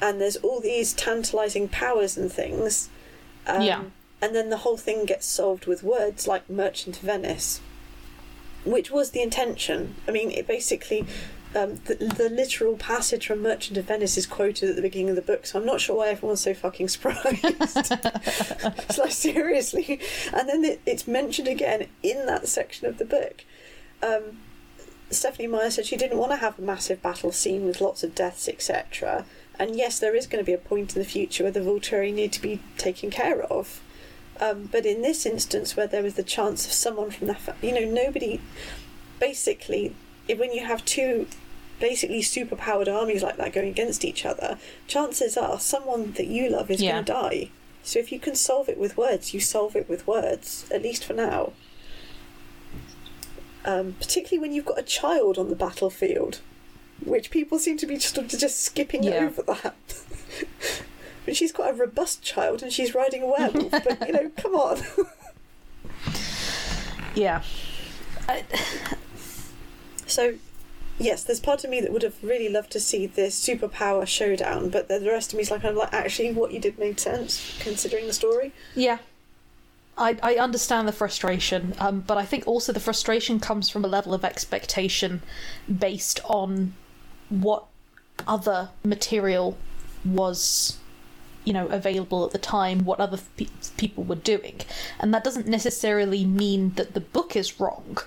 and 0.00 0.20
there's 0.20 0.36
all 0.36 0.60
these 0.60 0.92
tantalizing 0.92 1.68
powers 1.68 2.16
and 2.16 2.32
things. 2.32 2.88
Um, 3.46 3.62
Yeah. 3.62 3.82
And 4.22 4.34
then 4.36 4.50
the 4.50 4.58
whole 4.58 4.76
thing 4.76 5.06
gets 5.06 5.24
solved 5.26 5.64
with 5.66 5.82
words 5.82 6.26
like 6.28 6.48
Merchant 6.50 6.96
of 6.96 7.02
Venice, 7.02 7.60
which 8.64 8.90
was 8.90 9.12
the 9.12 9.22
intention. 9.22 9.96
I 10.06 10.10
mean, 10.10 10.30
it 10.30 10.46
basically 10.46 11.06
um, 11.54 11.76
the, 11.86 11.94
the 11.94 12.28
literal 12.30 12.76
passage 12.76 13.26
from 13.26 13.42
Merchant 13.42 13.76
of 13.76 13.86
Venice 13.86 14.16
is 14.16 14.26
quoted 14.26 14.70
at 14.70 14.76
the 14.76 14.82
beginning 14.82 15.10
of 15.10 15.16
the 15.16 15.22
book, 15.22 15.46
so 15.46 15.58
I'm 15.58 15.66
not 15.66 15.80
sure 15.80 15.96
why 15.96 16.08
everyone's 16.08 16.42
so 16.42 16.54
fucking 16.54 16.88
surprised. 16.88 17.24
it's 17.44 18.98
like, 18.98 19.10
seriously. 19.10 20.00
And 20.32 20.48
then 20.48 20.64
it, 20.64 20.80
it's 20.86 21.08
mentioned 21.08 21.48
again 21.48 21.88
in 22.02 22.26
that 22.26 22.46
section 22.46 22.86
of 22.86 22.98
the 22.98 23.04
book. 23.04 23.44
Um, 24.02 24.38
Stephanie 25.10 25.48
Meyer 25.48 25.70
said 25.70 25.86
she 25.86 25.96
didn't 25.96 26.18
want 26.18 26.30
to 26.30 26.36
have 26.36 26.58
a 26.58 26.62
massive 26.62 27.02
battle 27.02 27.32
scene 27.32 27.64
with 27.64 27.80
lots 27.80 28.04
of 28.04 28.14
deaths, 28.14 28.48
etc. 28.48 29.24
And 29.58 29.74
yes, 29.74 29.98
there 29.98 30.14
is 30.14 30.28
going 30.28 30.42
to 30.42 30.46
be 30.46 30.54
a 30.54 30.58
point 30.58 30.94
in 30.94 31.02
the 31.02 31.08
future 31.08 31.42
where 31.42 31.52
the 31.52 31.60
Volturi 31.60 32.14
need 32.14 32.32
to 32.32 32.40
be 32.40 32.60
taken 32.78 33.10
care 33.10 33.42
of. 33.42 33.82
Um, 34.40 34.68
but 34.70 34.86
in 34.86 35.02
this 35.02 35.26
instance, 35.26 35.76
where 35.76 35.88
there 35.88 36.02
was 36.02 36.14
the 36.14 36.22
chance 36.22 36.64
of 36.64 36.72
someone 36.72 37.10
from 37.10 37.26
that, 37.26 37.40
fa- 37.40 37.56
you 37.60 37.72
know, 37.72 37.84
nobody, 37.84 38.40
basically, 39.18 39.94
when 40.38 40.52
you 40.52 40.64
have 40.64 40.84
two 40.84 41.26
basically 41.78 42.20
superpowered 42.20 42.88
armies 42.94 43.22
like 43.22 43.36
that 43.38 43.52
going 43.52 43.68
against 43.68 44.04
each 44.04 44.24
other, 44.26 44.58
chances 44.86 45.36
are 45.36 45.58
someone 45.58 46.12
that 46.12 46.26
you 46.26 46.50
love 46.50 46.70
is 46.70 46.80
Yeah. 46.82 46.92
going 46.92 47.04
to 47.06 47.12
die. 47.12 47.50
So 47.82 47.98
if 47.98 48.12
you 48.12 48.18
can 48.20 48.34
solve 48.34 48.68
it 48.68 48.76
with 48.76 48.96
words, 48.98 49.32
you 49.32 49.40
solve 49.40 49.74
it 49.74 49.88
with 49.88 50.06
words, 50.06 50.66
at 50.70 50.82
least 50.82 51.04
for 51.04 51.14
now. 51.14 51.52
Um, 53.64 53.94
particularly 53.98 54.38
when 54.40 54.52
you've 54.54 54.66
got 54.66 54.78
a 54.78 54.82
child 54.82 55.38
on 55.38 55.48
the 55.48 55.56
battlefield, 55.56 56.40
which 57.04 57.30
people 57.30 57.58
seem 57.58 57.76
to 57.78 57.86
be 57.86 57.96
just 57.96 58.14
just 58.28 58.60
skipping 58.62 59.02
Yeah. 59.02 59.24
over 59.26 59.42
that. 59.42 59.74
but 61.24 61.36
she's 61.36 61.52
got 61.52 61.70
a 61.70 61.72
robust 61.74 62.22
child 62.22 62.62
and 62.62 62.72
she's 62.72 62.94
riding 62.94 63.22
a 63.22 63.26
werewolf. 63.26 63.70
but 63.70 64.06
you 64.06 64.12
know, 64.12 64.30
come 64.36 64.54
on. 64.54 64.82
Yeah. 67.16 67.42
I, 68.28 68.44
So, 70.10 70.34
yes, 70.98 71.24
there's 71.24 71.40
part 71.40 71.64
of 71.64 71.70
me 71.70 71.80
that 71.80 71.92
would 71.92 72.02
have 72.02 72.22
really 72.22 72.48
loved 72.48 72.70
to 72.72 72.80
see 72.80 73.06
this 73.06 73.40
superpower 73.40 74.06
showdown, 74.06 74.68
but 74.70 74.88
the 74.88 75.00
rest 75.00 75.32
of 75.32 75.36
me 75.36 75.42
is 75.42 75.50
like, 75.50 75.64
I'm 75.64 75.76
like, 75.76 75.92
actually, 75.92 76.32
what 76.32 76.52
you 76.52 76.60
did 76.60 76.78
made 76.78 77.00
sense 77.00 77.58
considering 77.60 78.06
the 78.06 78.12
story. 78.12 78.52
yeah. 78.74 78.98
I, 79.98 80.16
I 80.22 80.34
understand 80.36 80.88
the 80.88 80.92
frustration, 80.92 81.74
um, 81.78 82.00
but 82.00 82.16
I 82.16 82.24
think 82.24 82.46
also 82.46 82.72
the 82.72 82.80
frustration 82.80 83.38
comes 83.38 83.68
from 83.68 83.84
a 83.84 83.88
level 83.88 84.14
of 84.14 84.24
expectation 84.24 85.20
based 85.68 86.20
on 86.24 86.72
what 87.28 87.66
other 88.26 88.70
material 88.82 89.58
was, 90.02 90.78
you 91.44 91.52
know, 91.52 91.66
available 91.66 92.24
at 92.24 92.30
the 92.30 92.38
time, 92.38 92.86
what 92.86 92.98
other 92.98 93.18
pe- 93.36 93.48
people 93.76 94.04
were 94.04 94.14
doing, 94.14 94.60
and 94.98 95.12
that 95.12 95.22
doesn't 95.22 95.46
necessarily 95.46 96.24
mean 96.24 96.72
that 96.76 96.94
the 96.94 97.00
book 97.00 97.36
is 97.36 97.60
wrong. 97.60 97.98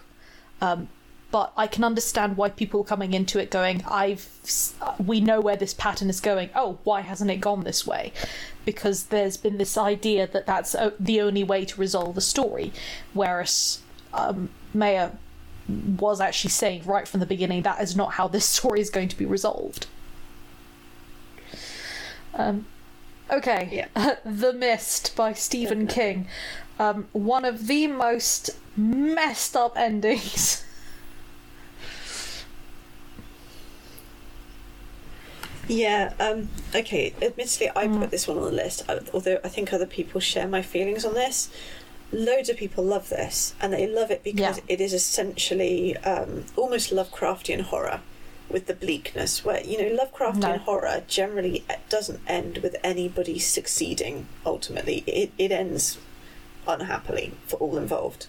Um, 0.62 0.90
but 1.34 1.52
I 1.58 1.66
can 1.66 1.84
understand 1.84 2.38
why 2.38 2.50
people 2.50 2.82
are 2.82 2.84
coming 2.84 3.16
into 3.16 3.40
it 3.40 3.50
going, 3.50 3.84
"I've 3.88 4.30
we 5.04 5.20
know 5.20 5.42
where 5.42 5.56
this 5.56 5.74
pattern 5.74 6.08
is 6.08 6.20
going. 6.20 6.52
Oh, 6.54 6.78
why 6.84 7.02
hasn't 7.02 7.32
it 7.32 7.38
gone 7.38 7.64
this 7.64 7.88
way?" 7.88 8.14
Because 8.66 9.06
there's 9.06 9.36
been 9.36 9.58
this 9.58 9.76
idea 9.76 10.28
that 10.28 10.46
that's 10.46 10.76
the 11.00 11.22
only 11.22 11.44
way 11.44 11.66
to 11.66 11.82
resolve 11.82 12.18
a 12.18 12.22
story, 12.22 12.72
whereas 13.14 13.80
um, 14.14 14.52
Meyer 14.76 15.14
was 15.68 16.22
actually 16.22 16.52
saying 16.52 16.84
right 16.86 17.08
from 17.08 17.20
the 17.20 17.26
beginning 17.26 17.64
that 17.64 17.82
is 17.82 17.96
not 17.96 18.14
how 18.14 18.28
this 18.28 18.46
story 18.58 18.80
is 18.80 18.92
going 18.92 19.08
to 19.08 19.18
be 19.18 19.26
resolved. 19.26 19.88
Um, 22.36 22.68
okay, 23.32 23.88
The 24.24 24.54
Mist 24.54 25.16
by 25.16 25.34
Stephen 25.34 25.88
King, 25.98 26.28
um, 26.78 27.08
one 27.12 27.44
of 27.44 27.66
the 27.66 27.88
most 27.88 28.52
messed 28.78 29.56
up 29.56 29.76
endings. 29.76 30.63
Yeah, 35.68 36.14
um, 36.20 36.50
okay, 36.76 37.14
admittedly, 37.22 37.70
I 37.76 37.88
Mm. 37.88 38.00
put 38.02 38.12
this 38.12 38.28
one 38.28 38.38
on 38.38 38.44
the 38.44 38.52
list, 38.52 38.84
uh, 38.90 39.00
although 39.14 39.40
I 39.44 39.48
think 39.50 39.72
other 39.72 39.86
people 39.86 40.20
share 40.20 40.48
my 40.48 40.62
feelings 40.62 41.06
on 41.06 41.14
this. 41.14 41.50
Loads 42.12 42.50
of 42.50 42.58
people 42.58 42.84
love 42.84 43.10
this, 43.10 43.54
and 43.62 43.72
they 43.74 43.88
love 43.88 44.12
it 44.12 44.24
because 44.24 44.58
Yeah. 44.58 44.64
it 44.68 44.82
is 44.82 44.94
essentially 44.94 45.98
um, 45.98 46.46
almost 46.56 46.92
Lovecraftian 46.92 47.62
horror 47.62 48.02
with 48.50 48.68
the 48.68 48.74
bleakness, 48.76 49.44
where, 49.46 49.64
you 49.64 49.78
know, 49.82 50.04
Lovecraftian 50.04 50.40
No. 50.40 50.58
horror 50.60 51.04
generally 51.08 51.64
uh, 51.70 51.76
doesn't 51.90 52.20
end 52.28 52.58
with 52.60 52.76
anybody 52.84 53.40
succeeding 53.40 54.28
ultimately, 54.46 55.04
it, 55.08 55.32
it 55.38 55.52
ends 55.52 55.98
unhappily 56.68 57.34
for 57.48 57.56
all 57.58 57.78
involved. 57.78 58.28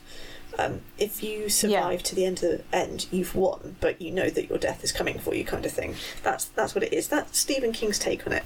Um, 0.58 0.80
if 0.98 1.22
you 1.22 1.48
survive 1.48 2.02
to 2.04 2.14
the 2.14 2.24
end 2.24 2.42
of 2.42 2.50
the 2.50 2.76
end, 2.76 3.06
you've 3.10 3.34
won, 3.34 3.76
but 3.80 4.00
you 4.00 4.10
know 4.10 4.30
that 4.30 4.48
your 4.48 4.58
death 4.58 4.84
is 4.84 4.92
coming 4.92 5.18
for 5.18 5.34
you, 5.34 5.44
kind 5.44 5.66
of 5.66 5.72
thing. 5.72 5.96
That's 6.22 6.46
that's 6.46 6.74
what 6.74 6.84
it 6.84 6.92
is. 6.92 7.08
That's 7.08 7.38
Stephen 7.38 7.72
King's 7.72 7.98
take 7.98 8.26
on 8.26 8.32
it. 8.32 8.44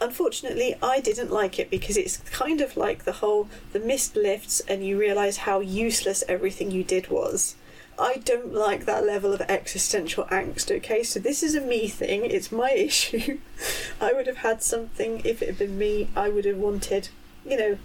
Unfortunately, 0.00 0.76
I 0.82 1.00
didn't 1.00 1.30
like 1.30 1.58
it 1.58 1.70
because 1.70 1.96
it's 1.96 2.18
kind 2.18 2.60
of 2.60 2.76
like 2.76 3.04
the 3.04 3.12
whole 3.12 3.48
the 3.72 3.80
mist 3.80 4.14
lifts 4.14 4.60
and 4.60 4.84
you 4.84 4.98
realise 4.98 5.38
how 5.38 5.60
useless 5.60 6.22
everything 6.28 6.70
you 6.70 6.84
did 6.84 7.08
was. 7.08 7.56
I 7.98 8.16
don't 8.22 8.52
like 8.52 8.84
that 8.84 9.06
level 9.06 9.32
of 9.32 9.40
existential 9.42 10.24
angst, 10.24 10.74
okay? 10.76 11.02
So 11.02 11.18
this 11.18 11.42
is 11.42 11.54
a 11.54 11.62
me 11.62 11.88
thing, 11.88 12.26
it's 12.26 12.52
my 12.52 12.70
issue. 12.76 13.38
I 14.00 14.12
would 14.12 14.26
have 14.26 14.38
had 14.38 14.62
something, 14.62 15.22
if 15.24 15.40
it 15.40 15.46
had 15.46 15.58
been 15.58 15.78
me, 15.78 16.08
I 16.14 16.28
would 16.28 16.44
have 16.44 16.58
wanted, 16.58 17.08
you 17.44 17.56
know, 17.56 17.78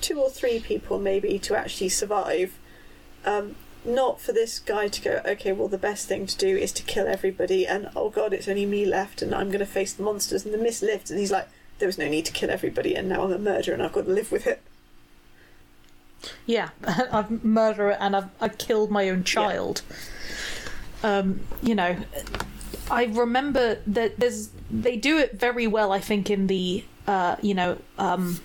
two 0.00 0.20
or 0.20 0.30
three 0.30 0.60
people 0.60 0.98
maybe 0.98 1.38
to 1.40 1.56
actually 1.56 1.88
survive. 1.88 2.58
Um, 3.24 3.56
not 3.84 4.20
for 4.20 4.32
this 4.32 4.58
guy 4.58 4.88
to 4.88 5.00
go, 5.00 5.20
okay, 5.24 5.52
well, 5.52 5.68
the 5.68 5.78
best 5.78 6.08
thing 6.08 6.26
to 6.26 6.36
do 6.36 6.56
is 6.56 6.72
to 6.72 6.82
kill 6.82 7.06
everybody, 7.06 7.66
and 7.66 7.88
oh 7.94 8.10
god, 8.10 8.32
it's 8.32 8.48
only 8.48 8.66
me 8.66 8.84
left, 8.84 9.22
and 9.22 9.34
I'm 9.34 9.48
going 9.48 9.60
to 9.60 9.66
face 9.66 9.92
the 9.92 10.02
monsters, 10.02 10.44
and 10.44 10.52
the 10.52 10.58
mist 10.58 10.82
lifts, 10.82 11.10
and 11.10 11.20
he's 11.20 11.30
like, 11.30 11.48
there 11.78 11.86
was 11.86 11.98
no 11.98 12.08
need 12.08 12.24
to 12.26 12.32
kill 12.32 12.50
everybody, 12.50 12.94
and 12.94 13.08
now 13.08 13.22
I'm 13.22 13.32
a 13.32 13.38
murderer, 13.38 13.74
and 13.74 13.82
I've 13.82 13.92
got 13.92 14.06
to 14.06 14.10
live 14.10 14.32
with 14.32 14.46
it. 14.46 14.60
Yeah, 16.46 16.70
I've 17.12 17.44
murdered 17.44 17.96
and 18.00 18.16
I've, 18.16 18.28
I've 18.40 18.58
killed 18.58 18.90
my 18.90 19.08
own 19.08 19.24
child. 19.24 19.82
Um, 21.02 21.40
you 21.62 21.74
know, 21.74 21.96
I 22.90 23.04
remember 23.04 23.78
that 23.86 24.18
there's 24.18 24.50
they 24.70 24.96
do 24.96 25.18
it 25.18 25.38
very 25.38 25.66
well. 25.66 25.92
I 25.92 26.00
think 26.00 26.30
in 26.30 26.46
the 26.46 26.84
uh, 27.06 27.36
you 27.42 27.54
know 27.54 27.78
um, 27.98 28.40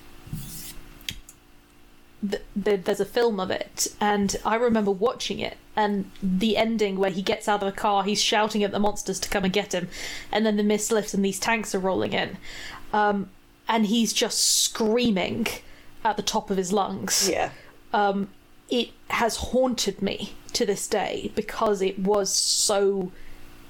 th- 2.28 2.42
th- 2.64 2.84
there's 2.84 3.00
a 3.00 3.04
film 3.04 3.40
of 3.40 3.50
it, 3.50 3.88
and 4.00 4.36
I 4.44 4.54
remember 4.56 4.90
watching 4.90 5.38
it 5.38 5.56
and 5.74 6.10
the 6.22 6.56
ending 6.56 6.98
where 6.98 7.10
he 7.10 7.22
gets 7.22 7.48
out 7.48 7.62
of 7.62 7.66
the 7.74 7.78
car, 7.80 8.04
he's 8.04 8.20
shouting 8.20 8.62
at 8.62 8.72
the 8.72 8.78
monsters 8.78 9.18
to 9.20 9.28
come 9.28 9.44
and 9.44 9.52
get 9.52 9.72
him, 9.74 9.88
and 10.30 10.44
then 10.44 10.56
the 10.56 10.62
mist 10.62 10.92
lifts 10.92 11.14
and 11.14 11.24
these 11.24 11.38
tanks 11.40 11.74
are 11.74 11.78
rolling 11.78 12.12
in, 12.12 12.36
um, 12.92 13.30
and 13.68 13.86
he's 13.86 14.12
just 14.12 14.38
screaming 14.38 15.46
at 16.04 16.16
the 16.16 16.22
top 16.22 16.50
of 16.50 16.56
his 16.56 16.72
lungs 16.72 17.28
Yeah. 17.30 17.50
um, 17.94 18.28
it 18.68 18.90
has 19.08 19.36
haunted 19.36 20.02
me 20.02 20.34
to 20.52 20.66
this 20.66 20.86
day 20.88 21.30
because 21.34 21.80
it 21.82 21.98
was 21.98 22.30
so 22.32 23.12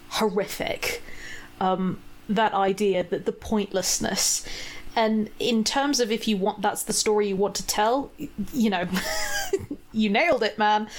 horrific. 0.08 1.02
Um, 1.60 1.98
that 2.28 2.54
idea 2.54 3.04
that 3.04 3.26
the 3.26 3.32
pointlessness. 3.32 4.44
And 4.94 5.30
in 5.38 5.64
terms 5.64 6.00
of 6.00 6.12
if 6.12 6.28
you 6.28 6.36
want, 6.36 6.60
that's 6.60 6.82
the 6.82 6.92
story 6.92 7.28
you 7.28 7.36
want 7.36 7.54
to 7.56 7.66
tell, 7.66 8.10
you 8.52 8.70
know, 8.70 8.86
you 9.92 10.10
nailed 10.10 10.42
it, 10.42 10.58
man. 10.58 10.88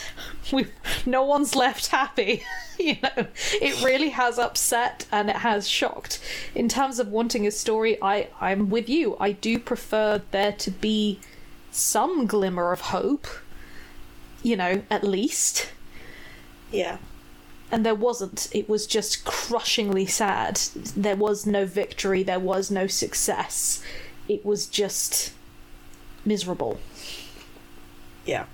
We, 0.51 0.67
no 1.05 1.23
one's 1.23 1.55
left 1.55 1.87
happy. 1.87 2.43
you 2.79 2.97
know, 3.01 3.27
it 3.61 3.83
really 3.83 4.09
has 4.09 4.37
upset 4.37 5.05
and 5.11 5.29
it 5.29 5.37
has 5.37 5.67
shocked. 5.67 6.19
In 6.53 6.67
terms 6.67 6.99
of 6.99 7.07
wanting 7.07 7.47
a 7.47 7.51
story, 7.51 7.97
I, 8.01 8.27
I'm 8.41 8.69
with 8.69 8.89
you. 8.89 9.15
I 9.19 9.31
do 9.31 9.57
prefer 9.57 10.21
there 10.31 10.51
to 10.51 10.71
be 10.71 11.19
some 11.71 12.25
glimmer 12.27 12.71
of 12.71 12.81
hope, 12.81 13.27
you 14.43 14.57
know, 14.57 14.83
at 14.89 15.03
least. 15.03 15.71
Yeah. 16.71 16.97
And 17.73 17.85
there 17.85 17.95
wasn't. 17.95 18.49
It 18.53 18.69
was 18.69 18.85
just 18.85 19.25
crushingly 19.25 20.05
sad. 20.05 20.57
There 20.95 21.15
was 21.15 21.45
no 21.45 21.65
victory, 21.65 22.21
there 22.23 22.39
was 22.39 22.69
no 22.69 22.87
success. 22.87 23.81
It 24.29 24.45
was 24.45 24.67
just 24.67 25.33
miserable. 26.23 26.79
Yeah. 28.25 28.45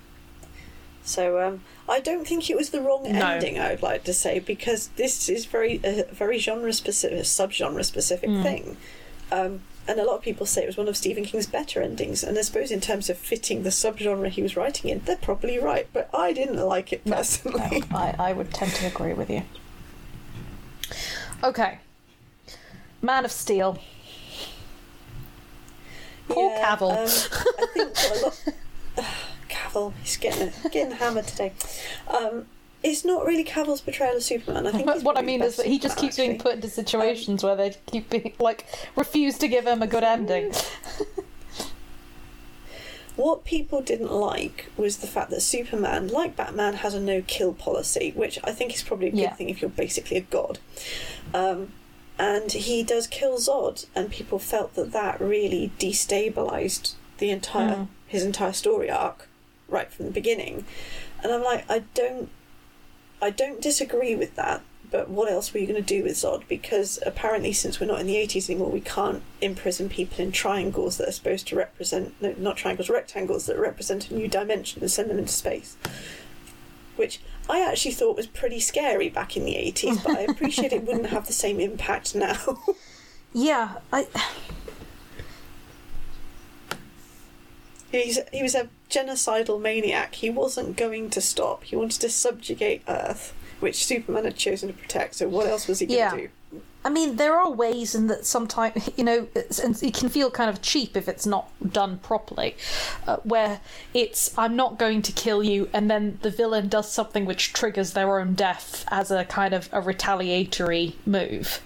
So 1.04 1.40
um, 1.40 1.60
I 1.88 2.00
don't 2.00 2.26
think 2.26 2.48
it 2.50 2.56
was 2.56 2.70
the 2.70 2.80
wrong 2.80 3.02
No. 3.12 3.26
ending. 3.26 3.58
I 3.58 3.70
would 3.70 3.82
like 3.82 4.04
to 4.04 4.12
say 4.14 4.38
because 4.38 4.88
this 4.96 5.28
is 5.28 5.44
very 5.44 5.80
a 5.84 6.04
very 6.12 6.38
genre 6.38 6.72
specific, 6.72 7.24
sub-genre 7.24 7.84
specific 7.84 8.30
Mm. 8.30 8.42
thing, 8.42 8.76
um, 9.32 9.60
and 9.88 9.98
a 9.98 10.04
lot 10.04 10.16
of 10.16 10.22
people 10.22 10.46
say 10.46 10.62
it 10.62 10.66
was 10.66 10.76
one 10.76 10.88
of 10.88 10.96
Stephen 10.96 11.24
King's 11.24 11.46
better 11.46 11.82
endings. 11.82 12.22
And 12.22 12.38
I 12.38 12.42
suppose 12.42 12.70
in 12.70 12.80
terms 12.80 13.10
of 13.10 13.18
fitting 13.18 13.62
the 13.62 13.70
subgenre 13.70 14.28
he 14.28 14.42
was 14.42 14.56
writing 14.56 14.90
in, 14.90 15.00
they're 15.04 15.16
probably 15.16 15.58
right. 15.58 15.88
But 15.92 16.08
I 16.14 16.32
didn't 16.32 16.58
like 16.58 16.92
it 16.92 17.04
personally. 17.04 17.82
I, 17.92 18.14
I 18.18 18.32
would 18.32 18.52
tend 18.52 18.72
to 18.74 18.86
agree 18.86 19.14
with 19.14 19.28
you. 19.30 19.42
Okay. 21.42 21.78
Man 23.02 23.24
of 23.24 23.32
Steel. 23.32 23.78
Poor 26.28 26.50
Yeah, 26.50 26.76
Cavill. 26.76 26.90
um, 26.92 27.54
I 27.58 27.66
think 27.72 27.96
a 28.12 28.24
lot. 28.24 29.06
Cavill, 29.48 29.92
he's 30.02 30.16
getting 30.16 30.52
getting 30.70 30.92
hammered 30.96 31.26
today. 31.26 31.52
Um, 32.06 32.46
it's 32.82 33.04
not 33.04 33.24
really 33.26 33.44
Cavill's 33.44 33.80
portrayal 33.80 34.16
of 34.16 34.22
Superman. 34.22 34.66
I 34.66 34.72
think 34.72 34.88
what 35.04 35.18
I 35.18 35.22
mean 35.22 35.42
is 35.42 35.56
that 35.56 35.66
he 35.66 35.78
just 35.78 35.94
Superman, 35.96 36.06
keeps 36.08 36.16
being 36.16 36.30
actually. 36.32 36.42
put 36.42 36.54
into 36.56 36.68
situations 36.68 37.44
where 37.44 37.56
they 37.56 37.76
keep 37.86 38.08
being 38.10 38.32
like 38.38 38.66
refuse 38.96 39.36
to 39.38 39.48
give 39.48 39.66
him 39.66 39.82
a 39.82 39.86
good 39.86 40.04
ending. 40.04 40.52
What 43.16 43.44
people 43.44 43.82
didn't 43.82 44.12
like 44.12 44.70
was 44.78 44.98
the 44.98 45.06
fact 45.06 45.30
that 45.30 45.42
Superman, 45.42 46.08
like 46.08 46.36
Batman, 46.36 46.74
has 46.74 46.94
a 46.94 47.00
no 47.00 47.22
kill 47.26 47.52
policy, 47.52 48.12
which 48.16 48.38
I 48.44 48.52
think 48.52 48.74
is 48.74 48.82
probably 48.82 49.08
a 49.08 49.10
good 49.10 49.18
Yeah. 49.20 49.34
thing 49.34 49.50
if 49.50 49.60
you're 49.60 49.68
basically 49.68 50.16
a 50.16 50.22
god. 50.22 50.58
Um, 51.34 51.72
and 52.18 52.50
he 52.50 52.82
does 52.82 53.06
kill 53.06 53.36
Zod, 53.36 53.86
and 53.94 54.10
people 54.10 54.38
felt 54.38 54.74
that 54.74 54.92
that 54.92 55.20
really 55.20 55.70
destabilized 55.78 56.94
the 57.18 57.30
entire 57.30 57.74
Mm. 57.76 57.88
his 58.06 58.24
entire 58.24 58.52
story 58.54 58.90
arc 58.90 59.28
right 59.68 59.92
from 59.92 60.06
the 60.06 60.12
beginning. 60.12 60.64
And 61.22 61.30
I'm 61.32 61.42
like, 61.42 61.64
I 61.70 61.80
don't, 61.94 62.30
I 63.22 63.30
don't 63.30 63.60
disagree 63.60 64.14
with 64.14 64.36
that. 64.36 64.62
But 64.90 65.08
what 65.08 65.30
else 65.30 65.54
were 65.54 65.60
you 65.60 65.68
going 65.68 65.82
to 65.82 65.86
do 65.86 66.02
with 66.02 66.14
Zod? 66.14 66.48
Because 66.48 66.98
apparently, 67.06 67.52
since 67.52 67.78
we're 67.78 67.86
not 67.86 68.00
in 68.00 68.08
the 68.08 68.16
80s 68.16 68.50
anymore, 68.50 68.70
we 68.70 68.80
can't 68.80 69.22
imprison 69.40 69.88
people 69.88 70.24
in 70.24 70.32
triangles 70.32 70.96
that 70.96 71.08
are 71.08 71.12
supposed 71.12 71.46
to 71.48 71.56
represent, 71.56 72.20
no, 72.20 72.34
not 72.36 72.56
triangles, 72.56 72.90
rectangles 72.90 73.46
that 73.46 73.56
represent 73.56 74.10
a 74.10 74.14
new 74.14 74.26
dimension 74.26 74.82
and 74.82 74.90
send 74.90 75.08
them 75.08 75.18
into 75.18 75.32
space. 75.32 75.76
Which 76.96 77.20
I 77.48 77.60
actually 77.60 77.92
thought 77.92 78.16
was 78.16 78.26
pretty 78.26 78.58
scary 78.58 79.08
back 79.08 79.36
in 79.36 79.44
the 79.44 79.54
80s, 79.54 80.02
but 80.02 80.18
I 80.18 80.22
appreciate 80.22 80.72
it 80.72 80.84
wouldn't 80.84 81.06
have 81.06 81.28
the 81.28 81.32
same 81.32 81.60
impact 81.60 82.16
now. 82.16 82.58
Yeah, 83.32 83.76
I 83.92 84.08
He's, 87.90 88.18
he 88.32 88.42
was 88.42 88.54
a 88.54 88.68
genocidal 88.88 89.60
maniac. 89.60 90.14
He 90.16 90.30
wasn't 90.30 90.76
going 90.76 91.10
to 91.10 91.20
stop. 91.20 91.64
He 91.64 91.76
wanted 91.76 92.00
to 92.02 92.10
subjugate 92.10 92.82
Earth, 92.86 93.34
which 93.58 93.84
Superman 93.84 94.24
had 94.24 94.36
chosen 94.36 94.68
to 94.68 94.74
protect. 94.74 95.16
So 95.16 95.28
what 95.28 95.46
else 95.46 95.66
was 95.66 95.80
he 95.80 95.86
going 95.86 96.10
to 96.10 96.16
do? 96.16 96.60
I 96.82 96.88
mean, 96.88 97.16
there 97.16 97.38
are 97.38 97.50
ways 97.50 97.94
in 97.94 98.06
that 98.06 98.24
sometimes, 98.24 98.88
you 98.96 99.04
know, 99.04 99.28
it's, 99.34 99.58
and 99.58 99.80
it 99.82 99.94
can 99.94 100.08
feel 100.08 100.30
kind 100.30 100.48
of 100.48 100.62
cheap 100.62 100.96
if 100.96 101.08
it's 101.08 101.26
not 101.26 101.50
done 101.72 101.98
properly, 101.98 102.56
uh, 103.06 103.16
where 103.18 103.60
it's, 103.92 104.36
I'm 104.38 104.56
not 104.56 104.78
going 104.78 105.02
to 105.02 105.12
kill 105.12 105.42
you, 105.42 105.68
and 105.72 105.90
then 105.90 106.18
the 106.22 106.30
villain 106.30 106.68
does 106.68 106.90
something 106.90 107.26
which 107.26 107.52
triggers 107.52 107.92
their 107.92 108.18
own 108.18 108.34
death 108.34 108.84
as 108.88 109.10
a 109.10 109.24
kind 109.24 109.52
of 109.52 109.68
a 109.72 109.80
retaliatory 109.80 110.96
move, 111.04 111.60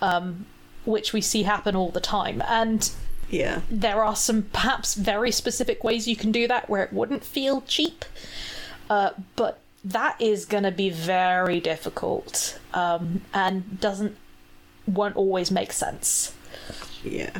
um, 0.00 0.46
which 0.84 1.12
we 1.12 1.20
see 1.20 1.44
happen 1.44 1.76
all 1.76 1.90
the 1.90 2.00
time. 2.00 2.42
And 2.48 2.90
Yeah. 3.32 3.62
there 3.70 4.04
are 4.04 4.14
some 4.14 4.42
perhaps 4.52 4.94
very 4.94 5.32
specific 5.32 5.82
ways 5.82 6.06
you 6.06 6.16
can 6.16 6.30
do 6.32 6.46
that 6.46 6.68
where 6.70 6.84
it 6.84 6.92
wouldn't 6.92 7.24
feel 7.24 7.62
cheap, 7.62 8.04
uh, 8.90 9.10
but 9.36 9.58
that 9.84 10.20
is 10.20 10.44
going 10.44 10.62
to 10.64 10.70
be 10.70 10.90
very 10.90 11.58
difficult 11.58 12.60
um, 12.74 13.22
and 13.34 13.80
doesn't 13.80 14.16
won't 14.86 15.16
always 15.16 15.50
make 15.50 15.72
sense. 15.72 16.34
Yeah. 17.02 17.30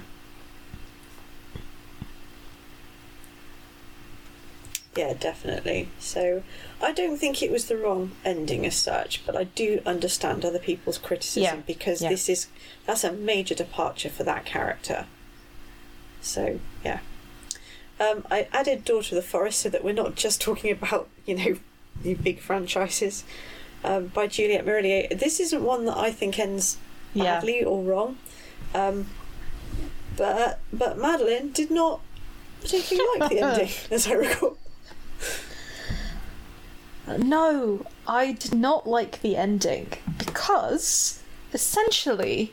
Yeah, 4.94 5.14
definitely. 5.14 5.88
So 5.98 6.42
I 6.82 6.92
don't 6.92 7.16
think 7.16 7.42
it 7.42 7.50
was 7.50 7.66
the 7.66 7.76
wrong 7.78 8.12
ending 8.24 8.66
as 8.66 8.76
such, 8.76 9.24
but 9.24 9.34
I 9.34 9.44
do 9.44 9.80
understand 9.86 10.44
other 10.44 10.58
people's 10.58 10.98
criticism 10.98 11.42
Yeah, 11.58 11.62
because 11.66 12.02
yeah. 12.02 12.10
this 12.10 12.28
is 12.28 12.48
that's 12.86 13.04
a 13.04 13.12
major 13.12 13.54
departure 13.54 14.10
for 14.10 14.24
that 14.24 14.44
character. 14.44 15.06
So 16.22 16.58
yeah. 16.84 17.00
Um, 18.00 18.24
I 18.30 18.48
added 18.52 18.84
Daughter 18.84 19.14
of 19.14 19.22
the 19.22 19.28
Forest 19.28 19.60
so 19.60 19.68
that 19.68 19.84
we're 19.84 19.92
not 19.92 20.14
just 20.16 20.40
talking 20.40 20.70
about, 20.72 21.08
you 21.26 21.36
know, 21.36 21.56
the 22.02 22.14
big 22.14 22.40
franchises. 22.40 23.22
Um, 23.84 24.06
by 24.08 24.28
Juliet 24.28 24.64
Marillier. 24.64 25.18
This 25.18 25.40
isn't 25.40 25.62
one 25.62 25.84
that 25.86 25.96
I 25.96 26.10
think 26.12 26.38
ends 26.38 26.78
Yeah. 27.14 27.24
badly 27.24 27.64
or 27.64 27.82
wrong. 27.82 28.16
Um, 28.74 29.06
but 30.16 30.60
but 30.72 30.96
Madeleine 30.98 31.50
did 31.50 31.70
not 31.70 32.00
particularly 32.60 33.08
like 33.18 33.30
the 33.30 33.40
ending, 33.40 33.70
as 33.90 34.06
I 34.06 34.12
recall. 34.12 34.56
No, 37.18 37.84
I 38.06 38.32
did 38.32 38.54
not 38.54 38.86
like 38.86 39.20
the 39.22 39.36
ending 39.36 39.88
because 40.18 41.20
essentially 41.52 42.52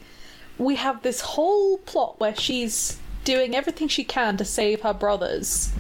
we 0.58 0.76
have 0.76 1.04
this 1.04 1.22
whole 1.22 1.78
plot 1.78 2.20
where 2.20 2.36
she's 2.36 2.98
doing 3.24 3.56
everything 3.56 3.88
she 3.88 4.04
can 4.04 4.38
to 4.38 4.46
save 4.46 4.82
her 4.82 4.94
brothers, 4.94 5.72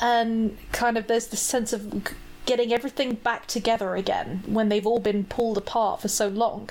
and 0.00 0.56
kind 0.72 0.98
of 0.98 1.06
there's 1.06 1.28
this 1.28 1.40
sense 1.40 1.72
of 1.72 2.12
getting 2.44 2.72
everything 2.72 3.14
back 3.14 3.46
together 3.46 3.94
again 3.94 4.42
when 4.46 4.68
they've 4.68 4.86
all 4.86 4.98
been 4.98 5.24
pulled 5.24 5.56
apart 5.56 6.00
for 6.00 6.08
so 6.08 6.28
long. 6.28 6.70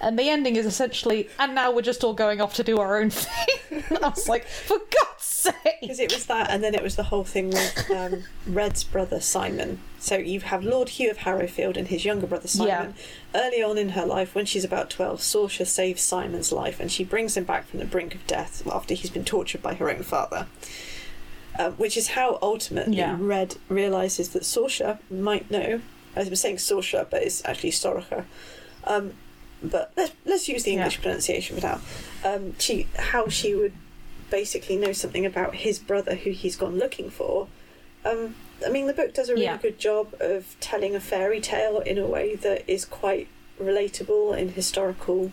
And 0.00 0.18
the 0.18 0.28
ending 0.28 0.56
is 0.56 0.66
essentially, 0.66 1.28
and 1.38 1.54
now 1.54 1.70
we're 1.70 1.82
just 1.82 2.02
all 2.02 2.14
going 2.14 2.40
off 2.40 2.54
to 2.54 2.64
do 2.64 2.78
our 2.78 3.00
own 3.00 3.10
thing. 3.10 3.84
I 4.02 4.08
was 4.08 4.28
like, 4.28 4.46
for 4.46 4.78
God's 4.78 5.22
sake! 5.24 5.78
Because 5.80 6.00
it 6.00 6.12
was 6.12 6.26
that, 6.26 6.50
and 6.50 6.62
then 6.62 6.74
it 6.74 6.82
was 6.82 6.96
the 6.96 7.04
whole 7.04 7.24
thing 7.24 7.50
with 7.50 7.90
um, 7.90 8.24
Red's 8.46 8.84
brother 8.84 9.20
Simon. 9.20 9.80
So 9.98 10.16
you 10.16 10.40
have 10.40 10.64
Lord 10.64 10.88
Hugh 10.90 11.10
of 11.10 11.18
Harrowfield 11.18 11.76
and 11.76 11.86
his 11.88 12.04
younger 12.04 12.26
brother 12.26 12.48
Simon. 12.48 12.94
Early 13.34 13.62
on 13.62 13.78
in 13.78 13.90
her 13.90 14.04
life, 14.04 14.34
when 14.34 14.46
she's 14.46 14.64
about 14.64 14.90
12, 14.90 15.20
Saoirse 15.20 15.66
saves 15.66 16.02
Simon's 16.02 16.50
life 16.50 16.80
and 16.80 16.90
she 16.90 17.04
brings 17.04 17.36
him 17.36 17.44
back 17.44 17.66
from 17.66 17.78
the 17.78 17.84
brink 17.84 18.14
of 18.14 18.26
death 18.26 18.66
after 18.66 18.94
he's 18.94 19.10
been 19.10 19.24
tortured 19.24 19.62
by 19.62 19.74
her 19.74 19.88
own 19.88 20.02
father. 20.02 20.48
Um, 21.58 21.72
which 21.74 21.96
is 21.98 22.08
how 22.08 22.38
ultimately 22.40 22.96
Yeah. 22.96 23.16
Red 23.20 23.56
realizes 23.68 24.30
that 24.30 24.42
Saoirse 24.42 24.98
might 25.10 25.50
know. 25.50 25.80
I 26.16 26.22
was 26.24 26.40
saying 26.40 26.56
Saoirse, 26.56 27.06
but 27.10 27.22
it's 27.22 27.44
actually 27.44 27.72
Sorcha. 27.72 28.24
Um, 28.84 29.12
but 29.62 29.92
let's, 29.96 30.12
let's 30.24 30.48
use 30.48 30.64
the 30.64 30.72
English 30.72 30.96
Yeah. 30.96 31.02
pronunciation 31.02 31.56
for 31.60 31.66
now. 31.66 31.80
Um, 32.24 32.54
she, 32.58 32.86
how 32.98 33.28
she 33.28 33.54
would 33.54 33.74
basically 34.30 34.76
know 34.76 34.92
something 34.92 35.26
about 35.26 35.54
his 35.56 35.78
brother 35.78 36.14
who 36.14 36.30
he's 36.30 36.56
gone 36.56 36.78
looking 36.78 37.10
for. 37.10 37.48
Um, 38.04 38.34
I 38.66 38.70
mean, 38.70 38.86
the 38.86 38.94
book 38.94 39.12
does 39.12 39.28
a 39.28 39.32
really 39.34 39.44
Yeah. 39.44 39.58
good 39.58 39.78
job 39.78 40.14
of 40.20 40.56
telling 40.60 40.94
a 40.94 41.00
fairy 41.00 41.40
tale 41.40 41.80
in 41.80 41.98
a 41.98 42.06
way 42.06 42.34
that 42.36 42.64
is 42.66 42.84
quite 42.86 43.28
relatable 43.60 44.36
in 44.38 44.48
historical 44.54 45.30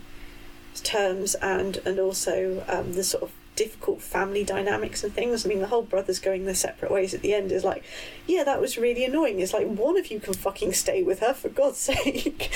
terms 0.84 1.36
and 1.36 1.78
and 1.86 2.00
also 2.00 2.64
um, 2.68 2.94
the 2.94 3.04
sort 3.04 3.24
of 3.24 3.32
difficult 3.60 4.02
family 4.02 4.44
dynamics 4.44 5.04
and 5.04 5.14
things. 5.14 5.46
I 5.46 5.50
mean, 5.50 5.60
the 5.60 5.68
whole 5.68 5.82
brothers 5.84 6.18
going 6.20 6.46
their 6.46 6.56
separate 6.56 6.92
ways 6.92 7.14
at 7.14 7.22
the 7.22 7.34
end 7.34 7.52
is 7.52 7.66
like, 7.66 7.84
yeah, 8.26 8.46
that 8.46 8.62
was 8.62 8.78
really 8.78 9.04
annoying. 9.04 9.40
It's 9.42 9.54
like 9.54 9.68
one 9.68 9.98
of 9.98 10.10
you 10.10 10.20
can 10.22 10.34
fucking 10.34 10.72
stay 10.74 11.04
with 11.04 11.20
her 11.20 11.34
for 11.34 11.50
God's 11.50 11.78
sake, 11.92 12.50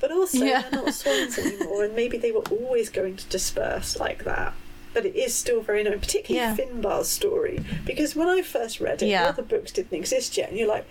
but 0.00 0.10
also 0.10 0.44
Yeah. 0.44 0.62
they're 0.62 0.82
not 0.82 0.94
swans 0.94 1.38
anymore, 1.44 1.84
and 1.84 1.94
maybe 1.94 2.16
they 2.16 2.32
were 2.32 2.44
always 2.50 2.88
going 2.88 3.16
to 3.16 3.26
disperse 3.26 3.98
like 3.98 4.24
that. 4.24 4.54
But 4.94 5.04
it 5.04 5.14
is 5.14 5.34
still 5.34 5.60
very 5.60 5.82
annoying, 5.82 6.00
particularly 6.00 6.46
Yeah. 6.46 6.56
Finbar's 6.56 7.08
story, 7.08 7.62
because 7.84 8.16
when 8.16 8.28
I 8.28 8.40
first 8.40 8.80
read 8.80 9.02
it, 9.02 9.08
Yeah. 9.08 9.24
the 9.24 9.28
other 9.28 9.42
books 9.42 9.72
didn't 9.72 9.92
exist 9.96 10.36
yet, 10.38 10.48
and 10.48 10.58
you're 10.58 10.68
like. 10.68 10.86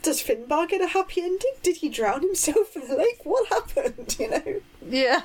Does 0.00 0.22
Finbar 0.22 0.68
get 0.68 0.80
a 0.80 0.86
happy 0.86 1.20
ending? 1.20 1.54
Did 1.60 1.78
he 1.78 1.88
drown 1.88 2.20
himself 2.22 2.76
in 2.76 2.86
the 2.86 2.94
lake? 2.96 3.18
What 3.24 3.48
happened? 3.48 4.14
You 4.20 4.30
know, 4.30 4.60
Yeah. 4.88 5.22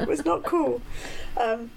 it 0.00 0.08
was 0.08 0.24
not 0.24 0.42
cool. 0.42 0.82
Um, 1.36 1.70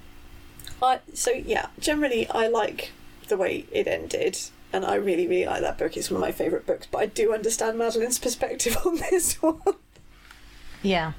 I 0.81 0.99
so 1.13 1.31
yeah, 1.31 1.67
generally 1.79 2.27
I 2.29 2.47
like 2.47 2.91
the 3.27 3.37
way 3.37 3.65
it 3.71 3.87
ended. 3.87 4.37
and 4.73 4.83
I 4.85 4.95
really, 4.95 5.27
really 5.27 5.45
like 5.45 5.61
that 5.61 5.77
book. 5.77 5.95
It's 5.97 6.09
one 6.11 6.17
of 6.17 6.21
my 6.21 6.31
favourite 6.31 6.65
books, 6.65 6.87
but 6.91 6.97
I 6.99 7.05
do 7.07 7.33
understand 7.33 7.77
Madeleine's 7.77 8.19
perspective 8.27 8.77
on 8.85 8.97
this 8.97 9.41
one. 9.41 9.61
Yeah. 10.83 11.13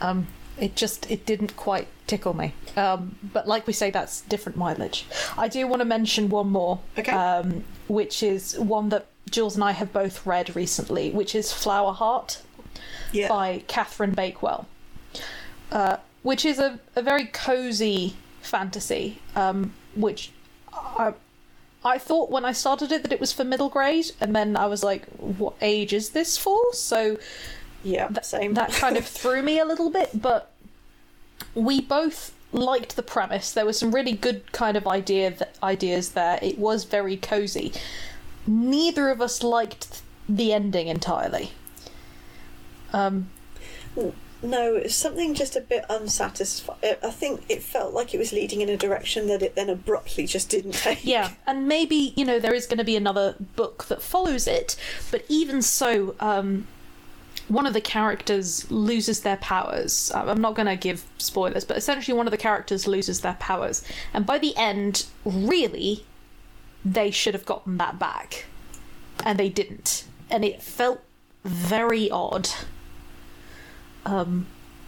Um, 0.00 0.26
it 0.58 0.76
just 0.76 1.10
it 1.10 1.24
didn't 1.26 1.56
quite 1.56 1.88
tickle 2.06 2.34
me. 2.34 2.54
Um, 2.76 3.16
but 3.32 3.48
like 3.48 3.66
we 3.66 3.72
say, 3.72 3.90
that's 3.90 4.20
different 4.22 4.56
mileage. 4.58 5.06
I 5.38 5.48
do 5.48 5.66
want 5.66 5.80
to 5.80 5.84
mention 5.86 6.28
one 6.28 6.50
more, 6.50 6.80
Okay. 6.98 7.12
um, 7.12 7.64
which 7.88 8.22
is 8.22 8.58
one 8.58 8.88
that 8.90 9.06
Jules 9.30 9.54
and 9.54 9.64
I 9.64 9.72
have 9.72 9.92
both 9.92 10.26
read 10.26 10.54
recently, 10.56 11.10
which 11.10 11.34
is 11.34 11.52
Flower 11.52 11.92
Heart 11.92 12.42
Yeah. 13.12 13.28
by 13.28 13.62
Catherine 13.68 14.12
Bakewell, 14.12 14.66
uh, 15.72 15.96
which 16.22 16.44
is 16.44 16.58
a, 16.58 16.78
a 16.96 17.02
very 17.02 17.26
cozy 17.26 18.16
fantasy, 18.40 19.20
um, 19.36 19.72
which 19.94 20.30
I, 20.72 21.14
I 21.84 21.98
thought 21.98 22.30
when 22.30 22.44
I 22.44 22.52
started 22.52 22.92
it 22.92 23.02
that 23.02 23.12
it 23.12 23.20
was 23.20 23.32
for 23.32 23.44
middle 23.44 23.68
grade, 23.68 24.12
and 24.20 24.34
then 24.36 24.56
I 24.56 24.66
was 24.66 24.82
like, 24.82 25.06
what 25.16 25.54
age 25.60 25.92
is 25.92 26.10
this 26.10 26.36
for? 26.36 26.72
So 26.74 27.18
Yeah, 27.82 28.08
Th- 28.08 28.24
same. 28.24 28.54
that 28.54 28.72
kind 28.72 28.96
of 28.96 29.06
threw 29.06 29.42
me 29.42 29.58
a 29.58 29.64
little 29.64 29.90
bit, 29.90 30.10
but 30.20 30.52
we 31.54 31.80
both 31.80 32.32
liked 32.52 32.96
the 32.96 33.02
premise. 33.02 33.52
There 33.52 33.64
was 33.64 33.78
some 33.78 33.94
really 33.94 34.12
good 34.12 34.50
kind 34.52 34.76
of 34.76 34.86
idea 34.86 35.30
th- 35.30 35.50
ideas 35.62 36.10
there. 36.10 36.38
It 36.42 36.58
was 36.58 36.84
very 36.84 37.16
cozy. 37.16 37.72
Neither 38.46 39.08
of 39.08 39.20
us 39.20 39.42
liked 39.42 40.02
the 40.28 40.52
ending 40.52 40.88
entirely. 40.88 41.52
Um, 42.92 43.30
No, 44.42 44.86
something 44.86 45.34
just 45.34 45.54
a 45.54 45.60
bit 45.60 45.84
unsatisfying. 45.90 46.96
I 47.02 47.10
think 47.10 47.44
it 47.48 47.62
felt 47.62 47.92
like 47.92 48.14
it 48.14 48.18
was 48.18 48.32
leading 48.32 48.62
in 48.62 48.70
a 48.70 48.76
direction 48.76 49.26
that 49.26 49.42
it 49.42 49.54
then 49.54 49.68
abruptly 49.68 50.26
just 50.26 50.48
didn't 50.48 50.72
take. 50.74 51.04
yeah, 51.04 51.32
and 51.46 51.68
maybe 51.68 52.14
you 52.16 52.24
know 52.24 52.38
there 52.38 52.54
is 52.54 52.66
going 52.66 52.78
to 52.78 52.84
be 52.84 52.96
another 52.96 53.36
book 53.56 53.84
that 53.86 54.02
follows 54.02 54.46
it, 54.46 54.76
but 55.10 55.24
even 55.28 55.60
so, 55.60 56.14
um, 56.20 56.66
one 57.48 57.66
of 57.66 57.74
the 57.74 57.80
characters 57.82 58.70
loses 58.70 59.20
their 59.20 59.36
powers. 59.36 60.10
I'm 60.14 60.40
not 60.40 60.54
going 60.54 60.68
to 60.68 60.76
give 60.76 61.04
spoilers, 61.18 61.64
but 61.64 61.76
essentially 61.76 62.16
one 62.16 62.26
of 62.26 62.30
the 62.30 62.38
characters 62.38 62.86
loses 62.86 63.20
their 63.20 63.34
powers, 63.34 63.82
and 64.14 64.24
by 64.24 64.38
the 64.38 64.56
end, 64.56 65.06
really, 65.24 66.06
they 66.82 67.10
should 67.10 67.34
have 67.34 67.44
gotten 67.44 67.76
that 67.76 67.98
back, 67.98 68.46
and 69.22 69.38
they 69.38 69.50
didn't, 69.50 70.04
and 70.30 70.46
it 70.46 70.62
felt 70.62 71.02
very 71.44 72.10
odd. 72.10 72.48
Um, 74.06 74.46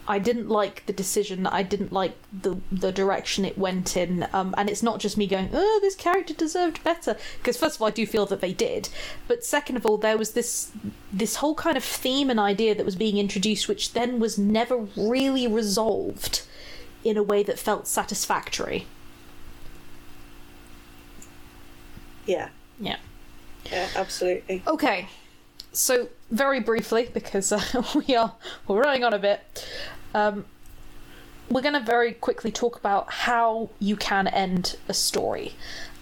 I 0.09 0.19
didn't 0.19 0.49
like 0.49 0.85
the 0.87 0.93
decision. 0.93 1.47
I 1.47 1.63
didn't 1.63 1.93
like 1.93 2.17
the 2.33 2.57
the 2.73 2.91
direction 2.91 3.45
it 3.45 3.57
went 3.57 3.97
in. 3.97 4.27
Um, 4.33 4.53
and 4.59 4.69
it's 4.69 4.83
not 4.83 4.99
just 4.99 5.17
me 5.17 5.27
going, 5.29 5.51
"Oh, 5.53 5.79
this 5.81 5.95
character 5.95 6.35
deserved 6.35 6.83
better." 6.83 7.17
Because 7.39 7.57
first 7.57 7.77
of 7.77 7.83
all, 7.83 7.89
I 7.89 7.93
do 7.93 8.05
feel 8.05 8.27
that 8.27 8.41
they 8.41 8.53
did. 8.53 8.89
But 9.29 9.45
second 9.45 9.77
of 9.77 9.87
all, 9.87 9.99
there 9.99 10.19
was 10.19 10.33
this 10.33 10.73
this 11.13 11.37
whole 11.37 11.55
kind 11.55 11.77
of 11.77 11.85
theme 11.85 12.31
and 12.31 12.41
idea 12.41 12.75
that 12.75 12.85
was 12.85 12.97
being 12.97 13.17
introduced, 13.19 13.69
which 13.69 13.93
then 13.93 14.19
was 14.19 14.37
never 14.39 14.77
really 14.97 15.47
resolved 15.47 16.43
in 17.05 17.17
a 17.17 17.23
way 17.23 17.43
that 17.45 17.59
felt 17.59 17.87
satisfactory. 17.87 18.87
Yeah, 22.27 22.49
Yeah. 22.81 22.97
yeah, 23.71 23.89
absolutely. 23.97 24.63
Okay, 24.67 25.09
so 25.73 26.09
very 26.33 26.61
briefly, 26.61 27.09
because 27.13 27.53
uh, 27.53 27.63
we 28.07 28.17
are 28.17 28.35
we're 28.67 28.81
running 28.81 29.05
on 29.05 29.15
a 29.15 29.19
bit, 29.19 29.69
um, 30.15 30.47
we're 31.49 31.63
going 31.63 31.75
to 31.75 31.81
very 31.81 32.13
quickly 32.13 32.51
talk 32.51 32.77
about 32.77 33.13
how 33.13 33.71
you 33.79 33.97
can 33.97 34.27
end 34.27 34.77
a 34.89 34.95
story. 34.95 35.53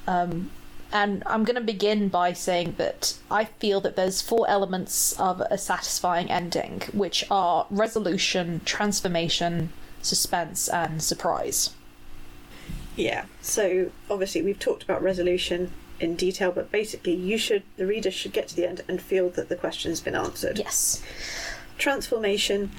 Um, 0.06 0.50
and 0.92 1.22
I'm 1.26 1.44
going 1.44 1.56
to 1.56 1.60
begin 1.60 2.08
by 2.08 2.32
saying 2.32 2.74
that 2.78 3.16
I 3.30 3.44
feel 3.44 3.80
that 3.82 3.94
there's 3.94 4.20
four 4.20 4.48
elements 4.48 5.12
of 5.20 5.40
a 5.42 5.56
satisfying 5.56 6.30
ending, 6.30 6.82
which 6.92 7.24
are 7.30 7.66
resolution, 7.70 8.60
transformation, 8.64 9.72
suspense, 10.02 10.68
and 10.68 11.00
surprise. 11.02 11.70
Yeah. 12.96 13.26
So 13.40 13.92
obviously 14.10 14.42
we've 14.42 14.58
talked 14.58 14.82
about 14.82 15.00
resolution 15.02 15.72
in 16.00 16.16
detail, 16.16 16.50
but 16.52 16.70
basically 16.72 17.14
you 17.14 17.36
should 17.38 17.62
the 17.76 17.86
reader 17.86 18.10
should 18.10 18.32
get 18.32 18.48
to 18.48 18.56
the 18.56 18.66
end 18.68 18.82
and 18.88 19.00
feel 19.00 19.28
that 19.30 19.48
the 19.48 19.56
question's 19.56 20.00
been 20.00 20.14
answered. 20.14 20.58
Yes. 20.58 21.02
Transformation. 21.78 22.70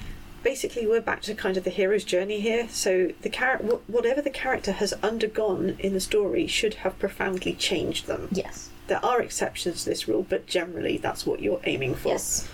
Basically, 0.42 0.86
we're 0.88 1.00
back 1.00 1.22
to 1.22 1.34
kind 1.34 1.56
of 1.56 1.62
the 1.62 1.70
hero's 1.70 2.02
journey 2.04 2.40
here. 2.40 2.68
So 2.68 3.12
the 3.22 3.28
char- 3.28 3.58
wh- 3.58 3.88
whatever 3.88 4.20
the 4.20 4.30
character 4.30 4.72
has 4.72 4.92
undergone 4.94 5.76
in 5.78 5.92
the 5.92 6.00
story 6.00 6.46
should 6.48 6.74
have 6.74 6.98
profoundly 6.98 7.52
changed 7.54 8.06
them. 8.08 8.28
Yes. 8.32 8.68
There 8.88 9.04
are 9.04 9.22
exceptions 9.22 9.84
to 9.84 9.90
this 9.90 10.08
rule, 10.08 10.26
but 10.28 10.46
generally 10.46 10.96
that's 10.98 11.24
what 11.24 11.40
you're 11.40 11.60
aiming 11.64 11.94
for. 11.94 12.08
Yes. 12.08 12.48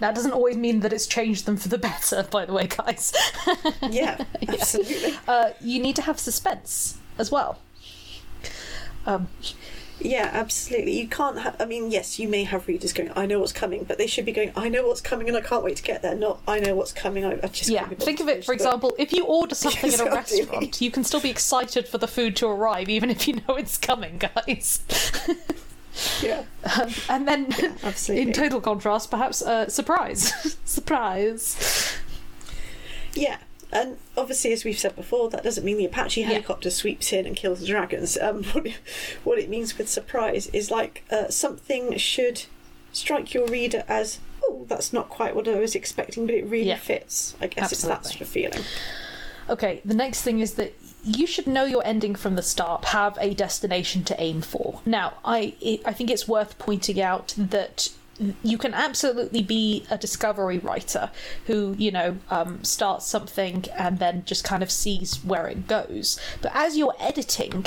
That 0.00 0.16
doesn't 0.16 0.32
always 0.32 0.56
mean 0.56 0.80
that 0.80 0.92
it's 0.92 1.06
changed 1.06 1.46
them 1.46 1.56
for 1.56 1.68
the 1.68 1.78
better, 1.90 2.24
by 2.28 2.44
the 2.44 2.52
way, 2.52 2.66
guys. 2.66 3.12
Yeah, 3.88 4.24
absolutely. 4.48 5.14
uh, 5.28 5.50
you 5.60 5.80
need 5.80 5.94
to 5.96 6.02
have 6.02 6.18
suspense 6.18 6.98
as 7.18 7.30
well. 7.30 7.58
Um, 9.06 9.28
Yeah, 10.04 10.30
absolutely. 10.32 10.98
You 10.98 11.06
can't 11.06 11.38
have. 11.40 11.56
I 11.60 11.64
mean, 11.64 11.90
yes, 11.90 12.18
you 12.18 12.28
may 12.28 12.44
have 12.44 12.66
readers 12.66 12.92
going, 12.92 13.12
"I 13.14 13.26
know 13.26 13.38
what's 13.38 13.52
coming," 13.52 13.84
but 13.84 13.98
they 13.98 14.06
should 14.06 14.24
be 14.24 14.32
going, 14.32 14.52
"I 14.56 14.68
know 14.68 14.86
what's 14.86 15.00
coming, 15.00 15.28
and 15.28 15.36
I 15.36 15.40
can't 15.40 15.62
wait 15.62 15.76
to 15.76 15.82
get 15.82 16.02
there." 16.02 16.14
Not, 16.14 16.40
"I 16.46 16.58
know 16.58 16.74
what's 16.74 16.92
coming." 16.92 17.24
I, 17.24 17.38
I 17.42 17.46
just 17.48 17.70
yeah, 17.70 17.86
think 17.86 18.20
of 18.20 18.28
it, 18.28 18.44
for 18.44 18.52
example, 18.52 18.94
if 18.98 19.12
you 19.12 19.24
order 19.24 19.54
something 19.54 19.92
at 19.92 20.00
a 20.00 20.04
restaurant, 20.06 20.80
you 20.80 20.90
can 20.90 21.04
still 21.04 21.20
be 21.20 21.30
excited 21.30 21.86
for 21.86 21.98
the 21.98 22.08
food 22.08 22.34
to 22.36 22.48
arrive, 22.48 22.88
even 22.88 23.10
if 23.10 23.28
you 23.28 23.34
know 23.46 23.54
it's 23.56 23.78
coming, 23.78 24.18
guys. 24.18 24.80
Yeah, 26.22 26.44
Um, 26.80 26.88
and 27.10 27.28
then, 27.28 27.48
absolutely. 27.84 28.26
in 28.26 28.32
total 28.32 28.62
contrast, 28.62 29.10
perhaps, 29.10 29.42
uh, 29.42 29.68
surprise. 29.68 30.56
surprise. 30.64 31.94
Yeah, 33.14 33.36
and 33.72 33.96
obviously, 34.16 34.52
as 34.52 34.64
we've 34.64 34.78
said 34.78 34.94
before, 34.96 35.30
that 35.30 35.42
doesn't 35.42 35.64
mean 35.64 35.78
the 35.78 35.84
Apache 35.86 36.22
helicopter 36.22 36.70
sweeps 36.70 37.12
in 37.12 37.26
and 37.26 37.34
kills 37.34 37.60
the 37.60 37.66
dragons. 37.66 38.18
Um, 38.18 38.44
what, 38.52 38.66
it, 38.66 38.74
what 39.24 39.38
it 39.38 39.48
means 39.48 39.76
with 39.78 39.88
surprise 39.88 40.48
is 40.48 40.70
like 40.70 41.04
uh, 41.10 41.28
something 41.28 41.96
should 41.96 42.44
strike 42.92 43.32
your 43.34 43.46
reader 43.46 43.84
as, 43.88 44.18
"Oh, 44.44 44.66
that's 44.68 44.92
not 44.92 45.08
quite 45.08 45.34
what 45.34 45.48
I 45.48 45.58
was 45.58 45.74
expecting, 45.74 46.26
but 46.26 46.34
it 46.34 46.44
really 46.44 46.68
Yeah. 46.68 46.76
fits." 46.76 47.34
I 47.40 47.46
guess 47.46 47.72
it's 47.72 47.82
that 47.82 48.04
sort 48.06 48.20
of 48.20 48.28
feeling. 48.28 48.62
Okay, 49.48 49.80
the 49.84 49.94
next 49.94 50.22
thing 50.22 50.38
is 50.40 50.54
that 50.54 50.72
you 51.04 51.26
should 51.26 51.48
know 51.48 51.64
your 51.64 51.84
ending 51.84 52.14
from 52.14 52.36
the 52.36 52.42
start, 52.42 52.84
have 52.86 53.18
a 53.20 53.34
destination 53.34 54.04
to 54.04 54.20
aim 54.22 54.40
for. 54.40 54.80
Now, 54.86 55.14
I 55.24 55.54
I 55.84 55.92
think 55.92 56.10
it's 56.10 56.28
worth 56.28 56.58
pointing 56.58 57.00
out 57.00 57.34
that 57.36 57.88
you 58.42 58.58
can 58.58 58.74
absolutely 58.74 59.42
be 59.42 59.84
a 59.90 59.98
discovery 59.98 60.58
writer 60.58 61.10
who, 61.46 61.74
you 61.78 61.90
know, 61.90 62.16
um, 62.30 62.62
starts 62.64 63.06
something 63.06 63.64
and 63.76 63.98
then 63.98 64.24
just 64.24 64.44
kind 64.44 64.62
of 64.62 64.70
sees 64.70 65.24
where 65.24 65.46
it 65.46 65.66
goes. 65.68 66.18
But 66.40 66.52
as 66.54 66.76
you're 66.76 66.94
editing, 66.98 67.66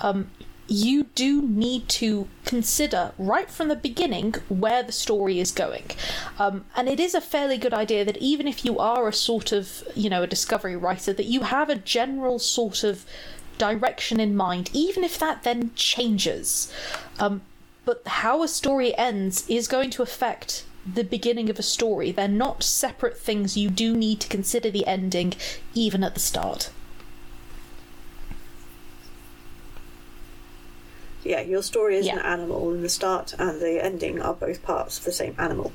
um, 0.00 0.30
you 0.70 1.04
do 1.16 1.42
need 1.42 1.88
to 1.88 2.28
consider 2.44 3.12
right 3.18 3.50
from 3.50 3.66
the 3.68 3.76
beginning 3.76 4.34
where 4.48 4.84
the 4.84 4.92
story 4.92 5.40
is 5.40 5.50
going. 5.50 5.90
Um, 6.38 6.64
and 6.76 6.88
it 6.88 7.00
is 7.00 7.14
a 7.14 7.20
fairly 7.20 7.58
good 7.58 7.74
idea 7.74 8.04
that 8.04 8.16
even 8.18 8.46
if 8.46 8.64
you 8.64 8.78
are 8.78 9.08
a 9.08 9.12
sort 9.12 9.50
of, 9.50 9.82
you 9.96 10.08
know, 10.08 10.22
a 10.22 10.28
discovery 10.28 10.76
writer, 10.76 11.12
that 11.12 11.26
you 11.26 11.40
have 11.42 11.68
a 11.68 11.74
general 11.74 12.38
sort 12.38 12.84
of 12.84 13.04
direction 13.58 14.20
in 14.20 14.36
mind, 14.36 14.70
even 14.72 15.02
if 15.02 15.18
that 15.18 15.42
then 15.42 15.72
changes. 15.74 16.72
Um, 17.18 17.42
but 17.90 18.06
how 18.06 18.40
a 18.44 18.46
story 18.46 18.96
ends 18.96 19.44
is 19.48 19.66
going 19.66 19.90
to 19.90 20.00
affect 20.00 20.64
the 20.86 21.02
beginning 21.02 21.50
of 21.50 21.58
a 21.58 21.62
story. 21.62 22.12
They're 22.12 22.28
not 22.28 22.62
separate 22.62 23.18
things. 23.18 23.56
You 23.56 23.68
do 23.68 23.96
need 23.96 24.20
to 24.20 24.28
consider 24.28 24.70
the 24.70 24.86
ending 24.86 25.32
even 25.74 26.04
at 26.04 26.14
the 26.14 26.20
start. 26.20 26.70
Yeah, 31.24 31.40
your 31.40 31.64
story 31.64 31.96
is 31.96 32.06
an 32.06 32.20
animal, 32.20 32.70
and 32.70 32.84
the 32.84 32.88
start 32.88 33.34
and 33.40 33.60
the 33.60 33.84
ending 33.84 34.22
are 34.22 34.34
both 34.34 34.62
parts 34.62 34.96
of 34.98 35.04
the 35.04 35.10
same 35.12 35.34
animal. 35.36 35.72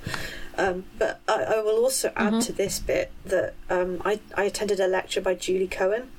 Um, 0.58 0.86
but 0.98 1.20
I, 1.28 1.44
I 1.44 1.62
will 1.62 1.84
also 1.84 2.14
add 2.16 2.32
Mm-hmm. 2.32 2.40
to 2.40 2.54
this 2.54 2.80
bit 2.80 3.12
that 3.26 3.56
um, 3.70 4.02
I, 4.06 4.22
I 4.36 4.46
attended 4.46 4.80
a 4.80 4.88
lecture 4.88 5.20
by 5.20 5.36
Julie 5.36 5.68
Cohen, 5.68 6.12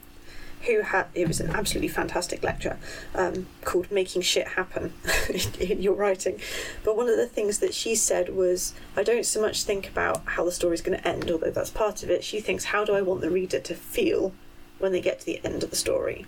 who 0.66 0.82
had 0.82 1.06
it 1.14 1.26
was 1.28 1.40
an 1.40 1.50
absolutely 1.50 1.88
fantastic 1.88 2.42
lecture 2.42 2.78
um, 3.14 3.46
called 3.64 3.90
"Making 3.90 4.22
Shit 4.22 4.48
Happen" 4.48 4.92
in 5.60 5.82
your 5.82 5.94
writing. 5.94 6.40
But 6.84 6.96
one 6.96 7.08
of 7.08 7.16
the 7.16 7.26
things 7.26 7.58
that 7.58 7.74
she 7.74 7.94
said 7.94 8.34
was, 8.34 8.74
I 8.96 9.02
don't 9.02 9.26
so 9.26 9.40
much 9.40 9.62
think 9.64 9.88
about 9.88 10.22
how 10.26 10.44
the 10.44 10.52
story's 10.52 10.82
going 10.82 10.98
to 10.98 11.08
end, 11.08 11.30
although 11.30 11.50
that's 11.50 11.70
part 11.70 12.02
of 12.02 12.10
it. 12.10 12.24
She 12.24 12.40
thinks, 12.40 12.66
how 12.66 12.84
do 12.84 12.94
I 12.94 13.02
want 13.02 13.20
the 13.20 13.30
reader 13.30 13.60
to 13.60 13.74
feel 13.74 14.32
when 14.78 14.92
they 14.92 15.00
get 15.00 15.20
to 15.20 15.26
the 15.26 15.40
end 15.44 15.62
of 15.62 15.70
the 15.70 15.76
story? 15.76 16.26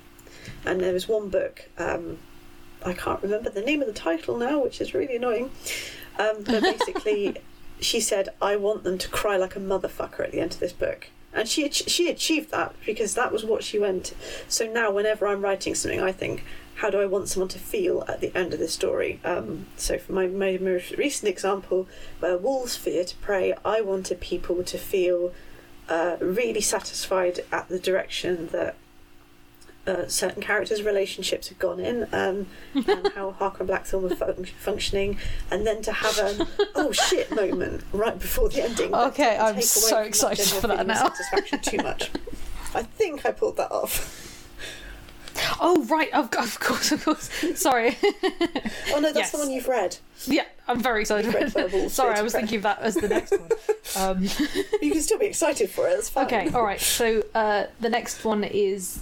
And 0.65 0.81
there 0.81 0.93
was 0.93 1.09
one 1.09 1.28
book. 1.28 1.69
Um, 1.78 2.19
I 2.85 2.93
can't 2.93 3.23
remember 3.23 3.51
the 3.51 3.62
name 3.62 3.81
of 3.81 3.86
the 3.86 3.93
title 3.93 4.36
now, 4.36 4.62
which 4.62 4.81
is 4.81 4.94
really 4.94 5.16
annoying. 5.16 5.51
Um, 6.19 6.43
but 6.44 6.62
basically, 6.62 7.36
she 7.81 8.01
said, 8.01 8.31
"I 8.40 8.56
want 8.56 8.85
them 8.85 8.98
to 8.98 9.09
cry 9.09 9.36
like 9.36 9.56
a 9.56 9.60
motherfucker 9.60 10.20
at 10.20 10.32
the 10.32 10.40
end 10.40 10.52
of 10.52 10.60
this 10.60 10.73
book," 10.73 11.09
and 11.33 11.49
she 11.49 11.71
she 11.71 12.09
achieved 12.09 12.51
that 12.51 12.75
because 12.87 13.15
that 13.15 13.33
was 13.33 13.45
what 13.45 13.63
she 13.63 13.79
went. 13.79 14.15
So 14.49 14.67
now, 14.67 14.91
whenever 14.91 15.27
I'm 15.27 15.43
writing 15.43 15.75
something, 15.75 16.01
I 16.01 16.13
think, 16.13 16.45
how 16.77 16.91
do 16.91 17.01
I 17.01 17.07
want 17.07 17.29
someone 17.29 17.49
to 17.51 17.59
feel 17.59 18.05
at 18.09 18.21
the 18.21 18.35
end 18.35 18.55
of 18.55 18.61
the 18.61 18.69
story? 18.69 19.21
Um, 19.25 19.67
so, 19.77 19.99
for 19.99 20.13
my, 20.13 20.27
my 20.27 20.59
most 20.59 20.93
recent 20.93 21.29
example, 21.29 21.87
where 22.21 22.39
wolves 22.39 22.77
fear 22.77 23.05
to 23.05 23.17
prey, 23.17 23.53
I 23.65 23.81
wanted 23.81 24.21
people 24.21 24.63
to 24.65 24.79
feel 24.79 25.33
uh, 25.89 26.17
really 26.21 26.61
satisfied 26.61 27.41
at 27.53 27.69
the 27.69 27.79
direction 27.79 28.49
that 28.49 28.77
uh, 29.89 30.06
certain 30.09 30.43
characters' 30.43 30.82
relationships 30.82 31.48
have 31.48 31.59
gone 31.59 31.81
in 31.81 32.06
um, 32.12 32.47
and 32.74 33.12
how 33.15 33.31
Harker 33.32 33.59
and 33.60 33.66
Blackthorn 33.69 34.02
were 34.05 34.15
fun- 34.15 34.44
functioning, 34.59 35.19
and 35.51 35.66
then 35.66 35.81
to 35.82 35.93
have 35.93 36.19
an 36.19 36.47
oh 36.74 36.93
shit 36.93 37.31
moment 37.35 37.82
right 37.93 38.19
before 38.19 38.48
the 38.48 38.62
ending. 38.62 38.94
Okay, 38.94 39.36
I'm 39.39 39.60
so 39.62 40.01
excited 40.02 40.47
for 40.47 40.66
that 40.69 40.86
now. 40.86 41.09
Satisfaction 41.09 41.60
too 41.60 41.77
much. 41.78 42.10
I 42.74 42.82
think 42.82 43.24
I 43.27 43.31
pulled 43.32 43.56
that 43.56 43.73
off. 43.73 44.24
Oh 45.60 45.85
right, 45.85 46.12
of, 46.12 46.32
of 46.35 46.59
course, 46.60 46.90
of 46.93 47.05
course. 47.05 47.31
Sorry. 47.55 47.97
Oh 48.90 49.01
no, 49.01 49.12
that's 49.12 49.16
Yes. 49.16 49.32
the 49.32 49.39
one 49.39 49.51
you've 49.51 49.69
read. 49.69 49.97
yeah, 50.27 50.44
I'm 50.66 50.81
very 50.81 51.02
excited. 51.02 51.90
Sorry, 51.90 52.15
I 52.15 52.23
was 52.23 52.32
thinking 52.32 52.56
of 52.56 52.62
that 52.65 52.81
as 52.81 52.94
the 52.94 53.06
next 53.09 53.31
one. 53.32 53.48
Um, 53.97 54.23
You 54.82 54.90
can 54.93 55.01
still 55.02 55.19
be 55.19 55.27
excited 55.27 55.70
for 55.70 55.86
it. 55.89 55.94
That's 55.94 56.09
fine. 56.09 56.27
okay, 56.27 56.51
all 56.51 56.62
right. 56.65 56.81
So 56.81 57.23
uh, 57.35 57.65
the 57.81 57.89
next 57.90 58.24
one 58.24 58.44
is 58.44 59.01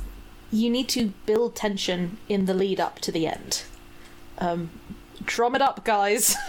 you 0.56 0.70
need 0.70 0.88
to 0.88 1.12
build 1.26 1.54
tension 1.54 2.16
in 2.28 2.46
the 2.46 2.54
lead 2.54 2.80
up 2.80 2.98
to 3.00 3.12
the 3.12 3.26
end. 3.26 3.62
Um, 4.38 4.70
drum 5.24 5.54
it 5.54 5.62
up, 5.62 5.84
guys. 5.84 6.36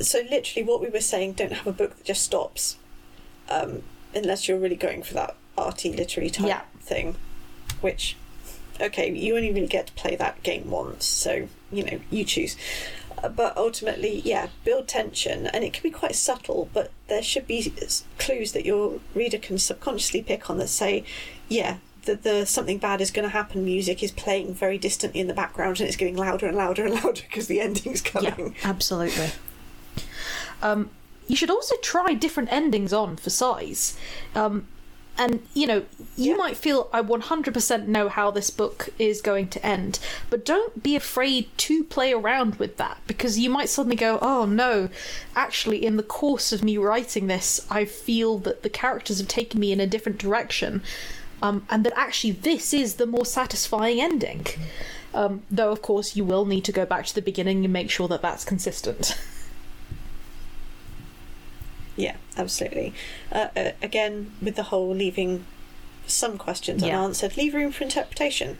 So 0.00 0.18
literally, 0.30 0.66
what 0.66 0.80
we 0.80 0.88
were 0.88 1.00
saying, 1.00 1.34
don't 1.34 1.52
have 1.52 1.66
a 1.66 1.72
book 1.72 1.96
that 1.96 2.04
just 2.04 2.24
stops, 2.24 2.76
um, 3.48 3.82
unless 4.14 4.48
you're 4.48 4.58
really 4.58 4.74
going 4.76 5.02
for 5.04 5.14
that 5.14 5.36
arty 5.56 5.92
literary 5.92 6.28
type 6.28 6.48
Yeah. 6.48 6.62
thing. 6.80 7.14
Which, 7.80 8.16
okay, 8.80 9.12
you 9.12 9.36
only 9.36 9.52
really 9.52 9.68
get 9.68 9.86
to 9.86 9.92
play 9.92 10.16
that 10.16 10.42
game 10.42 10.70
once, 10.70 11.04
so 11.06 11.48
you 11.70 11.84
know 11.84 12.00
you 12.10 12.24
choose. 12.24 12.56
Uh, 13.22 13.28
But 13.28 13.56
ultimately, 13.56 14.20
yeah, 14.24 14.48
build 14.64 14.88
tension, 14.88 15.46
and 15.46 15.62
it 15.62 15.72
can 15.72 15.84
be 15.84 15.90
quite 15.90 16.16
subtle. 16.16 16.68
But 16.72 16.90
there 17.06 17.22
should 17.22 17.46
be 17.46 17.72
clues 18.18 18.50
that 18.52 18.64
your 18.66 18.98
reader 19.14 19.38
can 19.38 19.56
subconsciously 19.58 20.22
pick 20.22 20.50
on 20.50 20.58
that 20.58 20.68
say, 20.68 21.04
yeah. 21.48 21.76
The, 22.04 22.16
the 22.16 22.46
something 22.46 22.78
bad 22.78 23.00
is 23.00 23.10
going 23.10 23.24
to 23.24 23.28
happen. 23.32 23.64
Music 23.64 24.02
is 24.02 24.10
playing 24.10 24.54
very 24.54 24.76
distantly 24.78 25.20
in 25.20 25.28
the 25.28 25.34
background, 25.34 25.78
and 25.80 25.86
it's 25.88 25.96
getting 25.96 26.16
louder 26.16 26.46
and 26.46 26.56
louder 26.56 26.84
and 26.84 26.94
louder 26.94 27.22
because 27.28 27.46
the 27.46 27.60
ending's 27.60 28.00
coming. 28.00 28.34
Yeah, 28.62 28.68
absolutely. 28.70 29.30
Um, 30.62 30.90
you 31.28 31.36
should 31.36 31.50
also 31.50 31.76
try 31.82 32.14
different 32.14 32.52
endings 32.52 32.92
on 32.92 33.16
for 33.16 33.30
size. 33.30 33.96
Um, 34.34 34.66
and, 35.18 35.40
you 35.52 35.66
know, 35.66 35.84
you 36.16 36.32
Yeah. 36.32 36.36
might 36.36 36.56
feel 36.56 36.88
I 36.92 37.02
100% 37.02 37.86
know 37.86 38.08
how 38.08 38.30
this 38.30 38.48
book 38.50 38.88
is 38.98 39.20
going 39.20 39.48
to 39.48 39.64
end, 39.64 39.98
but 40.30 40.44
don't 40.44 40.82
be 40.82 40.96
afraid 40.96 41.46
to 41.58 41.84
play 41.84 42.12
around 42.12 42.56
with 42.56 42.78
that 42.78 42.98
because 43.06 43.38
you 43.38 43.50
might 43.50 43.68
suddenly 43.68 43.96
go, 43.96 44.18
oh 44.22 44.46
no, 44.46 44.88
actually, 45.36 45.84
in 45.84 45.96
the 45.98 46.02
course 46.02 46.50
of 46.52 46.64
me 46.64 46.78
writing 46.78 47.26
this, 47.26 47.64
I 47.70 47.84
feel 47.84 48.38
that 48.38 48.62
the 48.62 48.70
characters 48.70 49.18
have 49.18 49.28
taken 49.28 49.60
me 49.60 49.70
in 49.70 49.80
a 49.80 49.86
different 49.86 50.18
direction. 50.18 50.82
Um, 51.42 51.66
and 51.68 51.84
that 51.84 51.92
actually 51.96 52.30
this 52.32 52.72
is 52.72 52.94
the 52.94 53.06
more 53.06 53.26
satisfying 53.26 54.00
ending. 54.00 54.46
Um, 55.12 55.42
though, 55.50 55.72
of 55.72 55.82
course, 55.82 56.16
you 56.16 56.24
will 56.24 56.44
need 56.46 56.64
to 56.64 56.72
go 56.72 56.86
back 56.86 57.04
to 57.06 57.14
the 57.14 57.20
beginning 57.20 57.64
and 57.64 57.72
make 57.72 57.90
sure 57.90 58.08
that 58.08 58.22
that's 58.22 58.44
consistent. 58.44 59.18
Yeah, 61.96 62.16
absolutely. 62.36 62.94
Uh, 63.30 63.48
uh, 63.56 63.70
again, 63.82 64.32
with 64.40 64.56
the 64.56 64.64
whole 64.64 64.94
leaving 64.94 65.44
some 66.06 66.38
questions 66.38 66.82
Yeah. 66.82 66.98
unanswered, 66.98 67.36
leave 67.36 67.54
room 67.54 67.70
for 67.72 67.84
interpretation. 67.84 68.58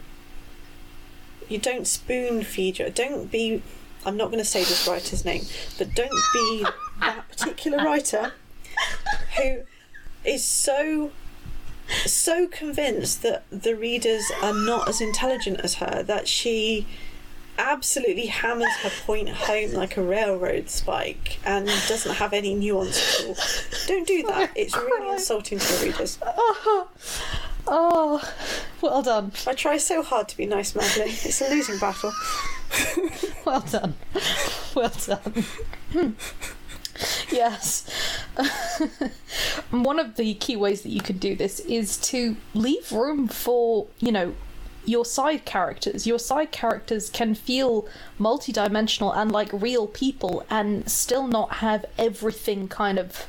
You 1.49 1.59
don't 1.59 1.87
spoon 1.87 2.45
feed 2.45 2.79
your. 2.79 2.91
Don't 2.91 3.31
be. 3.31 3.63
I'm 4.05 4.17
not 4.17 4.27
going 4.27 4.39
to 4.39 4.45
say 4.45 4.61
this 4.61 4.87
writer's 4.87 5.25
name, 5.25 5.47
but 5.79 5.95
don't 5.95 6.11
be 6.35 6.67
that 7.01 7.29
particular 7.29 7.79
writer 7.79 8.33
who 9.39 9.63
is 10.25 10.45
so 10.45 11.11
so 12.07 12.47
convinced 12.47 13.23
that 13.23 13.45
the 13.51 13.75
readers 13.75 14.31
are 14.43 14.55
not 14.55 14.89
as 14.89 15.01
intelligent 15.01 15.61
as 15.61 15.75
her 15.75 16.03
that 16.03 16.29
she 16.29 16.87
absolutely 17.59 18.27
hammers 18.27 18.75
her 18.83 18.91
point 19.05 19.29
home 19.29 19.73
like 19.73 19.97
a 19.97 20.03
railroad 20.03 20.71
spike 20.71 21.39
and 21.45 21.67
doesn't 21.67 22.15
have 22.15 22.33
any 22.33 22.55
nuance 22.55 23.21
at 23.21 23.27
all. 23.27 23.37
Don't 23.87 24.07
do 24.07 24.23
that. 24.25 24.51
It's 24.57 24.77
really 24.77 25.13
insulting 25.13 25.59
to 25.59 25.73
the 25.73 25.87
readers. 25.87 26.19
oh, 26.23 26.89
oh, 27.67 28.35
well 28.81 29.03
done, 29.03 29.33
I 29.47 29.55
try 29.55 29.77
so 29.77 30.03
hard 30.03 30.29
to 30.29 30.37
be 30.37 30.47
nice, 30.47 30.75
Madeleine. 30.75 31.09
It's 31.11 31.41
a 31.41 31.51
losing 31.51 31.79
battle. 31.79 32.13
well 33.45 33.61
done, 33.61 33.95
well 34.75 34.93
done. 35.07 36.17
Yes. 37.31 37.89
One 39.71 39.99
of 39.99 40.17
the 40.17 40.35
key 40.35 40.57
ways 40.57 40.83
that 40.83 40.91
you 40.91 41.01
can 41.01 41.17
do 41.17 41.35
this 41.35 41.61
is 41.61 41.97
to 41.99 42.37
leave 42.55 42.93
room 42.93 43.27
for, 43.27 43.87
you 44.01 44.13
know, 44.13 44.35
your 44.85 45.05
side 45.05 45.45
characters. 45.45 46.07
Your 46.07 46.19
side 46.19 46.51
characters 46.51 47.09
can 47.09 47.35
feel 47.35 47.87
multidimensional 48.19 49.17
and 49.17 49.33
like 49.33 49.51
real 49.53 49.87
people 49.87 50.45
and 50.51 50.91
still 50.91 51.27
not 51.27 51.55
have 51.55 51.87
everything 51.99 52.69
kind 52.69 52.99
of 52.99 53.27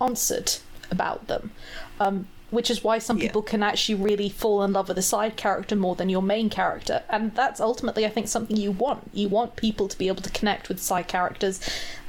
answered 0.00 0.56
about 0.90 1.26
them. 1.26 1.50
Um, 1.98 2.28
which 2.54 2.70
is 2.70 2.82
why 2.82 2.98
some 2.98 3.18
Yeah. 3.18 3.26
people 3.26 3.42
can 3.42 3.62
actually 3.62 3.96
really 3.96 4.28
fall 4.28 4.62
in 4.62 4.72
love 4.72 4.88
with 4.88 4.98
a 4.98 5.02
side 5.02 5.36
character 5.36 5.76
more 5.76 5.94
than 5.96 6.08
your 6.08 6.22
main 6.22 6.48
character. 6.48 7.02
And 7.10 7.34
that's 7.34 7.60
ultimately, 7.60 8.06
I 8.06 8.08
think, 8.10 8.28
something 8.28 8.56
you 8.56 8.70
want. 8.70 9.10
You 9.12 9.28
want 9.28 9.56
people 9.56 9.88
to 9.88 9.98
be 9.98 10.08
able 10.08 10.22
to 10.22 10.30
connect 10.30 10.68
with 10.68 10.80
side 10.80 11.08
characters 11.08 11.60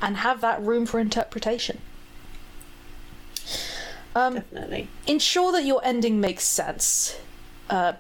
and 0.02 0.18
have 0.18 0.42
that 0.42 0.62
room 0.62 0.86
for 0.86 1.00
interpretation. 1.00 1.80
Um, 4.16 4.36
Definitely. 4.36 4.88
ensure 5.08 5.52
that 5.52 5.66
your 5.66 5.82
ending 5.84 6.22
makes 6.22 6.44
sense. 6.46 7.18
Uh, 7.70 7.94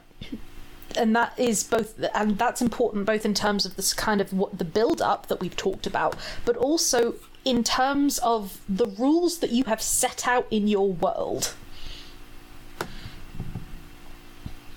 and 0.96 1.14
that 1.16 1.34
is 1.38 1.64
both 1.64 2.02
and 2.14 2.38
that's 2.38 2.62
important 2.62 3.06
both 3.06 3.26
in 3.26 3.34
terms 3.34 3.66
of 3.66 3.76
this 3.76 3.94
kind 3.94 4.22
of 4.22 4.32
what 4.32 4.58
the 4.58 4.64
build 4.64 5.02
up 5.02 5.28
that 5.28 5.42
we've 5.42 5.58
talked 5.58 5.86
about 5.86 6.16
but 6.46 6.56
also 6.56 7.16
in 7.44 7.66
terms 7.66 8.18
of 8.20 8.62
the 8.70 8.86
rules 8.86 9.40
that 9.40 9.52
you 9.52 9.66
have 9.66 9.82
set 9.82 10.26
out 10.26 10.48
in 10.50 10.70
your 10.70 10.94
world 10.94 11.54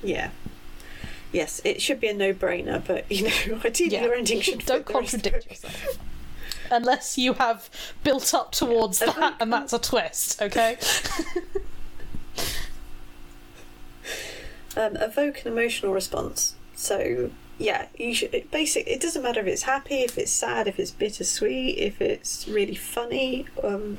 Yeah. 0.02 0.30
Yes, 1.32 1.60
it 1.64 1.82
should 1.82 2.00
be 2.00 2.08
a 2.08 2.14
no-brainer, 2.14 2.82
but 2.86 3.10
you 3.10 3.24
know, 3.24 3.60
ideally 3.64 3.92
Yeah. 3.94 4.04
your 4.04 4.14
ending 4.14 4.40
should. 4.40 4.58
don't 4.66 4.86
fit 4.86 4.94
the 4.94 5.00
rest 5.00 5.14
of 5.14 5.22
contradict 5.22 5.50
yourself 5.50 5.98
unless 6.70 7.16
you 7.16 7.32
have 7.34 7.70
built 8.04 8.34
up 8.34 8.52
towards 8.52 9.00
Yeah. 9.00 9.10
that 9.12 9.34
and 9.40 9.50
that's 9.50 9.72
a 9.72 9.78
twist 9.78 10.42
okay 10.42 10.76
um, 14.76 14.96
evoke 14.96 15.42
an 15.44 15.52
emotional 15.52 15.92
response. 15.92 16.54
So 16.74 17.30
yeah, 17.58 17.86
you 17.96 18.14
should. 18.14 18.32
It 18.34 18.50
basic. 18.50 18.86
It 18.86 19.00
doesn't 19.00 19.22
matter 19.22 19.40
if 19.40 19.46
it's 19.46 19.62
happy, 19.62 20.02
if 20.02 20.16
it's 20.18 20.30
sad, 20.30 20.68
if 20.68 20.78
it's 20.78 20.90
bittersweet, 20.92 21.78
if 21.78 22.00
it's 22.00 22.46
really 22.46 22.74
funny. 22.76 23.46
Um, 23.64 23.98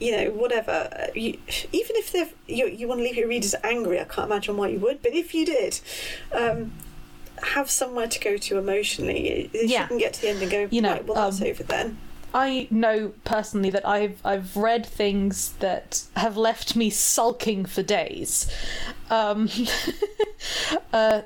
you 0.00 0.12
know, 0.16 0.30
whatever. 0.30 0.88
Uh, 0.92 1.06
You, 1.14 1.38
even 1.72 1.96
if 1.96 2.12
they're, 2.12 2.28
you 2.48 2.66
you 2.66 2.88
want 2.88 3.00
to 3.00 3.04
leave 3.04 3.16
your 3.16 3.28
readers 3.28 3.54
angry, 3.62 4.00
I 4.00 4.04
can't 4.04 4.30
imagine 4.30 4.56
why 4.56 4.68
you 4.68 4.78
would. 4.80 5.02
But 5.02 5.12
if 5.14 5.34
you 5.34 5.44
did, 5.46 5.80
um, 6.32 6.72
have 7.42 7.70
somewhere 7.70 8.06
to 8.08 8.18
go 8.20 8.36
to 8.36 8.58
emotionally. 8.58 9.50
You 9.52 9.60
Yeah. 9.68 9.82
shouldn't 9.82 10.00
get 10.00 10.14
to 10.14 10.20
the 10.22 10.28
end 10.28 10.42
and 10.42 10.50
go, 10.50 10.68
You 10.70 10.80
know, 10.82 10.92
right, 10.92 11.04
well 11.06 11.14
that's 11.16 11.40
um, 11.40 11.46
over 11.48 11.62
then. 11.62 11.98
I 12.34 12.66
know 12.70 13.12
personally 13.24 13.70
that 13.70 13.86
I've 13.86 14.20
I've 14.24 14.56
read 14.56 14.84
things 14.84 15.52
that 15.60 16.02
have 16.16 16.36
left 16.36 16.76
me 16.76 16.90
sulking 16.90 17.64
for 17.64 17.82
days. 17.82 18.50
Um, 19.10 19.48
uh, 20.92 21.22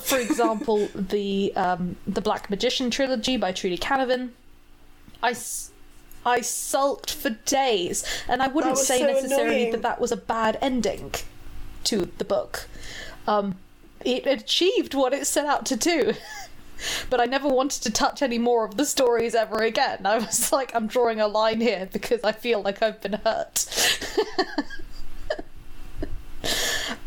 for 0.00 0.18
example, 0.18 0.88
the 0.94 1.52
um, 1.56 1.96
the 2.06 2.20
Black 2.20 2.48
Magician 2.50 2.90
trilogy 2.90 3.36
by 3.36 3.52
Trudi 3.52 3.76
Canavan. 3.78 4.30
I, 5.22 5.30
s- 5.30 5.70
I 6.26 6.40
sulked 6.40 7.12
for 7.12 7.30
days, 7.30 8.04
and 8.28 8.42
I 8.42 8.48
wouldn't 8.48 8.78
say 8.78 9.00
so 9.00 9.06
necessarily 9.06 9.56
annoying. 9.56 9.72
that 9.72 9.82
that 9.82 10.00
was 10.00 10.12
a 10.12 10.16
bad 10.16 10.58
ending 10.60 11.12
to 11.84 12.10
the 12.18 12.24
book. 12.24 12.66
Um, 13.26 13.56
it 14.04 14.26
achieved 14.26 14.94
what 14.94 15.12
it 15.12 15.26
set 15.26 15.46
out 15.46 15.66
to 15.66 15.76
do. 15.76 16.14
but 17.10 17.20
I 17.20 17.24
never 17.24 17.48
wanted 17.48 17.82
to 17.82 17.90
touch 17.90 18.22
any 18.22 18.38
more 18.38 18.64
of 18.64 18.76
the 18.76 18.84
stories 18.84 19.34
ever 19.34 19.58
again. 19.62 20.06
I 20.06 20.18
was 20.18 20.52
like, 20.58 20.74
I'm 20.74 20.86
drawing 20.86 21.20
a 21.20 21.26
line 21.26 21.60
here 21.60 21.88
because 21.92 22.22
I 22.24 22.32
feel 22.32 22.62
like 22.62 22.82
I've 22.82 23.00
been 23.00 23.14
hurt. 23.14 23.66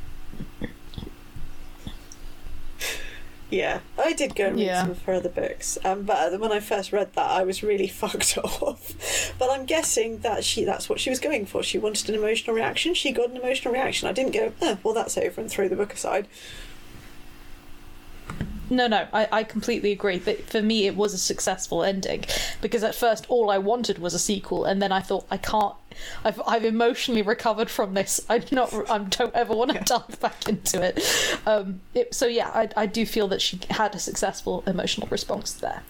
Yeah, 3.50 3.80
I 3.98 4.12
did 4.12 4.36
go 4.36 4.48
and 4.48 4.58
read 4.58 4.66
Yeah. 4.66 4.84
some 4.86 4.96
further 4.96 5.30
books, 5.30 5.78
um, 5.86 6.04
but 6.04 6.38
when 6.40 6.52
I 6.52 6.60
first 6.60 6.92
read 6.92 7.14
that, 7.14 7.32
I 7.32 7.44
was 7.44 7.64
really 7.64 7.88
fucked 8.02 8.38
off. 8.38 9.34
But 9.40 9.50
I'm 9.50 9.66
guessing 9.66 10.20
that 10.20 10.44
she—that's 10.44 10.90
what 10.90 11.00
she 11.00 11.10
was 11.10 11.20
going 11.20 11.46
for. 11.46 11.64
She 11.64 11.78
wanted 11.78 12.10
an 12.10 12.16
emotional 12.16 12.54
reaction. 12.56 12.94
She 12.94 13.12
got 13.14 13.30
an 13.30 13.38
emotional 13.38 13.74
reaction. 13.74 14.10
I 14.10 14.12
didn't 14.12 14.34
go, 14.34 14.52
oh, 14.62 14.78
well, 14.84 14.94
that's 14.94 15.18
over, 15.18 15.40
and 15.40 15.50
throw 15.50 15.70
the 15.70 15.78
book 15.78 15.94
aside. 15.94 16.28
No, 18.70 18.88
no, 18.88 19.08
I, 19.14 19.28
I 19.32 19.44
completely 19.44 19.92
agree. 19.92 20.20
But 20.20 20.50
for 20.50 20.62
me, 20.62 20.88
it 20.88 20.96
was 20.96 21.14
a 21.14 21.18
successful 21.18 21.84
ending 21.84 22.26
because 22.62 22.84
at 22.84 22.96
first 22.96 23.26
all 23.30 23.50
I 23.50 23.58
wanted 23.58 24.00
was 24.00 24.14
a 24.14 24.20
sequel, 24.20 24.66
and 24.66 24.82
then 24.82 24.92
I 24.92 25.00
thought 25.00 25.26
I 25.32 25.38
can't. 25.38 25.76
I've 26.24 26.42
I've 26.46 26.66
emotionally 26.66 27.22
recovered 27.22 27.70
from 27.70 27.94
this. 27.94 28.26
I 28.30 28.40
do 28.40 28.56
not. 28.56 28.74
I 28.90 28.98
don't 29.00 29.34
ever 29.34 29.56
want 29.56 29.72
to 29.72 29.80
dive 29.80 30.20
back 30.20 30.50
into 30.50 30.82
it. 30.82 31.00
Um, 31.46 31.82
it 31.94 32.14
so 32.14 32.26
yeah, 32.28 32.50
I 32.50 32.70
I 32.76 32.86
do 32.86 33.06
feel 33.06 33.28
that 33.30 33.42
she 33.42 33.60
had 33.70 33.96
a 33.96 34.00
successful 34.00 34.64
emotional 34.68 35.08
response 35.10 35.54
there. 35.54 35.84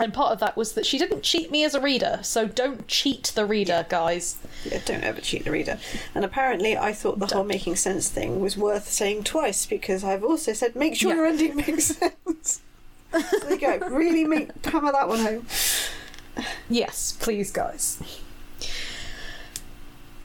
And 0.00 0.14
part 0.14 0.32
of 0.32 0.40
that 0.40 0.56
was 0.56 0.72
that 0.72 0.86
she 0.86 0.96
didn't 0.98 1.22
cheat 1.22 1.50
me 1.50 1.62
as 1.62 1.74
a 1.74 1.80
reader, 1.80 2.20
so 2.22 2.46
don't 2.46 2.88
cheat 2.88 3.32
the 3.34 3.44
reader, 3.44 3.84
guys. 3.88 4.38
Yeah, 4.64 4.80
don't 4.84 5.04
ever 5.04 5.20
cheat 5.20 5.44
the 5.44 5.50
reader. 5.50 5.78
And 6.14 6.24
apparently, 6.24 6.76
I 6.76 6.92
thought 6.92 7.18
the 7.18 7.26
whole 7.26 7.44
making 7.44 7.76
sense 7.76 8.08
thing 8.08 8.40
was 8.40 8.56
worth 8.56 8.88
saying 8.88 9.24
twice 9.24 9.66
because 9.66 10.02
I've 10.02 10.24
also 10.24 10.52
said 10.54 10.74
make 10.74 10.96
sure 10.96 11.10
Yeah. 11.10 11.16
your 11.16 11.26
ending 11.26 11.56
makes 11.56 11.84
sense. 11.96 12.60
there 13.12 13.50
you 13.50 13.58
go. 13.58 13.78
Really 13.88 14.24
make 14.24 14.64
hammer 14.64 14.92
that 14.92 15.08
one 15.08 15.20
home. 15.20 15.46
Yes, 16.68 17.16
please, 17.20 17.50
guys. 17.50 18.02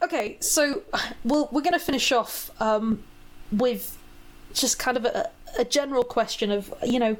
Okay, 0.03 0.37
so 0.39 0.83
well, 1.23 1.49
we're 1.51 1.61
going 1.61 1.73
to 1.73 1.79
finish 1.79 2.11
off 2.11 2.51
um, 2.61 3.03
with 3.51 3.97
just 4.53 4.77
kind 4.77 4.97
of 4.97 5.05
a, 5.05 5.29
a 5.57 5.65
general 5.65 6.03
question 6.03 6.51
of, 6.51 6.73
you 6.83 6.99
know, 6.99 7.17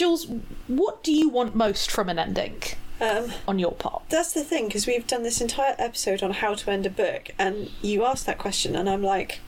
Jules, 0.00 0.26
what 0.66 1.02
do 1.02 1.12
you 1.12 1.28
want 1.28 1.54
most 1.54 1.90
from 1.90 2.08
an 2.08 2.18
ending 2.18 2.62
Um, 3.02 3.32
on 3.46 3.58
your 3.58 3.72
part? 3.72 4.02
that's 4.08 4.32
the 4.32 4.42
thing 4.42 4.66
because 4.68 4.86
we've 4.86 5.06
done 5.06 5.24
this 5.24 5.42
entire 5.42 5.74
episode 5.78 6.22
on 6.22 6.30
how 6.30 6.54
to 6.54 6.70
end 6.70 6.86
a 6.86 6.90
book, 6.90 7.28
and 7.38 7.70
you 7.82 8.06
asked 8.06 8.24
that 8.24 8.38
question, 8.38 8.74
and 8.74 8.88
I'm 8.88 9.02
like, 9.02 9.40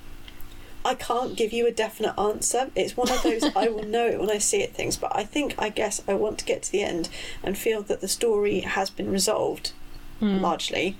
I 0.84 0.92
can't 0.94 1.38
give 1.38 1.54
you 1.54 1.66
a 1.66 1.70
definite 1.72 2.20
answer. 2.20 2.70
It's 2.74 2.98
one 2.98 3.10
of 3.10 3.22
those 3.22 3.44
I 3.56 3.68
will 3.68 3.84
know 3.84 4.06
it 4.08 4.20
when 4.20 4.30
I 4.30 4.36
see 4.36 4.58
it 4.62 4.74
things, 4.74 4.98
but 4.98 5.16
I 5.16 5.24
think 5.24 5.54
I 5.58 5.70
guess 5.70 6.02
I 6.06 6.12
want 6.12 6.36
to 6.40 6.44
get 6.44 6.64
to 6.64 6.72
the 6.72 6.82
end 6.82 7.08
and 7.42 7.56
feel 7.56 7.80
that 7.84 8.02
the 8.02 8.08
story 8.08 8.60
has 8.60 8.90
been 8.90 9.10
resolved 9.10 9.72
largely. 10.20 10.98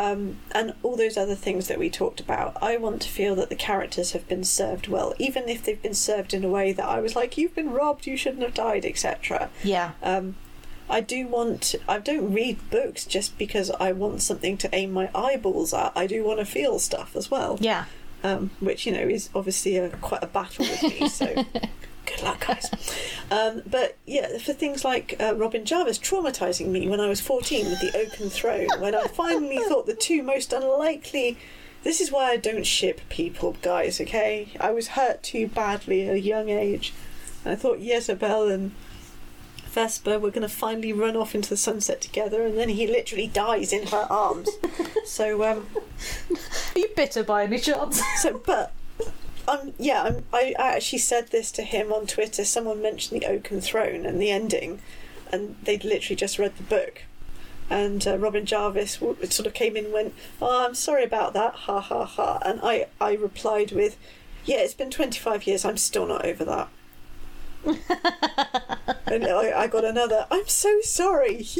Um, 0.00 0.38
and 0.52 0.72
all 0.82 0.96
those 0.96 1.18
other 1.18 1.34
things 1.34 1.68
that 1.68 1.78
we 1.78 1.90
talked 1.90 2.20
about, 2.20 2.56
I 2.62 2.78
want 2.78 3.02
to 3.02 3.08
feel 3.08 3.34
that 3.34 3.50
the 3.50 3.54
characters 3.54 4.12
have 4.12 4.26
been 4.26 4.44
served 4.44 4.88
well, 4.88 5.12
even 5.18 5.46
if 5.46 5.62
they've 5.62 5.82
been 5.82 5.92
served 5.92 6.32
in 6.32 6.42
a 6.42 6.48
way 6.48 6.72
that 6.72 6.86
I 6.86 7.00
was 7.00 7.14
like, 7.14 7.36
"You've 7.36 7.54
been 7.54 7.70
robbed, 7.70 8.06
you 8.06 8.16
shouldn't 8.16 8.42
have 8.42 8.54
died," 8.54 8.86
etc. 8.86 9.50
Yeah. 9.62 9.90
Um, 10.02 10.36
I 10.88 11.02
do 11.02 11.28
want. 11.28 11.74
I 11.86 11.98
don't 11.98 12.32
read 12.32 12.70
books 12.70 13.04
just 13.04 13.36
because 13.36 13.70
I 13.72 13.92
want 13.92 14.22
something 14.22 14.56
to 14.58 14.74
aim 14.74 14.90
my 14.92 15.10
eyeballs 15.14 15.74
at. 15.74 15.92
I 15.94 16.06
do 16.06 16.24
want 16.24 16.38
to 16.38 16.46
feel 16.46 16.78
stuff 16.78 17.14
as 17.14 17.30
well. 17.30 17.58
Yeah. 17.60 17.84
Um, 18.24 18.52
which 18.60 18.86
you 18.86 18.92
know 18.92 19.00
is 19.00 19.28
obviously 19.34 19.76
a, 19.76 19.90
quite 19.90 20.22
a 20.22 20.26
battle 20.26 20.64
with 20.64 20.82
me. 20.82 21.08
So 21.10 21.44
good 22.10 22.22
luck, 22.22 22.46
guys. 22.46 22.70
Um, 23.32 23.62
but 23.64 23.96
yeah, 24.06 24.38
for 24.38 24.52
things 24.52 24.84
like 24.84 25.14
uh, 25.20 25.36
Robin 25.36 25.64
Jarvis 25.64 26.00
traumatizing 26.00 26.66
me 26.66 26.88
when 26.88 26.98
I 26.98 27.06
was 27.06 27.20
fourteen 27.20 27.66
with 27.66 27.78
the 27.80 27.96
Oaken 27.96 28.28
Throne, 28.28 28.66
when 28.80 28.92
I 28.92 29.04
finally 29.06 29.58
thought 29.58 29.86
the 29.86 29.94
two 29.94 30.24
most 30.24 30.52
unlikely. 30.52 31.38
This 31.84 32.00
is 32.00 32.10
why 32.10 32.30
I 32.30 32.36
don't 32.38 32.66
ship 32.66 33.00
people, 33.08 33.56
guys. 33.62 34.00
Okay, 34.00 34.48
I 34.58 34.72
was 34.72 34.88
hurt 34.88 35.22
too 35.22 35.46
badly 35.46 36.08
at 36.08 36.14
a 36.16 36.20
young 36.20 36.48
age. 36.48 36.92
And 37.44 37.52
I 37.52 37.56
thought 37.56 37.78
Jezebel 37.78 38.48
and 38.48 38.72
Vesper 39.70 40.18
were 40.18 40.30
going 40.30 40.42
to 40.42 40.48
finally 40.48 40.92
run 40.92 41.16
off 41.16 41.34
into 41.34 41.48
the 41.48 41.56
sunset 41.56 42.00
together, 42.00 42.44
and 42.44 42.58
then 42.58 42.70
he 42.70 42.86
literally 42.88 43.28
dies 43.28 43.72
in 43.72 43.86
her 43.86 44.06
arms. 44.10 44.48
so, 45.06 45.44
um, 45.44 45.66
Are 46.74 46.78
you 46.78 46.88
bitter 46.96 47.22
by 47.22 47.44
any 47.44 47.58
chance? 47.60 48.02
so, 48.20 48.40
but, 48.44 48.72
um, 49.50 49.74
yeah, 49.78 50.02
I'm, 50.02 50.24
I, 50.32 50.54
I 50.58 50.74
actually 50.76 51.00
said 51.00 51.28
this 51.28 51.50
to 51.52 51.62
him 51.62 51.92
on 51.92 52.06
Twitter. 52.06 52.44
Someone 52.44 52.80
mentioned 52.80 53.20
the 53.20 53.26
Oaken 53.26 53.60
Throne 53.60 54.06
and 54.06 54.20
the 54.20 54.30
ending, 54.30 54.80
and 55.32 55.56
they'd 55.64 55.84
literally 55.84 56.16
just 56.16 56.38
read 56.38 56.56
the 56.56 56.62
book. 56.62 57.02
And 57.68 58.06
uh, 58.06 58.18
Robin 58.18 58.46
Jarvis 58.46 58.96
w- 58.96 59.16
sort 59.26 59.46
of 59.46 59.54
came 59.54 59.76
in 59.76 59.86
and 59.86 59.94
went, 59.94 60.14
"Oh, 60.40 60.66
I'm 60.66 60.74
sorry 60.74 61.04
about 61.04 61.32
that, 61.34 61.54
ha 61.54 61.80
ha 61.80 62.04
ha." 62.04 62.38
And 62.44 62.60
I, 62.62 62.86
I 63.00 63.14
replied 63.14 63.72
with, 63.72 63.96
"Yeah, 64.44 64.58
it's 64.58 64.74
been 64.74 64.90
25 64.90 65.46
years. 65.46 65.64
I'm 65.64 65.76
still 65.76 66.06
not 66.06 66.24
over 66.24 66.44
that." 66.44 66.68
and 69.06 69.26
I, 69.26 69.52
I 69.62 69.66
got 69.66 69.84
another. 69.84 70.26
I'm 70.30 70.46
so 70.46 70.80
sorry. 70.82 71.46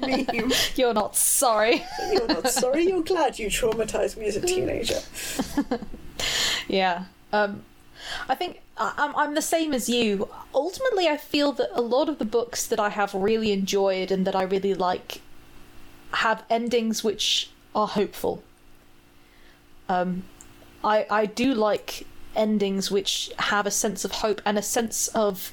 meme. 0.00 0.52
You're 0.76 0.94
not 0.94 1.16
sorry. 1.16 1.84
You're 2.12 2.28
not 2.28 2.48
sorry. 2.48 2.86
You're 2.88 3.02
glad 3.02 3.38
you 3.38 3.48
traumatized 3.48 4.16
me 4.16 4.26
as 4.26 4.36
a 4.36 4.40
teenager. 4.40 5.00
Yeah. 6.68 7.04
Um, 7.32 7.62
I 8.28 8.34
think 8.34 8.60
I- 8.78 8.94
I'm, 8.96 9.14
I'm 9.16 9.34
the 9.34 9.42
same 9.42 9.72
as 9.72 9.88
you. 9.88 10.28
Ultimately, 10.54 11.08
I 11.08 11.16
feel 11.16 11.52
that 11.52 11.70
a 11.72 11.80
lot 11.80 12.08
of 12.08 12.18
the 12.18 12.24
books 12.24 12.66
that 12.66 12.78
I 12.80 12.90
have 12.90 13.14
really 13.14 13.52
enjoyed 13.52 14.10
and 14.10 14.26
that 14.26 14.36
I 14.36 14.42
really 14.42 14.74
like 14.74 15.20
have 16.12 16.44
endings 16.48 17.02
which 17.02 17.50
are 17.74 17.88
hopeful. 17.88 18.42
Um, 19.88 20.24
I 20.82 21.06
I 21.10 21.26
do 21.26 21.54
like 21.54 22.06
endings 22.36 22.90
which 22.90 23.30
have 23.38 23.66
a 23.66 23.70
sense 23.70 24.04
of 24.04 24.12
hope 24.12 24.40
and 24.44 24.58
a 24.58 24.62
sense 24.62 25.08
of 25.08 25.52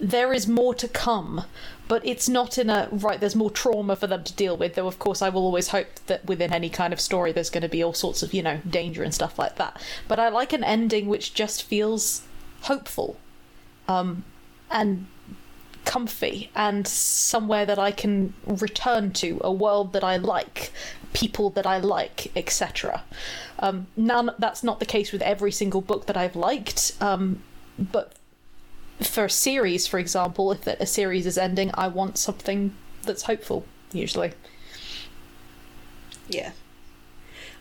there 0.00 0.32
is 0.32 0.46
more 0.46 0.74
to 0.74 0.88
come, 0.88 1.44
but 1.86 2.04
it's 2.04 2.28
not 2.28 2.58
in 2.58 2.68
a 2.68 2.88
right. 2.90 3.20
There's 3.20 3.36
more 3.36 3.50
trauma 3.50 3.96
for 3.96 4.06
them 4.06 4.24
to 4.24 4.32
deal 4.32 4.56
with. 4.56 4.74
Though, 4.74 4.88
of 4.88 4.98
course, 4.98 5.22
I 5.22 5.28
will 5.28 5.42
always 5.42 5.68
hope 5.68 5.86
that 6.06 6.24
within 6.26 6.52
any 6.52 6.68
kind 6.68 6.92
of 6.92 7.00
story, 7.00 7.32
there's 7.32 7.50
going 7.50 7.62
to 7.62 7.68
be 7.68 7.82
all 7.82 7.94
sorts 7.94 8.22
of 8.22 8.34
you 8.34 8.42
know 8.42 8.58
danger 8.68 9.02
and 9.02 9.14
stuff 9.14 9.38
like 9.38 9.56
that. 9.56 9.80
But 10.08 10.18
I 10.18 10.28
like 10.28 10.52
an 10.52 10.64
ending 10.64 11.06
which 11.06 11.32
just 11.34 11.62
feels 11.62 12.22
hopeful, 12.62 13.16
um, 13.86 14.24
and 14.70 15.06
comfy, 15.84 16.50
and 16.54 16.86
somewhere 16.86 17.66
that 17.66 17.78
I 17.78 17.90
can 17.90 18.34
return 18.46 19.12
to, 19.14 19.40
a 19.42 19.52
world 19.52 19.92
that 19.92 20.04
I 20.04 20.16
like, 20.16 20.72
people 21.12 21.50
that 21.50 21.66
I 21.66 21.78
like, 21.78 22.32
etc. 22.36 23.02
Um, 23.58 23.86
none. 23.96 24.30
That's 24.38 24.62
not 24.62 24.80
the 24.80 24.86
case 24.86 25.12
with 25.12 25.22
every 25.22 25.52
single 25.52 25.80
book 25.80 26.06
that 26.06 26.16
I've 26.16 26.36
liked, 26.36 26.92
um, 27.00 27.42
but 27.78 28.12
for 29.00 29.24
a 29.24 29.30
series, 29.30 29.86
for 29.86 29.98
example, 29.98 30.52
if 30.52 30.66
a 30.66 30.86
series 30.86 31.26
is 31.26 31.38
ending, 31.38 31.70
I 31.74 31.88
want 31.88 32.18
something 32.18 32.74
that's 33.02 33.22
hopeful. 33.24 33.66
Usually, 33.92 34.32
Yeah. 36.28 36.52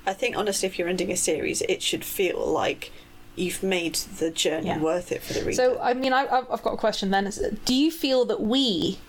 I 0.06 0.14
think 0.14 0.36
honestly, 0.36 0.68
if 0.68 0.78
you're 0.78 0.90
ending 0.90 1.12
a 1.12 1.18
series, 1.18 1.62
it 1.62 1.82
should 1.82 2.04
feel 2.04 2.46
like 2.46 2.92
you've 3.36 3.64
made 3.64 3.96
the 3.96 4.30
journey 4.32 4.68
Yeah. 4.68 4.80
worth 4.80 5.12
it 5.12 5.24
for 5.24 5.34
the 5.34 5.40
reader. 5.42 5.54
so 5.54 5.80
I 5.82 5.94
mean, 5.94 6.14
I, 6.14 6.28
I've 6.28 6.50
I've 6.52 6.62
got 6.64 6.74
a 6.74 6.78
question. 6.78 7.10
Then, 7.12 7.32
do 7.66 7.74
you 7.74 7.92
feel 7.92 8.26
that 8.26 8.42
we 8.42 9.00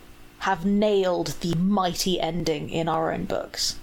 have 0.41 0.65
nailed 0.65 1.29
the 1.41 1.55
mighty 1.57 2.21
ending 2.21 2.69
in 2.71 2.89
our 2.89 3.13
own 3.13 3.25
books? 3.25 3.77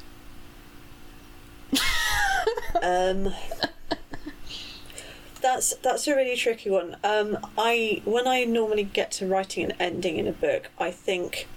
Um, 2.81 3.33
that's 5.41 5.75
that's 5.77 6.07
a 6.07 6.15
really 6.15 6.35
tricky 6.35 6.69
one. 6.69 6.95
Um, 7.03 7.37
I 7.57 8.01
when 8.05 8.27
I 8.27 8.43
normally 8.45 8.83
get 8.83 9.11
to 9.13 9.27
writing 9.27 9.65
an 9.65 9.73
ending 9.79 10.17
in 10.17 10.27
a 10.27 10.31
book, 10.31 10.69
I 10.79 10.91
think 10.91 11.47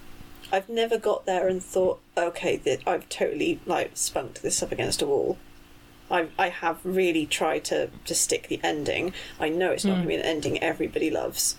I've 0.53 0.69
never 0.69 0.99
got 0.99 1.25
there 1.27 1.49
and 1.49 1.63
thought, 1.63 2.01
okay, 2.17 2.57
that 2.59 2.81
I've 2.87 3.09
totally 3.09 3.61
like 3.67 3.93
spunked 3.95 4.43
this 4.43 4.63
up 4.63 4.73
against 4.73 5.01
a 5.03 5.07
wall. 5.07 5.39
I 6.11 6.29
I 6.39 6.49
have 6.49 6.79
really 6.85 7.27
tried 7.27 7.65
to 7.65 7.91
to 8.05 8.15
stick 8.15 8.49
the 8.49 8.61
ending. 8.63 9.13
I 9.41 9.49
know 9.49 9.71
it's 9.73 9.85
not 9.85 9.95
going 9.95 10.03
to 10.03 10.09
be 10.09 10.15
an 10.17 10.23
ending 10.23 10.63
everybody 10.63 11.11
loves. 11.11 11.57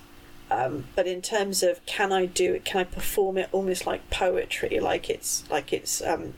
Um, 0.51 0.85
but 0.95 1.07
in 1.07 1.21
terms 1.23 1.63
of 1.63 1.83
can 1.85 2.11
I 2.11 2.27
do 2.27 2.53
it? 2.53 2.65
Can 2.65 2.81
I 2.81 2.83
perform 2.83 3.37
it 3.37 3.49
almost 3.51 3.87
like 3.87 4.09
poetry, 4.11 4.79
like 4.79 5.09
it's 5.09 5.43
like 5.49 5.73
it's 5.73 6.03
um, 6.03 6.33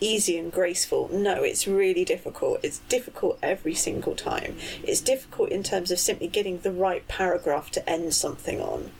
easy 0.00 0.36
and 0.38 0.52
graceful. 0.52 1.08
No, 1.12 1.42
it's 1.42 1.66
really 1.66 2.04
difficult. 2.04 2.60
It's 2.62 2.80
difficult 2.88 3.38
every 3.42 3.74
single 3.74 4.14
time. 4.14 4.56
It's 4.82 5.00
difficult 5.00 5.50
in 5.50 5.62
terms 5.62 5.90
of 5.90 5.98
simply 5.98 6.28
getting 6.28 6.58
the 6.58 6.72
right 6.72 7.06
paragraph 7.08 7.70
to 7.72 7.88
end 7.88 8.14
something 8.14 8.60
on. 8.60 8.90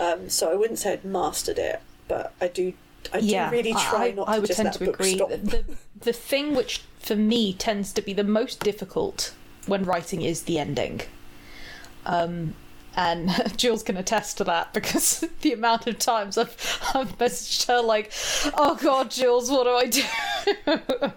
Um, 0.00 0.28
so 0.28 0.50
I 0.50 0.54
wouldn't 0.54 0.78
say 0.78 0.94
I'd 0.94 1.04
mastered 1.04 1.58
it, 1.58 1.80
but 2.08 2.34
I 2.40 2.48
do. 2.48 2.72
I 3.12 3.20
do 3.20 3.50
really 3.50 3.72
try 3.72 4.06
I, 4.06 4.10
not 4.12 4.28
I 4.28 4.34
to 4.34 4.40
would 4.40 4.46
just 4.48 4.60
tend 4.60 4.72
to 4.74 4.90
agree. 4.90 5.14
The, 5.16 5.64
the 6.00 6.12
thing 6.12 6.54
which, 6.54 6.82
for 6.98 7.16
me, 7.16 7.52
tends 7.52 7.92
to 7.94 8.02
be 8.02 8.12
the 8.12 8.24
most 8.24 8.60
difficult 8.60 9.34
when 9.66 9.84
writing 9.84 10.22
is 10.22 10.42
the 10.42 10.58
ending. 10.58 11.02
Um, 12.06 12.54
and 12.96 13.30
Jules 13.56 13.82
can 13.82 13.96
attest 13.96 14.38
to 14.38 14.44
that 14.44 14.72
because 14.72 15.20
the 15.40 15.52
amount 15.52 15.86
of 15.86 15.98
times 15.98 16.38
I've, 16.38 16.56
I've 16.94 17.16
messaged 17.18 17.66
her 17.68 17.80
like, 17.80 18.12
"Oh 18.56 18.78
God, 18.80 19.10
Jules, 19.10 19.50
what 19.50 19.64
do 19.64 19.70
I 19.70 19.86
do?" 19.86 21.12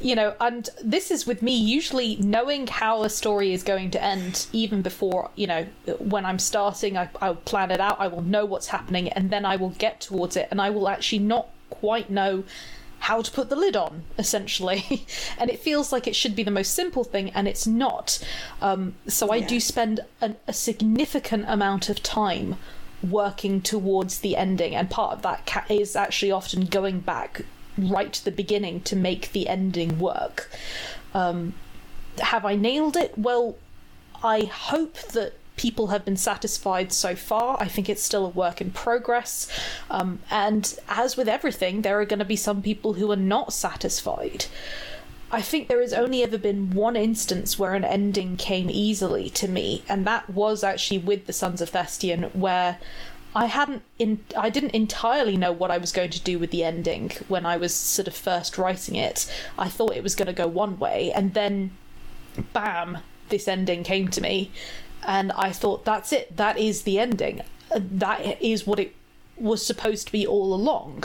you 0.00 0.14
know, 0.14 0.34
and 0.40 0.68
this 0.82 1.10
is 1.10 1.26
with 1.26 1.42
me 1.42 1.54
usually 1.54 2.16
knowing 2.16 2.66
how 2.66 3.02
a 3.02 3.10
story 3.10 3.52
is 3.52 3.62
going 3.62 3.90
to 3.92 4.02
end 4.02 4.46
even 4.52 4.82
before 4.82 5.30
you 5.36 5.46
know 5.46 5.66
when 5.98 6.24
I'm 6.24 6.38
starting. 6.38 6.96
I, 6.96 7.08
I'll 7.20 7.34
plan 7.34 7.70
it 7.70 7.80
out. 7.80 8.00
I 8.00 8.08
will 8.08 8.22
know 8.22 8.44
what's 8.44 8.68
happening, 8.68 9.08
and 9.10 9.30
then 9.30 9.44
I 9.44 9.56
will 9.56 9.70
get 9.70 10.00
towards 10.00 10.36
it, 10.36 10.48
and 10.50 10.60
I 10.60 10.70
will 10.70 10.88
actually 10.88 11.20
not 11.20 11.48
quite 11.70 12.10
know 12.10 12.44
how 13.00 13.22
to 13.22 13.30
put 13.30 13.48
the 13.48 13.56
lid 13.56 13.76
on, 13.76 14.04
essentially. 14.18 15.06
and 15.38 15.50
it 15.50 15.58
feels 15.58 15.90
like 15.92 16.06
it 16.06 16.14
should 16.14 16.36
be 16.36 16.42
the 16.42 16.50
most 16.50 16.74
simple 16.74 17.02
thing, 17.04 17.30
and 17.30 17.48
it's 17.48 17.66
not. 17.66 18.18
Um, 18.60 18.94
so 19.06 19.30
I 19.30 19.36
Yeah. 19.36 19.46
do 19.48 19.60
spend 19.60 20.00
an, 20.20 20.36
a 20.46 20.52
significant 20.52 21.44
amount 21.48 21.88
of 21.88 22.02
time 22.02 22.56
working 23.02 23.62
towards 23.62 24.18
the 24.20 24.36
ending, 24.36 24.74
and 24.74 24.90
part 24.90 25.12
of 25.14 25.22
that 25.22 25.46
ca- 25.46 25.64
is 25.70 25.96
actually 25.96 26.30
often 26.30 26.66
going 26.66 27.00
back 27.00 27.42
right 27.78 28.12
to 28.12 28.24
the 28.24 28.30
beginning 28.30 28.80
to 28.82 28.94
make 28.96 29.32
the 29.32 29.48
ending 29.48 29.98
work. 29.98 30.50
Um, 31.14 31.54
have 32.18 32.44
I 32.44 32.56
nailed 32.56 32.96
it? 32.96 33.16
Well, 33.16 33.56
I 34.22 34.40
hope 34.42 34.94
that 35.12 35.32
people 35.60 35.88
have 35.88 36.06
been 36.06 36.16
satisfied 36.16 36.90
so 36.90 37.14
far. 37.14 37.58
I 37.60 37.68
think 37.68 37.90
it's 37.90 38.02
still 38.02 38.24
a 38.24 38.30
work 38.30 38.62
in 38.62 38.70
progress. 38.70 39.46
Um, 39.90 40.20
and 40.30 40.74
as 40.88 41.18
with 41.18 41.28
everything, 41.28 41.82
there 41.82 42.00
are 42.00 42.06
going 42.06 42.18
to 42.18 42.24
be 42.24 42.34
some 42.34 42.62
people 42.62 42.94
who 42.94 43.12
are 43.12 43.24
not 43.34 43.52
satisfied. 43.52 44.46
I 45.30 45.42
think 45.42 45.68
there 45.68 45.82
has 45.82 45.92
only 45.92 46.22
ever 46.22 46.38
been 46.38 46.70
one 46.70 46.96
instance 46.96 47.58
where 47.58 47.74
an 47.74 47.84
ending 47.84 48.38
came 48.38 48.70
easily 48.70 49.28
to 49.30 49.48
me, 49.48 49.84
and 49.86 50.06
that 50.06 50.30
was 50.30 50.64
actually 50.64 50.96
with 50.96 51.26
the 51.26 51.34
Sons 51.34 51.60
of 51.60 51.70
Thestian, 51.72 52.34
where 52.34 52.78
I 53.34 53.44
hadn't 53.44 53.82
in 53.98 54.24
I 54.36 54.48
didn't 54.48 54.74
entirely 54.74 55.36
know 55.36 55.52
what 55.52 55.70
I 55.70 55.76
was 55.76 55.92
going 55.92 56.10
to 56.10 56.20
do 56.20 56.38
with 56.38 56.50
the 56.50 56.64
ending 56.64 57.12
when 57.28 57.44
I 57.44 57.58
was 57.58 57.74
sort 57.74 58.08
of 58.08 58.14
first 58.14 58.56
writing 58.56 58.96
it. 58.96 59.30
I 59.58 59.68
thought 59.68 59.94
it 59.94 60.02
was 60.02 60.14
going 60.14 60.32
to 60.34 60.42
go 60.42 60.48
one 60.48 60.78
way, 60.78 61.12
and 61.12 61.34
then 61.34 61.72
bam, 62.54 62.98
this 63.28 63.46
ending 63.46 63.84
came 63.84 64.08
to 64.08 64.20
me, 64.22 64.50
and 65.06 65.32
I 65.32 65.52
thought 65.52 65.84
that's 65.84 66.12
it. 66.12 66.36
That 66.36 66.58
is 66.58 66.82
the 66.82 66.98
ending. 66.98 67.42
That 67.74 68.40
is 68.42 68.66
what 68.66 68.78
it 68.78 68.94
was 69.36 69.64
supposed 69.64 70.06
to 70.06 70.12
be 70.12 70.26
all 70.26 70.52
along. 70.54 71.04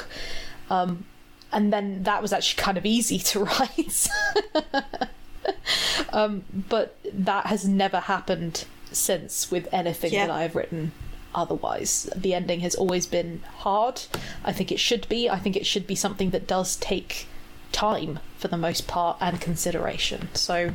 Um, 0.70 1.06
and 1.52 1.72
then 1.72 2.04
that 2.04 2.22
was 2.22 2.34
actually 2.34 2.62
kind 2.62 2.78
of 2.78 2.86
easy 2.86 3.20
to 3.20 3.40
write. 3.46 4.08
um, 6.12 6.44
but 6.70 6.98
that 7.14 7.48
has 7.48 7.68
never 7.68 8.00
happened 8.02 8.66
since 8.92 9.52
with 9.52 9.68
anything 9.72 10.14
Yeah. 10.14 10.28
that 10.28 10.34
I've 10.34 10.56
written 10.56 10.92
otherwise. 11.34 12.10
The 12.16 12.34
ending 12.34 12.62
has 12.62 12.76
always 12.76 13.06
been 13.06 13.42
hard. 13.58 14.02
I 14.44 14.52
think 14.54 14.72
it 14.72 14.80
should 14.80 15.08
be. 15.10 15.30
I 15.30 15.38
think 15.40 15.56
it 15.56 15.66
should 15.66 15.86
be 15.86 15.96
something 15.96 16.30
that 16.32 16.48
does 16.48 16.76
take 16.78 17.28
time 17.72 18.20
for 18.38 18.48
the 18.48 18.58
most 18.58 18.88
part 18.88 19.18
and 19.20 19.40
consideration. 19.42 20.30
So, 20.34 20.72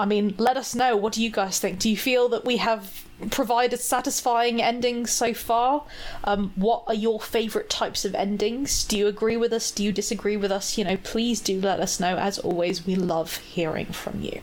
I 0.00 0.06
mean, 0.06 0.34
let 0.38 0.56
us 0.56 0.74
know. 0.74 0.96
What 0.96 1.12
do 1.12 1.22
you 1.22 1.30
guys 1.30 1.60
think? 1.60 1.78
Do 1.78 1.90
you 1.90 1.96
feel 1.96 2.30
that 2.30 2.42
we 2.42 2.56
have 2.56 3.04
provided 3.30 3.78
satisfying 3.80 4.62
endings 4.62 5.10
so 5.10 5.34
far? 5.34 5.84
Um, 6.24 6.52
what 6.56 6.84
are 6.86 6.94
your 6.94 7.20
favourite 7.20 7.68
types 7.68 8.06
of 8.06 8.14
endings? 8.14 8.82
Do 8.84 8.96
you 8.96 9.06
agree 9.06 9.36
with 9.36 9.52
us? 9.52 9.70
Do 9.70 9.84
you 9.84 9.92
disagree 9.92 10.38
with 10.38 10.50
us? 10.50 10.78
You 10.78 10.84
know, 10.84 10.96
please 10.96 11.42
do 11.42 11.60
let 11.60 11.80
us 11.80 12.00
know. 12.00 12.16
As 12.16 12.38
always, 12.38 12.86
we 12.86 12.94
love 12.96 13.36
hearing 13.36 13.92
from 13.92 14.22
you. 14.22 14.40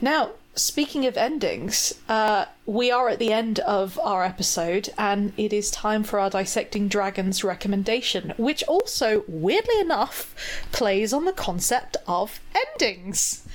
Now, 0.00 0.30
speaking 0.54 1.06
of 1.06 1.16
endings, 1.16 1.94
uh, 2.08 2.46
we 2.66 2.90
are 2.90 3.08
at 3.08 3.18
the 3.18 3.32
end 3.32 3.58
of 3.60 3.98
our 4.02 4.24
episode, 4.24 4.90
and 4.96 5.32
it 5.36 5.52
is 5.52 5.70
time 5.70 6.04
for 6.04 6.18
our 6.18 6.30
Dissecting 6.30 6.88
Dragons 6.88 7.44
recommendation, 7.44 8.32
which 8.36 8.62
also, 8.64 9.24
weirdly 9.26 9.80
enough, 9.80 10.34
plays 10.72 11.12
on 11.12 11.24
the 11.24 11.32
concept 11.32 11.96
of 12.06 12.40
endings. 12.54 13.46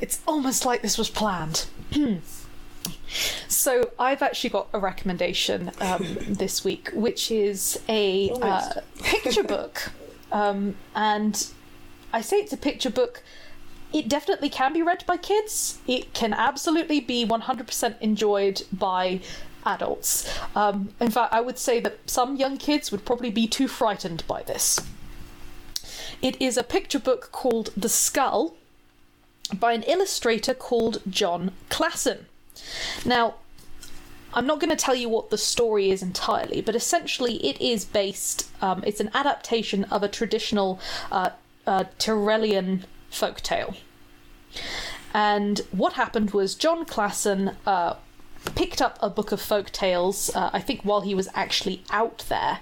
It's 0.00 0.20
almost 0.26 0.64
like 0.64 0.82
this 0.82 0.98
was 0.98 1.10
planned. 1.10 1.66
So 3.48 3.90
I've 3.98 4.22
actually 4.22 4.50
got 4.50 4.68
a 4.72 4.78
recommendation 4.78 5.70
um, 5.80 6.16
this 6.28 6.64
week, 6.64 6.90
which 6.92 7.30
is 7.30 7.80
a 7.88 8.30
uh, 8.30 8.80
picture 9.02 9.44
book, 9.44 9.92
um, 10.32 10.74
and 10.94 11.46
I 12.12 12.20
say 12.20 12.38
it's 12.38 12.52
a 12.52 12.58
picture 12.58 12.90
book. 12.90 13.22
It 13.94 14.08
definitely 14.08 14.48
can 14.48 14.72
be 14.72 14.82
read 14.82 15.06
by 15.06 15.16
kids. 15.16 15.78
It 15.86 16.12
can 16.14 16.34
absolutely 16.34 16.98
be 16.98 17.24
100% 17.24 17.94
enjoyed 18.00 18.62
by 18.72 19.20
adults. 19.64 20.28
Um, 20.56 20.88
in 21.00 21.12
fact, 21.12 21.32
I 21.32 21.40
would 21.40 21.58
say 21.58 21.78
that 21.78 22.10
some 22.10 22.34
young 22.34 22.56
kids 22.56 22.90
would 22.90 23.04
probably 23.04 23.30
be 23.30 23.46
too 23.46 23.68
frightened 23.68 24.24
by 24.26 24.42
this. 24.42 24.80
It 26.20 26.40
is 26.42 26.56
a 26.56 26.64
picture 26.64 26.98
book 26.98 27.30
called 27.30 27.70
The 27.76 27.88
Skull 27.88 28.56
by 29.54 29.74
an 29.74 29.84
illustrator 29.84 30.54
called 30.54 31.00
Jon 31.08 31.52
Klassen. 31.70 32.24
Now, 33.04 33.34
I'm 34.32 34.46
not 34.46 34.58
going 34.58 34.70
to 34.70 34.76
tell 34.76 34.96
you 34.96 35.08
what 35.08 35.30
the 35.30 35.38
story 35.38 35.90
is 35.90 36.02
entirely, 36.02 36.60
but 36.60 36.74
essentially 36.74 37.36
it 37.46 37.60
is 37.60 37.84
based, 37.84 38.50
um, 38.60 38.82
it's 38.84 38.98
an 38.98 39.10
adaptation 39.14 39.84
of 39.84 40.02
a 40.02 40.08
traditional 40.08 40.80
uh, 41.12 41.30
uh, 41.64 41.84
Tyrolean 43.14 43.34
folktale. 43.34 43.76
And 45.12 45.60
what 45.70 45.92
happened 45.94 46.32
was 46.32 46.54
Jon 46.54 46.84
Klassen 46.84 47.54
uh, 47.66 47.94
picked 48.54 48.82
up 48.82 48.98
a 49.00 49.08
book 49.08 49.32
of 49.32 49.40
folk 49.40 49.70
tales, 49.70 50.34
uh, 50.34 50.50
I 50.52 50.60
think 50.60 50.82
while 50.82 51.02
he 51.02 51.14
was 51.14 51.28
actually 51.34 51.82
out 51.90 52.24
there, 52.28 52.58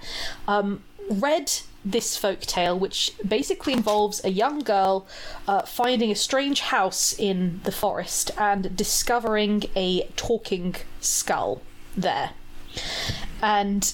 um, 0.46 0.82
read 1.10 1.50
this 1.84 2.16
folk 2.16 2.40
tale, 2.42 2.78
which 2.78 3.12
basically 3.26 3.72
involves 3.72 4.22
a 4.24 4.30
young 4.30 4.60
girl 4.60 5.06
uh, 5.48 5.62
finding 5.62 6.10
a 6.10 6.14
strange 6.14 6.60
house 6.60 7.12
in 7.18 7.60
the 7.64 7.72
forest 7.72 8.30
and 8.38 8.76
discovering 8.76 9.64
a 9.74 10.02
talking 10.16 10.76
skull 11.00 11.62
there. 11.96 12.30
And 13.42 13.92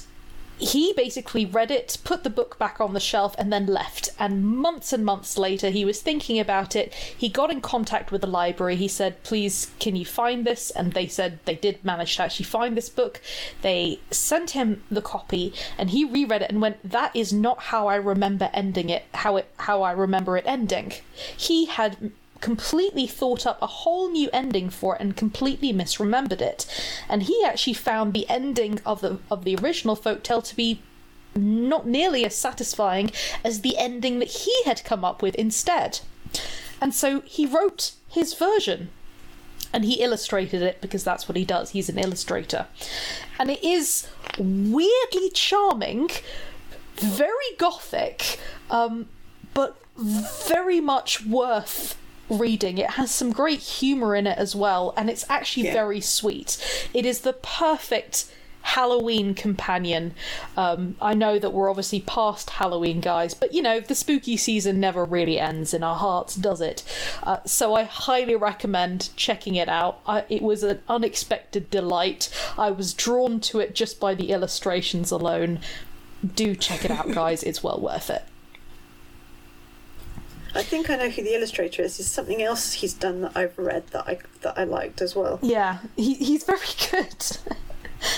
he 0.59 0.93
basically 0.93 1.47
read 1.47 1.71
it, 1.71 1.99
put 2.05 2.25
the 2.25 2.31
book 2.31 2.59
back 2.59 2.81
on 2.81 2.95
the 2.95 3.01
shelf, 3.01 3.35
and 3.39 3.53
then 3.53 3.67
left. 3.67 4.11
And 4.19 4.45
months 4.45 4.93
and 4.93 5.05
months 5.05 5.39
later, 5.39 5.71
he 5.71 5.85
was 5.85 6.01
thinking 6.01 6.39
about 6.39 6.75
it. 6.75 6.93
He 6.95 7.29
got 7.29 7.51
in 7.51 7.61
contact 7.61 8.11
with 8.11 8.21
the 8.21 8.27
library. 8.27 8.77
He 8.77 8.89
said, 8.89 9.23
Please, 9.23 9.71
can 9.79 9.97
you 9.97 10.05
find 10.05 10.45
this? 10.45 10.71
And 10.71 10.93
they 10.93 11.07
said 11.07 11.39
they 11.45 11.55
did 11.55 11.85
manage 11.85 12.17
to 12.17 12.25
actually 12.25 12.47
find 12.47 12.77
this 12.77 12.89
book. 12.89 13.21
They 13.63 14.01
sent 14.11 14.51
him 14.51 14.83
the 14.91 15.03
copy, 15.03 15.53
and 15.77 15.91
he 15.91 16.05
reread 16.05 16.43
it 16.43 16.51
and 16.51 16.61
went, 16.61 16.89
That 16.89 17.15
is 17.15 17.33
not 17.33 17.59
how 17.65 17.87
I 17.87 17.97
remember 17.97 18.51
ending 18.53 18.91
it, 18.91 19.05
how, 19.15 19.37
it, 19.37 19.51
how 19.59 19.83
I 19.83 19.93
remember 19.93 20.37
it 20.37 20.45
ending. 20.47 20.93
He 21.37 21.67
had 21.67 22.13
completely 22.41 23.07
thought 23.07 23.47
up 23.47 23.61
a 23.61 23.67
whole 23.67 24.11
new 24.11 24.31
ending 24.33 24.71
for 24.71 24.95
it 24.95 25.01
and 25.01 25.17
completely 25.17 25.73
misremembered 25.73 26.41
it. 26.41 26.67
And 27.09 27.25
he 27.25 27.43
actually 27.45 27.75
found 27.75 28.13
the 28.13 28.29
ending 28.29 28.81
of 28.87 29.01
the 29.01 29.19
of 29.31 29.45
the 29.45 29.57
original 29.57 29.97
folktale 29.97 30.45
to 30.45 30.57
be 30.57 30.81
not 31.35 31.87
nearly 31.87 32.25
as 32.25 32.35
satisfying 32.35 33.11
as 33.45 33.61
the 33.61 33.77
ending 33.77 34.19
that 34.19 34.29
he 34.29 34.63
had 34.65 34.85
come 34.85 35.05
up 35.05 35.23
with 35.23 35.35
instead. 35.37 36.01
And 36.81 36.95
so 36.95 37.21
he 37.23 37.47
wrote 37.47 37.93
his 38.09 38.35
version 38.35 38.91
and 39.73 39.85
he 39.85 40.03
illustrated 40.03 40.63
it 40.63 40.81
because 40.81 41.05
that's 41.05 41.29
what 41.29 41.37
he 41.37 41.45
does. 41.45 41.71
He's 41.71 41.89
an 41.89 41.99
illustrator. 41.99 42.67
And 43.39 43.51
it 43.51 43.63
is 43.63 44.09
weirdly 44.39 45.31
charming, 45.35 46.11
very 46.97 47.35
gothic, 47.59 48.39
um, 48.71 49.09
but 49.55 49.77
very 49.97 50.81
much 50.81 51.25
worth 51.25 51.97
reading. 52.31 52.79
It 52.79 52.91
has 52.91 53.11
some 53.11 53.33
great 53.33 53.61
humour 53.61 54.15
in 54.15 54.27
it 54.27 54.39
as 54.39 54.55
well, 54.55 54.93
and 54.97 55.09
it's 55.11 55.25
actually 55.29 55.67
Yeah. 55.67 55.73
very 55.73 56.01
sweet. 56.01 56.57
It 56.95 57.05
is 57.07 57.21
the 57.21 57.33
perfect 57.33 58.27
Halloween 58.63 59.35
companion. 59.35 60.13
Um, 60.57 60.97
I 61.01 61.15
know 61.15 61.39
that 61.39 61.55
we're 61.55 61.71
obviously 61.71 62.01
past 62.01 62.51
Halloween, 62.51 63.01
guys, 63.01 63.33
but 63.33 63.55
you 63.55 63.63
know, 63.63 63.81
the 63.81 63.95
spooky 63.95 64.37
season 64.37 64.79
never 64.79 65.05
really 65.07 65.39
ends 65.39 65.73
in 65.73 65.83
our 65.83 65.97
hearts, 65.97 66.35
does 66.35 66.61
it? 66.61 66.83
Uh, 67.23 67.39
so 67.47 67.75
I 67.75 67.85
highly 67.85 68.37
recommend 68.37 69.09
checking 69.17 69.55
it 69.55 69.69
out. 69.71 70.01
I, 70.07 70.25
it 70.29 70.43
was 70.43 70.63
an 70.65 70.81
unexpected 70.89 71.71
delight. 71.71 72.29
I 72.59 72.71
was 72.71 72.93
drawn 72.93 73.41
to 73.41 73.61
it 73.61 73.75
just 73.75 73.99
by 74.01 74.15
the 74.15 74.33
illustrations 74.33 75.11
alone. 75.11 75.61
Do 76.35 76.55
check 76.55 76.85
it 76.85 76.91
out, 76.91 77.11
guys. 77.13 77.43
It's 77.45 77.63
well 77.63 77.81
worth 77.81 78.11
it. 78.11 78.23
I 80.55 80.63
think 80.63 80.89
I 80.91 80.97
know 80.97 81.11
who 81.11 81.23
the 81.23 81.35
illustrator 81.35 81.83
is. 81.83 81.99
There's 81.99 82.11
something 82.11 82.43
else 82.43 82.73
he's 82.73 82.95
done 82.95 83.21
that 83.23 83.37
I've 83.37 83.57
read 83.59 83.87
that 83.89 84.09
I 84.09 84.19
that 84.43 84.59
I 84.59 84.65
liked 84.65 85.01
as 85.01 85.15
well. 85.15 85.39
Yeah, 85.43 85.79
he, 85.97 86.15
he's 86.15 86.45
very 86.45 86.59
good. 86.91 87.37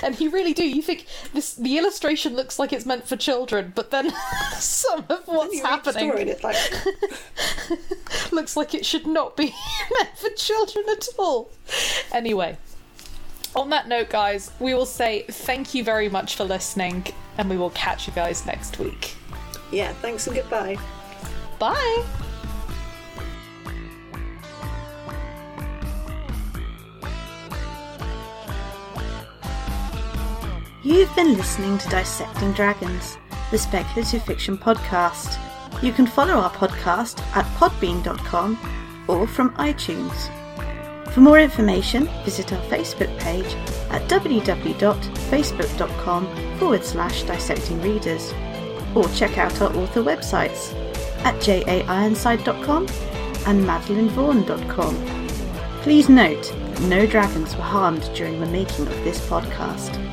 and 0.03 0.15
he 0.15 0.29
really 0.29 0.53
do. 0.53 0.65
You 0.65 0.83
think 0.83 1.07
this 1.33 1.55
the 1.55 1.77
illustration 1.79 2.37
looks 2.37 2.59
like 2.59 2.73
it's 2.73 2.87
meant 2.87 3.07
for 3.09 3.17
children, 3.17 3.73
but 3.75 3.91
then 3.91 4.11
some 4.59 5.05
of 5.09 5.23
what's 5.27 5.55
You 5.55 5.65
read 5.65 5.85
the 5.85 5.93
happening 5.93 6.37
like, 6.43 6.57
looks 8.33 8.57
like 8.57 8.75
it 8.75 8.87
should 8.87 9.07
not 9.07 9.37
be 9.37 9.55
meant 9.99 10.17
for 10.17 10.31
children 10.31 10.85
at 10.91 11.09
all. 11.19 11.51
Anyway, 12.13 12.59
on 13.57 13.71
that 13.71 13.89
note, 13.89 14.11
guys, 14.11 14.51
we 14.61 14.75
will 14.75 14.87
say 14.87 15.25
thank 15.29 15.75
you 15.75 15.83
very 15.83 16.09
much 16.09 16.37
for 16.37 16.45
listening, 16.45 17.07
and 17.39 17.51
we 17.51 17.57
will 17.57 17.71
catch 17.71 18.07
you 18.07 18.13
guys 18.13 18.47
next 18.47 18.79
week. 18.79 19.17
yeah, 19.73 19.93
thanks 19.95 20.27
and 20.27 20.37
goodbye. 20.37 20.79
Bye! 21.61 22.05
You've 30.83 31.15
been 31.15 31.37
listening 31.37 31.77
to 31.79 31.89
Dissecting 31.91 32.53
Dragons. 32.53 33.19
the 33.51 33.59
Speculative 33.59 34.23
Fiction 34.25 34.57
Podcast. 34.57 35.37
You 35.83 35.93
can 35.93 36.07
follow 36.07 36.35
our 36.35 36.51
podcast 36.51 37.21
at 37.37 37.45
podbean.com 37.57 38.57
or 39.09 39.27
from 39.27 39.51
iTunes. 39.57 40.31
For 41.13 41.21
more 41.21 41.41
information, 41.41 42.09
visit 42.25 42.53
our 42.53 42.63
Facebook 42.67 43.19
page 43.19 43.53
at 43.91 44.09
www.facebook.com 44.09 46.59
forward 46.59 46.85
slash 46.85 47.25
dissecting 47.25 47.83
readers 47.83 48.33
or 48.95 49.09
check 49.09 49.37
out 49.37 49.61
our 49.61 49.75
author 49.77 50.03
websites 50.03 50.73
at 51.25 51.35
jaironside.com 51.37 52.87
and 53.47 53.65
madeleinevaughan.com. 53.65 54.95
Please 55.83 56.09
note 56.09 56.43
that 56.43 56.81
no 56.83 57.07
dragons 57.07 57.57
were 57.57 57.63
harmed 57.63 58.03
during 58.15 58.39
the 58.41 58.47
making 58.47 58.87
of 58.87 59.05
this 59.05 59.21
podcast. 59.29 60.10